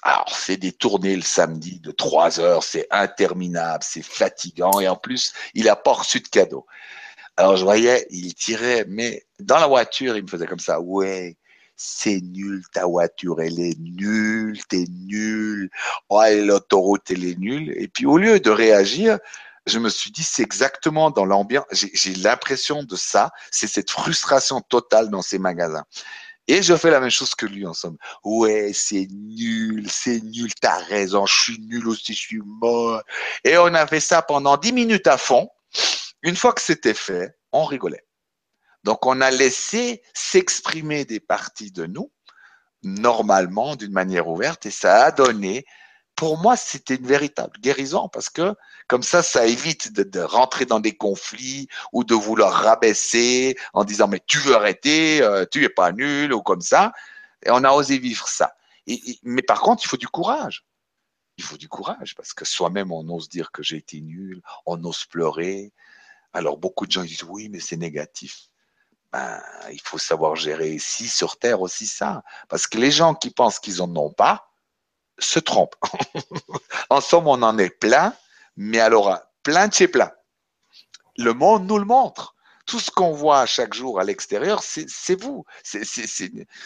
Alors, 0.04 0.36
c'est 0.36 0.58
des 0.58 0.72
tournées 0.72 1.16
le 1.16 1.22
samedi 1.22 1.80
de 1.80 1.92
trois 1.92 2.40
heures, 2.40 2.64
c'est 2.64 2.88
interminable, 2.90 3.84
c'est 3.88 4.04
fatigant, 4.04 4.80
et 4.80 4.88
en 4.88 4.96
plus, 4.96 5.32
il 5.54 5.70
a 5.70 5.76
pas 5.76 5.94
reçu 5.94 6.22
de 6.22 6.28
cadeau. 6.28 6.66
Alors, 7.38 7.56
je 7.56 7.64
voyais, 7.64 8.08
il 8.10 8.34
tirait, 8.34 8.86
mais 8.88 9.26
dans 9.40 9.60
la 9.60 9.68
voiture, 9.68 10.18
il 10.18 10.24
me 10.24 10.28
faisait 10.28 10.48
comme 10.48 10.60
ça, 10.60 10.82
ouais, 10.82 11.38
c'est 11.76 12.20
nul, 12.22 12.64
ta 12.74 12.86
voiture, 12.88 13.42
elle 13.42 13.60
est 13.60 13.78
nulle, 13.80 14.60
t'es 14.70 14.86
nul, 14.90 15.70
ouais, 16.10 16.42
l'autoroute, 16.42 17.12
elle 17.12 17.24
est 17.24 17.38
nulle. 17.38 17.72
Et 17.78 17.88
puis, 17.88 18.08
au 18.08 18.18
lieu 18.18 18.40
de 18.40 18.50
réagir, 18.50 19.20
je 19.66 19.80
me 19.80 19.90
suis 19.90 20.12
dit, 20.12 20.24
c'est 20.24 20.44
exactement 20.44 21.12
dans 21.12 21.26
l'ambiance, 21.26 21.66
j'ai 21.72 22.16
l'impression 22.16 22.84
de 22.84 22.96
ça, 22.96 23.32
c'est 23.52 23.68
cette 23.68 23.92
frustration 23.92 24.62
totale 24.62 25.10
dans 25.10 25.22
ces 25.22 25.40
magasins. 25.40 25.86
Et 26.48 26.64
je 26.64 26.76
fais 26.76 26.90
la 26.90 27.00
même 27.00 27.12
chose 27.12 27.36
que 27.36 27.46
lui, 27.46 27.66
en 27.66 27.74
somme. 27.74 27.98
Ouais, 28.24 28.72
c'est 28.74 29.08
nul, 29.12 29.90
c'est 29.90 30.22
nul, 30.22 30.54
t'as 30.56 30.80
raison, 30.80 31.26
je 31.26 31.42
suis 31.42 31.60
nul 31.60 31.88
aussi, 31.88 32.14
je 32.14 32.20
suis 32.20 32.42
mort. 32.44 33.02
Et 33.44 33.58
on 33.58 33.74
a 33.74 33.86
fait 33.88 34.00
ça 34.00 34.22
pendant 34.22 34.58
dix 34.58 34.74
minutes 34.74 35.08
à 35.08 35.18
fond. 35.18 35.50
Une 36.24 36.36
fois 36.36 36.54
que 36.54 36.62
c'était 36.62 36.96
fait, 36.96 37.38
on 37.52 37.64
rigolait. 37.64 38.06
Donc, 38.84 39.06
on 39.06 39.22
a 39.22 39.30
laissé 39.30 40.02
s'exprimer 40.14 41.06
des 41.06 41.20
parties 41.20 41.72
de 41.72 41.86
nous 41.86 42.12
normalement, 42.84 43.76
d'une 43.76 43.92
manière 43.92 44.28
ouverte, 44.28 44.66
et 44.66 44.72
ça 44.72 45.06
a 45.06 45.12
donné, 45.12 45.66
pour 46.22 46.38
moi, 46.38 46.56
c'était 46.56 46.98
une 46.98 47.08
véritable 47.08 47.60
guérison 47.62 48.08
parce 48.08 48.30
que 48.30 48.54
comme 48.88 49.02
ça, 49.02 49.24
ça 49.24 49.48
évite 49.48 49.92
de, 49.92 50.20
rentrer 50.20 50.68
dans 50.68 50.80
des 50.80 50.96
conflits 50.96 51.68
ou 51.94 52.04
de 52.04 52.14
vouloir 52.14 52.54
rabaisser 52.54 53.58
en 53.74 53.84
disant 53.86 54.08
mais 54.08 54.22
tu 54.28 54.38
veux 54.38 54.56
arrêter, 54.56 55.24
euh, 55.24 55.46
tu 55.50 55.64
es 55.64 55.70
pas 55.70 55.92
nul 55.92 56.32
ou 56.32 56.44
comme 56.44 56.62
ça. 56.62 56.94
Et 57.44 57.50
on 57.50 57.64
a 57.64 57.72
osé 57.72 57.98
vivre 57.98 58.28
ça. 58.28 58.54
mais 59.24 59.42
par 59.42 59.62
contre, 59.62 59.84
il 59.84 59.88
faut 59.88 59.98
du 59.98 60.08
courage. 60.08 60.64
Il 61.38 61.44
faut 61.44 61.58
du 61.58 61.68
courage 61.68 62.14
parce 62.14 62.34
que 62.34 62.46
soi-même, 62.46 62.92
on 62.92 63.10
ose 63.10 63.28
dire 63.28 63.52
que 63.52 63.64
j'ai 63.64 63.78
été 63.78 64.00
nul, 64.00 64.44
on 64.68 64.84
ose 64.84 65.06
pleurer. 65.06 65.74
Alors 66.34 66.58
beaucoup 66.58 66.86
de 66.86 66.92
gens 66.92 67.02
disent 67.02 67.24
oui, 67.24 67.50
mais 67.50 67.60
c'est 67.60 67.78
négatif 67.78 68.42
ben, 69.12 69.42
il 69.72 69.82
faut 69.82 69.98
savoir 69.98 70.36
gérer 70.36 70.70
ici 70.70 71.10
sur 71.10 71.38
Terre 71.38 71.62
aussi 71.62 71.88
ça. 71.88 72.24
Parce 72.48 72.68
que 72.68 72.78
les 72.78 72.92
gens 72.92 73.16
qui 73.16 73.32
pensent 73.32 73.60
qu'ils 73.60 73.82
en 73.82 73.94
ont 73.96 74.14
pas 74.14 74.51
se 75.20 75.40
trompent. 75.40 75.76
en 76.90 77.02
somme, 77.02 77.28
on 77.28 77.42
en 77.42 77.58
est 77.58 77.70
plein, 77.70 78.14
mais 78.56 78.80
alors 78.80 79.20
plein 79.44 79.68
de 79.68 79.74
chez 79.74 79.88
plein. 79.88 80.12
Le 81.18 81.34
monde 81.34 81.68
nous 81.68 81.78
le 81.78 81.86
montre. 81.86 82.36
Tout 82.66 82.80
ce 82.80 82.92
qu'on 82.92 83.12
voit 83.12 83.46
chaque 83.46 83.74
jour 83.74 84.00
à 84.00 84.04
l'extérieur, 84.04 84.62
c'est 84.64 85.22
vous. 85.22 85.46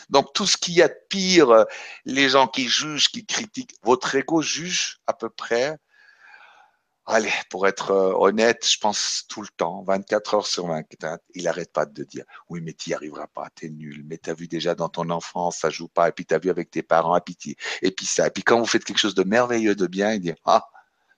Donc 0.10 0.34
tout 0.34 0.46
ce 0.46 0.58
qu'il 0.58 0.76
y 0.76 0.82
a 0.82 0.88
de 0.88 0.98
pire, 1.10 1.66
les 2.04 2.30
gens 2.30 2.48
qui 2.48 2.68
jugent, 2.68 3.10
qui 3.10 3.26
critiquent, 3.26 3.76
votre 3.82 4.14
ego 4.14 4.42
juge 4.42 5.00
à 5.08 5.14
peu 5.14 5.30
près 5.30 5.78
Allez, 7.08 7.32
pour 7.52 7.68
être 7.68 7.92
euh, 7.92 8.14
honnête, 8.16 8.68
je 8.68 8.80
pense 8.80 9.26
tout 9.30 9.42
le 9.42 9.48
temps, 9.58 9.84
24 9.84 10.34
heures 10.34 10.48
sur 10.48 10.66
24, 10.68 11.24
il 11.36 11.44
n'arrête 11.44 11.72
pas 11.72 11.86
de 11.86 12.04
dire 12.04 12.26
oui, 12.50 12.62
mais 12.62 12.74
tu 12.74 12.90
n'y 12.90 12.96
arriveras 12.96 13.28
pas, 13.28 13.48
tu 13.56 13.68
es 13.68 13.70
nul, 13.70 14.04
mais 14.06 14.18
tu 14.18 14.32
as 14.32 14.34
vu 14.34 14.48
déjà 14.48 14.74
dans 14.74 14.90
ton 14.90 15.12
enfance, 15.12 15.58
ça 15.60 15.70
joue 15.70 15.88
pas, 15.88 16.10
et 16.10 16.12
puis 16.12 16.26
tu 16.26 16.34
as 16.34 16.40
vu 16.40 16.50
avec 16.50 16.72
tes 16.72 16.82
parents, 16.82 17.16
et 17.16 17.22
puis, 17.22 17.56
et 17.84 17.92
puis 17.92 18.08
ça, 18.08 18.26
et 18.28 18.32
puis 18.32 18.44
quand 18.44 18.58
vous 18.60 18.66
faites 18.66 18.84
quelque 18.84 18.98
chose 18.98 19.14
de 19.14 19.24
merveilleux, 19.24 19.76
de 19.76 19.86
bien, 19.86 20.14
il 20.14 20.20
dit 20.22 20.34
ah, 20.46 20.68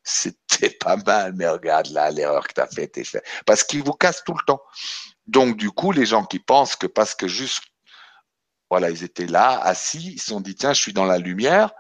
c'était 0.04 0.70
pas 0.70 0.98
mal, 0.98 1.34
mais 1.34 1.48
regarde 1.48 1.88
là, 1.88 2.10
l'erreur 2.12 2.48
que 2.48 2.54
tu 2.54 2.62
as 2.62 2.68
faite, 2.68 3.06
fait. 3.06 3.24
Parce 3.46 3.64
qu'il 3.64 3.84
vous 3.84 3.94
casse 3.94 4.24
tout 4.26 4.34
le 4.34 4.44
temps. 4.46 4.62
Donc, 5.28 5.58
du 5.58 5.72
coup, 5.72 5.92
les 5.92 6.06
gens 6.06 6.26
qui 6.26 6.40
pensent 6.40 6.76
que 6.76 6.88
parce 6.88 7.16
que 7.16 7.28
juste, 7.28 7.62
voilà, 8.70 8.90
ils 8.90 9.04
étaient 9.04 9.28
là, 9.28 9.60
assis, 9.60 10.14
ils 10.14 10.20
se 10.20 10.28
sont 10.28 10.42
dit 10.42 10.56
tiens, 10.56 10.74
je 10.74 10.82
suis 10.82 10.94
dans 10.94 11.06
la 11.06 11.18
lumière, 11.18 11.72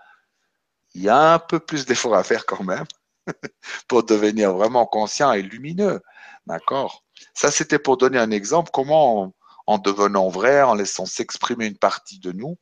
il 0.93 1.03
y 1.03 1.09
a 1.09 1.33
un 1.33 1.39
peu 1.39 1.59
plus 1.59 1.85
d'efforts 1.85 2.15
à 2.15 2.23
faire 2.23 2.45
quand 2.45 2.63
même. 2.63 2.85
pour 3.87 4.03
devenir 4.03 4.53
vraiment 4.53 4.85
conscient 4.85 5.33
et 5.33 5.41
lumineux. 5.41 6.01
D'accord? 6.45 7.03
Ça, 7.33 7.51
c'était 7.51 7.79
pour 7.79 7.97
donner 7.97 8.17
un 8.17 8.31
exemple, 8.31 8.71
comment 8.73 9.33
en, 9.65 9.77
devenant 9.77 10.29
vrai, 10.29 10.61
en 10.61 10.75
laissant 10.75 11.05
s'exprimer 11.05 11.65
une 11.65 11.77
partie 11.77 12.19
de 12.19 12.31
nous 12.31 12.57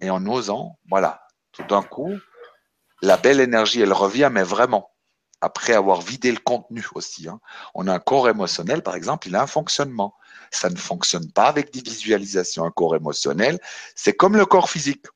et 0.00 0.10
en 0.10 0.26
osant, 0.26 0.78
voilà, 0.88 1.22
tout 1.52 1.62
d'un 1.64 1.82
coup, 1.82 2.12
la 3.02 3.16
belle 3.16 3.40
énergie, 3.40 3.80
elle 3.80 3.92
revient, 3.92 4.30
mais 4.32 4.42
vraiment, 4.42 4.90
après 5.40 5.74
avoir 5.74 6.00
vidé 6.00 6.32
le 6.32 6.38
contenu 6.38 6.84
aussi. 6.94 7.28
Hein. 7.28 7.40
On 7.74 7.86
a 7.86 7.94
un 7.94 7.98
corps 7.98 8.28
émotionnel, 8.28 8.82
par 8.82 8.94
exemple, 8.94 9.28
il 9.28 9.36
a 9.36 9.42
un 9.42 9.46
fonctionnement. 9.46 10.14
Ça 10.50 10.68
ne 10.68 10.76
fonctionne 10.76 11.30
pas 11.32 11.46
avec 11.46 11.72
des 11.72 11.80
visualisations. 11.80 12.64
Un 12.64 12.70
corps 12.70 12.96
émotionnel, 12.96 13.58
c'est 13.94 14.14
comme 14.14 14.36
le 14.36 14.46
corps 14.46 14.68
physique. 14.68 15.06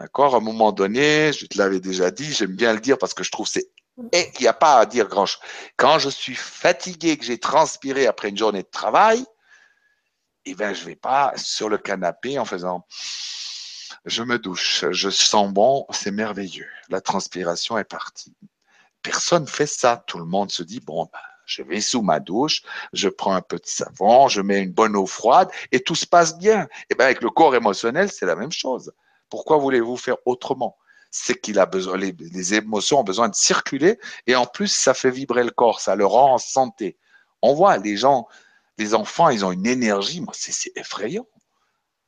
D'accord? 0.00 0.34
À 0.34 0.38
un 0.38 0.40
moment 0.40 0.72
donné, 0.72 1.30
je 1.34 1.44
te 1.44 1.58
l'avais 1.58 1.78
déjà 1.78 2.10
dit, 2.10 2.32
j'aime 2.32 2.56
bien 2.56 2.72
le 2.72 2.80
dire 2.80 2.96
parce 2.96 3.12
que 3.12 3.22
je 3.22 3.30
trouve 3.30 3.46
c'est 3.46 3.68
et 4.12 4.30
il 4.38 4.40
n'y 4.40 4.46
a 4.46 4.54
pas 4.54 4.78
à 4.78 4.86
dire 4.86 5.08
grand 5.08 5.26
chose. 5.26 5.42
Quand 5.76 5.98
je 5.98 6.08
suis 6.08 6.34
fatigué, 6.34 7.18
que 7.18 7.24
j'ai 7.24 7.38
transpiré 7.38 8.06
après 8.06 8.30
une 8.30 8.36
journée 8.38 8.62
de 8.62 8.68
travail, 8.70 9.22
eh 10.46 10.54
ben, 10.54 10.72
je 10.72 10.84
vais 10.86 10.96
pas 10.96 11.34
sur 11.36 11.68
le 11.68 11.76
canapé 11.76 12.38
en 12.38 12.46
faisant 12.46 12.86
je 14.06 14.22
me 14.22 14.38
douche, 14.38 14.86
je 14.90 15.10
sens 15.10 15.52
bon, 15.52 15.84
c'est 15.90 16.10
merveilleux. 16.10 16.68
La 16.88 17.02
transpiration 17.02 17.76
est 17.76 17.84
partie. 17.84 18.34
Personne 19.02 19.46
fait 19.46 19.66
ça. 19.66 20.02
Tout 20.06 20.18
le 20.18 20.24
monde 20.24 20.50
se 20.50 20.62
dit 20.62 20.80
bon, 20.80 21.04
ben, 21.12 21.18
je 21.44 21.62
vais 21.62 21.82
sous 21.82 22.00
ma 22.00 22.20
douche, 22.20 22.62
je 22.94 23.10
prends 23.10 23.34
un 23.34 23.42
peu 23.42 23.56
de 23.56 23.66
savon, 23.66 24.28
je 24.28 24.40
mets 24.40 24.62
une 24.62 24.72
bonne 24.72 24.96
eau 24.96 25.04
froide 25.04 25.50
et 25.72 25.80
tout 25.80 25.94
se 25.94 26.06
passe 26.06 26.38
bien. 26.38 26.62
Et 26.62 26.66
eh 26.90 26.94
ben 26.94 27.04
avec 27.04 27.20
le 27.20 27.28
corps 27.28 27.54
émotionnel, 27.54 28.10
c'est 28.10 28.24
la 28.24 28.36
même 28.36 28.52
chose. 28.52 28.92
Pourquoi 29.30 29.58
voulez-vous 29.58 29.96
faire 29.96 30.16
autrement? 30.26 30.76
C'est 31.10 31.40
qu'il 31.40 31.58
a 31.58 31.66
besoin, 31.66 31.96
les, 31.96 32.54
émotions 32.54 33.00
ont 33.00 33.04
besoin 33.04 33.28
de 33.28 33.34
circuler 33.34 33.98
et 34.26 34.36
en 34.36 34.46
plus, 34.46 34.68
ça 34.68 34.94
fait 34.94 35.10
vibrer 35.10 35.44
le 35.44 35.50
corps, 35.50 35.80
ça 35.80 35.96
le 35.96 36.06
rend 36.06 36.34
en 36.34 36.38
santé. 36.38 36.98
On 37.42 37.54
voit 37.54 37.78
les 37.78 37.96
gens, 37.96 38.28
les 38.78 38.94
enfants, 38.94 39.28
ils 39.30 39.44
ont 39.44 39.52
une 39.52 39.66
énergie, 39.66 40.20
moi, 40.20 40.34
c'est 40.36 40.76
effrayant. 40.76 41.26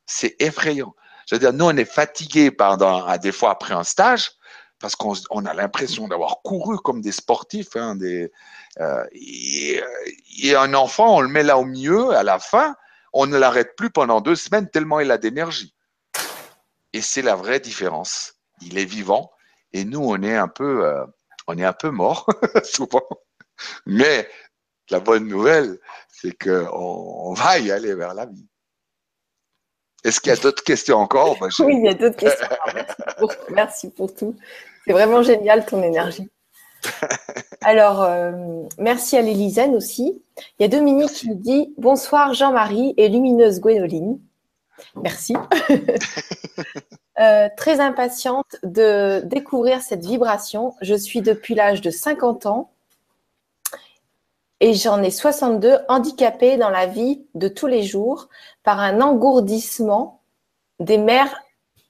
C'est 0.05 0.35
effrayant. 0.41 0.95
Je 1.27 1.35
veux 1.35 1.39
dire, 1.39 1.53
nous, 1.53 1.65
on 1.65 1.77
est 1.77 1.85
fatigués 1.85 2.51
pendant, 2.51 3.05
à 3.05 3.17
des 3.17 3.31
fois 3.31 3.51
après 3.51 3.73
un 3.73 3.83
stage, 3.83 4.31
parce 4.79 4.95
qu'on 4.95 5.45
a 5.45 5.53
l'impression 5.53 6.07
d'avoir 6.09 6.41
couru 6.43 6.77
comme 6.77 7.01
des 7.01 7.13
sportifs. 7.13 7.75
Hein, 7.75 7.97
euh, 8.01 9.05
et, 9.13 9.81
et, 10.41 10.55
un 10.55 10.73
enfant, 10.73 11.17
on 11.17 11.21
le 11.21 11.29
met 11.29 11.43
là 11.43 11.57
au 11.57 11.63
milieu, 11.63 12.11
à 12.11 12.23
la 12.23 12.37
fin, 12.39 12.75
on 13.13 13.25
ne 13.25 13.37
l'arrête 13.37 13.75
plus 13.77 13.91
pendant 13.91 14.19
deux 14.19 14.35
semaines 14.35 14.69
tellement 14.69 14.99
il 14.99 15.11
a 15.11 15.17
d'énergie. 15.17 15.73
Et 16.93 17.01
c'est 17.01 17.21
la 17.21 17.35
vraie 17.35 17.59
différence. 17.59 18.35
Il 18.61 18.77
est 18.77 18.85
vivant 18.85 19.31
et 19.73 19.83
nous, 19.83 19.99
on 19.99 20.21
est 20.21 20.35
un 20.35 20.47
peu, 20.47 20.85
euh, 20.85 21.03
on 21.47 21.57
est 21.57 21.65
un 21.65 21.73
peu 21.73 21.89
mort 21.89 22.27
souvent. 22.63 23.03
Mais 23.85 24.29
la 24.89 24.99
bonne 24.99 25.27
nouvelle, 25.27 25.79
c'est 26.09 26.37
qu'on 26.37 26.67
on 26.71 27.33
va 27.33 27.59
y 27.59 27.71
aller 27.71 27.95
vers 27.95 28.13
la 28.13 28.25
vie. 28.25 28.47
Est-ce 30.03 30.19
qu'il 30.19 30.29
y 30.29 30.33
a 30.33 30.39
d'autres 30.39 30.63
questions 30.63 30.97
encore? 30.97 31.37
Oui, 31.59 31.75
il 31.77 31.85
y 31.85 31.89
a 31.89 31.93
d'autres 31.93 32.17
questions. 32.17 32.47
Merci 33.49 33.89
pour, 33.89 34.13
tout. 34.13 34.35
C'est 34.85 34.93
vraiment 34.93 35.23
génial 35.23 35.65
ton 35.65 35.81
énergie. 35.81 36.29
Alors, 37.61 38.03
euh, 38.03 38.63
merci 38.77 39.15
à 39.15 39.21
l'Élisène 39.21 39.75
aussi. 39.75 40.21
Il 40.59 40.63
y 40.63 40.65
a 40.65 40.67
Dominique 40.67 41.11
qui 41.11 41.29
nous 41.29 41.35
dit 41.35 41.73
Bonsoir 41.77 42.33
Jean-Marie 42.33 42.93
et 42.97 43.07
lumineuse 43.07 43.61
Gwénoline. 43.61 44.19
Merci. 44.95 45.35
Euh, 47.19 47.47
très 47.55 47.79
impatiente 47.79 48.55
de 48.63 49.21
découvrir 49.25 49.83
cette 49.83 50.03
vibration. 50.03 50.73
Je 50.81 50.95
suis 50.95 51.21
depuis 51.21 51.53
l'âge 51.53 51.79
de 51.79 51.91
50 51.91 52.47
ans 52.47 52.71
et 54.59 54.73
j'en 54.73 55.03
ai 55.03 55.11
62 55.11 55.77
handicapée 55.89 56.57
dans 56.57 56.71
la 56.71 56.87
vie 56.87 57.27
de 57.35 57.47
tous 57.47 57.67
les 57.67 57.83
jours 57.83 58.29
par 58.63 58.79
un 58.79 58.99
engourdissement 58.99 60.23
des 60.79 60.97
mères. 60.97 61.43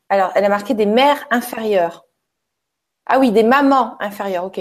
Alors, 0.09 0.31
elle 0.36 0.43
a 0.43 0.49
marqué 0.49 0.73
des 0.73 0.86
mères 0.86 1.25
inférieures. 1.31 2.05
Ah 3.05 3.19
oui, 3.19 3.31
des 3.31 3.43
mamans 3.43 3.95
inférieures, 4.01 4.43
ok. 4.43 4.59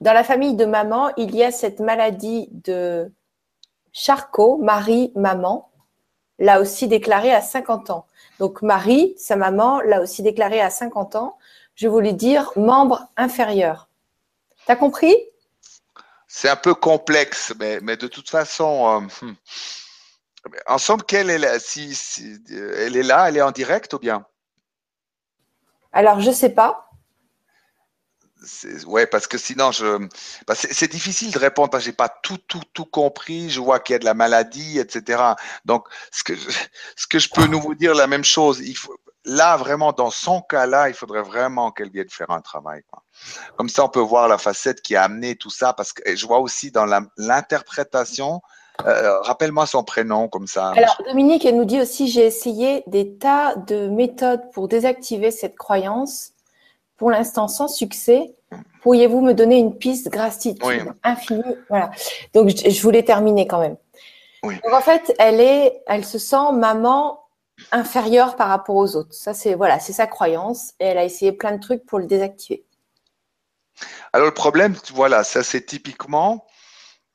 Dans 0.00 0.12
la 0.12 0.22
famille 0.22 0.54
de 0.54 0.64
maman, 0.64 1.10
il 1.16 1.34
y 1.34 1.42
a 1.42 1.50
cette 1.50 1.80
maladie 1.80 2.48
de 2.52 3.12
Charcot, 3.92 4.58
Marie, 4.58 5.10
maman, 5.16 5.70
l'a 6.44 6.60
aussi 6.60 6.88
déclaré 6.88 7.32
à 7.32 7.40
50 7.40 7.90
ans. 7.90 8.06
Donc 8.38 8.60
Marie, 8.62 9.14
sa 9.16 9.34
maman, 9.36 9.80
l'a 9.80 10.00
aussi 10.00 10.22
déclaré 10.22 10.60
à 10.60 10.68
50 10.68 11.16
ans. 11.16 11.38
Je 11.74 11.88
voulais 11.88 12.12
dire 12.12 12.50
membre 12.56 13.06
inférieur. 13.16 13.88
T'as 14.66 14.76
compris? 14.76 15.16
C'est 16.28 16.50
un 16.50 16.56
peu 16.56 16.74
complexe, 16.74 17.54
mais, 17.58 17.96
de 17.96 18.06
toute 18.06 18.28
façon, 18.28 19.02
euh, 19.22 19.26
hmm. 19.26 19.34
ensemble, 20.66 21.04
qu'elle 21.04 21.30
est 21.30 21.38
là, 21.38 21.58
si, 21.58 21.96
elle 22.50 22.96
est 22.96 23.02
là, 23.02 23.28
elle 23.28 23.38
est 23.38 23.42
en 23.42 23.50
direct 23.50 23.94
ou 23.94 23.98
bien? 23.98 24.26
Alors 25.92 26.20
je 26.20 26.30
sais 26.30 26.50
pas. 26.50 26.90
Ouais, 28.86 29.06
parce 29.06 29.26
que 29.26 29.38
sinon, 29.38 29.72
je, 29.72 29.98
bah, 30.46 30.54
c'est 30.54 30.90
difficile 30.90 31.32
de 31.32 31.38
répondre 31.38 31.70
parce 31.70 31.84
que 31.84 31.90
j'ai 31.90 31.96
pas 31.96 32.08
tout, 32.08 32.38
tout, 32.48 32.62
tout 32.72 32.84
compris. 32.84 33.50
Je 33.50 33.60
vois 33.60 33.80
qu'il 33.80 33.94
y 33.94 33.96
a 33.96 33.98
de 33.98 34.04
la 34.04 34.14
maladie, 34.14 34.78
etc. 34.78 35.22
Donc, 35.64 35.88
ce 36.12 36.24
que, 36.24 36.34
je, 36.34 36.50
ce 36.96 37.06
que 37.06 37.18
je 37.18 37.28
peux 37.30 37.46
nous 37.46 37.60
vous 37.60 37.74
dire 37.74 37.94
la 37.94 38.06
même 38.06 38.24
chose. 38.24 38.60
Il 38.60 38.76
faut, 38.76 38.96
là, 39.24 39.56
vraiment, 39.56 39.92
dans 39.92 40.10
son 40.10 40.40
cas-là, 40.42 40.88
il 40.88 40.94
faudrait 40.94 41.22
vraiment 41.22 41.70
qu'elle 41.72 41.90
vienne 41.90 42.10
faire 42.10 42.30
un 42.30 42.40
travail. 42.40 42.82
Quoi. 42.90 43.02
Comme 43.56 43.68
ça, 43.68 43.84
on 43.84 43.88
peut 43.88 44.00
voir 44.00 44.28
la 44.28 44.38
facette 44.38 44.82
qui 44.82 44.96
a 44.96 45.04
amené 45.04 45.36
tout 45.36 45.50
ça. 45.50 45.72
Parce 45.72 45.92
que 45.92 46.14
je 46.14 46.26
vois 46.26 46.38
aussi 46.38 46.70
dans 46.70 46.86
l'interprétation. 47.16 48.40
Euh, 48.84 49.20
rappelle-moi 49.20 49.66
son 49.66 49.84
prénom 49.84 50.28
comme 50.28 50.48
ça. 50.48 50.72
Alors 50.76 51.00
Dominique, 51.06 51.44
elle 51.44 51.56
nous 51.56 51.64
dit 51.64 51.80
aussi 51.80 52.08
j'ai 52.08 52.26
essayé 52.26 52.82
des 52.88 53.16
tas 53.18 53.54
de 53.54 53.86
méthodes 53.86 54.50
pour 54.52 54.66
désactiver 54.66 55.30
cette 55.30 55.56
croyance 55.56 56.33
pour 56.96 57.10
l'instant 57.10 57.48
sans 57.48 57.68
succès. 57.68 58.34
Pourriez-vous 58.82 59.20
me 59.20 59.32
donner 59.32 59.58
une 59.58 59.76
piste 59.76 60.08
gratitude 60.10 60.92
infinie? 61.02 61.42
Voilà. 61.68 61.90
Donc 62.34 62.50
je, 62.50 62.82
voulais 62.82 63.02
terminer 63.02 63.46
quand 63.46 63.60
même. 63.60 63.76
Donc 64.42 64.72
en 64.72 64.80
fait, 64.80 65.14
elle 65.18 65.40
est, 65.40 65.82
elle 65.86 66.04
se 66.04 66.18
sent 66.18 66.52
maman 66.52 67.20
inférieure 67.72 68.36
par 68.36 68.48
rapport 68.48 68.76
aux 68.76 68.96
autres. 68.96 69.14
Ça 69.14 69.32
c'est 69.32 69.54
voilà, 69.54 69.80
c'est 69.80 69.92
sa 69.92 70.06
croyance 70.06 70.74
et 70.80 70.86
elle 70.86 70.98
a 70.98 71.04
essayé 71.04 71.32
plein 71.32 71.52
de 71.52 71.60
trucs 71.60 71.84
pour 71.86 71.98
le 71.98 72.06
désactiver. 72.06 72.64
Alors 74.12 74.26
le 74.26 74.34
problème, 74.34 74.76
voilà, 74.92 75.24
ça 75.24 75.42
c'est 75.42 75.62
typiquement 75.62 76.46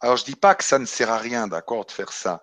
Alors, 0.01 0.18
je 0.18 0.26
dis 0.26 0.35
pas 0.35 0.56
que 0.56 0.64
ça 0.64 0.80
ne 0.80 0.85
sert 0.85 1.10
à 1.10 1.18
rien, 1.18 1.47
d'accord, 1.47 1.85
de 1.85 1.91
faire 1.91 2.11
ça. 2.11 2.41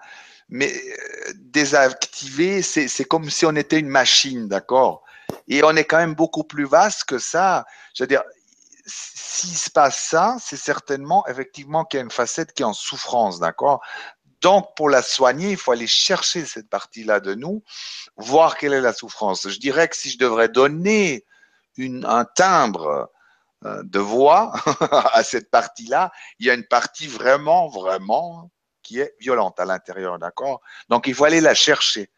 Mais 0.49 0.73
euh, 0.73 1.33
désactiver, 1.37 2.63
c'est 2.63 3.05
comme 3.05 3.31
si 3.31 3.47
on 3.47 3.57
était 3.57 3.81
une 3.81 3.89
machine, 3.89 4.47
d'accord? 4.47 5.03
Et 5.49 5.63
on 5.65 5.77
est 5.77 5.85
quand 5.85 5.99
même 5.99 6.15
beaucoup 6.15 6.45
plus 6.45 6.67
vaste 6.67 7.05
que 7.05 7.19
ça. 7.19 7.65
Je 7.95 8.03
veux 8.03 8.09
dire, 8.09 8.23
s'il 8.87 9.57
se 9.57 9.71
passe 9.71 9.99
ça, 9.99 10.37
c'est 10.41 10.57
certainement 10.57 11.27
effectivement 11.27 11.85
qu'il 11.85 11.99
y 11.99 12.01
a 12.01 12.05
une 12.05 12.11
facette 12.11 12.53
qui 12.53 12.63
est 12.63 12.67
en 12.67 12.73
souffrance, 12.73 13.41
d'accord? 13.41 13.83
Donc, 14.41 14.77
pour 14.77 14.89
la 14.89 15.03
soigner, 15.03 15.53
il 15.53 15.57
faut 15.57 15.73
aller 15.73 15.87
chercher 15.87 16.45
cette 16.45 16.69
partie-là 16.69 17.21
de 17.21 17.35
nous, 17.35 17.65
voir 18.17 18.57
quelle 18.57 18.75
est 18.75 18.81
la 18.81 18.93
souffrance. 18.93 19.49
Je 19.49 19.59
dirais 19.59 19.89
que 19.89 19.97
si 19.97 20.11
je 20.11 20.19
devrais 20.19 20.49
donner 20.49 21.25
une, 21.77 22.05
un 22.05 22.25
timbre 22.25 23.11
euh, 23.65 23.83
de 23.83 23.99
voix 23.99 24.53
à 25.13 25.25
cette 25.25 25.51
partie-là, 25.51 26.13
il 26.39 26.47
y 26.47 26.51
a 26.51 26.55
une 26.55 26.67
partie 26.67 27.09
vraiment, 27.09 27.69
vraiment 27.69 28.51
qui 28.83 29.01
est 29.01 29.15
violente 29.19 29.59
à 29.59 29.65
l'intérieur, 29.65 30.19
d'accord? 30.19 30.61
Donc, 30.89 31.07
il 31.09 31.15
faut 31.15 31.25
aller 31.25 31.41
la 31.41 31.55
chercher. 31.55 32.11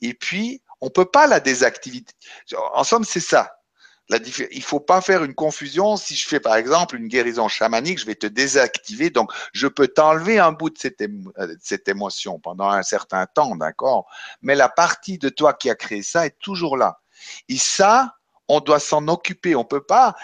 Et 0.00 0.14
puis, 0.14 0.62
on 0.84 0.90
peut 0.90 1.06
pas 1.06 1.26
la 1.26 1.40
désactiver. 1.40 2.04
En 2.74 2.84
somme, 2.84 3.04
c'est 3.04 3.18
ça. 3.20 3.56
Il 4.10 4.62
faut 4.62 4.80
pas 4.80 5.00
faire 5.00 5.24
une 5.24 5.34
confusion. 5.34 5.96
Si 5.96 6.14
je 6.14 6.28
fais 6.28 6.40
par 6.40 6.56
exemple 6.56 6.94
une 6.94 7.08
guérison 7.08 7.48
chamanique, 7.48 7.98
je 7.98 8.04
vais 8.04 8.14
te 8.14 8.26
désactiver. 8.26 9.08
Donc, 9.08 9.32
je 9.54 9.66
peux 9.66 9.88
t'enlever 9.88 10.38
un 10.38 10.52
bout 10.52 10.68
de 10.68 10.76
cette, 10.76 11.00
euh, 11.00 11.06
de 11.38 11.56
cette 11.62 11.88
émotion 11.88 12.38
pendant 12.38 12.68
un 12.68 12.82
certain 12.82 13.24
temps, 13.24 13.56
d'accord? 13.56 14.06
Mais 14.42 14.54
la 14.54 14.68
partie 14.68 15.16
de 15.16 15.30
toi 15.30 15.54
qui 15.54 15.70
a 15.70 15.74
créé 15.74 16.02
ça 16.02 16.26
est 16.26 16.38
toujours 16.38 16.76
là. 16.76 17.00
Et 17.48 17.56
ça, 17.56 18.16
on 18.48 18.60
doit 18.60 18.78
s'en 18.78 19.08
occuper. 19.08 19.56
On 19.56 19.64
peut 19.64 19.82
pas, 19.84 20.14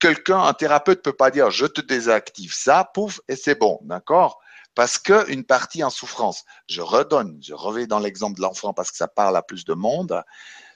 quelqu'un, 0.00 0.42
un 0.42 0.52
thérapeute 0.52 1.02
peut 1.02 1.14
pas 1.14 1.30
dire 1.30 1.50
je 1.50 1.64
te 1.64 1.80
désactive 1.80 2.52
ça, 2.52 2.90
pouf, 2.92 3.20
et 3.26 3.36
c'est 3.36 3.58
bon, 3.58 3.78
d'accord? 3.84 4.39
Parce 4.74 4.98
que 4.98 5.28
une 5.30 5.44
partie 5.44 5.82
en 5.82 5.90
souffrance. 5.90 6.44
Je 6.68 6.80
redonne, 6.80 7.38
je 7.42 7.54
reviens 7.54 7.86
dans 7.86 7.98
l'exemple 7.98 8.36
de 8.36 8.42
l'enfant 8.42 8.72
parce 8.72 8.90
que 8.90 8.96
ça 8.96 9.08
parle 9.08 9.36
à 9.36 9.42
plus 9.42 9.64
de 9.64 9.74
monde. 9.74 10.22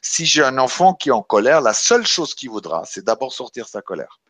Si 0.02 0.26
j'ai 0.26 0.42
un 0.42 0.58
enfant 0.58 0.94
qui 0.94 1.08
est 1.08 1.12
en 1.12 1.22
colère, 1.22 1.60
la 1.60 1.74
seule 1.74 2.06
chose 2.06 2.34
qu'il 2.34 2.50
voudra, 2.50 2.84
c'est 2.84 3.04
d'abord 3.04 3.32
sortir 3.32 3.68
sa 3.68 3.82
colère. 3.82 4.20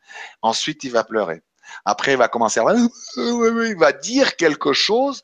Ensuite, 0.43 0.85
il 0.85 0.93
va 0.93 1.03
pleurer. 1.03 1.43
Après, 1.85 2.12
il 2.12 2.19
va 2.19 2.28
commencer 2.28 2.61
à 2.61 2.65
il 3.16 3.77
va 3.78 3.93
dire 3.93 4.36
quelque 4.36 4.73
chose, 4.73 5.23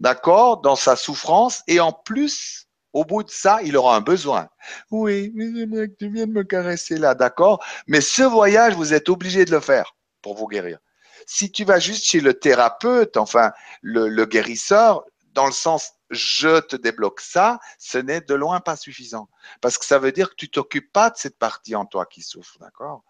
d'accord, 0.00 0.60
dans 0.60 0.76
sa 0.76 0.96
souffrance, 0.96 1.62
et 1.66 1.80
en 1.80 1.92
plus, 1.92 2.68
au 2.92 3.04
bout 3.04 3.22
de 3.22 3.30
ça, 3.30 3.60
il 3.62 3.76
aura 3.76 3.96
un 3.96 4.00
besoin. 4.00 4.48
Oui, 4.90 5.32
mais 5.34 5.52
j'aimerais 5.54 5.88
que 5.88 5.96
tu 5.98 6.08
viennes 6.08 6.32
me 6.32 6.44
caresser 6.44 6.96
là, 6.98 7.14
d'accord 7.14 7.64
Mais 7.86 8.00
ce 8.00 8.22
voyage, 8.22 8.74
vous 8.74 8.94
êtes 8.94 9.08
obligé 9.08 9.44
de 9.44 9.50
le 9.50 9.60
faire 9.60 9.96
pour 10.20 10.36
vous 10.36 10.46
guérir. 10.46 10.78
Si 11.26 11.50
tu 11.50 11.64
vas 11.64 11.78
juste 11.78 12.04
chez 12.04 12.20
le 12.20 12.34
thérapeute, 12.34 13.16
enfin 13.16 13.52
le, 13.82 14.24
guérisseur, 14.24 15.04
dans 15.32 15.46
le 15.46 15.52
sens 15.52 15.92
je 16.10 16.60
te 16.60 16.76
débloque 16.76 17.20
ça, 17.20 17.58
ce 17.78 17.96
n'est 17.96 18.20
de 18.20 18.34
loin 18.34 18.60
pas 18.60 18.76
suffisant. 18.76 19.30
Parce 19.62 19.78
que 19.78 19.86
ça 19.86 19.98
veut 19.98 20.12
dire 20.12 20.30
que 20.30 20.34
tu 20.34 20.50
t'occupes 20.50 20.92
pas 20.92 21.08
de 21.08 21.16
cette 21.16 21.38
partie 21.38 21.74
en 21.74 21.86
toi 21.86 22.04
qui 22.04 22.20
souffre, 22.20 22.58
d'accord? 22.58 23.02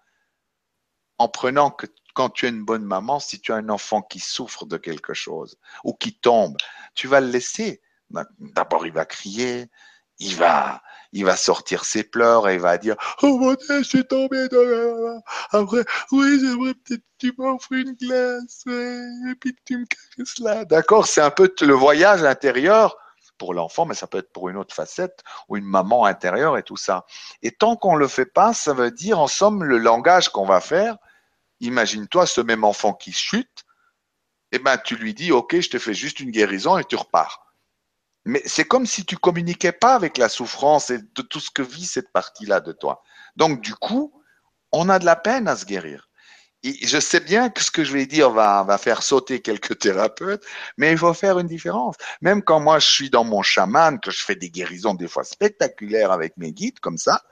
En 1.19 1.29
prenant 1.29 1.73
que 1.73 1.87
quand 2.15 2.31
tu 2.31 2.47
es 2.47 2.51
une 2.51 2.65
bonne 2.65 2.85
maman, 2.85 3.19
si 3.19 3.41
tu 3.41 3.53
as 3.53 3.57
un 3.57 3.69
enfant 3.69 4.03
qui 4.03 4.21
souffre 4.21 4.67
de 4.67 4.77
quelque 4.77 5.15
chose 5.15 5.59
ou 5.83 5.95
qui 5.95 6.15
tombe, 6.15 6.57
tu 6.95 7.09
vas 7.09 7.21
le 7.21 7.29
laisser 7.29 7.83
D'abord, 8.39 8.87
il 8.87 8.93
va 8.93 9.07
crier, 9.07 9.71
il 10.19 10.37
va, 10.37 10.83
il 11.13 11.25
va 11.25 11.37
sortir 11.37 11.85
ses 11.85 12.05
pleurs 12.05 12.49
et 12.49 12.55
il 12.55 12.61
va 12.61 12.79
dire 12.79 12.97
Oh 13.23 13.39
mon 13.39 13.55
Dieu, 13.55 13.83
je 13.83 13.89
suis 13.89 14.07
tombé 14.07 14.49
Après, 15.51 15.85
oui, 16.11 16.41
j'aimerais 16.41 16.75
peut-être 16.75 17.01
que 17.01 17.07
tu 17.19 17.35
m'offres 17.39 17.73
une 17.73 17.93
glace 17.93 18.65
et 18.67 19.35
puis 19.41 19.55
que 19.55 19.61
tu 19.65 19.79
me 19.79 19.87
caresses 19.87 20.39
là. 20.39 20.65
D'accord 20.65 21.07
C'est 21.07 21.21
un 21.21 21.31
peu 21.31 21.53
le 21.61 21.75
voyage 21.75 22.25
intérieur 22.25 22.97
pour 23.39 23.55
l'enfant, 23.55 23.87
mais 23.87 23.95
ça 23.95 24.07
peut 24.07 24.19
être 24.19 24.33
pour 24.33 24.49
une 24.49 24.57
autre 24.57 24.75
facette 24.75 25.23
ou 25.49 25.57
une 25.57 25.65
maman 25.65 26.05
intérieure 26.05 26.57
et 26.57 26.63
tout 26.63 26.77
ça. 26.77 27.07
Et 27.43 27.51
tant 27.51 27.77
qu'on 27.77 27.97
le 27.97 28.09
fait 28.09 28.27
pas, 28.27 28.55
ça 28.55 28.73
veut 28.73 28.91
dire 28.91 29.19
en 29.19 29.27
somme 29.27 29.65
le 29.65 29.79
langage 29.79 30.29
qu'on 30.29 30.47
va 30.47 30.61
faire. 30.61 30.97
Imagine-toi 31.61 32.27
ce 32.27 32.41
même 32.41 32.65
enfant 32.65 32.93
qui 32.93 33.13
chute, 33.13 33.65
et 34.53 34.57
eh 34.57 34.59
ben 34.59 34.77
tu 34.77 34.97
lui 34.97 35.15
dis 35.15 35.33
ok, 35.33 35.61
je 35.61 35.71
te 35.71 35.79
fais 35.79 35.95
juste 35.95 36.21
une 36.21 36.31
guérison 36.31 36.77
et 36.79 36.85
tu 36.85 36.95
repars. 36.95 37.52
Mais 38.25 38.43
c'est 38.47 38.65
comme 38.65 38.87
si 38.87 39.05
tu 39.05 39.17
communiquais 39.17 39.73
pas 39.73 39.95
avec 39.95 40.17
la 40.19 40.29
souffrance 40.29 40.91
et 40.91 40.99
de 40.99 41.23
tout 41.23 41.41
ce 41.41 41.51
que 41.51 41.63
vit 41.63 41.87
cette 41.87 42.13
partie-là 42.13 42.61
de 42.61 42.73
toi. 42.73 43.03
Donc, 43.37 43.61
du 43.61 43.75
coup, 43.75 44.13
on 44.71 44.89
a 44.89 44.99
de 44.99 45.05
la 45.05 45.17
peine 45.17 45.49
à 45.49 45.57
se 45.57 45.65
guérir. 45.65 46.09
Et 46.65 46.87
je 46.87 47.01
sais 47.01 47.19
bien 47.19 47.51
que 47.51 47.63
ce 47.63 47.73
que 47.73 47.83
je 47.83 47.93
vais 47.93 48.07
dire 48.07 48.31
va, 48.31 48.79
faire 48.79 49.03
sauter 49.03 49.41
quelques 49.41 49.79
thérapeutes, 49.81 50.45
mais 50.77 50.93
il 50.93 50.99
faut 50.99 51.15
faire 51.15 51.39
une 51.39 51.49
différence. 51.49 51.97
Même 52.21 52.43
quand 52.43 52.61
moi 52.61 52.79
je 52.79 52.87
suis 52.87 53.11
dans 53.11 53.25
mon 53.25 53.43
chaman, 53.43 53.99
que 53.99 54.11
je 54.11 54.23
fais 54.23 54.37
des 54.37 54.51
guérisons 54.51 54.95
des 54.95 55.09
fois 55.09 55.25
spectaculaires 55.25 56.13
avec 56.13 56.37
mes 56.37 56.53
guides 56.53 56.79
comme 56.79 56.99
ça, 56.99 57.23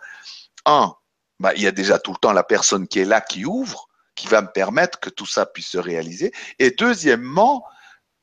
un, 0.67 0.95
bah, 1.39 1.53
il 1.55 1.63
y 1.63 1.67
a 1.67 1.73
déjà 1.73 1.99
tout 1.99 2.13
le 2.13 2.19
temps 2.19 2.33
la 2.33 2.43
personne 2.43 2.89
qui 2.89 2.99
est 2.99 3.05
là 3.05 3.21
qui 3.21 3.45
ouvre, 3.45 3.89
qui 4.17 4.27
va 4.27 4.43
me 4.43 4.51
permettre 4.53 4.99
que 4.99 5.11
tout 5.11 5.27
ça 5.27 5.47
puisse 5.47 5.69
se 5.69 5.79
réaliser. 5.79 6.33
Et 6.59 6.73
deuxièmement, 6.73 7.65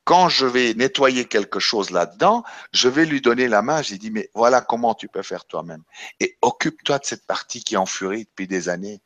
quand 0.08 0.30
je 0.30 0.46
vais 0.46 0.72
nettoyer 0.72 1.26
quelque 1.26 1.60
chose 1.60 1.90
là-dedans, 1.90 2.42
je 2.72 2.88
vais 2.88 3.04
lui 3.04 3.20
donner 3.20 3.46
la 3.46 3.60
main. 3.60 3.82
J'ai 3.82 3.98
dit, 3.98 4.10
mais 4.10 4.30
voilà 4.32 4.62
comment 4.62 4.94
tu 4.94 5.06
peux 5.06 5.20
faire 5.20 5.44
toi-même. 5.44 5.82
Et 6.18 6.38
occupe-toi 6.40 6.98
de 6.98 7.04
cette 7.04 7.26
partie 7.26 7.62
qui 7.62 7.74
est 7.74 7.76
en 7.76 7.84
furie 7.84 8.24
depuis 8.24 8.46
des 8.46 8.70
années. 8.70 9.02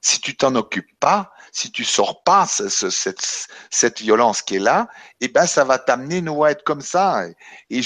Si 0.00 0.20
tu 0.20 0.36
t'en 0.36 0.54
occupes 0.54 0.96
pas, 1.00 1.32
si 1.50 1.72
tu 1.72 1.82
sors 1.82 2.22
pas 2.22 2.46
cette, 2.46 4.00
violence 4.00 4.42
qui 4.42 4.54
est 4.54 4.60
là, 4.60 4.86
eh 5.20 5.26
ben 5.26 5.44
ça 5.44 5.64
va 5.64 5.80
t'amener 5.80 6.20
nous 6.20 6.44
à 6.44 6.52
être 6.52 6.62
comme 6.62 6.82
ça. 6.82 7.24
Et 7.68 7.80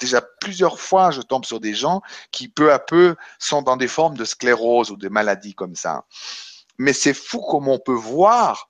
déjà 0.00 0.20
plusieurs 0.40 0.80
fois, 0.80 1.12
je 1.12 1.20
tombe 1.20 1.44
sur 1.44 1.60
des 1.60 1.74
gens 1.74 2.02
qui 2.32 2.48
peu 2.48 2.72
à 2.72 2.80
peu 2.80 3.14
sont 3.38 3.62
dans 3.62 3.76
des 3.76 3.86
formes 3.86 4.16
de 4.16 4.24
sclérose 4.24 4.90
ou 4.90 4.96
de 4.96 5.08
maladies 5.08 5.54
comme 5.54 5.76
ça. 5.76 6.06
Mais 6.76 6.92
c'est 6.92 7.14
fou 7.14 7.40
comme 7.40 7.68
on 7.68 7.78
peut 7.78 7.92
voir 7.92 8.68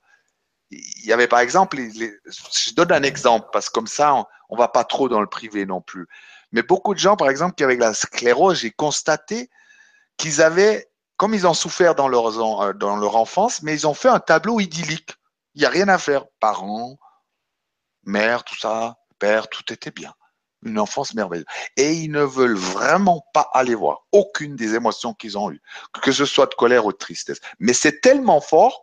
il 0.77 1.07
y 1.07 1.13
avait 1.13 1.29
par 1.29 1.41
exemple, 1.41 1.79
je 1.79 2.75
donne 2.75 2.93
un 2.93 3.03
exemple 3.03 3.49
parce 3.53 3.69
que 3.69 3.75
comme 3.75 3.87
ça, 3.87 4.27
on, 4.49 4.57
va 4.57 4.69
pas 4.69 4.85
trop 4.85 5.09
dans 5.09 5.21
le 5.21 5.27
privé 5.27 5.67
non 5.67 5.81
plus. 5.81 6.07
Mais 6.53 6.63
beaucoup 6.63 6.95
de 6.95 6.99
gens, 6.99 7.17
par 7.17 7.29
exemple, 7.29 7.55
qui 7.55 7.65
avaient 7.65 7.77
la 7.77 7.95
sclérose, 7.95 8.61
j'ai 8.61 8.71
constaté 8.71 9.51
qu'ils 10.17 10.43
avaient, 10.43 10.89
comme 11.17 11.35
ils 11.35 11.47
ont 11.47 11.55
souffert 11.55 11.95
dans, 11.95 12.09
euh, 12.09 12.73
dans 12.73 12.97
leur 12.97 13.17
enfance, 13.17 13.63
mais 13.63 13.75
ils 13.75 13.87
ont 13.87 13.95
fait 13.95 14.09
un 14.09 14.21
tableau 14.21 14.61
idyllique. 14.61 15.11
Il 15.55 15.61
n'y 15.61 15.67
a 15.67 15.71
rien 15.71 15.89
à 15.89 15.99
faire. 15.99 16.25
Parents, 16.41 16.99
mère, 18.05 18.45
tout 18.45 18.57
ça, 18.57 18.97
père, 19.19 19.49
tout 19.49 19.73
était 19.73 19.91
bien 19.91 20.15
une 20.65 20.79
enfance 20.79 21.15
merveilleuse. 21.15 21.47
Et 21.77 21.93
ils 21.93 22.11
ne 22.11 22.23
veulent 22.23 22.57
vraiment 22.57 23.25
pas 23.33 23.49
aller 23.53 23.75
voir 23.75 24.07
aucune 24.13 24.57
des 24.57 24.75
émotions 24.75 25.15
qu'ils 25.15 25.39
ont 25.39 25.51
eues, 25.51 25.61
que 26.03 26.13
ce 26.13 26.25
soit 26.25 26.47
de 26.47 26.55
colère 26.55 26.87
ou 26.87 26.93
de 26.93 26.97
tristesse. 26.97 27.41
Mais 27.59 27.73
c'est 27.73 28.01
tellement 28.01 28.41
fort 28.41 28.83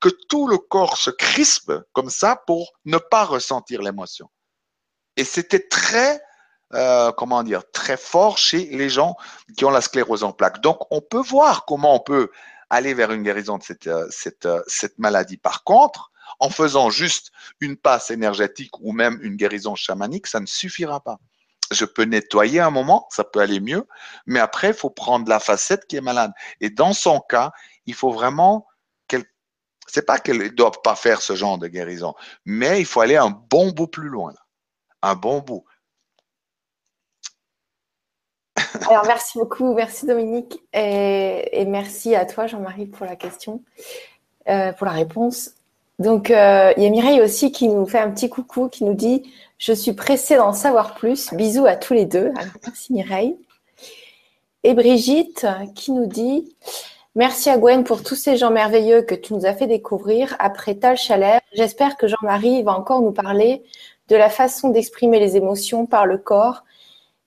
que 0.00 0.08
tout 0.28 0.48
le 0.48 0.58
corps 0.58 0.96
se 0.96 1.10
crispe 1.10 1.72
comme 1.92 2.10
ça 2.10 2.36
pour 2.46 2.72
ne 2.84 2.98
pas 2.98 3.24
ressentir 3.24 3.82
l'émotion. 3.82 4.28
Et 5.16 5.24
c'était 5.24 5.66
très, 5.68 6.20
euh, 6.74 7.12
comment 7.12 7.42
dire, 7.42 7.62
très 7.72 7.96
fort 7.96 8.38
chez 8.38 8.66
les 8.66 8.88
gens 8.88 9.16
qui 9.56 9.64
ont 9.64 9.70
la 9.70 9.80
sclérose 9.80 10.24
en 10.24 10.32
plaques. 10.32 10.60
Donc, 10.60 10.78
on 10.90 11.00
peut 11.00 11.20
voir 11.20 11.64
comment 11.64 11.94
on 11.94 12.00
peut 12.00 12.30
aller 12.70 12.94
vers 12.94 13.10
une 13.10 13.22
guérison 13.22 13.58
de 13.58 13.62
cette, 13.62 13.88
euh, 13.88 14.06
cette, 14.10 14.46
euh, 14.46 14.62
cette 14.66 14.98
maladie. 14.98 15.36
Par 15.36 15.64
contre, 15.64 16.10
en 16.38 16.50
faisant 16.50 16.90
juste 16.90 17.32
une 17.60 17.76
passe 17.76 18.10
énergétique 18.10 18.72
ou 18.80 18.92
même 18.92 19.18
une 19.22 19.36
guérison 19.36 19.74
chamanique, 19.74 20.26
ça 20.26 20.40
ne 20.40 20.46
suffira 20.46 21.00
pas. 21.00 21.18
Je 21.70 21.84
peux 21.84 22.02
nettoyer 22.02 22.60
un 22.60 22.70
moment, 22.70 23.06
ça 23.10 23.22
peut 23.22 23.40
aller 23.40 23.60
mieux, 23.60 23.86
mais 24.26 24.40
après, 24.40 24.68
il 24.68 24.74
faut 24.74 24.90
prendre 24.90 25.28
la 25.28 25.38
facette 25.38 25.86
qui 25.86 25.96
est 25.96 26.00
malade. 26.00 26.32
Et 26.60 26.70
dans 26.70 26.92
son 26.92 27.20
cas, 27.20 27.52
il 27.86 27.94
faut 27.94 28.10
vraiment 28.10 28.66
qu'elle, 29.06 29.24
c'est 29.86 30.04
pas 30.04 30.18
qu'elle 30.18 30.38
ne 30.38 30.48
doit 30.48 30.72
pas 30.82 30.96
faire 30.96 31.22
ce 31.22 31.36
genre 31.36 31.58
de 31.58 31.68
guérison, 31.68 32.14
mais 32.44 32.80
il 32.80 32.86
faut 32.86 33.00
aller 33.00 33.16
un 33.16 33.30
bon 33.30 33.70
bout 33.70 33.86
plus 33.86 34.08
loin, 34.08 34.34
un 35.02 35.14
bon 35.14 35.40
bout. 35.40 35.64
Alors, 38.88 39.06
merci 39.06 39.38
beaucoup, 39.38 39.74
merci 39.74 40.06
Dominique, 40.06 40.60
et, 40.72 41.64
merci 41.66 42.14
à 42.14 42.24
toi, 42.24 42.46
Jean-Marie, 42.46 42.86
pour 42.86 43.06
la 43.06 43.16
question, 43.16 43.62
euh, 44.48 44.72
pour 44.72 44.86
la 44.86 44.92
réponse. 44.92 45.54
Donc, 46.00 46.30
euh, 46.30 46.72
il 46.78 46.82
y 46.82 46.86
a 46.86 46.90
Mireille 46.90 47.20
aussi 47.20 47.52
qui 47.52 47.68
nous 47.68 47.86
fait 47.86 47.98
un 47.98 48.10
petit 48.10 48.30
coucou, 48.30 48.68
qui 48.68 48.84
nous 48.84 48.94
dit 48.94 49.30
Je 49.58 49.72
suis 49.72 49.92
pressée 49.92 50.36
d'en 50.36 50.54
savoir 50.54 50.94
plus. 50.94 51.32
Bisous 51.34 51.66
à 51.66 51.76
tous 51.76 51.92
les 51.92 52.06
deux. 52.06 52.32
merci 52.64 52.92
Mireille. 52.92 53.36
Et 54.64 54.72
Brigitte 54.74 55.46
qui 55.74 55.92
nous 55.92 56.06
dit 56.06 56.56
Merci 57.14 57.50
à 57.50 57.58
Gwen 57.58 57.84
pour 57.84 58.02
tous 58.02 58.14
ces 58.14 58.38
gens 58.38 58.50
merveilleux 58.50 59.02
que 59.02 59.14
tu 59.14 59.34
nous 59.34 59.44
as 59.44 59.52
fait 59.52 59.66
découvrir 59.66 60.36
après 60.38 60.74
Tal 60.74 60.96
Chalère. 60.96 61.40
J'espère 61.52 61.98
que 61.98 62.08
Jean-Marie 62.08 62.62
va 62.62 62.72
encore 62.72 63.02
nous 63.02 63.12
parler 63.12 63.62
de 64.08 64.16
la 64.16 64.30
façon 64.30 64.70
d'exprimer 64.70 65.20
les 65.20 65.36
émotions 65.36 65.84
par 65.84 66.06
le 66.06 66.16
corps 66.16 66.64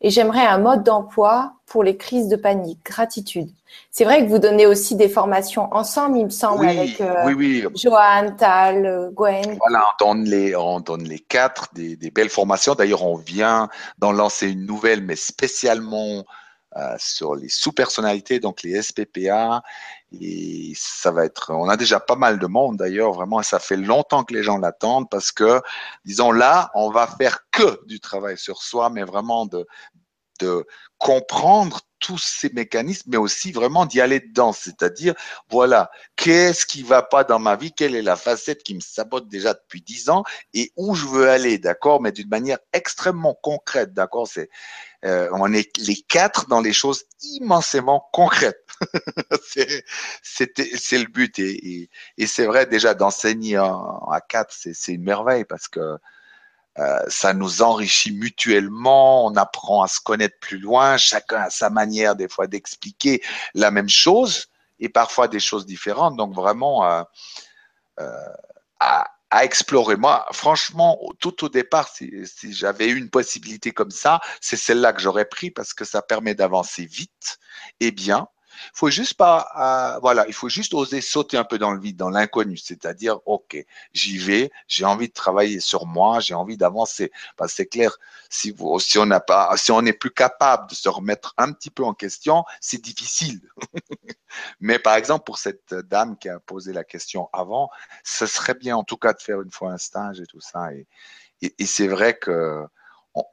et 0.02 0.10
j'aimerais 0.10 0.46
un 0.46 0.58
mode 0.58 0.84
d'emploi 0.84 1.54
pour 1.68 1.84
les 1.84 1.96
crises 1.96 2.28
de 2.28 2.38
panique. 2.38 2.80
Gratitude. 2.84 3.50
C'est 3.92 4.04
vrai 4.04 4.24
que 4.24 4.30
vous 4.30 4.40
donnez 4.40 4.66
aussi 4.66 4.96
des 4.96 5.10
formations 5.10 5.74
ensemble, 5.74 6.18
il 6.18 6.26
me 6.26 6.30
semble, 6.30 6.68
avec 6.68 7.00
euh, 7.00 7.70
Johan, 7.76 8.36
Tal, 8.38 9.12
Gwen. 9.14 9.58
Voilà, 9.60 9.86
on 10.02 10.14
donne 10.14 10.26
les, 10.26 10.56
on 10.56 10.80
donne 10.80 11.04
les 11.04 11.20
quatre, 11.20 11.68
des, 11.74 11.96
des 11.96 12.12
belles 12.12 12.30
formations. 12.30 12.76
D'ailleurs, 12.76 13.06
on 13.06 13.16
vient 13.16 13.70
d'en 14.00 14.12
lancer 14.12 14.50
une 14.50 14.66
nouvelle, 14.66 15.04
mais 15.04 15.16
spécialement 15.16 16.24
euh, 16.76 16.96
sur 16.98 17.36
les 17.36 17.50
sous-personnalités, 17.50 18.40
donc 18.40 18.64
les 18.64 18.82
SPPA. 18.82 19.62
Et 20.20 20.74
ça 20.76 21.12
va 21.12 21.24
être, 21.24 21.52
on 21.54 21.70
a 21.70 21.78
déjà 21.78 22.00
pas 22.00 22.16
mal 22.16 22.40
de 22.40 22.48
monde 22.48 22.78
d'ailleurs, 22.78 23.12
vraiment, 23.12 23.44
ça 23.44 23.60
fait 23.60 23.78
longtemps 23.78 24.24
que 24.24 24.34
les 24.34 24.42
gens 24.42 24.58
l'attendent 24.58 25.08
parce 25.08 25.32
que, 25.32 25.62
disons 26.04 26.32
là, 26.32 26.72
on 26.74 26.90
va 26.90 27.06
faire 27.06 27.42
que 27.52 27.86
du 27.86 28.00
travail 28.00 28.40
sur 28.40 28.64
soi, 28.64 28.90
mais 28.90 29.04
vraiment 29.04 29.46
de, 29.46 29.68
de 30.44 30.66
comprendre 30.98 31.82
tous 32.00 32.18
ces 32.18 32.50
mécanismes, 32.50 33.10
mais 33.12 33.18
aussi 33.18 33.54
vraiment 33.54 33.86
d'y 33.86 34.02
aller 34.02 34.20
dedans. 34.20 34.52
C'est-à-dire, 34.52 35.14
voilà, 35.50 35.90
qu'est-ce 36.18 36.66
qui 36.66 36.84
va 36.84 37.02
pas 37.02 37.24
dans 37.24 37.40
ma 37.40 37.56
vie? 37.56 37.72
Quelle 37.72 37.96
est 37.96 38.02
la 38.02 38.18
facette 38.18 38.62
qui 38.62 38.76
me 38.76 38.82
sabote 38.82 39.30
déjà 39.30 39.54
depuis 39.54 39.82
dix 39.82 40.10
ans? 40.10 40.24
Et 40.54 40.74
où 40.76 40.96
je 40.96 41.06
veux 41.06 41.30
aller, 41.30 41.58
d'accord? 41.60 42.02
Mais 42.02 42.12
d'une 42.12 42.28
manière 42.28 42.60
extrêmement 42.74 43.36
concrète, 43.42 43.94
d'accord? 43.94 44.28
C'est, 44.28 44.50
euh, 45.06 45.30
on 45.32 45.54
est 45.54 45.78
les 45.78 45.96
quatre 45.96 46.48
dans 46.48 46.60
les 46.60 46.74
choses 46.74 47.04
immensément 47.22 48.06
concrètes. 48.12 48.66
c'est 49.46 50.98
le 50.98 51.10
but. 51.10 51.40
Et, 51.40 51.90
c'est 52.28 52.46
vrai, 52.46 52.66
déjà, 52.66 52.94
d'enseigner 52.94 53.56
à 53.56 54.20
quatre, 54.28 54.54
c'est 54.54 54.94
une 54.94 55.04
merveille 55.04 55.46
parce 55.46 55.70
que 55.70 55.98
euh, 56.80 57.00
ça 57.08 57.34
nous 57.34 57.62
enrichit 57.62 58.12
mutuellement, 58.12 59.26
on 59.26 59.36
apprend 59.36 59.84
à 59.84 59.88
se 59.88 60.00
connaître 60.00 60.38
plus 60.40 60.58
loin, 60.58 60.98
chacun 60.98 61.42
a 61.44 61.50
sa 61.50 61.70
manière 61.70 62.16
des 62.16 62.28
fois 62.28 62.48
d'expliquer 62.48 63.22
la 63.54 63.72
même 63.72 63.90
chose 63.90 64.48
et 64.80 64.90
parfois 64.90 65.28
des 65.28 65.40
choses 65.40 65.66
différentes. 65.66 66.18
Donc 66.18 66.34
vraiment, 66.34 66.86
euh, 66.86 67.04
à, 68.80 69.08
à 69.34 69.44
explorer. 69.44 69.96
Moi, 69.96 70.26
franchement, 70.32 71.00
tout 71.20 71.44
au 71.44 71.50
départ, 71.50 71.90
si, 71.90 72.54
j'avais 72.54 72.88
eu 72.88 72.98
une 72.98 73.10
possibilité 73.10 73.72
comme 73.72 73.90
ça, 73.90 74.20
c'est 74.40 74.56
celle-là 74.56 74.94
que 74.94 75.02
j'aurais 75.02 75.26
pris 75.26 75.50
parce 75.50 75.74
que 75.74 75.86
ça 75.86 76.04
permet 76.04 76.36
d'avancer 76.36 76.86
vite 76.86 77.40
et 77.80 77.90
bien 77.90 78.28
faut 78.74 78.90
juste 78.90 79.16
pas, 79.16 79.48
euh, 79.58 80.00
voilà, 80.00 80.26
il 80.28 80.34
faut 80.34 80.50
juste 80.50 80.74
oser 80.74 81.02
sauter 81.02 81.38
un 81.38 81.44
peu 81.44 81.58
dans 81.58 81.72
le 81.72 81.80
vide, 81.80 81.98
dans 81.98 82.10
l'inconnu, 82.10 82.58
c'est-à-dire, 82.58 83.20
ok, 83.26 83.58
j'y 83.94 84.18
vais, 84.18 84.52
j'ai 84.68 84.86
envie 84.86 85.08
de 85.08 85.14
travailler 85.14 85.60
sur 85.60 85.86
moi, 85.86 86.20
j'ai 86.20 86.34
envie 86.34 86.58
d'avancer. 86.58 87.12
Parce 87.38 87.52
que 87.52 87.58
c'est 87.58 87.66
clair, 87.68 87.98
si 88.30 88.54
on 88.98 89.06
n'a 89.06 89.20
pas, 89.20 89.56
si 89.58 89.72
on 89.72 89.82
n'est 89.82 89.94
plus 89.94 90.12
capable 90.12 90.70
de 90.70 90.76
se 90.76 90.90
remettre 90.90 91.34
un 91.38 91.52
petit 91.52 91.70
peu 91.70 91.84
en 91.84 91.94
question, 91.94 92.44
c'est 92.62 92.82
difficile. 92.82 93.42
Mais 94.60 94.80
par 94.80 94.96
exemple, 94.96 95.26
pour 95.26 95.38
cette 95.38 95.74
dame 95.74 96.18
qui 96.18 96.30
a 96.30 96.40
posé 96.40 96.74
la 96.74 96.84
question 96.84 97.30
avant, 97.34 97.70
ce 98.04 98.26
serait 98.26 98.56
bien 98.56 98.76
en 98.76 98.84
tout 98.84 98.98
cas 98.98 99.14
de 99.14 99.22
faire 99.22 99.42
une 99.42 99.52
fois 99.52 99.72
un 99.72 99.78
stage 99.78 100.20
et 100.20 100.26
tout 100.26 100.42
ça. 100.42 100.70
et 101.42 101.66
c'est 101.66 101.88
vrai 101.88 102.18
que 102.18 102.66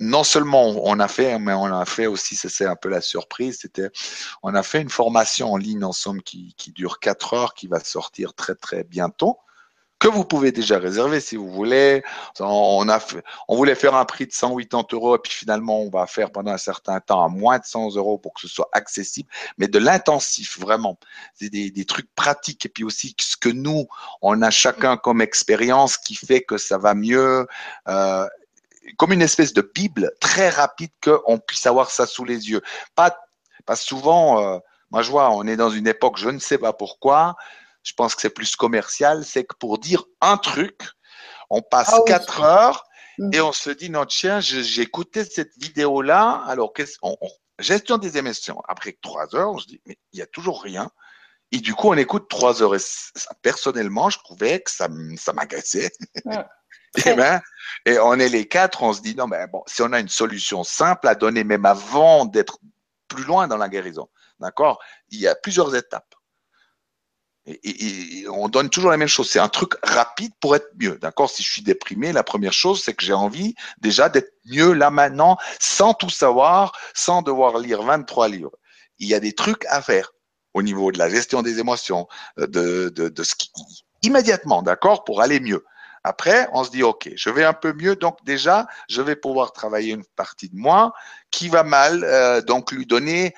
non 0.01 0.25
seulement 0.25 0.69
on 0.85 0.99
a 1.01 1.09
fait, 1.09 1.39
mais 1.39 1.53
on 1.53 1.67
a 1.67 1.85
fait 1.85 2.07
aussi, 2.07 2.37
c'est 2.37 2.67
un 2.67 2.77
peu 2.77 2.89
la 2.89 3.01
surprise, 3.01 3.59
c'était, 3.63 3.91
on 4.43 4.55
a 4.55 4.63
fait 4.63 4.81
une 4.81 4.91
formation 4.91 5.53
en 5.53 5.57
ligne 5.57 5.85
en 5.85 5.93
somme 5.93 6.23
qui, 6.23 6.55
qui 6.57 6.73
dure 6.73 7.01
quatre 7.01 7.35
heures, 7.35 7.55
qui 7.55 7.67
va 7.67 7.81
sortir 7.81 8.35
très 8.35 8.55
très 8.55 8.85
bientôt 8.85 9.39
que 10.01 10.09
vous 10.09 10.25
pouvez 10.25 10.51
déjà 10.51 10.79
réserver 10.79 11.21
si 11.21 11.37
vous 11.37 11.51
voulez. 11.51 12.03
On, 12.41 12.89
a 12.89 12.99
fait, 12.99 13.23
on 13.47 13.55
voulait 13.55 13.75
faire 13.75 13.95
un 13.95 14.07
prix 14.07 14.27
de 14.27 14.33
180 14.33 14.87
euros 14.93 15.15
et 15.15 15.19
puis 15.19 15.33
finalement 15.33 15.83
on 15.83 15.91
va 15.91 16.07
faire 16.07 16.33
pendant 16.33 16.51
un 16.51 16.59
certain 16.59 16.99
temps 17.01 17.23
à 17.23 17.29
moins 17.29 17.59
de 17.59 17.65
100 17.65 17.97
euros 17.97 18.19
pour 18.19 18.33
que 18.33 18.41
ce 18.41 18.49
soit 18.49 18.71
accessible, 18.73 19.29
mais 19.59 19.69
de 19.69 19.79
l'intensif 19.79 20.59
vraiment. 20.59 20.99
C'est 21.35 21.51
des, 21.51 21.71
des, 21.71 21.85
trucs 21.85 22.13
pratiques 22.15 22.65
et 22.65 22.71
puis 22.71 22.83
aussi 22.83 23.15
ce 23.21 23.37
que 23.37 23.51
nous 23.51 23.87
on 24.23 24.41
a 24.41 24.51
chacun 24.51 24.97
comme 24.97 25.21
expérience 25.21 25.99
qui 25.99 26.15
fait 26.15 26.41
que 26.41 26.57
ça 26.57 26.79
va 26.79 26.95
mieux. 26.95 27.47
Euh, 27.89 28.27
comme 28.97 29.13
une 29.13 29.23
espèce 29.23 29.53
de 29.53 29.63
Bible 29.75 30.13
très 30.21 30.49
rapide 30.49 30.91
qu'on 31.03 31.39
puisse 31.39 31.67
avoir 31.67 31.91
ça 31.91 32.07
sous 32.07 32.25
les 32.25 32.51
yeux. 32.51 32.63
Pas, 32.95 33.17
pas 33.67 33.77
souvent, 33.77 34.41
euh, 34.41 34.59
moi 34.91 35.03
je 35.03 35.11
vois, 35.11 35.31
on 35.31 35.47
est 35.47 35.57
dans 35.57 35.71
une 35.71 35.87
époque, 35.87 36.17
je 36.19 36.29
ne 36.29 36.39
sais 36.39 36.59
pas 36.59 36.73
pourquoi, 36.73 37.37
je 37.83 37.93
pense 37.95 38.15
que 38.15 38.21
c'est 38.21 38.31
plus 38.31 38.57
commercial, 38.57 39.25
c'est 39.25 39.45
que 39.45 39.57
pour 39.57 39.79
dire 39.79 40.05
un 40.21 40.37
truc, 40.37 40.81
on 41.49 41.63
passe 41.63 41.93
ah 41.93 42.01
quatre 42.07 42.43
heures 42.43 42.85
mm. 43.19 43.31
et 43.33 43.41
on 43.41 43.53
se 43.53 43.71
dit, 43.71 43.91
non, 43.91 44.05
tiens, 44.05 44.41
j'ai 44.41 44.83
écouté 44.83 45.25
cette 45.25 45.57
vidéo-là, 45.59 46.43
alors 46.47 46.73
qu'est-ce, 46.73 46.99
on, 47.03 47.17
gestion 47.61 47.99
des 47.99 48.17
émissions. 48.17 48.61
Après 48.69 48.97
trois 49.01 49.35
heures, 49.35 49.53
on 49.53 49.59
se 49.59 49.67
dit, 49.67 49.81
mais 49.87 49.99
il 50.13 50.17
n'y 50.17 50.23
a 50.23 50.27
toujours 50.27 50.63
rien. 50.63 50.91
Et 51.53 51.59
du 51.59 51.75
coup, 51.75 51.89
on 51.89 51.97
écoute 51.97 52.29
trois 52.29 52.63
heures. 52.63 52.75
Et 52.75 52.81
ça, 52.81 53.35
personnellement, 53.43 54.09
je 54.09 54.19
trouvais 54.19 54.61
que 54.61 54.71
ça, 54.71 54.89
ça 55.17 55.33
m'agressait. 55.33 55.91
Et, 56.97 57.15
ben, 57.15 57.41
et 57.87 57.99
on 57.99 58.15
est 58.15 58.29
les 58.29 58.49
quatre, 58.49 58.83
on 58.83 58.93
se 58.93 59.01
dit, 59.01 59.15
non, 59.15 59.27
mais 59.27 59.47
bon, 59.47 59.63
si 59.67 59.83
on 59.83 59.93
a 59.93 60.01
une 60.01 60.09
solution 60.09 60.65
simple 60.65 61.09
à 61.09 61.15
donner, 61.15 61.45
même 61.45 61.67
avant 61.67 62.25
d'être 62.25 62.59
plus 63.09 63.25
loin 63.25 63.49
dans 63.49 63.57
la 63.57 63.69
guérison, 63.69 64.09
d'accord 64.39 64.81
Il 65.11 65.21
y 65.21 65.29
a 65.29 65.35
plusieurs 65.35 65.75
étapes. 65.75 66.15
Et, 67.47 68.27
on 68.29 68.49
donne 68.49 68.71
toujours 68.71 68.91
la 68.91 68.97
même 68.97 69.09
chose. 69.09 69.31
C'est 69.31 69.39
un 69.39 69.49
truc 69.49 69.73
rapide 69.83 70.33
pour 70.41 70.55
être 70.55 70.69
mieux. 70.79 70.99
D'accord? 70.99 71.31
Si 71.31 71.43
je 71.43 71.51
suis 71.51 71.63
déprimé, 71.63 72.13
la 72.13 72.23
première 72.23 72.53
chose, 72.53 72.83
c'est 72.83 72.95
que 72.95 73.05
j'ai 73.05 73.13
envie 73.13 73.55
déjà 73.79 74.09
d'être 74.09 74.33
mieux 74.45 74.73
là 74.73 74.91
maintenant, 74.91 75.37
sans 75.59 75.95
tout 75.95 76.11
savoir, 76.11 76.79
sans 76.95 77.23
devoir 77.23 77.59
lire 77.59 77.83
23 77.83 78.29
livres. 78.29 78.53
Il 78.99 79.09
y 79.09 79.15
a 79.15 79.21
des 79.21 79.35
trucs 79.35 79.65
à 79.67 79.81
faire 79.81 80.13
au 80.53 80.63
niveau 80.63 80.93
de 80.93 80.99
la 80.99 81.09
gestion 81.09 81.43
des 81.43 81.61
émotions, 81.61 82.09
de, 82.37 82.91
de, 82.95 83.09
de 83.09 83.23
ce 83.23 83.35
qui, 83.35 83.51
immédiatement, 84.03 84.63
d'accord, 84.63 85.05
pour 85.05 85.23
aller 85.23 85.41
mieux. 85.41 85.65
Après, 86.03 86.49
on 86.53 86.65
se 86.65 86.71
dit, 86.71 86.83
OK, 86.83 87.11
je 87.15 87.31
vais 87.31 87.45
un 87.45 87.53
peu 87.53 87.73
mieux, 87.75 87.95
donc 87.95 88.25
déjà, 88.25 88.67
je 88.89 89.03
vais 89.03 89.17
pouvoir 89.17 89.53
travailler 89.53 89.93
une 89.93 90.05
partie 90.17 90.49
de 90.49 90.57
moi 90.57 90.93
qui 91.31 91.49
va 91.49 91.63
mal, 91.63 92.05
euh, 92.05 92.41
donc 92.41 92.73
lui 92.73 92.87
donner 92.87 93.35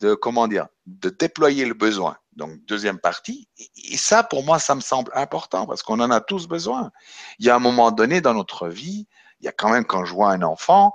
de, 0.00 0.14
comment 0.14 0.48
dire, 0.48 0.68
de 0.86 1.10
déployer 1.10 1.66
le 1.66 1.74
besoin. 1.74 2.16
Donc, 2.32 2.52
deuxième 2.66 3.00
partie. 3.00 3.48
Et 3.58 3.96
ça, 3.96 4.22
pour 4.22 4.44
moi, 4.44 4.58
ça 4.58 4.74
me 4.74 4.80
semble 4.80 5.10
important 5.14 5.66
parce 5.66 5.82
qu'on 5.82 6.00
en 6.00 6.10
a 6.10 6.20
tous 6.20 6.46
besoin. 6.46 6.90
Il 7.40 7.46
y 7.46 7.50
a 7.50 7.56
un 7.56 7.58
moment 7.58 7.90
donné 7.90 8.20
dans 8.20 8.32
notre 8.32 8.68
vie, 8.68 9.06
il 9.40 9.46
y 9.46 9.48
a 9.48 9.52
quand 9.52 9.70
même, 9.70 9.84
quand 9.84 10.04
je 10.04 10.14
vois 10.14 10.30
un 10.30 10.42
enfant, 10.42 10.94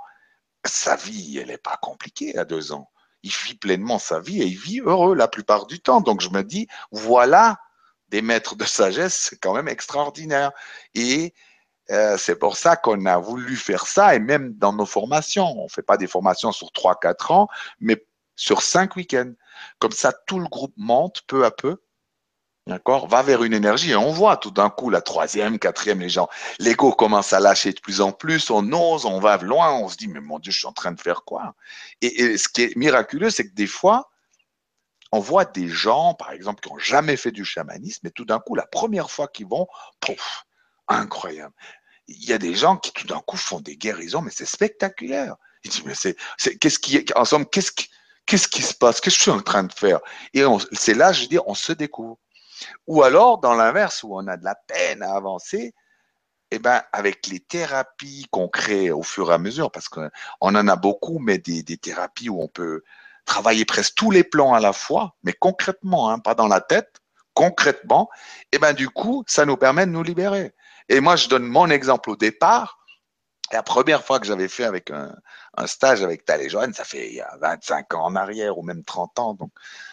sa 0.64 0.96
vie, 0.96 1.38
elle 1.38 1.48
n'est 1.48 1.58
pas 1.58 1.78
compliquée 1.82 2.36
à 2.38 2.44
deux 2.44 2.72
ans. 2.72 2.90
Il 3.22 3.30
vit 3.30 3.54
pleinement 3.54 3.98
sa 3.98 4.20
vie 4.20 4.42
et 4.42 4.46
il 4.46 4.56
vit 4.56 4.80
heureux 4.80 5.14
la 5.14 5.28
plupart 5.28 5.66
du 5.66 5.80
temps. 5.80 6.00
Donc, 6.00 6.20
je 6.20 6.30
me 6.30 6.42
dis, 6.42 6.66
voilà 6.90 7.58
des 8.14 8.22
maîtres 8.22 8.54
de 8.54 8.64
sagesse, 8.64 9.26
c'est 9.28 9.40
quand 9.40 9.54
même 9.54 9.66
extraordinaire. 9.66 10.52
Et 10.94 11.34
euh, 11.90 12.16
c'est 12.16 12.36
pour 12.36 12.56
ça 12.56 12.76
qu'on 12.76 13.06
a 13.06 13.18
voulu 13.18 13.56
faire 13.56 13.88
ça, 13.88 14.14
et 14.14 14.20
même 14.20 14.54
dans 14.54 14.72
nos 14.72 14.86
formations, 14.86 15.50
on 15.58 15.64
ne 15.64 15.68
fait 15.68 15.82
pas 15.82 15.96
des 15.96 16.06
formations 16.06 16.52
sur 16.52 16.68
3-4 16.68 17.32
ans, 17.32 17.48
mais 17.80 18.06
sur 18.36 18.62
5 18.62 18.94
week-ends. 18.94 19.32
Comme 19.80 19.90
ça, 19.90 20.12
tout 20.28 20.38
le 20.38 20.46
groupe 20.46 20.74
monte 20.76 21.22
peu 21.26 21.44
à 21.44 21.50
peu, 21.50 21.82
d'accord, 22.68 23.08
va 23.08 23.22
vers 23.22 23.42
une 23.42 23.52
énergie, 23.52 23.90
et 23.90 23.96
on 23.96 24.12
voit 24.12 24.36
tout 24.36 24.52
d'un 24.52 24.70
coup 24.70 24.90
la 24.90 25.00
troisième, 25.00 25.58
quatrième, 25.58 25.98
les 25.98 26.08
gens, 26.08 26.28
l'ego 26.60 26.92
commence 26.92 27.32
à 27.32 27.40
lâcher 27.40 27.72
de 27.72 27.80
plus 27.80 28.00
en 28.00 28.12
plus, 28.12 28.48
on 28.48 28.72
ose, 28.72 29.06
on 29.06 29.18
va 29.18 29.38
loin, 29.38 29.72
on 29.72 29.88
se 29.88 29.96
dit, 29.96 30.06
mais 30.06 30.20
mon 30.20 30.38
Dieu, 30.38 30.52
je 30.52 30.58
suis 30.58 30.68
en 30.68 30.72
train 30.72 30.92
de 30.92 31.00
faire 31.00 31.24
quoi? 31.24 31.56
Et, 32.00 32.22
et 32.22 32.38
ce 32.38 32.48
qui 32.48 32.62
est 32.62 32.76
miraculeux, 32.76 33.30
c'est 33.30 33.48
que 33.48 33.54
des 33.54 33.66
fois, 33.66 34.08
on 35.14 35.20
voit 35.20 35.44
des 35.44 35.68
gens, 35.68 36.14
par 36.14 36.32
exemple, 36.32 36.60
qui 36.60 36.72
n'ont 36.72 36.78
jamais 36.78 37.16
fait 37.16 37.30
du 37.30 37.44
chamanisme, 37.44 38.04
et 38.08 38.10
tout 38.10 38.24
d'un 38.24 38.40
coup, 38.40 38.56
la 38.56 38.66
première 38.66 39.12
fois 39.12 39.28
qu'ils 39.28 39.46
vont, 39.46 39.68
pouf, 40.00 40.44
incroyable. 40.88 41.54
Il 42.08 42.24
y 42.24 42.32
a 42.32 42.38
des 42.38 42.54
gens 42.54 42.76
qui 42.76 42.92
tout 42.92 43.06
d'un 43.06 43.20
coup 43.20 43.36
font 43.36 43.60
des 43.60 43.76
guérisons, 43.76 44.22
mais 44.22 44.32
c'est 44.34 44.44
spectaculaire. 44.44 45.36
Ils 45.62 45.70
disent, 45.70 45.84
mais 45.84 45.94
c'est, 45.94 46.16
qu'est-ce 46.58 46.80
qui, 46.80 47.04
en 47.14 47.24
somme, 47.24 47.46
qu'est-ce 47.46 47.70
qui, 47.70 47.88
qu'est-ce 48.26 48.48
qui 48.48 48.62
se 48.62 48.74
passe? 48.74 49.00
Qu'est-ce 49.00 49.14
que 49.14 49.18
je 49.20 49.22
suis 49.22 49.30
en 49.30 49.40
train 49.40 49.62
de 49.62 49.72
faire? 49.72 50.00
Et 50.32 50.42
c'est 50.72 50.94
là, 50.94 51.12
je 51.12 51.26
dis, 51.26 51.38
on 51.46 51.54
se 51.54 51.72
découvre. 51.72 52.18
Ou 52.88 53.04
alors, 53.04 53.38
dans 53.38 53.54
l'inverse, 53.54 54.02
où 54.02 54.16
on 54.16 54.26
a 54.26 54.36
de 54.36 54.44
la 54.44 54.56
peine 54.56 55.04
à 55.04 55.14
avancer, 55.14 55.74
eh 56.50 56.58
ben, 56.58 56.82
avec 56.92 57.28
les 57.28 57.38
thérapies 57.38 58.26
qu'on 58.32 58.48
crée 58.48 58.90
au 58.90 59.04
fur 59.04 59.30
et 59.30 59.34
à 59.34 59.38
mesure, 59.38 59.70
parce 59.70 59.88
qu'on 59.88 60.10
en 60.40 60.68
a 60.68 60.76
beaucoup, 60.76 61.20
mais 61.20 61.38
des, 61.38 61.62
des 61.62 61.78
thérapies 61.78 62.28
où 62.28 62.42
on 62.42 62.48
peut 62.48 62.82
travailler 63.24 63.64
presque 63.64 63.94
tous 63.94 64.10
les 64.10 64.24
plans 64.24 64.54
à 64.54 64.60
la 64.60 64.72
fois, 64.72 65.14
mais 65.22 65.32
concrètement, 65.32 66.10
hein, 66.10 66.18
pas 66.18 66.34
dans 66.34 66.48
la 66.48 66.60
tête, 66.60 67.00
concrètement, 67.34 68.08
et 68.52 68.58
ben 68.58 68.72
du 68.72 68.88
coup, 68.88 69.24
ça 69.26 69.44
nous 69.44 69.56
permet 69.56 69.86
de 69.86 69.90
nous 69.90 70.02
libérer. 70.02 70.54
Et 70.88 71.00
moi, 71.00 71.16
je 71.16 71.28
donne 71.28 71.44
mon 71.44 71.68
exemple 71.70 72.10
au 72.10 72.16
départ. 72.16 72.78
La 73.52 73.62
première 73.62 74.04
fois 74.04 74.20
que 74.20 74.26
j'avais 74.26 74.48
fait 74.48 74.64
avec 74.64 74.90
un, 74.90 75.14
stage 75.66 76.02
avec 76.02 76.24
Tal 76.24 76.40
et 76.40 76.48
Joanne, 76.48 76.72
ça 76.74 76.84
fait 76.84 77.08
il 77.08 77.14
y 77.14 77.20
a 77.20 77.36
25 77.40 77.94
ans 77.94 78.04
en 78.04 78.16
arrière 78.16 78.58
ou 78.58 78.62
même 78.62 78.82
30 78.84 79.18
ans, 79.18 79.34
donc 79.34 79.52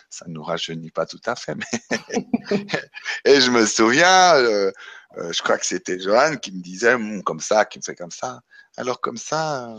ça 0.09 0.25
ne 0.27 0.33
nous 0.33 0.43
rajeunit 0.43 0.91
pas 0.91 1.05
tout 1.05 1.21
à 1.25 1.35
fait. 1.35 1.55
Mais 1.55 1.99
et 3.25 3.41
je 3.41 3.51
me 3.51 3.65
souviens, 3.65 4.35
euh, 4.35 4.71
euh, 5.17 5.31
je 5.31 5.41
crois 5.41 5.57
que 5.57 5.65
c'était 5.65 5.99
Joanne 5.99 6.39
qui 6.39 6.51
me 6.51 6.61
disait 6.61 6.93
hum, 6.93 7.23
comme 7.23 7.39
ça, 7.39 7.65
qui 7.65 7.79
me 7.79 7.83
fait 7.83 7.95
comme 7.95 8.11
ça. 8.11 8.41
Alors 8.77 9.01
comme 9.01 9.17
ça, 9.17 9.69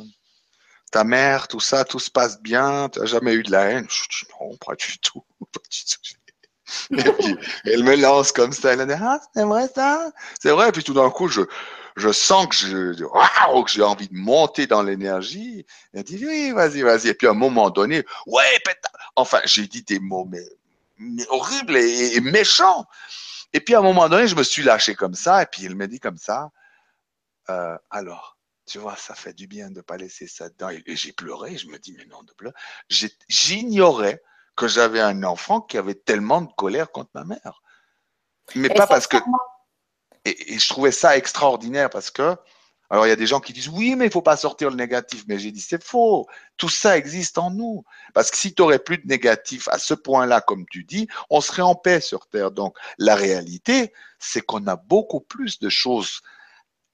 ta 0.92 1.04
mère, 1.04 1.48
tout 1.48 1.58
ça, 1.58 1.84
tout 1.84 1.98
se 1.98 2.10
passe 2.10 2.40
bien, 2.40 2.88
tu 2.90 3.00
n'as 3.00 3.06
jamais 3.06 3.32
eu 3.32 3.42
de 3.42 3.50
la 3.50 3.62
haine? 3.62 3.86
Je 3.88 4.02
dis 4.02 4.32
non, 4.40 4.56
pas 4.64 4.74
du 4.76 4.98
tout. 4.98 5.24
Et 6.90 7.02
puis, 7.02 7.36
elle 7.64 7.82
me 7.82 7.96
lance 7.96 8.32
comme 8.32 8.52
ça, 8.52 8.72
elle 8.72 8.86
dit, 8.86 8.94
ah, 8.94 9.20
c'est 9.34 9.44
vrai 9.44 9.68
ça? 9.74 10.10
C'est 10.40 10.50
vrai, 10.50 10.68
et 10.68 10.72
puis 10.72 10.82
tout 10.82 10.94
d'un 10.94 11.10
coup, 11.10 11.28
je, 11.28 11.42
je 11.96 12.12
sens 12.12 12.46
que 12.46 12.54
je, 12.54 12.94
que 12.94 13.70
j'ai 13.70 13.82
envie 13.82 14.08
de 14.08 14.16
monter 14.16 14.66
dans 14.66 14.82
l'énergie. 14.82 15.66
Elle 15.92 16.04
dit, 16.04 16.24
oui, 16.24 16.52
vas-y, 16.52 16.82
vas-y. 16.82 17.08
Et 17.08 17.14
puis 17.14 17.26
à 17.26 17.30
un 17.30 17.34
moment 17.34 17.70
donné, 17.70 18.04
ouais, 18.26 18.62
enfin, 19.16 19.40
j'ai 19.44 19.66
dit 19.66 19.82
des 19.82 19.98
mots, 19.98 20.28
mais, 20.30 21.26
horribles 21.28 21.76
et, 21.76 22.20
méchants. 22.20 22.86
Et 23.52 23.60
puis 23.60 23.74
à 23.74 23.80
un 23.80 23.82
moment 23.82 24.08
donné, 24.08 24.26
je 24.26 24.36
me 24.36 24.42
suis 24.42 24.62
lâché 24.62 24.94
comme 24.94 25.14
ça, 25.14 25.42
et 25.42 25.46
puis 25.46 25.66
elle 25.66 25.74
m'a 25.74 25.86
dit 25.86 26.00
comme 26.00 26.16
ça, 26.16 26.50
euh, 27.50 27.76
alors, 27.90 28.31
tu 28.66 28.78
vois, 28.78 28.96
ça 28.96 29.14
fait 29.14 29.32
du 29.32 29.46
bien 29.46 29.70
de 29.70 29.76
ne 29.76 29.80
pas 29.80 29.96
laisser 29.96 30.26
ça 30.26 30.48
dedans. 30.48 30.70
Et, 30.70 30.96
j'ai 30.96 31.12
pleuré, 31.12 31.56
je 31.56 31.66
me 31.68 31.78
dis, 31.78 31.94
mais 31.96 32.04
non, 32.06 32.22
de 32.22 32.32
pleurer. 32.32 32.54
J'ignorais 33.28 34.22
que 34.56 34.68
j'avais 34.68 35.00
un 35.00 35.22
enfant 35.24 35.60
qui 35.60 35.78
avait 35.78 35.94
tellement 35.94 36.42
de 36.42 36.52
colère 36.52 36.90
contre 36.90 37.10
ma 37.14 37.24
mère. 37.24 37.62
Mais 38.54 38.68
pas 38.68 38.86
parce 38.86 39.06
que. 39.06 39.16
Et, 40.24 40.58
je 40.58 40.68
trouvais 40.68 40.92
ça 40.92 41.16
extraordinaire 41.16 41.90
parce 41.90 42.10
que. 42.10 42.36
Alors, 42.90 43.06
il 43.06 43.08
y 43.08 43.12
a 43.12 43.16
des 43.16 43.26
gens 43.26 43.40
qui 43.40 43.54
disent 43.54 43.70
oui, 43.70 43.96
mais 43.96 44.04
il 44.04 44.12
faut 44.12 44.20
pas 44.20 44.36
sortir 44.36 44.68
le 44.68 44.76
négatif. 44.76 45.24
Mais 45.26 45.38
j'ai 45.38 45.50
dit 45.50 45.60
c'est 45.60 45.82
faux. 45.82 46.28
Tout 46.58 46.68
ça 46.68 46.98
existe 46.98 47.38
en 47.38 47.50
nous. 47.50 47.84
Parce 48.12 48.30
que 48.30 48.36
si 48.36 48.54
tu 48.54 48.60
aurais 48.60 48.78
plus 48.78 48.98
de 48.98 49.06
négatif 49.06 49.66
à 49.68 49.78
ce 49.78 49.94
point-là, 49.94 50.42
comme 50.42 50.66
tu 50.70 50.84
dis, 50.84 51.08
on 51.30 51.40
serait 51.40 51.62
en 51.62 51.74
paix 51.74 52.00
sur 52.00 52.28
Terre. 52.28 52.50
Donc, 52.50 52.76
la 52.98 53.14
réalité, 53.14 53.94
c'est 54.18 54.42
qu'on 54.42 54.66
a 54.66 54.76
beaucoup 54.76 55.20
plus 55.20 55.58
de 55.58 55.70
choses 55.70 56.20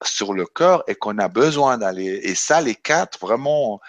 sur 0.04 0.32
le 0.32 0.46
cœur 0.46 0.84
et 0.86 0.94
qu'on 0.94 1.18
a 1.18 1.28
besoin 1.28 1.78
d'aller. 1.78 2.20
Et 2.22 2.34
ça, 2.34 2.60
les 2.60 2.74
quatre, 2.74 3.18
vraiment, 3.18 3.80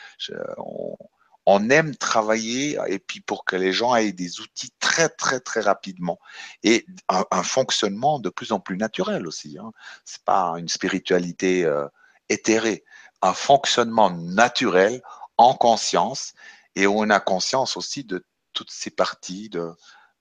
on, 1.45 1.69
aime 1.69 1.95
travailler 1.95 2.77
et 2.87 2.99
puis 2.99 3.21
pour 3.21 3.43
que 3.45 3.55
les 3.55 3.73
gens 3.73 3.95
aient 3.95 4.11
des 4.11 4.39
outils 4.39 4.71
très, 4.79 5.09
très, 5.09 5.39
très 5.39 5.61
rapidement 5.61 6.19
et 6.63 6.85
un, 7.07 7.43
fonctionnement 7.43 8.19
de 8.19 8.29
plus 8.29 8.51
en 8.51 8.59
plus 8.59 8.77
naturel 8.77 9.27
aussi. 9.27 9.57
Hein. 9.59 9.71
C'est 10.05 10.23
pas 10.23 10.53
une 10.57 10.67
spiritualité 10.67 11.65
euh, 11.65 11.87
éthérée, 12.29 12.83
un 13.21 13.33
fonctionnement 13.33 14.11
naturel 14.11 15.01
en 15.37 15.53
conscience 15.53 16.33
et 16.75 16.85
où 16.87 16.99
on 16.99 17.09
a 17.09 17.19
conscience 17.19 17.77
aussi 17.77 18.03
de 18.03 18.25
toutes 18.53 18.71
ces 18.71 18.91
parties 18.91 19.49
de, 19.49 19.73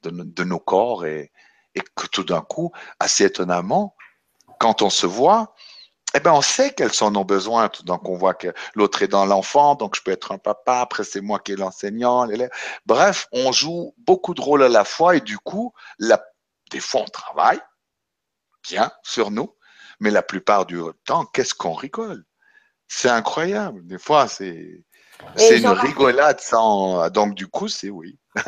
de, 0.03 0.45
nos 0.45 0.59
corps 0.59 1.05
et, 1.07 1.33
et 1.75 1.81
que 1.95 2.07
tout 2.07 2.25
d'un 2.25 2.41
coup, 2.41 2.73
assez 2.99 3.25
étonnamment, 3.25 3.95
quand 4.59 4.83
on 4.83 4.91
se 4.91 5.07
voit, 5.07 5.55
eh 6.15 6.21
ben, 6.21 6.33
on 6.33 6.41
sait 6.41 6.73
quels 6.73 6.93
sont 6.93 7.11
nos 7.11 7.25
besoins. 7.25 7.71
Donc, 7.85 8.09
on 8.09 8.17
voit 8.17 8.35
que 8.35 8.49
l'autre 8.75 9.03
est 9.03 9.09
dans 9.09 9.27
l'enfant, 9.27 9.75
donc 9.75 9.95
je 9.95 10.03
peux 10.03 10.11
être 10.11 10.33
un 10.33 10.39
papa, 10.39 10.81
après 10.81 11.05
c'est 11.05 11.21
moi 11.21 11.39
qui 11.39 11.53
est 11.53 11.57
l'enseignant. 11.57 12.27
Bref, 12.87 13.27
on 13.33 13.53
joue 13.53 13.95
beaucoup 13.99 14.35
de 14.35 14.41
rôles 14.41 14.63
à 14.63 14.69
la 14.69 14.85
fois 14.85 15.17
et 15.17 15.21
du 15.21 15.39
coup, 15.39 15.73
la, 15.99 16.23
des 16.71 16.81
fois, 16.81 17.03
on 17.03 17.11
travaille 17.11 17.61
bien 18.63 18.91
sur 19.03 19.31
nous, 19.31 19.55
mais 20.01 20.11
la 20.11 20.23
plupart 20.23 20.67
du 20.67 20.81
temps, 21.05 21.27
qu'est-ce 21.27 21.55
qu'on 21.55 21.75
rigole? 21.75 22.25
C'est 22.87 23.11
incroyable. 23.11 23.87
Des 23.87 23.99
fois, 23.99 24.29
c'est 24.29 24.83
une 25.39 25.69
rigolade 25.69 26.41
sans. 26.41 27.11
Donc, 27.11 27.35
du 27.35 27.49
coup, 27.49 27.69
c'est 27.69 27.91
oui. 27.91 28.19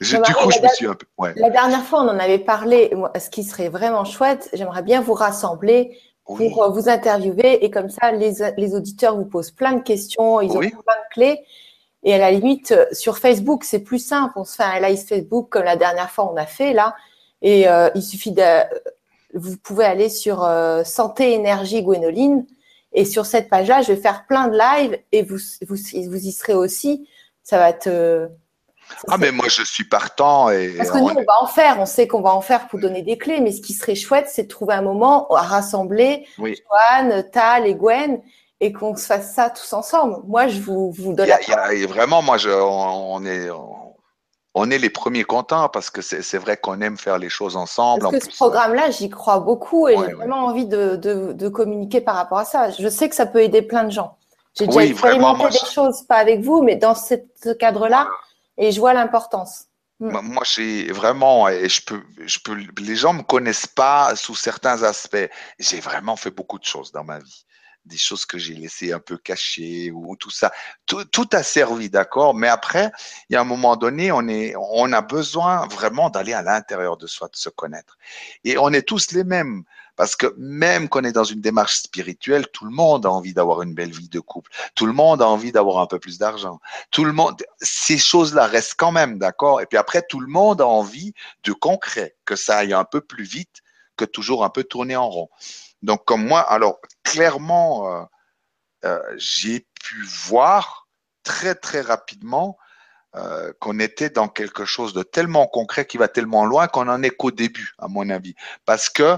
du 0.00 0.16
coup, 0.16 0.50
je 0.50 0.62
me 0.62 0.68
suis 0.68 0.86
un 0.86 0.94
peu. 0.94 1.06
La 1.36 1.50
dernière 1.50 1.84
fois, 1.84 2.00
on 2.00 2.08
en 2.08 2.18
avait 2.18 2.38
parlé. 2.38 2.90
Ce 3.20 3.28
qui 3.28 3.44
serait 3.44 3.68
vraiment 3.68 4.04
chouette, 4.04 4.48
j'aimerais 4.54 4.82
bien 4.82 5.02
vous 5.02 5.12
rassembler 5.12 5.98
pour 6.36 6.62
euh, 6.62 6.68
vous 6.68 6.88
interviewer 6.88 7.64
et 7.64 7.70
comme 7.70 7.88
ça, 7.88 8.12
les, 8.12 8.34
les, 8.56 8.74
auditeurs 8.74 9.16
vous 9.16 9.24
posent 9.24 9.50
plein 9.50 9.72
de 9.72 9.82
questions, 9.82 10.40
ils 10.40 10.50
ont 10.52 10.60
plein 10.60 10.68
de 10.68 11.12
clés. 11.12 11.40
Et 12.04 12.14
à 12.14 12.18
la 12.18 12.30
limite, 12.30 12.72
euh, 12.72 12.84
sur 12.92 13.18
Facebook, 13.18 13.64
c'est 13.64 13.80
plus 13.80 13.98
simple. 13.98 14.34
On 14.36 14.44
se 14.44 14.56
fait 14.56 14.62
un 14.62 14.80
live 14.80 14.98
Facebook 14.98 15.48
comme 15.48 15.64
la 15.64 15.76
dernière 15.76 16.10
fois 16.10 16.30
on 16.30 16.36
a 16.36 16.46
fait 16.46 16.74
là. 16.74 16.94
Et 17.40 17.68
euh, 17.68 17.88
il 17.94 18.02
suffit 18.02 18.32
de, 18.32 18.42
vous 19.32 19.56
pouvez 19.56 19.84
aller 19.84 20.08
sur 20.08 20.48
Santé 20.84 21.32
Énergie 21.32 21.82
Gwénoline. 21.82 22.46
Et 22.92 23.04
sur 23.04 23.26
cette 23.26 23.48
page-là, 23.48 23.82
je 23.82 23.92
vais 23.92 24.00
faire 24.00 24.26
plein 24.26 24.48
de 24.48 24.58
lives 24.58 24.98
et 25.12 25.22
vous, 25.22 25.38
vous, 25.66 25.76
vous 25.76 26.26
y 26.26 26.32
serez 26.32 26.54
aussi. 26.54 27.06
Ça 27.42 27.58
va 27.58 27.70
être 27.70 27.88
ah, 29.08 29.18
mais 29.18 29.32
moi, 29.32 29.46
je 29.48 29.62
suis 29.62 29.84
partant. 29.84 30.50
Et 30.50 30.74
Parce 30.76 30.90
que 30.90 30.98
nous, 30.98 31.08
on 31.08 31.14
va 31.14 31.42
en 31.42 31.46
faire. 31.46 31.76
On 31.78 31.86
sait 31.86 32.06
qu'on 32.06 32.20
va 32.20 32.34
en 32.34 32.40
faire 32.40 32.68
pour 32.68 32.78
donner 32.80 33.02
des 33.02 33.18
clés. 33.18 33.40
Mais 33.40 33.52
ce 33.52 33.60
qui 33.60 33.72
serait 33.72 33.94
chouette, 33.94 34.28
c'est 34.28 34.44
de 34.44 34.48
trouver 34.48 34.74
un 34.74 34.82
moment 34.82 35.28
à 35.28 35.42
rassembler 35.42 36.26
oui. 36.38 36.56
Joanne, 36.68 37.28
Tal 37.30 37.66
et 37.66 37.74
Gwen 37.74 38.20
et 38.60 38.72
qu'on 38.72 38.96
se 38.96 39.06
fasse 39.06 39.34
ça 39.34 39.50
tous 39.50 39.72
ensemble. 39.72 40.16
Moi, 40.26 40.48
je 40.48 40.60
vous, 40.60 40.90
vous 40.90 41.12
donne. 41.12 41.28
Y 41.28 41.52
a, 41.52 41.86
vraiment, 41.86 42.22
moi, 42.22 42.38
je, 42.38 42.50
on, 42.50 43.24
est. 43.24 43.48
On 44.54 44.70
est 44.70 44.78
les 44.78 44.90
premiers 44.90 45.24
contents 45.24 45.68
parce 45.68 45.90
que 45.90 46.02
c'est 46.02 46.38
vrai 46.38 46.56
qu'on 46.56 46.80
aime 46.80 46.96
faire 46.96 47.18
les 47.18 47.28
choses 47.28 47.56
ensemble. 47.56 48.02
Parce 48.02 48.18
que 48.18 48.32
ce 48.32 48.36
programme-là, 48.36 48.90
j'y 48.90 49.08
crois 49.08 49.38
beaucoup 49.38 49.86
et 49.88 49.96
j'ai 49.96 50.14
vraiment 50.14 50.46
envie 50.46 50.66
de, 50.66 50.96
de, 50.96 51.32
de, 51.32 51.48
communiquer 51.48 52.00
par 52.00 52.16
rapport 52.16 52.38
à 52.38 52.44
ça. 52.44 52.70
Je 52.70 52.88
sais 52.88 53.08
que 53.08 53.14
ça 53.14 53.26
peut 53.26 53.42
aider 53.42 53.62
plein 53.62 53.84
de 53.84 53.90
gens. 53.90 54.16
J'ai 54.58 54.66
déjà 54.66 54.84
expérimenté 54.84 55.50
des 55.50 55.70
choses, 55.72 56.02
pas 56.02 56.16
avec 56.16 56.40
vous, 56.40 56.62
mais 56.62 56.74
dans 56.74 56.96
ce 56.96 57.14
cadre-là, 57.52 58.08
et 58.58 58.72
je 58.72 58.80
vois 58.80 58.92
l'importance. 58.92 59.66
Mm. 60.00 60.20
Moi, 60.22 60.42
j'ai 60.44 60.92
vraiment, 60.92 61.48
et 61.48 61.68
je 61.68 61.84
peux, 61.84 62.02
je 62.24 62.38
peux, 62.38 62.54
les 62.54 62.96
gens 62.96 63.12
me 63.12 63.22
connaissent 63.22 63.66
pas 63.66 64.14
sous 64.16 64.34
certains 64.34 64.82
aspects. 64.82 65.28
J'ai 65.58 65.80
vraiment 65.80 66.16
fait 66.16 66.30
beaucoup 66.30 66.58
de 66.58 66.64
choses 66.64 66.92
dans 66.92 67.04
ma 67.04 67.18
vie, 67.18 67.44
des 67.84 67.96
choses 67.96 68.24
que 68.24 68.38
j'ai 68.38 68.54
laissées 68.54 68.92
un 68.92 69.00
peu 69.00 69.16
cachées 69.16 69.90
ou, 69.90 70.14
tout 70.16 70.30
ça. 70.30 70.52
Tout, 70.86 71.04
tout 71.04 71.28
a 71.32 71.42
servi, 71.42 71.90
d'accord? 71.90 72.34
Mais 72.34 72.48
après, 72.48 72.92
il 73.28 73.34
y 73.34 73.36
a 73.36 73.40
un 73.40 73.44
moment 73.44 73.76
donné, 73.76 74.12
on 74.12 74.28
est, 74.28 74.54
on 74.56 74.92
a 74.92 75.00
besoin 75.00 75.66
vraiment 75.66 76.10
d'aller 76.10 76.32
à 76.32 76.42
l'intérieur 76.42 76.96
de 76.96 77.06
soi, 77.06 77.28
de 77.28 77.36
se 77.36 77.48
connaître. 77.48 77.98
Et 78.44 78.56
on 78.56 78.72
est 78.72 78.82
tous 78.82 79.12
les 79.12 79.24
mêmes. 79.24 79.64
Parce 79.98 80.14
que 80.14 80.32
même 80.38 80.88
qu'on 80.88 81.02
est 81.02 81.12
dans 81.12 81.24
une 81.24 81.40
démarche 81.40 81.80
spirituelle, 81.80 82.46
tout 82.52 82.64
le 82.64 82.70
monde 82.70 83.04
a 83.04 83.10
envie 83.10 83.34
d'avoir 83.34 83.62
une 83.62 83.74
belle 83.74 83.90
vie 83.90 84.08
de 84.08 84.20
couple. 84.20 84.48
Tout 84.76 84.86
le 84.86 84.92
monde 84.92 85.20
a 85.20 85.26
envie 85.26 85.50
d'avoir 85.50 85.80
un 85.80 85.86
peu 85.86 85.98
plus 85.98 86.18
d'argent. 86.18 86.60
Tout 86.92 87.04
le 87.04 87.12
monde, 87.12 87.42
ces 87.60 87.98
choses-là 87.98 88.46
restent 88.46 88.76
quand 88.78 88.92
même, 88.92 89.18
d'accord? 89.18 89.60
Et 89.60 89.66
puis 89.66 89.76
après, 89.76 90.02
tout 90.08 90.20
le 90.20 90.28
monde 90.28 90.60
a 90.60 90.66
envie 90.68 91.14
de 91.42 91.52
concret, 91.52 92.14
que 92.24 92.36
ça 92.36 92.58
aille 92.58 92.72
un 92.72 92.84
peu 92.84 93.00
plus 93.00 93.24
vite 93.24 93.62
que 93.96 94.04
toujours 94.04 94.44
un 94.44 94.50
peu 94.50 94.62
tourner 94.62 94.94
en 94.94 95.10
rond. 95.10 95.30
Donc, 95.82 96.04
comme 96.04 96.24
moi, 96.24 96.42
alors, 96.42 96.78
clairement, 97.02 97.92
euh, 97.92 98.04
euh, 98.84 99.02
j'ai 99.16 99.66
pu 99.82 100.04
voir 100.04 100.86
très, 101.24 101.56
très 101.56 101.80
rapidement 101.80 102.56
euh, 103.16 103.52
qu'on 103.60 103.78
était 103.78 104.10
dans 104.10 104.28
quelque 104.28 104.64
chose 104.64 104.92
de 104.92 105.02
tellement 105.02 105.46
concret 105.46 105.86
qui 105.86 105.96
va 105.96 106.08
tellement 106.08 106.44
loin 106.44 106.68
qu'on 106.68 106.88
en 106.88 107.02
est 107.02 107.10
qu'au 107.10 107.30
début, 107.30 107.72
à 107.78 107.88
mon 107.88 108.10
avis. 108.10 108.34
Parce 108.66 108.90
que 108.90 109.16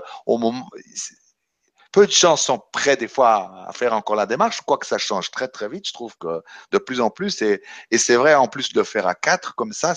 peu 1.92 2.06
de 2.06 2.12
gens 2.12 2.36
sont 2.36 2.62
prêts 2.72 2.96
des 2.96 3.08
fois 3.08 3.66
à 3.66 3.72
faire 3.72 3.92
encore 3.92 4.14
la 4.14 4.26
démarche, 4.26 4.60
quoique 4.60 4.86
ça 4.86 4.98
change 4.98 5.30
très 5.32 5.48
très 5.48 5.68
vite. 5.68 5.88
Je 5.88 5.92
trouve 5.92 6.16
que 6.18 6.42
de 6.70 6.78
plus 6.78 7.00
en 7.00 7.10
plus, 7.10 7.42
et, 7.42 7.62
c'est 7.96 8.16
vrai 8.16 8.34
en 8.34 8.46
plus 8.46 8.72
de 8.72 8.82
faire 8.82 9.08
à 9.08 9.14
quatre 9.14 9.56
comme 9.56 9.72
ça, 9.72 9.94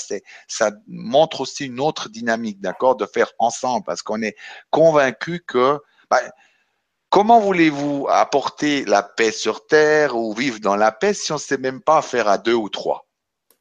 ça 0.48 0.72
montre 0.88 1.42
aussi 1.42 1.66
une 1.66 1.80
autre 1.80 2.10
dynamique, 2.10 2.60
d'accord, 2.62 2.96
de 2.96 3.06
faire 3.06 3.32
ensemble, 3.38 3.84
parce 3.86 4.02
qu'on 4.02 4.22
est 4.22 4.36
convaincu 4.72 5.44
que 5.48 5.80
bah, 6.10 6.22
Comment 7.14 7.40
voulez-vous 7.40 8.08
apporter 8.10 8.86
la 8.86 9.04
paix 9.04 9.32
sur 9.32 9.68
Terre 9.68 10.18
ou 10.18 10.34
vivre 10.34 10.60
dans 10.60 10.76
la 10.76 10.92
paix 10.92 11.14
si 11.14 11.32
on 11.32 11.36
ne 11.36 11.40
sait 11.40 11.60
même 11.60 11.80
pas 11.80 12.02
faire 12.02 12.28
à 12.28 12.40
deux 12.40 12.56
ou 12.56 12.70
trois? 12.70 13.06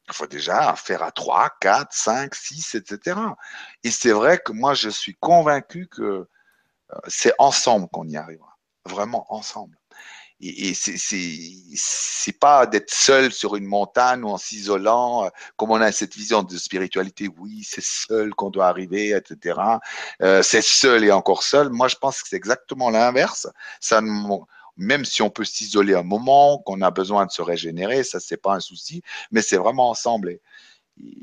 Il 0.07 0.13
faut 0.13 0.27
déjà 0.27 0.75
faire 0.75 1.03
à 1.03 1.11
3, 1.11 1.51
4, 1.61 1.87
5, 1.91 2.35
6, 2.35 2.75
etc. 2.75 3.19
Et 3.83 3.91
c'est 3.91 4.11
vrai 4.11 4.39
que 4.39 4.51
moi, 4.51 4.73
je 4.73 4.89
suis 4.89 5.15
convaincu 5.15 5.87
que 5.87 6.01
euh, 6.01 6.25
c'est 7.07 7.33
ensemble 7.39 7.87
qu'on 7.91 8.07
y 8.07 8.17
arrivera. 8.17 8.57
Vraiment 8.85 9.25
ensemble. 9.33 9.77
Et, 10.41 10.71
et 10.71 10.73
c'est 10.75 12.39
pas 12.39 12.65
d'être 12.65 12.93
seul 12.93 13.31
sur 13.31 13.55
une 13.55 13.65
montagne 13.65 14.23
ou 14.23 14.29
en 14.29 14.37
s'isolant, 14.37 15.25
euh, 15.25 15.29
comme 15.55 15.71
on 15.71 15.79
a 15.79 15.91
cette 15.93 16.15
vision 16.15 16.43
de 16.43 16.57
spiritualité. 16.57 17.29
Oui, 17.37 17.63
c'est 17.63 17.83
seul 17.83 18.33
qu'on 18.35 18.49
doit 18.49 18.67
arriver, 18.67 19.09
etc. 19.11 19.59
Euh, 20.21 20.43
c'est 20.43 20.61
seul 20.61 21.05
et 21.05 21.11
encore 21.11 21.43
seul. 21.43 21.69
Moi, 21.69 21.87
je 21.87 21.95
pense 21.95 22.21
que 22.21 22.27
c'est 22.27 22.35
exactement 22.35 22.89
l'inverse. 22.89 23.47
Ça 23.79 24.01
même 24.77 25.05
si 25.05 25.21
on 25.21 25.29
peut 25.29 25.45
s'isoler 25.45 25.93
un 25.95 26.03
moment, 26.03 26.57
qu'on 26.59 26.81
a 26.81 26.91
besoin 26.91 27.25
de 27.25 27.31
se 27.31 27.41
régénérer, 27.41 28.03
ça 28.03 28.19
c'est 28.19 28.37
pas 28.37 28.53
un 28.53 28.59
souci, 28.59 29.01
mais 29.31 29.41
c'est 29.41 29.57
vraiment 29.57 29.89
ensemble. 29.89 30.39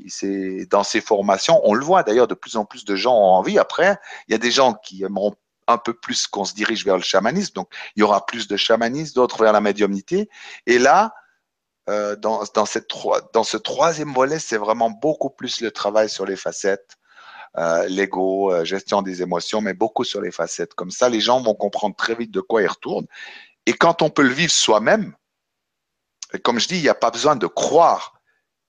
C'est 0.07 0.65
dans 0.69 0.83
ces 0.83 1.01
formations, 1.01 1.61
on 1.63 1.73
le 1.73 1.83
voit 1.83 2.03
d'ailleurs, 2.03 2.27
de 2.27 2.33
plus 2.33 2.57
en 2.57 2.65
plus 2.65 2.83
de 2.85 2.95
gens 2.95 3.13
ont 3.13 3.31
envie. 3.31 3.57
Après, 3.57 3.97
il 4.27 4.31
y 4.31 4.35
a 4.35 4.37
des 4.37 4.51
gens 4.51 4.73
qui 4.73 5.03
aimeront 5.03 5.33
un 5.67 5.77
peu 5.77 5.93
plus 5.93 6.27
qu'on 6.27 6.43
se 6.43 6.53
dirige 6.53 6.85
vers 6.85 6.97
le 6.97 7.03
chamanisme, 7.03 7.53
donc 7.53 7.69
il 7.95 8.01
y 8.01 8.03
aura 8.03 8.25
plus 8.25 8.47
de 8.47 8.57
chamanisme, 8.57 9.13
d'autres 9.15 9.41
vers 9.43 9.53
la 9.53 9.61
médiumnité. 9.61 10.29
Et 10.65 10.79
là, 10.79 11.13
euh, 11.89 12.15
dans, 12.15 12.43
dans, 12.53 12.65
cette, 12.65 12.89
dans 13.33 13.43
ce 13.43 13.57
troisième 13.57 14.13
volet, 14.13 14.39
c'est 14.39 14.57
vraiment 14.57 14.89
beaucoup 14.89 15.29
plus 15.29 15.61
le 15.61 15.71
travail 15.71 16.09
sur 16.09 16.25
les 16.25 16.35
facettes, 16.35 16.97
euh, 17.57 17.87
l'ego, 17.87 18.51
euh, 18.51 18.63
gestion 18.63 19.01
des 19.01 19.21
émotions, 19.21 19.61
mais 19.61 19.73
beaucoup 19.73 20.03
sur 20.03 20.21
les 20.21 20.31
facettes. 20.31 20.73
Comme 20.73 20.91
ça, 20.91 21.09
les 21.09 21.19
gens 21.19 21.41
vont 21.41 21.55
comprendre 21.55 21.95
très 21.95 22.15
vite 22.15 22.31
de 22.31 22.41
quoi 22.41 22.61
ils 22.61 22.67
retournent. 22.67 23.07
Et 23.65 23.73
quand 23.73 24.01
on 24.01 24.09
peut 24.09 24.23
le 24.23 24.33
vivre 24.33 24.51
soi-même, 24.51 25.15
comme 26.43 26.59
je 26.59 26.67
dis, 26.67 26.77
il 26.77 26.83
n'y 26.83 26.89
a 26.89 26.95
pas 26.95 27.11
besoin 27.11 27.35
de 27.35 27.47
croire. 27.47 28.13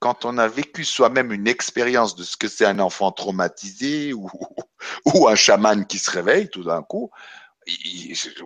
Quand 0.00 0.24
on 0.24 0.36
a 0.36 0.48
vécu 0.48 0.84
soi-même 0.84 1.32
une 1.32 1.46
expérience 1.46 2.16
de 2.16 2.24
ce 2.24 2.36
que 2.36 2.48
c'est 2.48 2.66
un 2.66 2.80
enfant 2.80 3.12
traumatisé 3.12 4.12
ou, 4.14 4.28
ou 5.14 5.28
un 5.28 5.36
chaman 5.36 5.86
qui 5.86 5.98
se 5.98 6.10
réveille 6.10 6.50
tout 6.50 6.64
d'un 6.64 6.82
coup, 6.82 7.10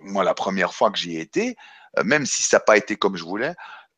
moi, 0.03 0.23
la 0.23 0.33
première 0.33 0.73
fois 0.73 0.91
que 0.91 0.97
j'y 0.97 1.17
ai 1.17 1.21
été, 1.21 1.55
euh, 1.97 2.03
même 2.03 2.25
si 2.25 2.43
ça 2.43 2.57
n'a 2.57 2.61
pas 2.61 2.77
été 2.77 2.95
comme 2.95 3.17
je 3.17 3.23
voulais, 3.23 3.55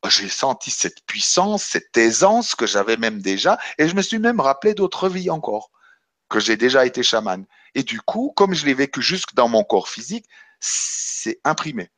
j'ai 0.08 0.28
senti 0.28 0.70
cette 0.70 1.04
puissance, 1.04 1.62
cette 1.62 1.94
aisance 1.96 2.54
que 2.54 2.66
j'avais 2.66 2.96
même 2.96 3.20
déjà, 3.20 3.58
et 3.78 3.86
je 3.86 3.94
me 3.94 4.02
suis 4.02 4.18
même 4.18 4.40
rappelé 4.40 4.72
d'autres 4.74 5.08
vies 5.08 5.30
encore, 5.30 5.70
que 6.30 6.40
j'ai 6.40 6.56
déjà 6.56 6.86
été 6.86 7.02
chaman. 7.02 7.44
Et 7.74 7.82
du 7.82 8.00
coup, 8.00 8.32
comme 8.34 8.54
je 8.54 8.64
l'ai 8.64 8.74
vécu 8.74 9.02
jusque 9.02 9.34
dans 9.34 9.48
mon 9.48 9.64
corps 9.64 9.88
physique, 9.88 10.26
c'est 10.60 11.40
imprimé. 11.44 11.90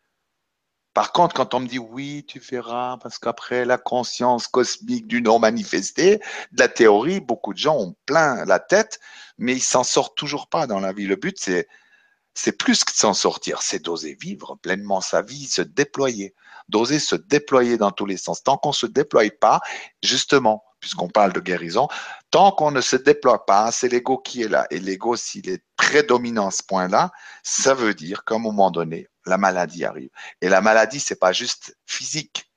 Par 0.94 1.12
contre, 1.12 1.34
quand 1.34 1.54
on 1.54 1.60
me 1.60 1.68
dit 1.68 1.78
oui, 1.78 2.24
tu 2.26 2.38
verras, 2.38 2.98
parce 2.98 3.18
qu'après 3.18 3.64
la 3.64 3.78
conscience 3.78 4.46
cosmique 4.46 5.06
du 5.06 5.22
non 5.22 5.38
manifesté, 5.38 6.18
de 6.52 6.58
la 6.58 6.68
théorie, 6.68 7.20
beaucoup 7.20 7.54
de 7.54 7.58
gens 7.58 7.78
ont 7.78 7.94
plein 8.04 8.44
la 8.44 8.58
tête, 8.58 9.00
mais 9.38 9.54
ils 9.54 9.62
s'en 9.62 9.84
sortent 9.84 10.16
toujours 10.16 10.48
pas 10.48 10.66
dans 10.66 10.80
la 10.80 10.92
vie. 10.92 11.06
Le 11.06 11.16
but, 11.16 11.38
c'est 11.38 11.68
c'est 12.34 12.56
plus 12.56 12.84
que 12.84 12.92
de 12.92 12.96
s'en 12.96 13.14
sortir, 13.14 13.60
c'est 13.62 13.84
d'oser 13.84 14.16
vivre 14.18 14.56
pleinement 14.62 15.02
sa 15.02 15.20
vie, 15.20 15.46
se 15.46 15.60
déployer, 15.62 16.34
d'oser 16.68 16.98
se 16.98 17.14
déployer 17.14 17.76
dans 17.76 17.90
tous 17.90 18.06
les 18.06 18.16
sens. 18.16 18.42
Tant 18.42 18.56
qu'on 18.56 18.72
se 18.72 18.86
déploie 18.86 19.30
pas, 19.38 19.60
justement, 20.02 20.64
puisqu'on 20.82 21.08
parle 21.08 21.32
de 21.32 21.40
guérison, 21.40 21.88
tant 22.30 22.50
qu'on 22.50 22.72
ne 22.72 22.80
se 22.80 22.96
déploie 22.96 23.46
pas, 23.46 23.70
c'est 23.70 23.88
l'ego 23.88 24.18
qui 24.18 24.42
est 24.42 24.48
là. 24.48 24.66
Et 24.70 24.80
l'ego, 24.80 25.16
s'il 25.16 25.48
est 25.48 25.62
prédominant 25.76 26.48
à 26.48 26.50
ce 26.50 26.64
point-là, 26.64 27.12
ça 27.44 27.72
veut 27.72 27.94
dire 27.94 28.24
qu'à 28.24 28.34
un 28.34 28.38
moment 28.38 28.70
donné, 28.70 29.08
la 29.24 29.38
maladie 29.38 29.84
arrive. 29.84 30.10
Et 30.42 30.48
la 30.48 30.60
maladie, 30.60 30.98
c'est 30.98 31.18
pas 31.18 31.32
juste 31.32 31.78
physique, 31.86 32.50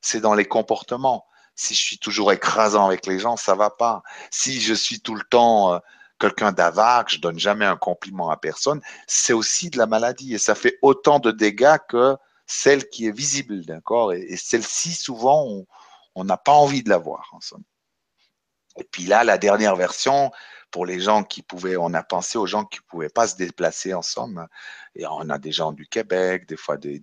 c'est 0.00 0.20
dans 0.20 0.34
les 0.34 0.44
comportements. 0.44 1.24
Si 1.54 1.74
je 1.74 1.80
suis 1.80 1.98
toujours 1.98 2.32
écrasant 2.32 2.86
avec 2.86 3.06
les 3.06 3.20
gens, 3.20 3.36
ça 3.36 3.54
va 3.54 3.70
pas. 3.70 4.02
Si 4.30 4.60
je 4.60 4.74
suis 4.74 5.00
tout 5.00 5.14
le 5.14 5.22
temps 5.22 5.74
euh, 5.74 5.78
quelqu'un 6.18 6.50
d'avare, 6.50 7.04
que 7.04 7.12
je 7.12 7.20
donne 7.20 7.38
jamais 7.38 7.64
un 7.64 7.76
compliment 7.76 8.28
à 8.28 8.36
personne, 8.36 8.80
c'est 9.06 9.32
aussi 9.32 9.70
de 9.70 9.78
la 9.78 9.86
maladie 9.86 10.34
et 10.34 10.38
ça 10.38 10.56
fait 10.56 10.78
autant 10.82 11.20
de 11.20 11.30
dégâts 11.30 11.76
que 11.88 12.16
celle 12.46 12.88
qui 12.88 13.06
est 13.06 13.16
visible, 13.16 13.64
d'accord? 13.64 14.12
Et, 14.12 14.36
celle-ci, 14.36 14.94
souvent, 14.94 15.64
n'a 16.24 16.36
pas 16.36 16.52
envie 16.52 16.82
de 16.82 16.88
la 16.88 16.98
voir, 16.98 17.28
en 17.32 17.40
somme. 17.40 17.64
Et 18.76 18.84
puis 18.84 19.04
là, 19.04 19.24
la 19.24 19.38
dernière 19.38 19.76
version, 19.76 20.30
pour 20.70 20.86
les 20.86 21.00
gens 21.00 21.24
qui 21.24 21.42
pouvaient, 21.42 21.76
on 21.76 21.94
a 21.94 22.02
pensé 22.02 22.38
aux 22.38 22.46
gens 22.46 22.64
qui 22.64 22.80
pouvaient 22.88 23.08
pas 23.08 23.26
se 23.26 23.36
déplacer 23.36 23.94
en 23.94 24.02
somme. 24.02 24.46
Et 24.94 25.06
on 25.06 25.28
a 25.30 25.38
des 25.38 25.52
gens 25.52 25.72
du 25.72 25.86
Québec, 25.86 26.46
des 26.46 26.56
fois 26.56 26.76
de, 26.76 26.98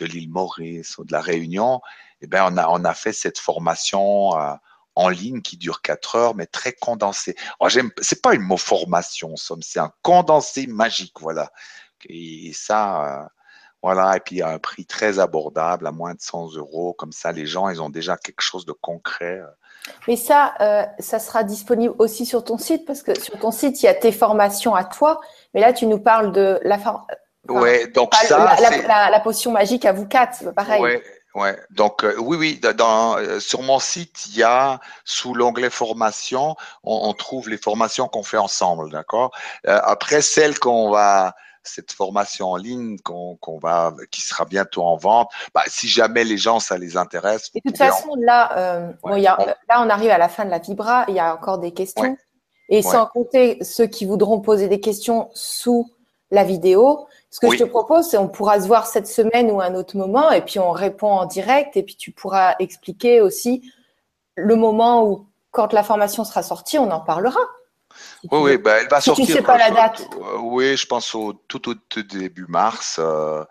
l'île 0.00 0.30
Maurice 0.30 0.98
de 0.98 1.12
la 1.12 1.20
Réunion. 1.20 1.80
Et 2.20 2.24
eh 2.24 2.26
ben, 2.26 2.46
on 2.50 2.56
a, 2.56 2.68
on 2.68 2.84
a 2.84 2.94
fait 2.94 3.12
cette 3.12 3.38
formation 3.38 4.38
euh, 4.38 4.54
en 4.94 5.08
ligne 5.08 5.40
qui 5.40 5.56
dure 5.56 5.82
quatre 5.82 6.16
heures, 6.16 6.34
mais 6.34 6.46
très 6.46 6.72
condensé. 6.72 7.34
Oh, 7.60 7.68
j'aime, 7.68 7.90
c'est 8.00 8.22
pas 8.22 8.34
une 8.34 8.42
mot 8.42 8.56
formation, 8.56 9.36
somme, 9.36 9.62
c'est 9.62 9.80
un 9.80 9.92
condensé 10.02 10.66
magique, 10.66 11.18
voilà. 11.20 11.50
Et 12.08 12.52
ça, 12.52 13.22
euh, 13.22 13.26
voilà, 13.82 14.16
et 14.16 14.20
puis 14.20 14.42
à 14.42 14.48
un 14.48 14.58
prix 14.58 14.84
très 14.84 15.18
abordable, 15.18 15.86
à 15.86 15.92
moins 15.92 16.14
de 16.14 16.20
100 16.20 16.54
euros, 16.56 16.92
comme 16.92 17.12
ça, 17.12 17.32
les 17.32 17.46
gens, 17.46 17.68
ils 17.68 17.80
ont 17.80 17.90
déjà 17.90 18.16
quelque 18.16 18.42
chose 18.42 18.66
de 18.66 18.72
concret. 18.72 19.40
Euh. 19.40 19.46
Mais 20.06 20.16
ça, 20.16 20.54
euh, 20.60 20.84
ça 20.98 21.18
sera 21.18 21.42
disponible 21.42 21.94
aussi 21.98 22.26
sur 22.26 22.44
ton 22.44 22.58
site, 22.58 22.84
parce 22.86 23.02
que 23.02 23.18
sur 23.18 23.38
ton 23.38 23.50
site, 23.50 23.82
il 23.82 23.86
y 23.86 23.88
a 23.88 23.94
tes 23.94 24.12
formations 24.12 24.74
à 24.74 24.84
toi, 24.84 25.20
mais 25.54 25.60
là, 25.60 25.72
tu 25.72 25.86
nous 25.86 25.98
parles 25.98 26.32
de 26.32 26.60
la, 26.62 26.78
ouais, 27.48 27.86
donc 27.88 28.14
ça, 28.14 28.56
la, 28.86 29.10
la, 29.10 29.20
potion 29.20 29.52
magique 29.52 29.84
à 29.86 29.92
vous 29.92 30.06
quatre, 30.06 30.52
pareil. 30.54 30.82
Ouais. 30.82 31.02
Ouais, 31.34 31.56
donc 31.70 32.02
euh, 32.02 32.16
oui, 32.18 32.36
oui, 32.36 32.60
dans, 32.76 33.16
euh, 33.16 33.38
sur 33.38 33.62
mon 33.62 33.78
site, 33.78 34.26
il 34.26 34.38
y 34.38 34.42
a 34.42 34.80
sous 35.04 35.32
l'onglet 35.32 35.70
formation, 35.70 36.56
on, 36.82 37.08
on, 37.08 37.12
trouve 37.12 37.48
les 37.48 37.56
formations 37.56 38.08
qu'on 38.08 38.24
fait 38.24 38.36
ensemble, 38.36 38.90
d'accord? 38.90 39.30
Euh, 39.68 39.78
après 39.84 40.22
celle 40.22 40.58
qu'on 40.58 40.90
va, 40.90 41.36
cette 41.62 41.92
formation 41.92 42.48
en 42.48 42.56
ligne 42.56 42.98
qu'on 42.98 43.58
va, 43.62 43.92
qui 44.10 44.20
sera 44.20 44.44
bientôt 44.44 44.82
en 44.82 44.96
vente, 44.96 45.30
bah, 45.54 45.62
si 45.66 45.88
jamais 45.88 46.24
les 46.24 46.38
gens 46.38 46.60
ça 46.60 46.78
les 46.78 46.96
intéresse. 46.96 47.52
de 47.52 47.60
toute 47.64 47.76
façon, 47.76 48.14
là, 48.16 48.92
bon, 49.02 49.16
y 49.16 49.26
a, 49.26 49.36
là, 49.68 49.82
on 49.82 49.90
arrive 49.90 50.10
à 50.10 50.18
la 50.18 50.28
fin 50.28 50.44
de 50.44 50.50
la 50.50 50.58
vibra, 50.58 51.04
il 51.08 51.14
y 51.14 51.20
a 51.20 51.34
encore 51.34 51.58
des 51.58 51.72
questions, 51.72 52.16
et 52.68 52.82
sans 52.82 53.06
compter 53.06 53.62
ceux 53.62 53.86
qui 53.86 54.04
voudront 54.04 54.40
poser 54.40 54.68
des 54.68 54.80
questions 54.80 55.30
sous 55.34 55.90
la 56.30 56.44
vidéo. 56.44 57.06
Ce 57.30 57.40
que 57.40 57.50
je 57.50 57.58
te 57.58 57.64
propose, 57.64 58.08
c'est 58.08 58.18
on 58.18 58.28
pourra 58.28 58.60
se 58.60 58.66
voir 58.66 58.86
cette 58.86 59.06
semaine 59.06 59.50
ou 59.50 59.60
un 59.60 59.74
autre 59.74 59.96
moment, 59.96 60.30
et 60.30 60.42
puis 60.42 60.58
on 60.58 60.72
répond 60.72 61.10
en 61.10 61.26
direct, 61.26 61.76
et 61.76 61.82
puis 61.82 61.96
tu 61.96 62.12
pourras 62.12 62.54
expliquer 62.58 63.20
aussi 63.20 63.70
le 64.34 64.56
moment 64.56 65.04
où, 65.06 65.26
quand 65.50 65.72
la 65.72 65.82
formation 65.82 66.24
sera 66.24 66.42
sortie, 66.42 66.78
on 66.78 66.90
en 66.90 67.00
parlera. 67.00 67.40
Oui, 68.30 68.38
oui, 68.42 68.58
bah, 68.58 68.80
elle 68.80 68.88
va 68.88 69.00
sortir. 69.00 69.26
Tu 69.26 69.32
sais 69.32 69.42
pas 69.42 69.58
la 69.58 69.70
date. 69.70 70.06
Euh, 70.12 70.36
oui, 70.40 70.76
je 70.76 70.86
pense 70.86 71.14
au 71.14 71.32
tout 71.32 71.70
au 71.70 71.74
début 72.02 72.44
mars. 72.48 72.96
Euh, 72.98 73.44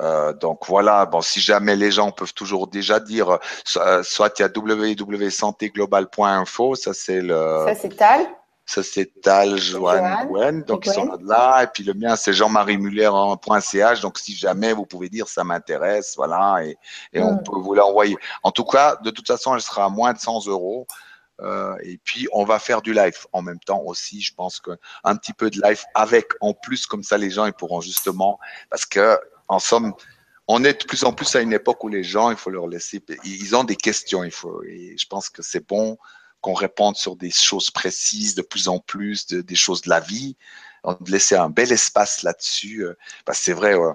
euh, 0.00 0.32
donc 0.34 0.66
voilà, 0.66 1.06
bon, 1.06 1.22
si 1.22 1.40
jamais 1.40 1.76
les 1.76 1.90
gens 1.90 2.10
peuvent 2.10 2.34
toujours 2.34 2.68
déjà 2.68 3.00
dire, 3.00 3.38
soit 3.64 4.38
il 4.38 4.42
y 4.42 4.44
a 4.44 4.50
www.santéglobal.info, 4.54 6.74
ça 6.74 6.92
c'est 6.92 7.20
le. 7.20 7.64
Ça 7.66 7.74
c'est 7.74 7.96
Tal 7.96 8.26
ça 8.68 8.82
c'est 8.82 9.20
Tal 9.22 9.56
Joanne 9.56 10.26
Gwen, 10.26 10.64
donc 10.64 10.86
ils 10.86 10.92
sont 10.92 11.08
là. 11.22 11.62
Et 11.62 11.68
puis 11.68 11.84
le 11.84 11.94
mien 11.94 12.16
c'est 12.16 12.32
Jean-Marie 12.32 12.78
Muller.ch. 12.78 14.00
Donc 14.00 14.18
si 14.18 14.34
jamais 14.34 14.72
vous 14.72 14.84
pouvez 14.84 15.08
dire 15.08 15.28
ça 15.28 15.44
m'intéresse, 15.44 16.14
voilà, 16.16 16.64
et, 16.64 16.76
et 17.12 17.22
on 17.22 17.34
hmm. 17.34 17.44
peut 17.44 17.58
vous 17.58 17.74
l'envoyer. 17.74 18.16
En 18.42 18.50
tout 18.50 18.64
cas, 18.64 18.96
de 18.96 19.10
toute 19.10 19.28
façon, 19.28 19.54
elle 19.54 19.60
sera 19.60 19.84
à 19.84 19.88
moins 19.88 20.12
de 20.12 20.18
100 20.18 20.48
euros. 20.48 20.88
Euh, 21.40 21.76
et 21.82 21.98
puis 21.98 22.26
on 22.32 22.44
va 22.44 22.58
faire 22.58 22.80
du 22.80 22.94
live 22.94 23.26
en 23.32 23.42
même 23.42 23.60
temps 23.60 23.82
aussi. 23.82 24.22
Je 24.22 24.34
pense 24.34 24.60
que 24.60 24.70
un 25.04 25.16
petit 25.16 25.32
peu 25.32 25.50
de 25.50 25.60
live 25.60 25.82
avec 25.94 26.28
en 26.40 26.54
plus 26.54 26.86
comme 26.86 27.02
ça 27.02 27.18
les 27.18 27.30
gens 27.30 27.44
ils 27.44 27.52
pourront 27.52 27.82
justement 27.82 28.38
parce 28.70 28.86
que 28.86 29.18
en 29.48 29.58
somme 29.58 29.92
on 30.48 30.64
est 30.64 30.80
de 30.80 30.86
plus 30.86 31.04
en 31.04 31.12
plus 31.12 31.36
à 31.36 31.40
une 31.40 31.52
époque 31.52 31.84
où 31.84 31.88
les 31.88 32.04
gens 32.04 32.30
il 32.30 32.38
faut 32.38 32.48
leur 32.48 32.68
laisser 32.68 33.04
ils 33.24 33.54
ont 33.54 33.64
des 33.64 33.76
questions 33.76 34.24
il 34.24 34.30
faut 34.30 34.62
et 34.62 34.96
je 34.96 35.06
pense 35.06 35.28
que 35.28 35.42
c'est 35.42 35.66
bon 35.66 35.98
qu'on 36.40 36.54
réponde 36.54 36.96
sur 36.96 37.16
des 37.16 37.30
choses 37.30 37.70
précises 37.70 38.36
de 38.36 38.42
plus 38.42 38.68
en 38.68 38.78
plus, 38.78 39.26
de, 39.26 39.40
des 39.40 39.56
choses 39.56 39.82
de 39.82 39.90
la 39.90 39.98
vie. 39.98 40.36
On 40.84 40.96
laisser 41.08 41.34
un 41.34 41.50
bel 41.50 41.72
espace 41.72 42.22
là-dessus. 42.22 42.84
Euh, 42.84 42.96
parce 43.24 43.38
que 43.38 43.44
c'est 43.46 43.52
vrai, 43.52 43.74
euh, 43.74 43.92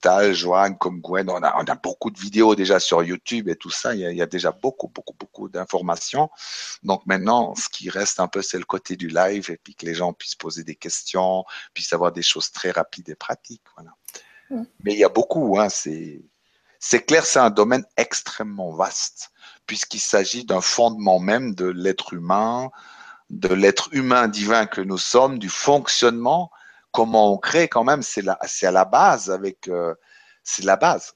Tal, 0.00 0.32
Joanne, 0.32 0.78
comme 0.78 1.00
Gwen, 1.00 1.28
on 1.30 1.42
a, 1.42 1.54
on 1.60 1.64
a, 1.64 1.74
beaucoup 1.74 2.10
de 2.10 2.18
vidéos 2.18 2.54
déjà 2.54 2.80
sur 2.80 3.02
YouTube 3.02 3.48
et 3.48 3.56
tout 3.56 3.70
ça. 3.70 3.94
Il 3.94 4.00
y 4.00 4.06
a, 4.06 4.10
il 4.10 4.16
y 4.16 4.22
a 4.22 4.26
déjà 4.26 4.52
beaucoup, 4.52 4.88
beaucoup, 4.88 5.14
beaucoup 5.18 5.48
d'informations. 5.48 6.30
Donc 6.82 7.04
maintenant, 7.06 7.54
ce 7.54 7.68
qui 7.68 7.90
reste 7.90 8.20
un 8.20 8.28
peu, 8.28 8.42
c'est 8.42 8.58
le 8.58 8.64
côté 8.64 8.96
du 8.96 9.08
live 9.08 9.50
et 9.50 9.56
puis 9.56 9.74
que 9.74 9.86
les 9.86 9.94
gens 9.94 10.12
puissent 10.12 10.34
poser 10.34 10.64
des 10.64 10.76
questions, 10.76 11.44
puissent 11.74 11.92
avoir 11.92 12.12
des 12.12 12.22
choses 12.22 12.50
très 12.50 12.70
rapides 12.70 13.08
et 13.08 13.14
pratiques. 13.14 13.64
Voilà. 13.76 13.94
Mais 14.82 14.94
il 14.94 14.98
y 14.98 15.04
a 15.04 15.08
beaucoup, 15.08 15.58
hein, 15.58 15.68
c'est 15.68 17.06
clair, 17.06 17.24
c'est 17.24 17.38
un 17.38 17.50
domaine 17.50 17.84
extrêmement 17.96 18.72
vaste 18.72 19.30
puisqu'il 19.66 20.00
s'agit 20.00 20.44
d'un 20.44 20.60
fondement 20.60 21.20
même 21.20 21.54
de 21.54 21.66
l'être 21.66 22.12
humain, 22.12 22.70
de 23.30 23.54
l'être 23.54 23.88
humain 23.92 24.26
divin 24.26 24.66
que 24.66 24.80
nous 24.80 24.98
sommes, 24.98 25.38
du 25.38 25.48
fonctionnement, 25.48 26.50
comment 26.92 27.32
on 27.32 27.38
crée 27.38 27.68
quand 27.68 27.84
même, 27.84 28.02
c'est 28.02 28.26
à 28.26 28.70
la 28.70 28.84
base 28.84 29.30
avec, 29.30 29.68
euh, 29.68 29.94
c'est 30.42 30.64
la 30.64 30.76
base. 30.76 31.14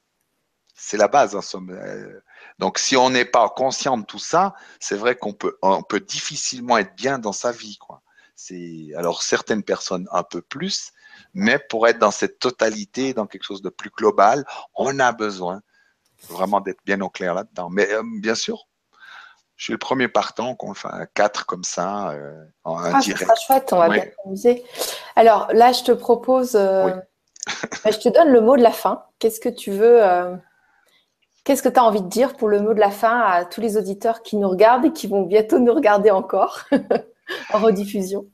C'est 0.77 0.97
la 0.97 1.07
base 1.07 1.35
en 1.35 1.41
somme. 1.41 1.71
Euh. 1.71 2.19
Donc 2.59 2.79
si 2.79 2.97
on 2.97 3.09
n'est 3.09 3.25
pas 3.25 3.49
conscient 3.49 3.97
de 3.97 4.05
tout 4.05 4.19
ça, 4.19 4.53
c'est 4.79 4.97
vrai 4.97 5.15
qu'on 5.15 5.33
peut, 5.33 5.57
on 5.61 5.83
peut 5.83 6.01
difficilement 6.01 6.77
être 6.77 6.95
bien 6.95 7.19
dans 7.19 7.31
sa 7.31 7.51
vie, 7.51 7.77
quoi. 7.77 8.01
C'est 8.35 8.89
alors 8.97 9.23
certaines 9.23 9.63
personnes 9.63 10.07
un 10.11 10.23
peu 10.23 10.41
plus, 10.41 10.91
mais 11.33 11.57
pour 11.69 11.87
être 11.87 11.99
dans 11.99 12.11
cette 12.11 12.39
totalité, 12.39 13.13
dans 13.13 13.27
quelque 13.27 13.43
chose 13.43 13.61
de 13.61 13.69
plus 13.69 13.89
global, 13.89 14.45
on 14.75 14.99
a 14.99 15.13
besoin 15.13 15.61
vraiment 16.29 16.59
d'être 16.59 16.83
bien 16.85 16.99
au 17.01 17.09
clair 17.09 17.33
là-dedans. 17.33 17.69
Mais 17.69 17.89
euh, 17.91 18.03
bien 18.19 18.35
sûr, 18.35 18.67
je 19.57 19.65
suis 19.65 19.73
le 19.73 19.79
premier 19.79 20.07
partant 20.07 20.55
qu'on 20.55 20.73
fait 20.73 20.89
un 20.91 21.05
4 21.13 21.45
comme 21.45 21.63
ça 21.63 22.11
euh, 22.11 22.43
en 22.63 22.77
ah, 22.77 22.99
direct. 22.99 23.29
C'est 23.29 23.45
chouette, 23.45 23.71
on 23.71 23.77
va 23.77 23.89
bien 23.89 24.03
s'amuser. 24.23 24.63
Alors 25.15 25.47
là, 25.53 25.71
je 25.71 25.83
te 25.83 25.91
propose, 25.91 26.55
euh, 26.55 26.89
bah, 27.83 27.91
je 27.91 27.99
te 27.99 28.09
donne 28.09 28.29
le 28.29 28.41
mot 28.41 28.57
de 28.57 28.63
la 28.63 28.71
fin. 28.71 29.03
Qu'est-ce 29.19 29.39
que 29.39 29.49
tu 29.49 29.71
veux 29.71 30.01
Qu'est-ce 31.45 31.61
que 31.61 31.69
tu 31.69 31.79
as 31.79 31.83
envie 31.83 32.01
de 32.01 32.07
dire 32.07 32.35
pour 32.35 32.49
le 32.49 32.59
mot 32.59 32.73
de 32.73 32.79
la 32.79 32.89
fin 32.89 33.19
à 33.21 33.45
tous 33.45 33.61
les 33.61 33.77
auditeurs 33.77 34.23
qui 34.23 34.35
nous 34.35 34.49
regardent 34.49 34.85
et 34.85 34.91
qui 34.91 35.05
vont 35.05 35.21
bientôt 35.21 35.59
nous 35.59 35.73
regarder 35.73 36.09
encore 36.09 36.65
en 37.53 37.59
rediffusion? 37.59 38.25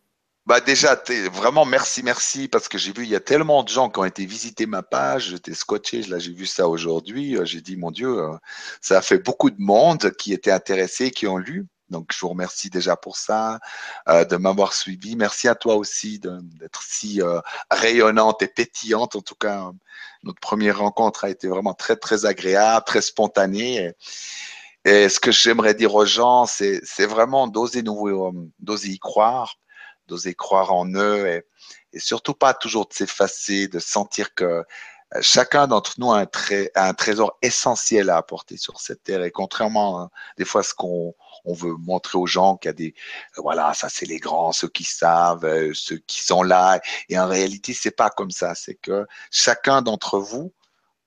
Bah 0.48 0.60
déjà, 0.60 1.00
vraiment 1.32 1.66
merci, 1.66 2.02
merci, 2.02 2.48
parce 2.48 2.68
que 2.68 2.80
j'ai 2.80 2.92
vu, 2.92 3.04
il 3.04 3.10
y 3.10 3.16
a 3.16 3.20
tellement 3.20 3.62
de 3.64 3.70
gens 3.70 3.90
qui 3.92 4.00
ont 4.00 4.06
été 4.06 4.26
visiter 4.26 4.66
ma 4.66 4.82
page, 4.82 5.30
j'étais 5.30 5.54
scotché, 5.54 6.02
là 6.04 6.18
j'ai 6.18 6.34
vu 6.34 6.48
ça 6.48 6.68
aujourd'hui, 6.68 7.38
euh, 7.38 7.46
j'ai 7.46 7.62
dit, 7.62 7.78
mon 7.78 7.92
Dieu, 7.92 8.18
euh, 8.20 8.36
ça 8.82 8.98
a 8.98 9.02
fait 9.04 9.20
beaucoup 9.20 9.52
de 9.52 9.62
monde 9.62 10.12
qui 10.18 10.34
étaient 10.34 10.52
intéressés, 10.52 11.12
qui 11.12 11.28
ont 11.28 11.38
lu, 11.38 11.68
Donc, 11.90 12.12
je 12.14 12.20
vous 12.22 12.30
remercie 12.30 12.70
déjà 12.70 12.96
pour 12.96 13.18
ça, 13.18 13.60
euh, 14.10 14.26
de 14.26 14.38
m'avoir 14.38 14.74
suivi. 14.74 15.16
Merci 15.16 15.48
à 15.48 15.56
toi 15.56 15.76
aussi 15.76 16.20
d'être 16.20 16.82
si 16.84 17.22
rayonnante 17.70 18.42
et 18.42 18.48
pétillante. 18.48 19.16
En 19.16 19.22
tout 19.22 19.36
cas, 19.36 19.72
notre 20.24 20.40
première 20.40 20.80
rencontre 20.80 21.26
a 21.26 21.30
été 21.30 21.48
vraiment 21.48 21.74
très, 21.74 21.98
très 21.98 22.26
agréable, 22.26 22.86
très 22.86 23.02
spontanée. 23.02 23.92
Et, 24.86 25.10
ce 25.10 25.20
que 25.20 25.32
j'aimerais 25.32 25.76
dire 25.76 25.94
aux 25.96 26.06
gens, 26.06 26.46
c'est 26.46 27.06
vraiment 27.06 27.48
d'oser 27.48 27.84
d'oser 27.84 28.90
y 28.90 29.00
croire, 29.00 29.58
d'oser 30.12 30.34
croire 30.36 30.74
en 30.74 30.88
eux 30.94 31.28
et, 31.94 32.00
surtout 32.00 32.34
pas 32.34 32.54
toujours 32.54 32.88
de 32.88 32.94
s'effacer, 32.94 33.68
de 33.68 33.80
sentir 33.80 34.34
que 34.36 34.64
chacun 35.22 35.68
d'entre 35.68 35.96
nous 36.00 36.12
a 36.12 36.26
un, 36.76 36.94
trésor 36.94 37.38
essentiel 37.42 38.10
à 38.10 38.18
apporter 38.18 38.58
sur 38.58 38.80
cette 38.80 39.04
terre. 39.04 39.24
Et 39.24 39.32
contrairement 39.32 40.02
hein, 40.02 40.10
des 40.38 40.46
fois 40.46 40.64
ce 40.64 40.74
qu'on 40.74 41.14
on 41.44 41.54
veut 41.54 41.76
montrer 41.80 42.18
aux 42.18 42.28
gens 42.28 42.58
qu'il 42.58 42.70
y 42.70 42.72
a 42.72 42.74
des, 42.74 42.94
voilà, 43.38 43.74
ça 43.74 43.90
c'est 43.90 44.06
les 44.06 44.20
grands, 44.20 44.52
ceux 44.52 44.70
qui 44.70 44.84
savent, 44.84 45.46
euh, 45.46 45.72
ceux 45.74 45.98
qui 45.98 46.22
sont 46.22 46.44
là. 46.44 46.80
Et 47.10 47.18
en 47.20 47.28
réalité, 47.28 47.74
c'est 47.74 47.92
pas 47.92 48.10
comme 48.10 48.32
ça. 48.32 48.56
C'est 48.56 48.76
que 48.76 49.06
chacun 49.32 49.82
d'entre 49.82 50.20
vous 50.20 50.54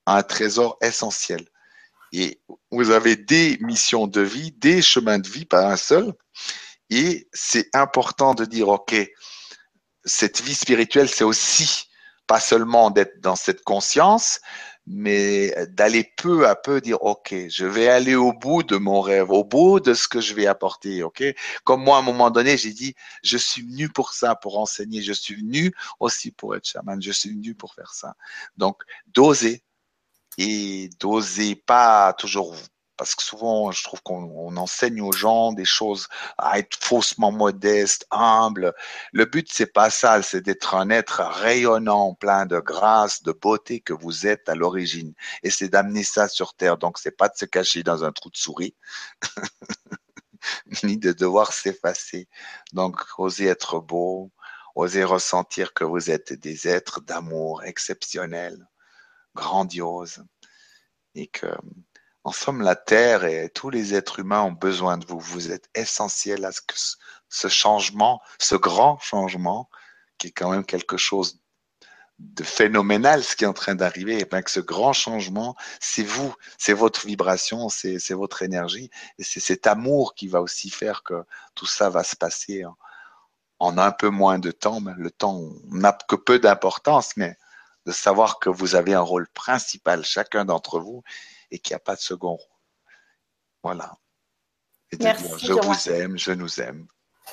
a 0.07 0.17
un 0.17 0.23
trésor 0.23 0.77
essentiel. 0.83 1.47
Et 2.13 2.41
vous 2.71 2.91
avez 2.91 3.17
des 3.17 3.59
missions 3.61 4.07
de 4.07 4.21
vie, 4.21 4.53
des 4.53 4.83
chemins 4.83 5.19
de 5.19 5.29
vie, 5.29 5.47
pas 5.47 5.67
un 5.71 5.77
seul. 5.77 6.15
Et 6.91 7.29
c'est 7.33 7.75
important 7.75 8.35
de 8.35 8.45
dire, 8.45 8.69
OK, 8.69 8.95
cette 10.05 10.41
vie 10.43 10.55
spirituelle, 10.55 11.09
c'est 11.09 11.25
aussi 11.25 11.89
pas 12.27 12.41
seulement 12.41 12.91
d'être 12.91 13.21
dans 13.21 13.37
cette 13.37 13.63
conscience, 13.63 14.41
mais 14.87 15.55
d'aller 15.69 16.13
peu 16.17 16.47
à 16.47 16.57
peu 16.57 16.81
dire, 16.81 17.03
OK, 17.03 17.35
je 17.49 17.65
vais 17.65 17.89
aller 17.89 18.15
au 18.15 18.33
bout 18.33 18.63
de 18.63 18.77
mon 18.77 19.01
rêve, 19.01 19.31
au 19.31 19.45
bout 19.45 19.81
de 19.81 19.95
ce 19.95 20.09
que 20.09 20.21
je 20.21 20.35
vais 20.35 20.47
apporter, 20.47 21.03
OK? 21.03 21.23
Comme 21.65 21.83
moi, 21.83 21.97
à 21.97 22.01
un 22.01 22.03
moment 22.03 22.31
donné, 22.31 22.57
j'ai 22.59 22.73
dit, 22.73 22.95
je 23.23 23.39
suis 23.39 23.63
venu 23.63 23.89
pour 23.89 24.13
ça, 24.13 24.35
pour 24.35 24.59
enseigner, 24.59 25.03
je 25.03 25.13
suis 25.13 25.37
venu 25.37 25.73
aussi 26.01 26.31
pour 26.31 26.55
être 26.55 26.69
chaman, 26.69 27.01
je 27.01 27.13
suis 27.13 27.31
venu 27.31 27.55
pour 27.55 27.75
faire 27.75 27.95
ça. 27.95 28.15
Donc, 28.57 28.83
d'oser 29.07 29.63
et 30.37 30.91
d'oser 31.01 31.55
pas 31.55 32.13
toujours 32.13 32.55
parce 32.97 33.15
que 33.15 33.23
souvent, 33.23 33.71
je 33.73 33.83
trouve 33.83 34.03
qu'on 34.03 34.57
enseigne 34.57 35.01
aux 35.01 35.13
gens 35.13 35.53
des 35.53 35.65
choses 35.65 36.09
à 36.39 36.59
être 36.59 36.77
faussement 36.81 37.33
modeste, 37.33 38.07
humble. 38.11 38.75
Le 39.13 39.25
but, 39.25 39.49
c'est 39.51 39.73
pas 39.73 39.91
ça, 39.91 40.23
c'est 40.23 40.41
d'être 40.41 40.75
un 40.75 40.91
être 40.91 41.21
rayonnant, 41.21 42.15
plein 42.15 42.47
de 42.47 42.61
grâce, 42.61 43.23
de 43.23 43.33
beauté 43.33 43.81
que 43.81 43.93
vous 43.93 44.27
êtes 44.27 44.49
à 44.49 44.55
l'origine. 44.55 45.15
Et 45.43 45.51
c'est 45.51 45.69
d'amener 45.69 46.05
ça 46.05 46.29
sur 46.29 46.55
Terre. 46.55 46.79
Donc, 46.79 46.99
c'est 46.99 47.17
pas 47.17 47.29
de 47.29 47.37
se 47.37 47.45
cacher 47.45 47.83
dans 47.83 48.05
un 48.05 48.13
trou 48.13 48.31
de 48.31 48.37
souris, 48.37 48.77
ni 50.85 50.97
de 50.97 51.13
devoir 51.13 51.53
s'effacer. 51.53 52.29
Donc, 52.73 53.01
oser 53.19 53.47
être 53.47 53.81
beau, 53.81 54.31
oser 54.75 55.05
ressentir 55.05 55.75
que 55.75 55.85
vous 55.85 56.11
êtes 56.11 56.33
des 56.33 56.69
êtres 56.69 57.01
d'amour 57.01 57.65
exceptionnels, 57.65 58.69
grandioses, 59.35 60.25
et 61.15 61.27
que 61.27 61.47
en 62.25 62.33
somme, 62.33 62.63
la 62.63 62.75
Terre 62.75 63.25
et 63.25 63.51
tous 63.51 63.69
les 63.69 63.95
êtres 63.95 64.19
humains 64.19 64.43
ont 64.43 64.53
besoin 64.53 64.97
de 64.97 65.05
vous. 65.07 65.21
Vous 65.21 65.53
êtes 65.53 65.69
essentiel 65.75 66.45
à 66.47 66.53
ce 66.53 66.63
que 66.63 66.75
ce 67.29 67.49
changement, 67.49 68.23
ce 68.39 68.55
grand 68.55 68.99
changement, 68.99 69.69
qui 70.17 70.29
est 70.29 70.31
quand 70.31 70.51
même 70.51 70.65
quelque 70.65 70.97
chose 70.97 71.41
de 72.19 72.45
phénoménal, 72.45 73.23
ce 73.25 73.37
qui 73.37 73.45
est 73.45 73.49
en 73.49 73.53
train 73.53 73.75
d'arriver, 73.75 74.21
et 74.21 74.25
bien 74.25 74.41
que 74.41 74.51
ce 74.51 74.61
grand 74.61 74.93
changement, 74.93 75.57
c'est 75.81 76.05
vous, 76.05 76.35
c'est 76.57 76.73
votre 76.73 77.07
vibration, 77.07 77.69
c'est 77.69 78.13
votre 78.13 78.43
énergie, 78.43 78.89
et 79.19 79.25
c'est 79.25 79.41
cet 79.41 79.67
amour 79.67 80.15
qui 80.15 80.29
va 80.29 80.41
aussi 80.41 80.71
faire 80.71 81.03
que 81.03 81.25
tout 81.55 81.67
ça 81.67 81.91
va 81.91 82.05
se 82.05 82.17
passer 82.17 82.65
en, 82.65 82.77
en 83.59 83.77
un 83.79 83.93
peu 83.93 84.09
moins 84.09 84.39
de 84.39 84.51
temps. 84.51 84.81
Mais 84.81 84.93
le 84.97 85.11
temps 85.11 85.43
n'a 85.67 85.93
que 86.09 86.17
peu 86.17 86.39
d'importance, 86.39 87.17
mais 87.17 87.37
de 87.85 87.93
savoir 87.93 88.39
que 88.39 88.49
vous 88.49 88.77
avez 88.77 88.95
un 88.95 89.01
rôle 89.01 89.29
principal, 89.35 90.05
chacun 90.05 90.47
d'entre 90.47 90.81
vous, 90.81 91.03
et 91.51 91.59
qu'il 91.59 91.75
n'y 91.75 91.77
a 91.77 91.81
pas 91.81 91.95
de 91.95 92.01
second 92.01 92.31
rôle. 92.31 92.49
Voilà. 93.63 93.93
Et 94.93 94.97
Merci, 95.03 95.47
je 95.47 95.53
vous 95.53 95.91
aime, 95.91 96.19
je 96.19 96.33
nous 96.33 96.61
aime. 96.61 96.87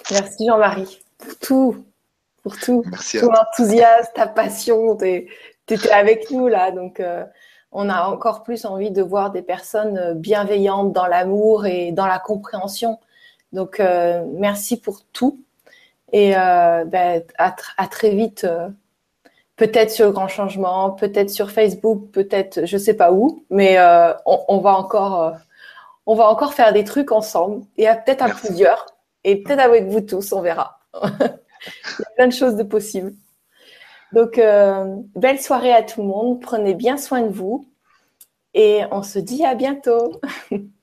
Merci 0.10 0.48
Jean-Marie 0.48 1.00
pour 1.18 1.38
tout, 1.40 1.86
pour 2.44 2.58
tout. 2.58 2.84
Merci 2.88 3.20
Ton 3.20 3.34
enthousiasme, 3.34 4.12
ta 4.16 4.28
passion, 4.28 4.96
tu 4.96 5.28
étais 5.68 5.92
avec 5.92 6.32
nous 6.32 6.48
là, 6.48 6.72
donc 6.72 7.00
euh, 7.00 7.26
on 7.72 7.90
a 7.90 8.08
encore 8.08 8.44
plus 8.44 8.66
envie 8.66 8.92
de 8.92 9.02
voir 9.02 9.32
des 9.32 9.42
personnes 9.42 10.14
bienveillantes 10.16 10.94
dans 10.94 11.08
l'amour 11.08 11.66
et 11.66 11.92
dans 11.92 12.08
la 12.08 12.20
compréhension. 12.20 13.00
Donc 13.52 13.80
euh, 13.80 14.26
merci 14.34 14.80
pour 14.80 15.04
tout 15.12 15.44
et 16.14 16.36
euh, 16.36 16.86
ben, 16.86 17.24
à, 17.38 17.56
à, 17.78 17.88
très 17.88 18.12
vite 18.12 18.46
peut-être 19.62 19.92
sur 19.92 20.08
le 20.08 20.12
grand 20.12 20.28
changement, 20.28 20.90
peut-être 20.90 21.30
sur 21.30 21.52
Facebook, 21.52 22.10
peut-être 22.12 22.66
je 22.66 22.78
sais 22.78 22.96
pas 22.96 23.12
où, 23.12 23.46
mais 23.52 23.78
euh, 23.78 24.12
on, 24.26 24.58
va 24.58 24.76
encore, 24.76 25.22
euh, 25.22 25.32
on 26.08 26.16
va 26.16 26.28
encore 26.30 26.56
faire 26.56 26.74
des 26.74 26.84
trucs 26.84 27.12
ensemble 27.12 27.64
et 27.78 27.86
peut-être 27.86 28.24
à 28.24 28.30
plusieurs 28.30 28.88
et 29.24 29.44
peut-être 29.44 29.60
avec 29.60 29.86
vous 29.86 30.02
tous, 30.02 30.34
on 30.34 30.42
verra. 30.42 30.80
Il 31.04 31.10
y 31.10 32.04
a 32.04 32.10
plein 32.16 32.28
de 32.28 32.34
choses 32.34 32.56
de 32.56 32.64
possibles. 32.64 33.14
Donc 34.14 34.40
euh, 34.40 34.96
belle 35.16 35.40
soirée 35.40 35.74
à 35.74 35.84
tout 35.84 36.02
le 36.02 36.08
monde, 36.08 36.42
prenez 36.42 36.74
bien 36.74 36.98
soin 36.98 37.22
de 37.22 37.32
vous 37.32 37.68
et 38.56 38.82
on 38.90 39.04
se 39.04 39.20
dit 39.20 39.46
à 39.46 39.54
bientôt. 39.54 40.20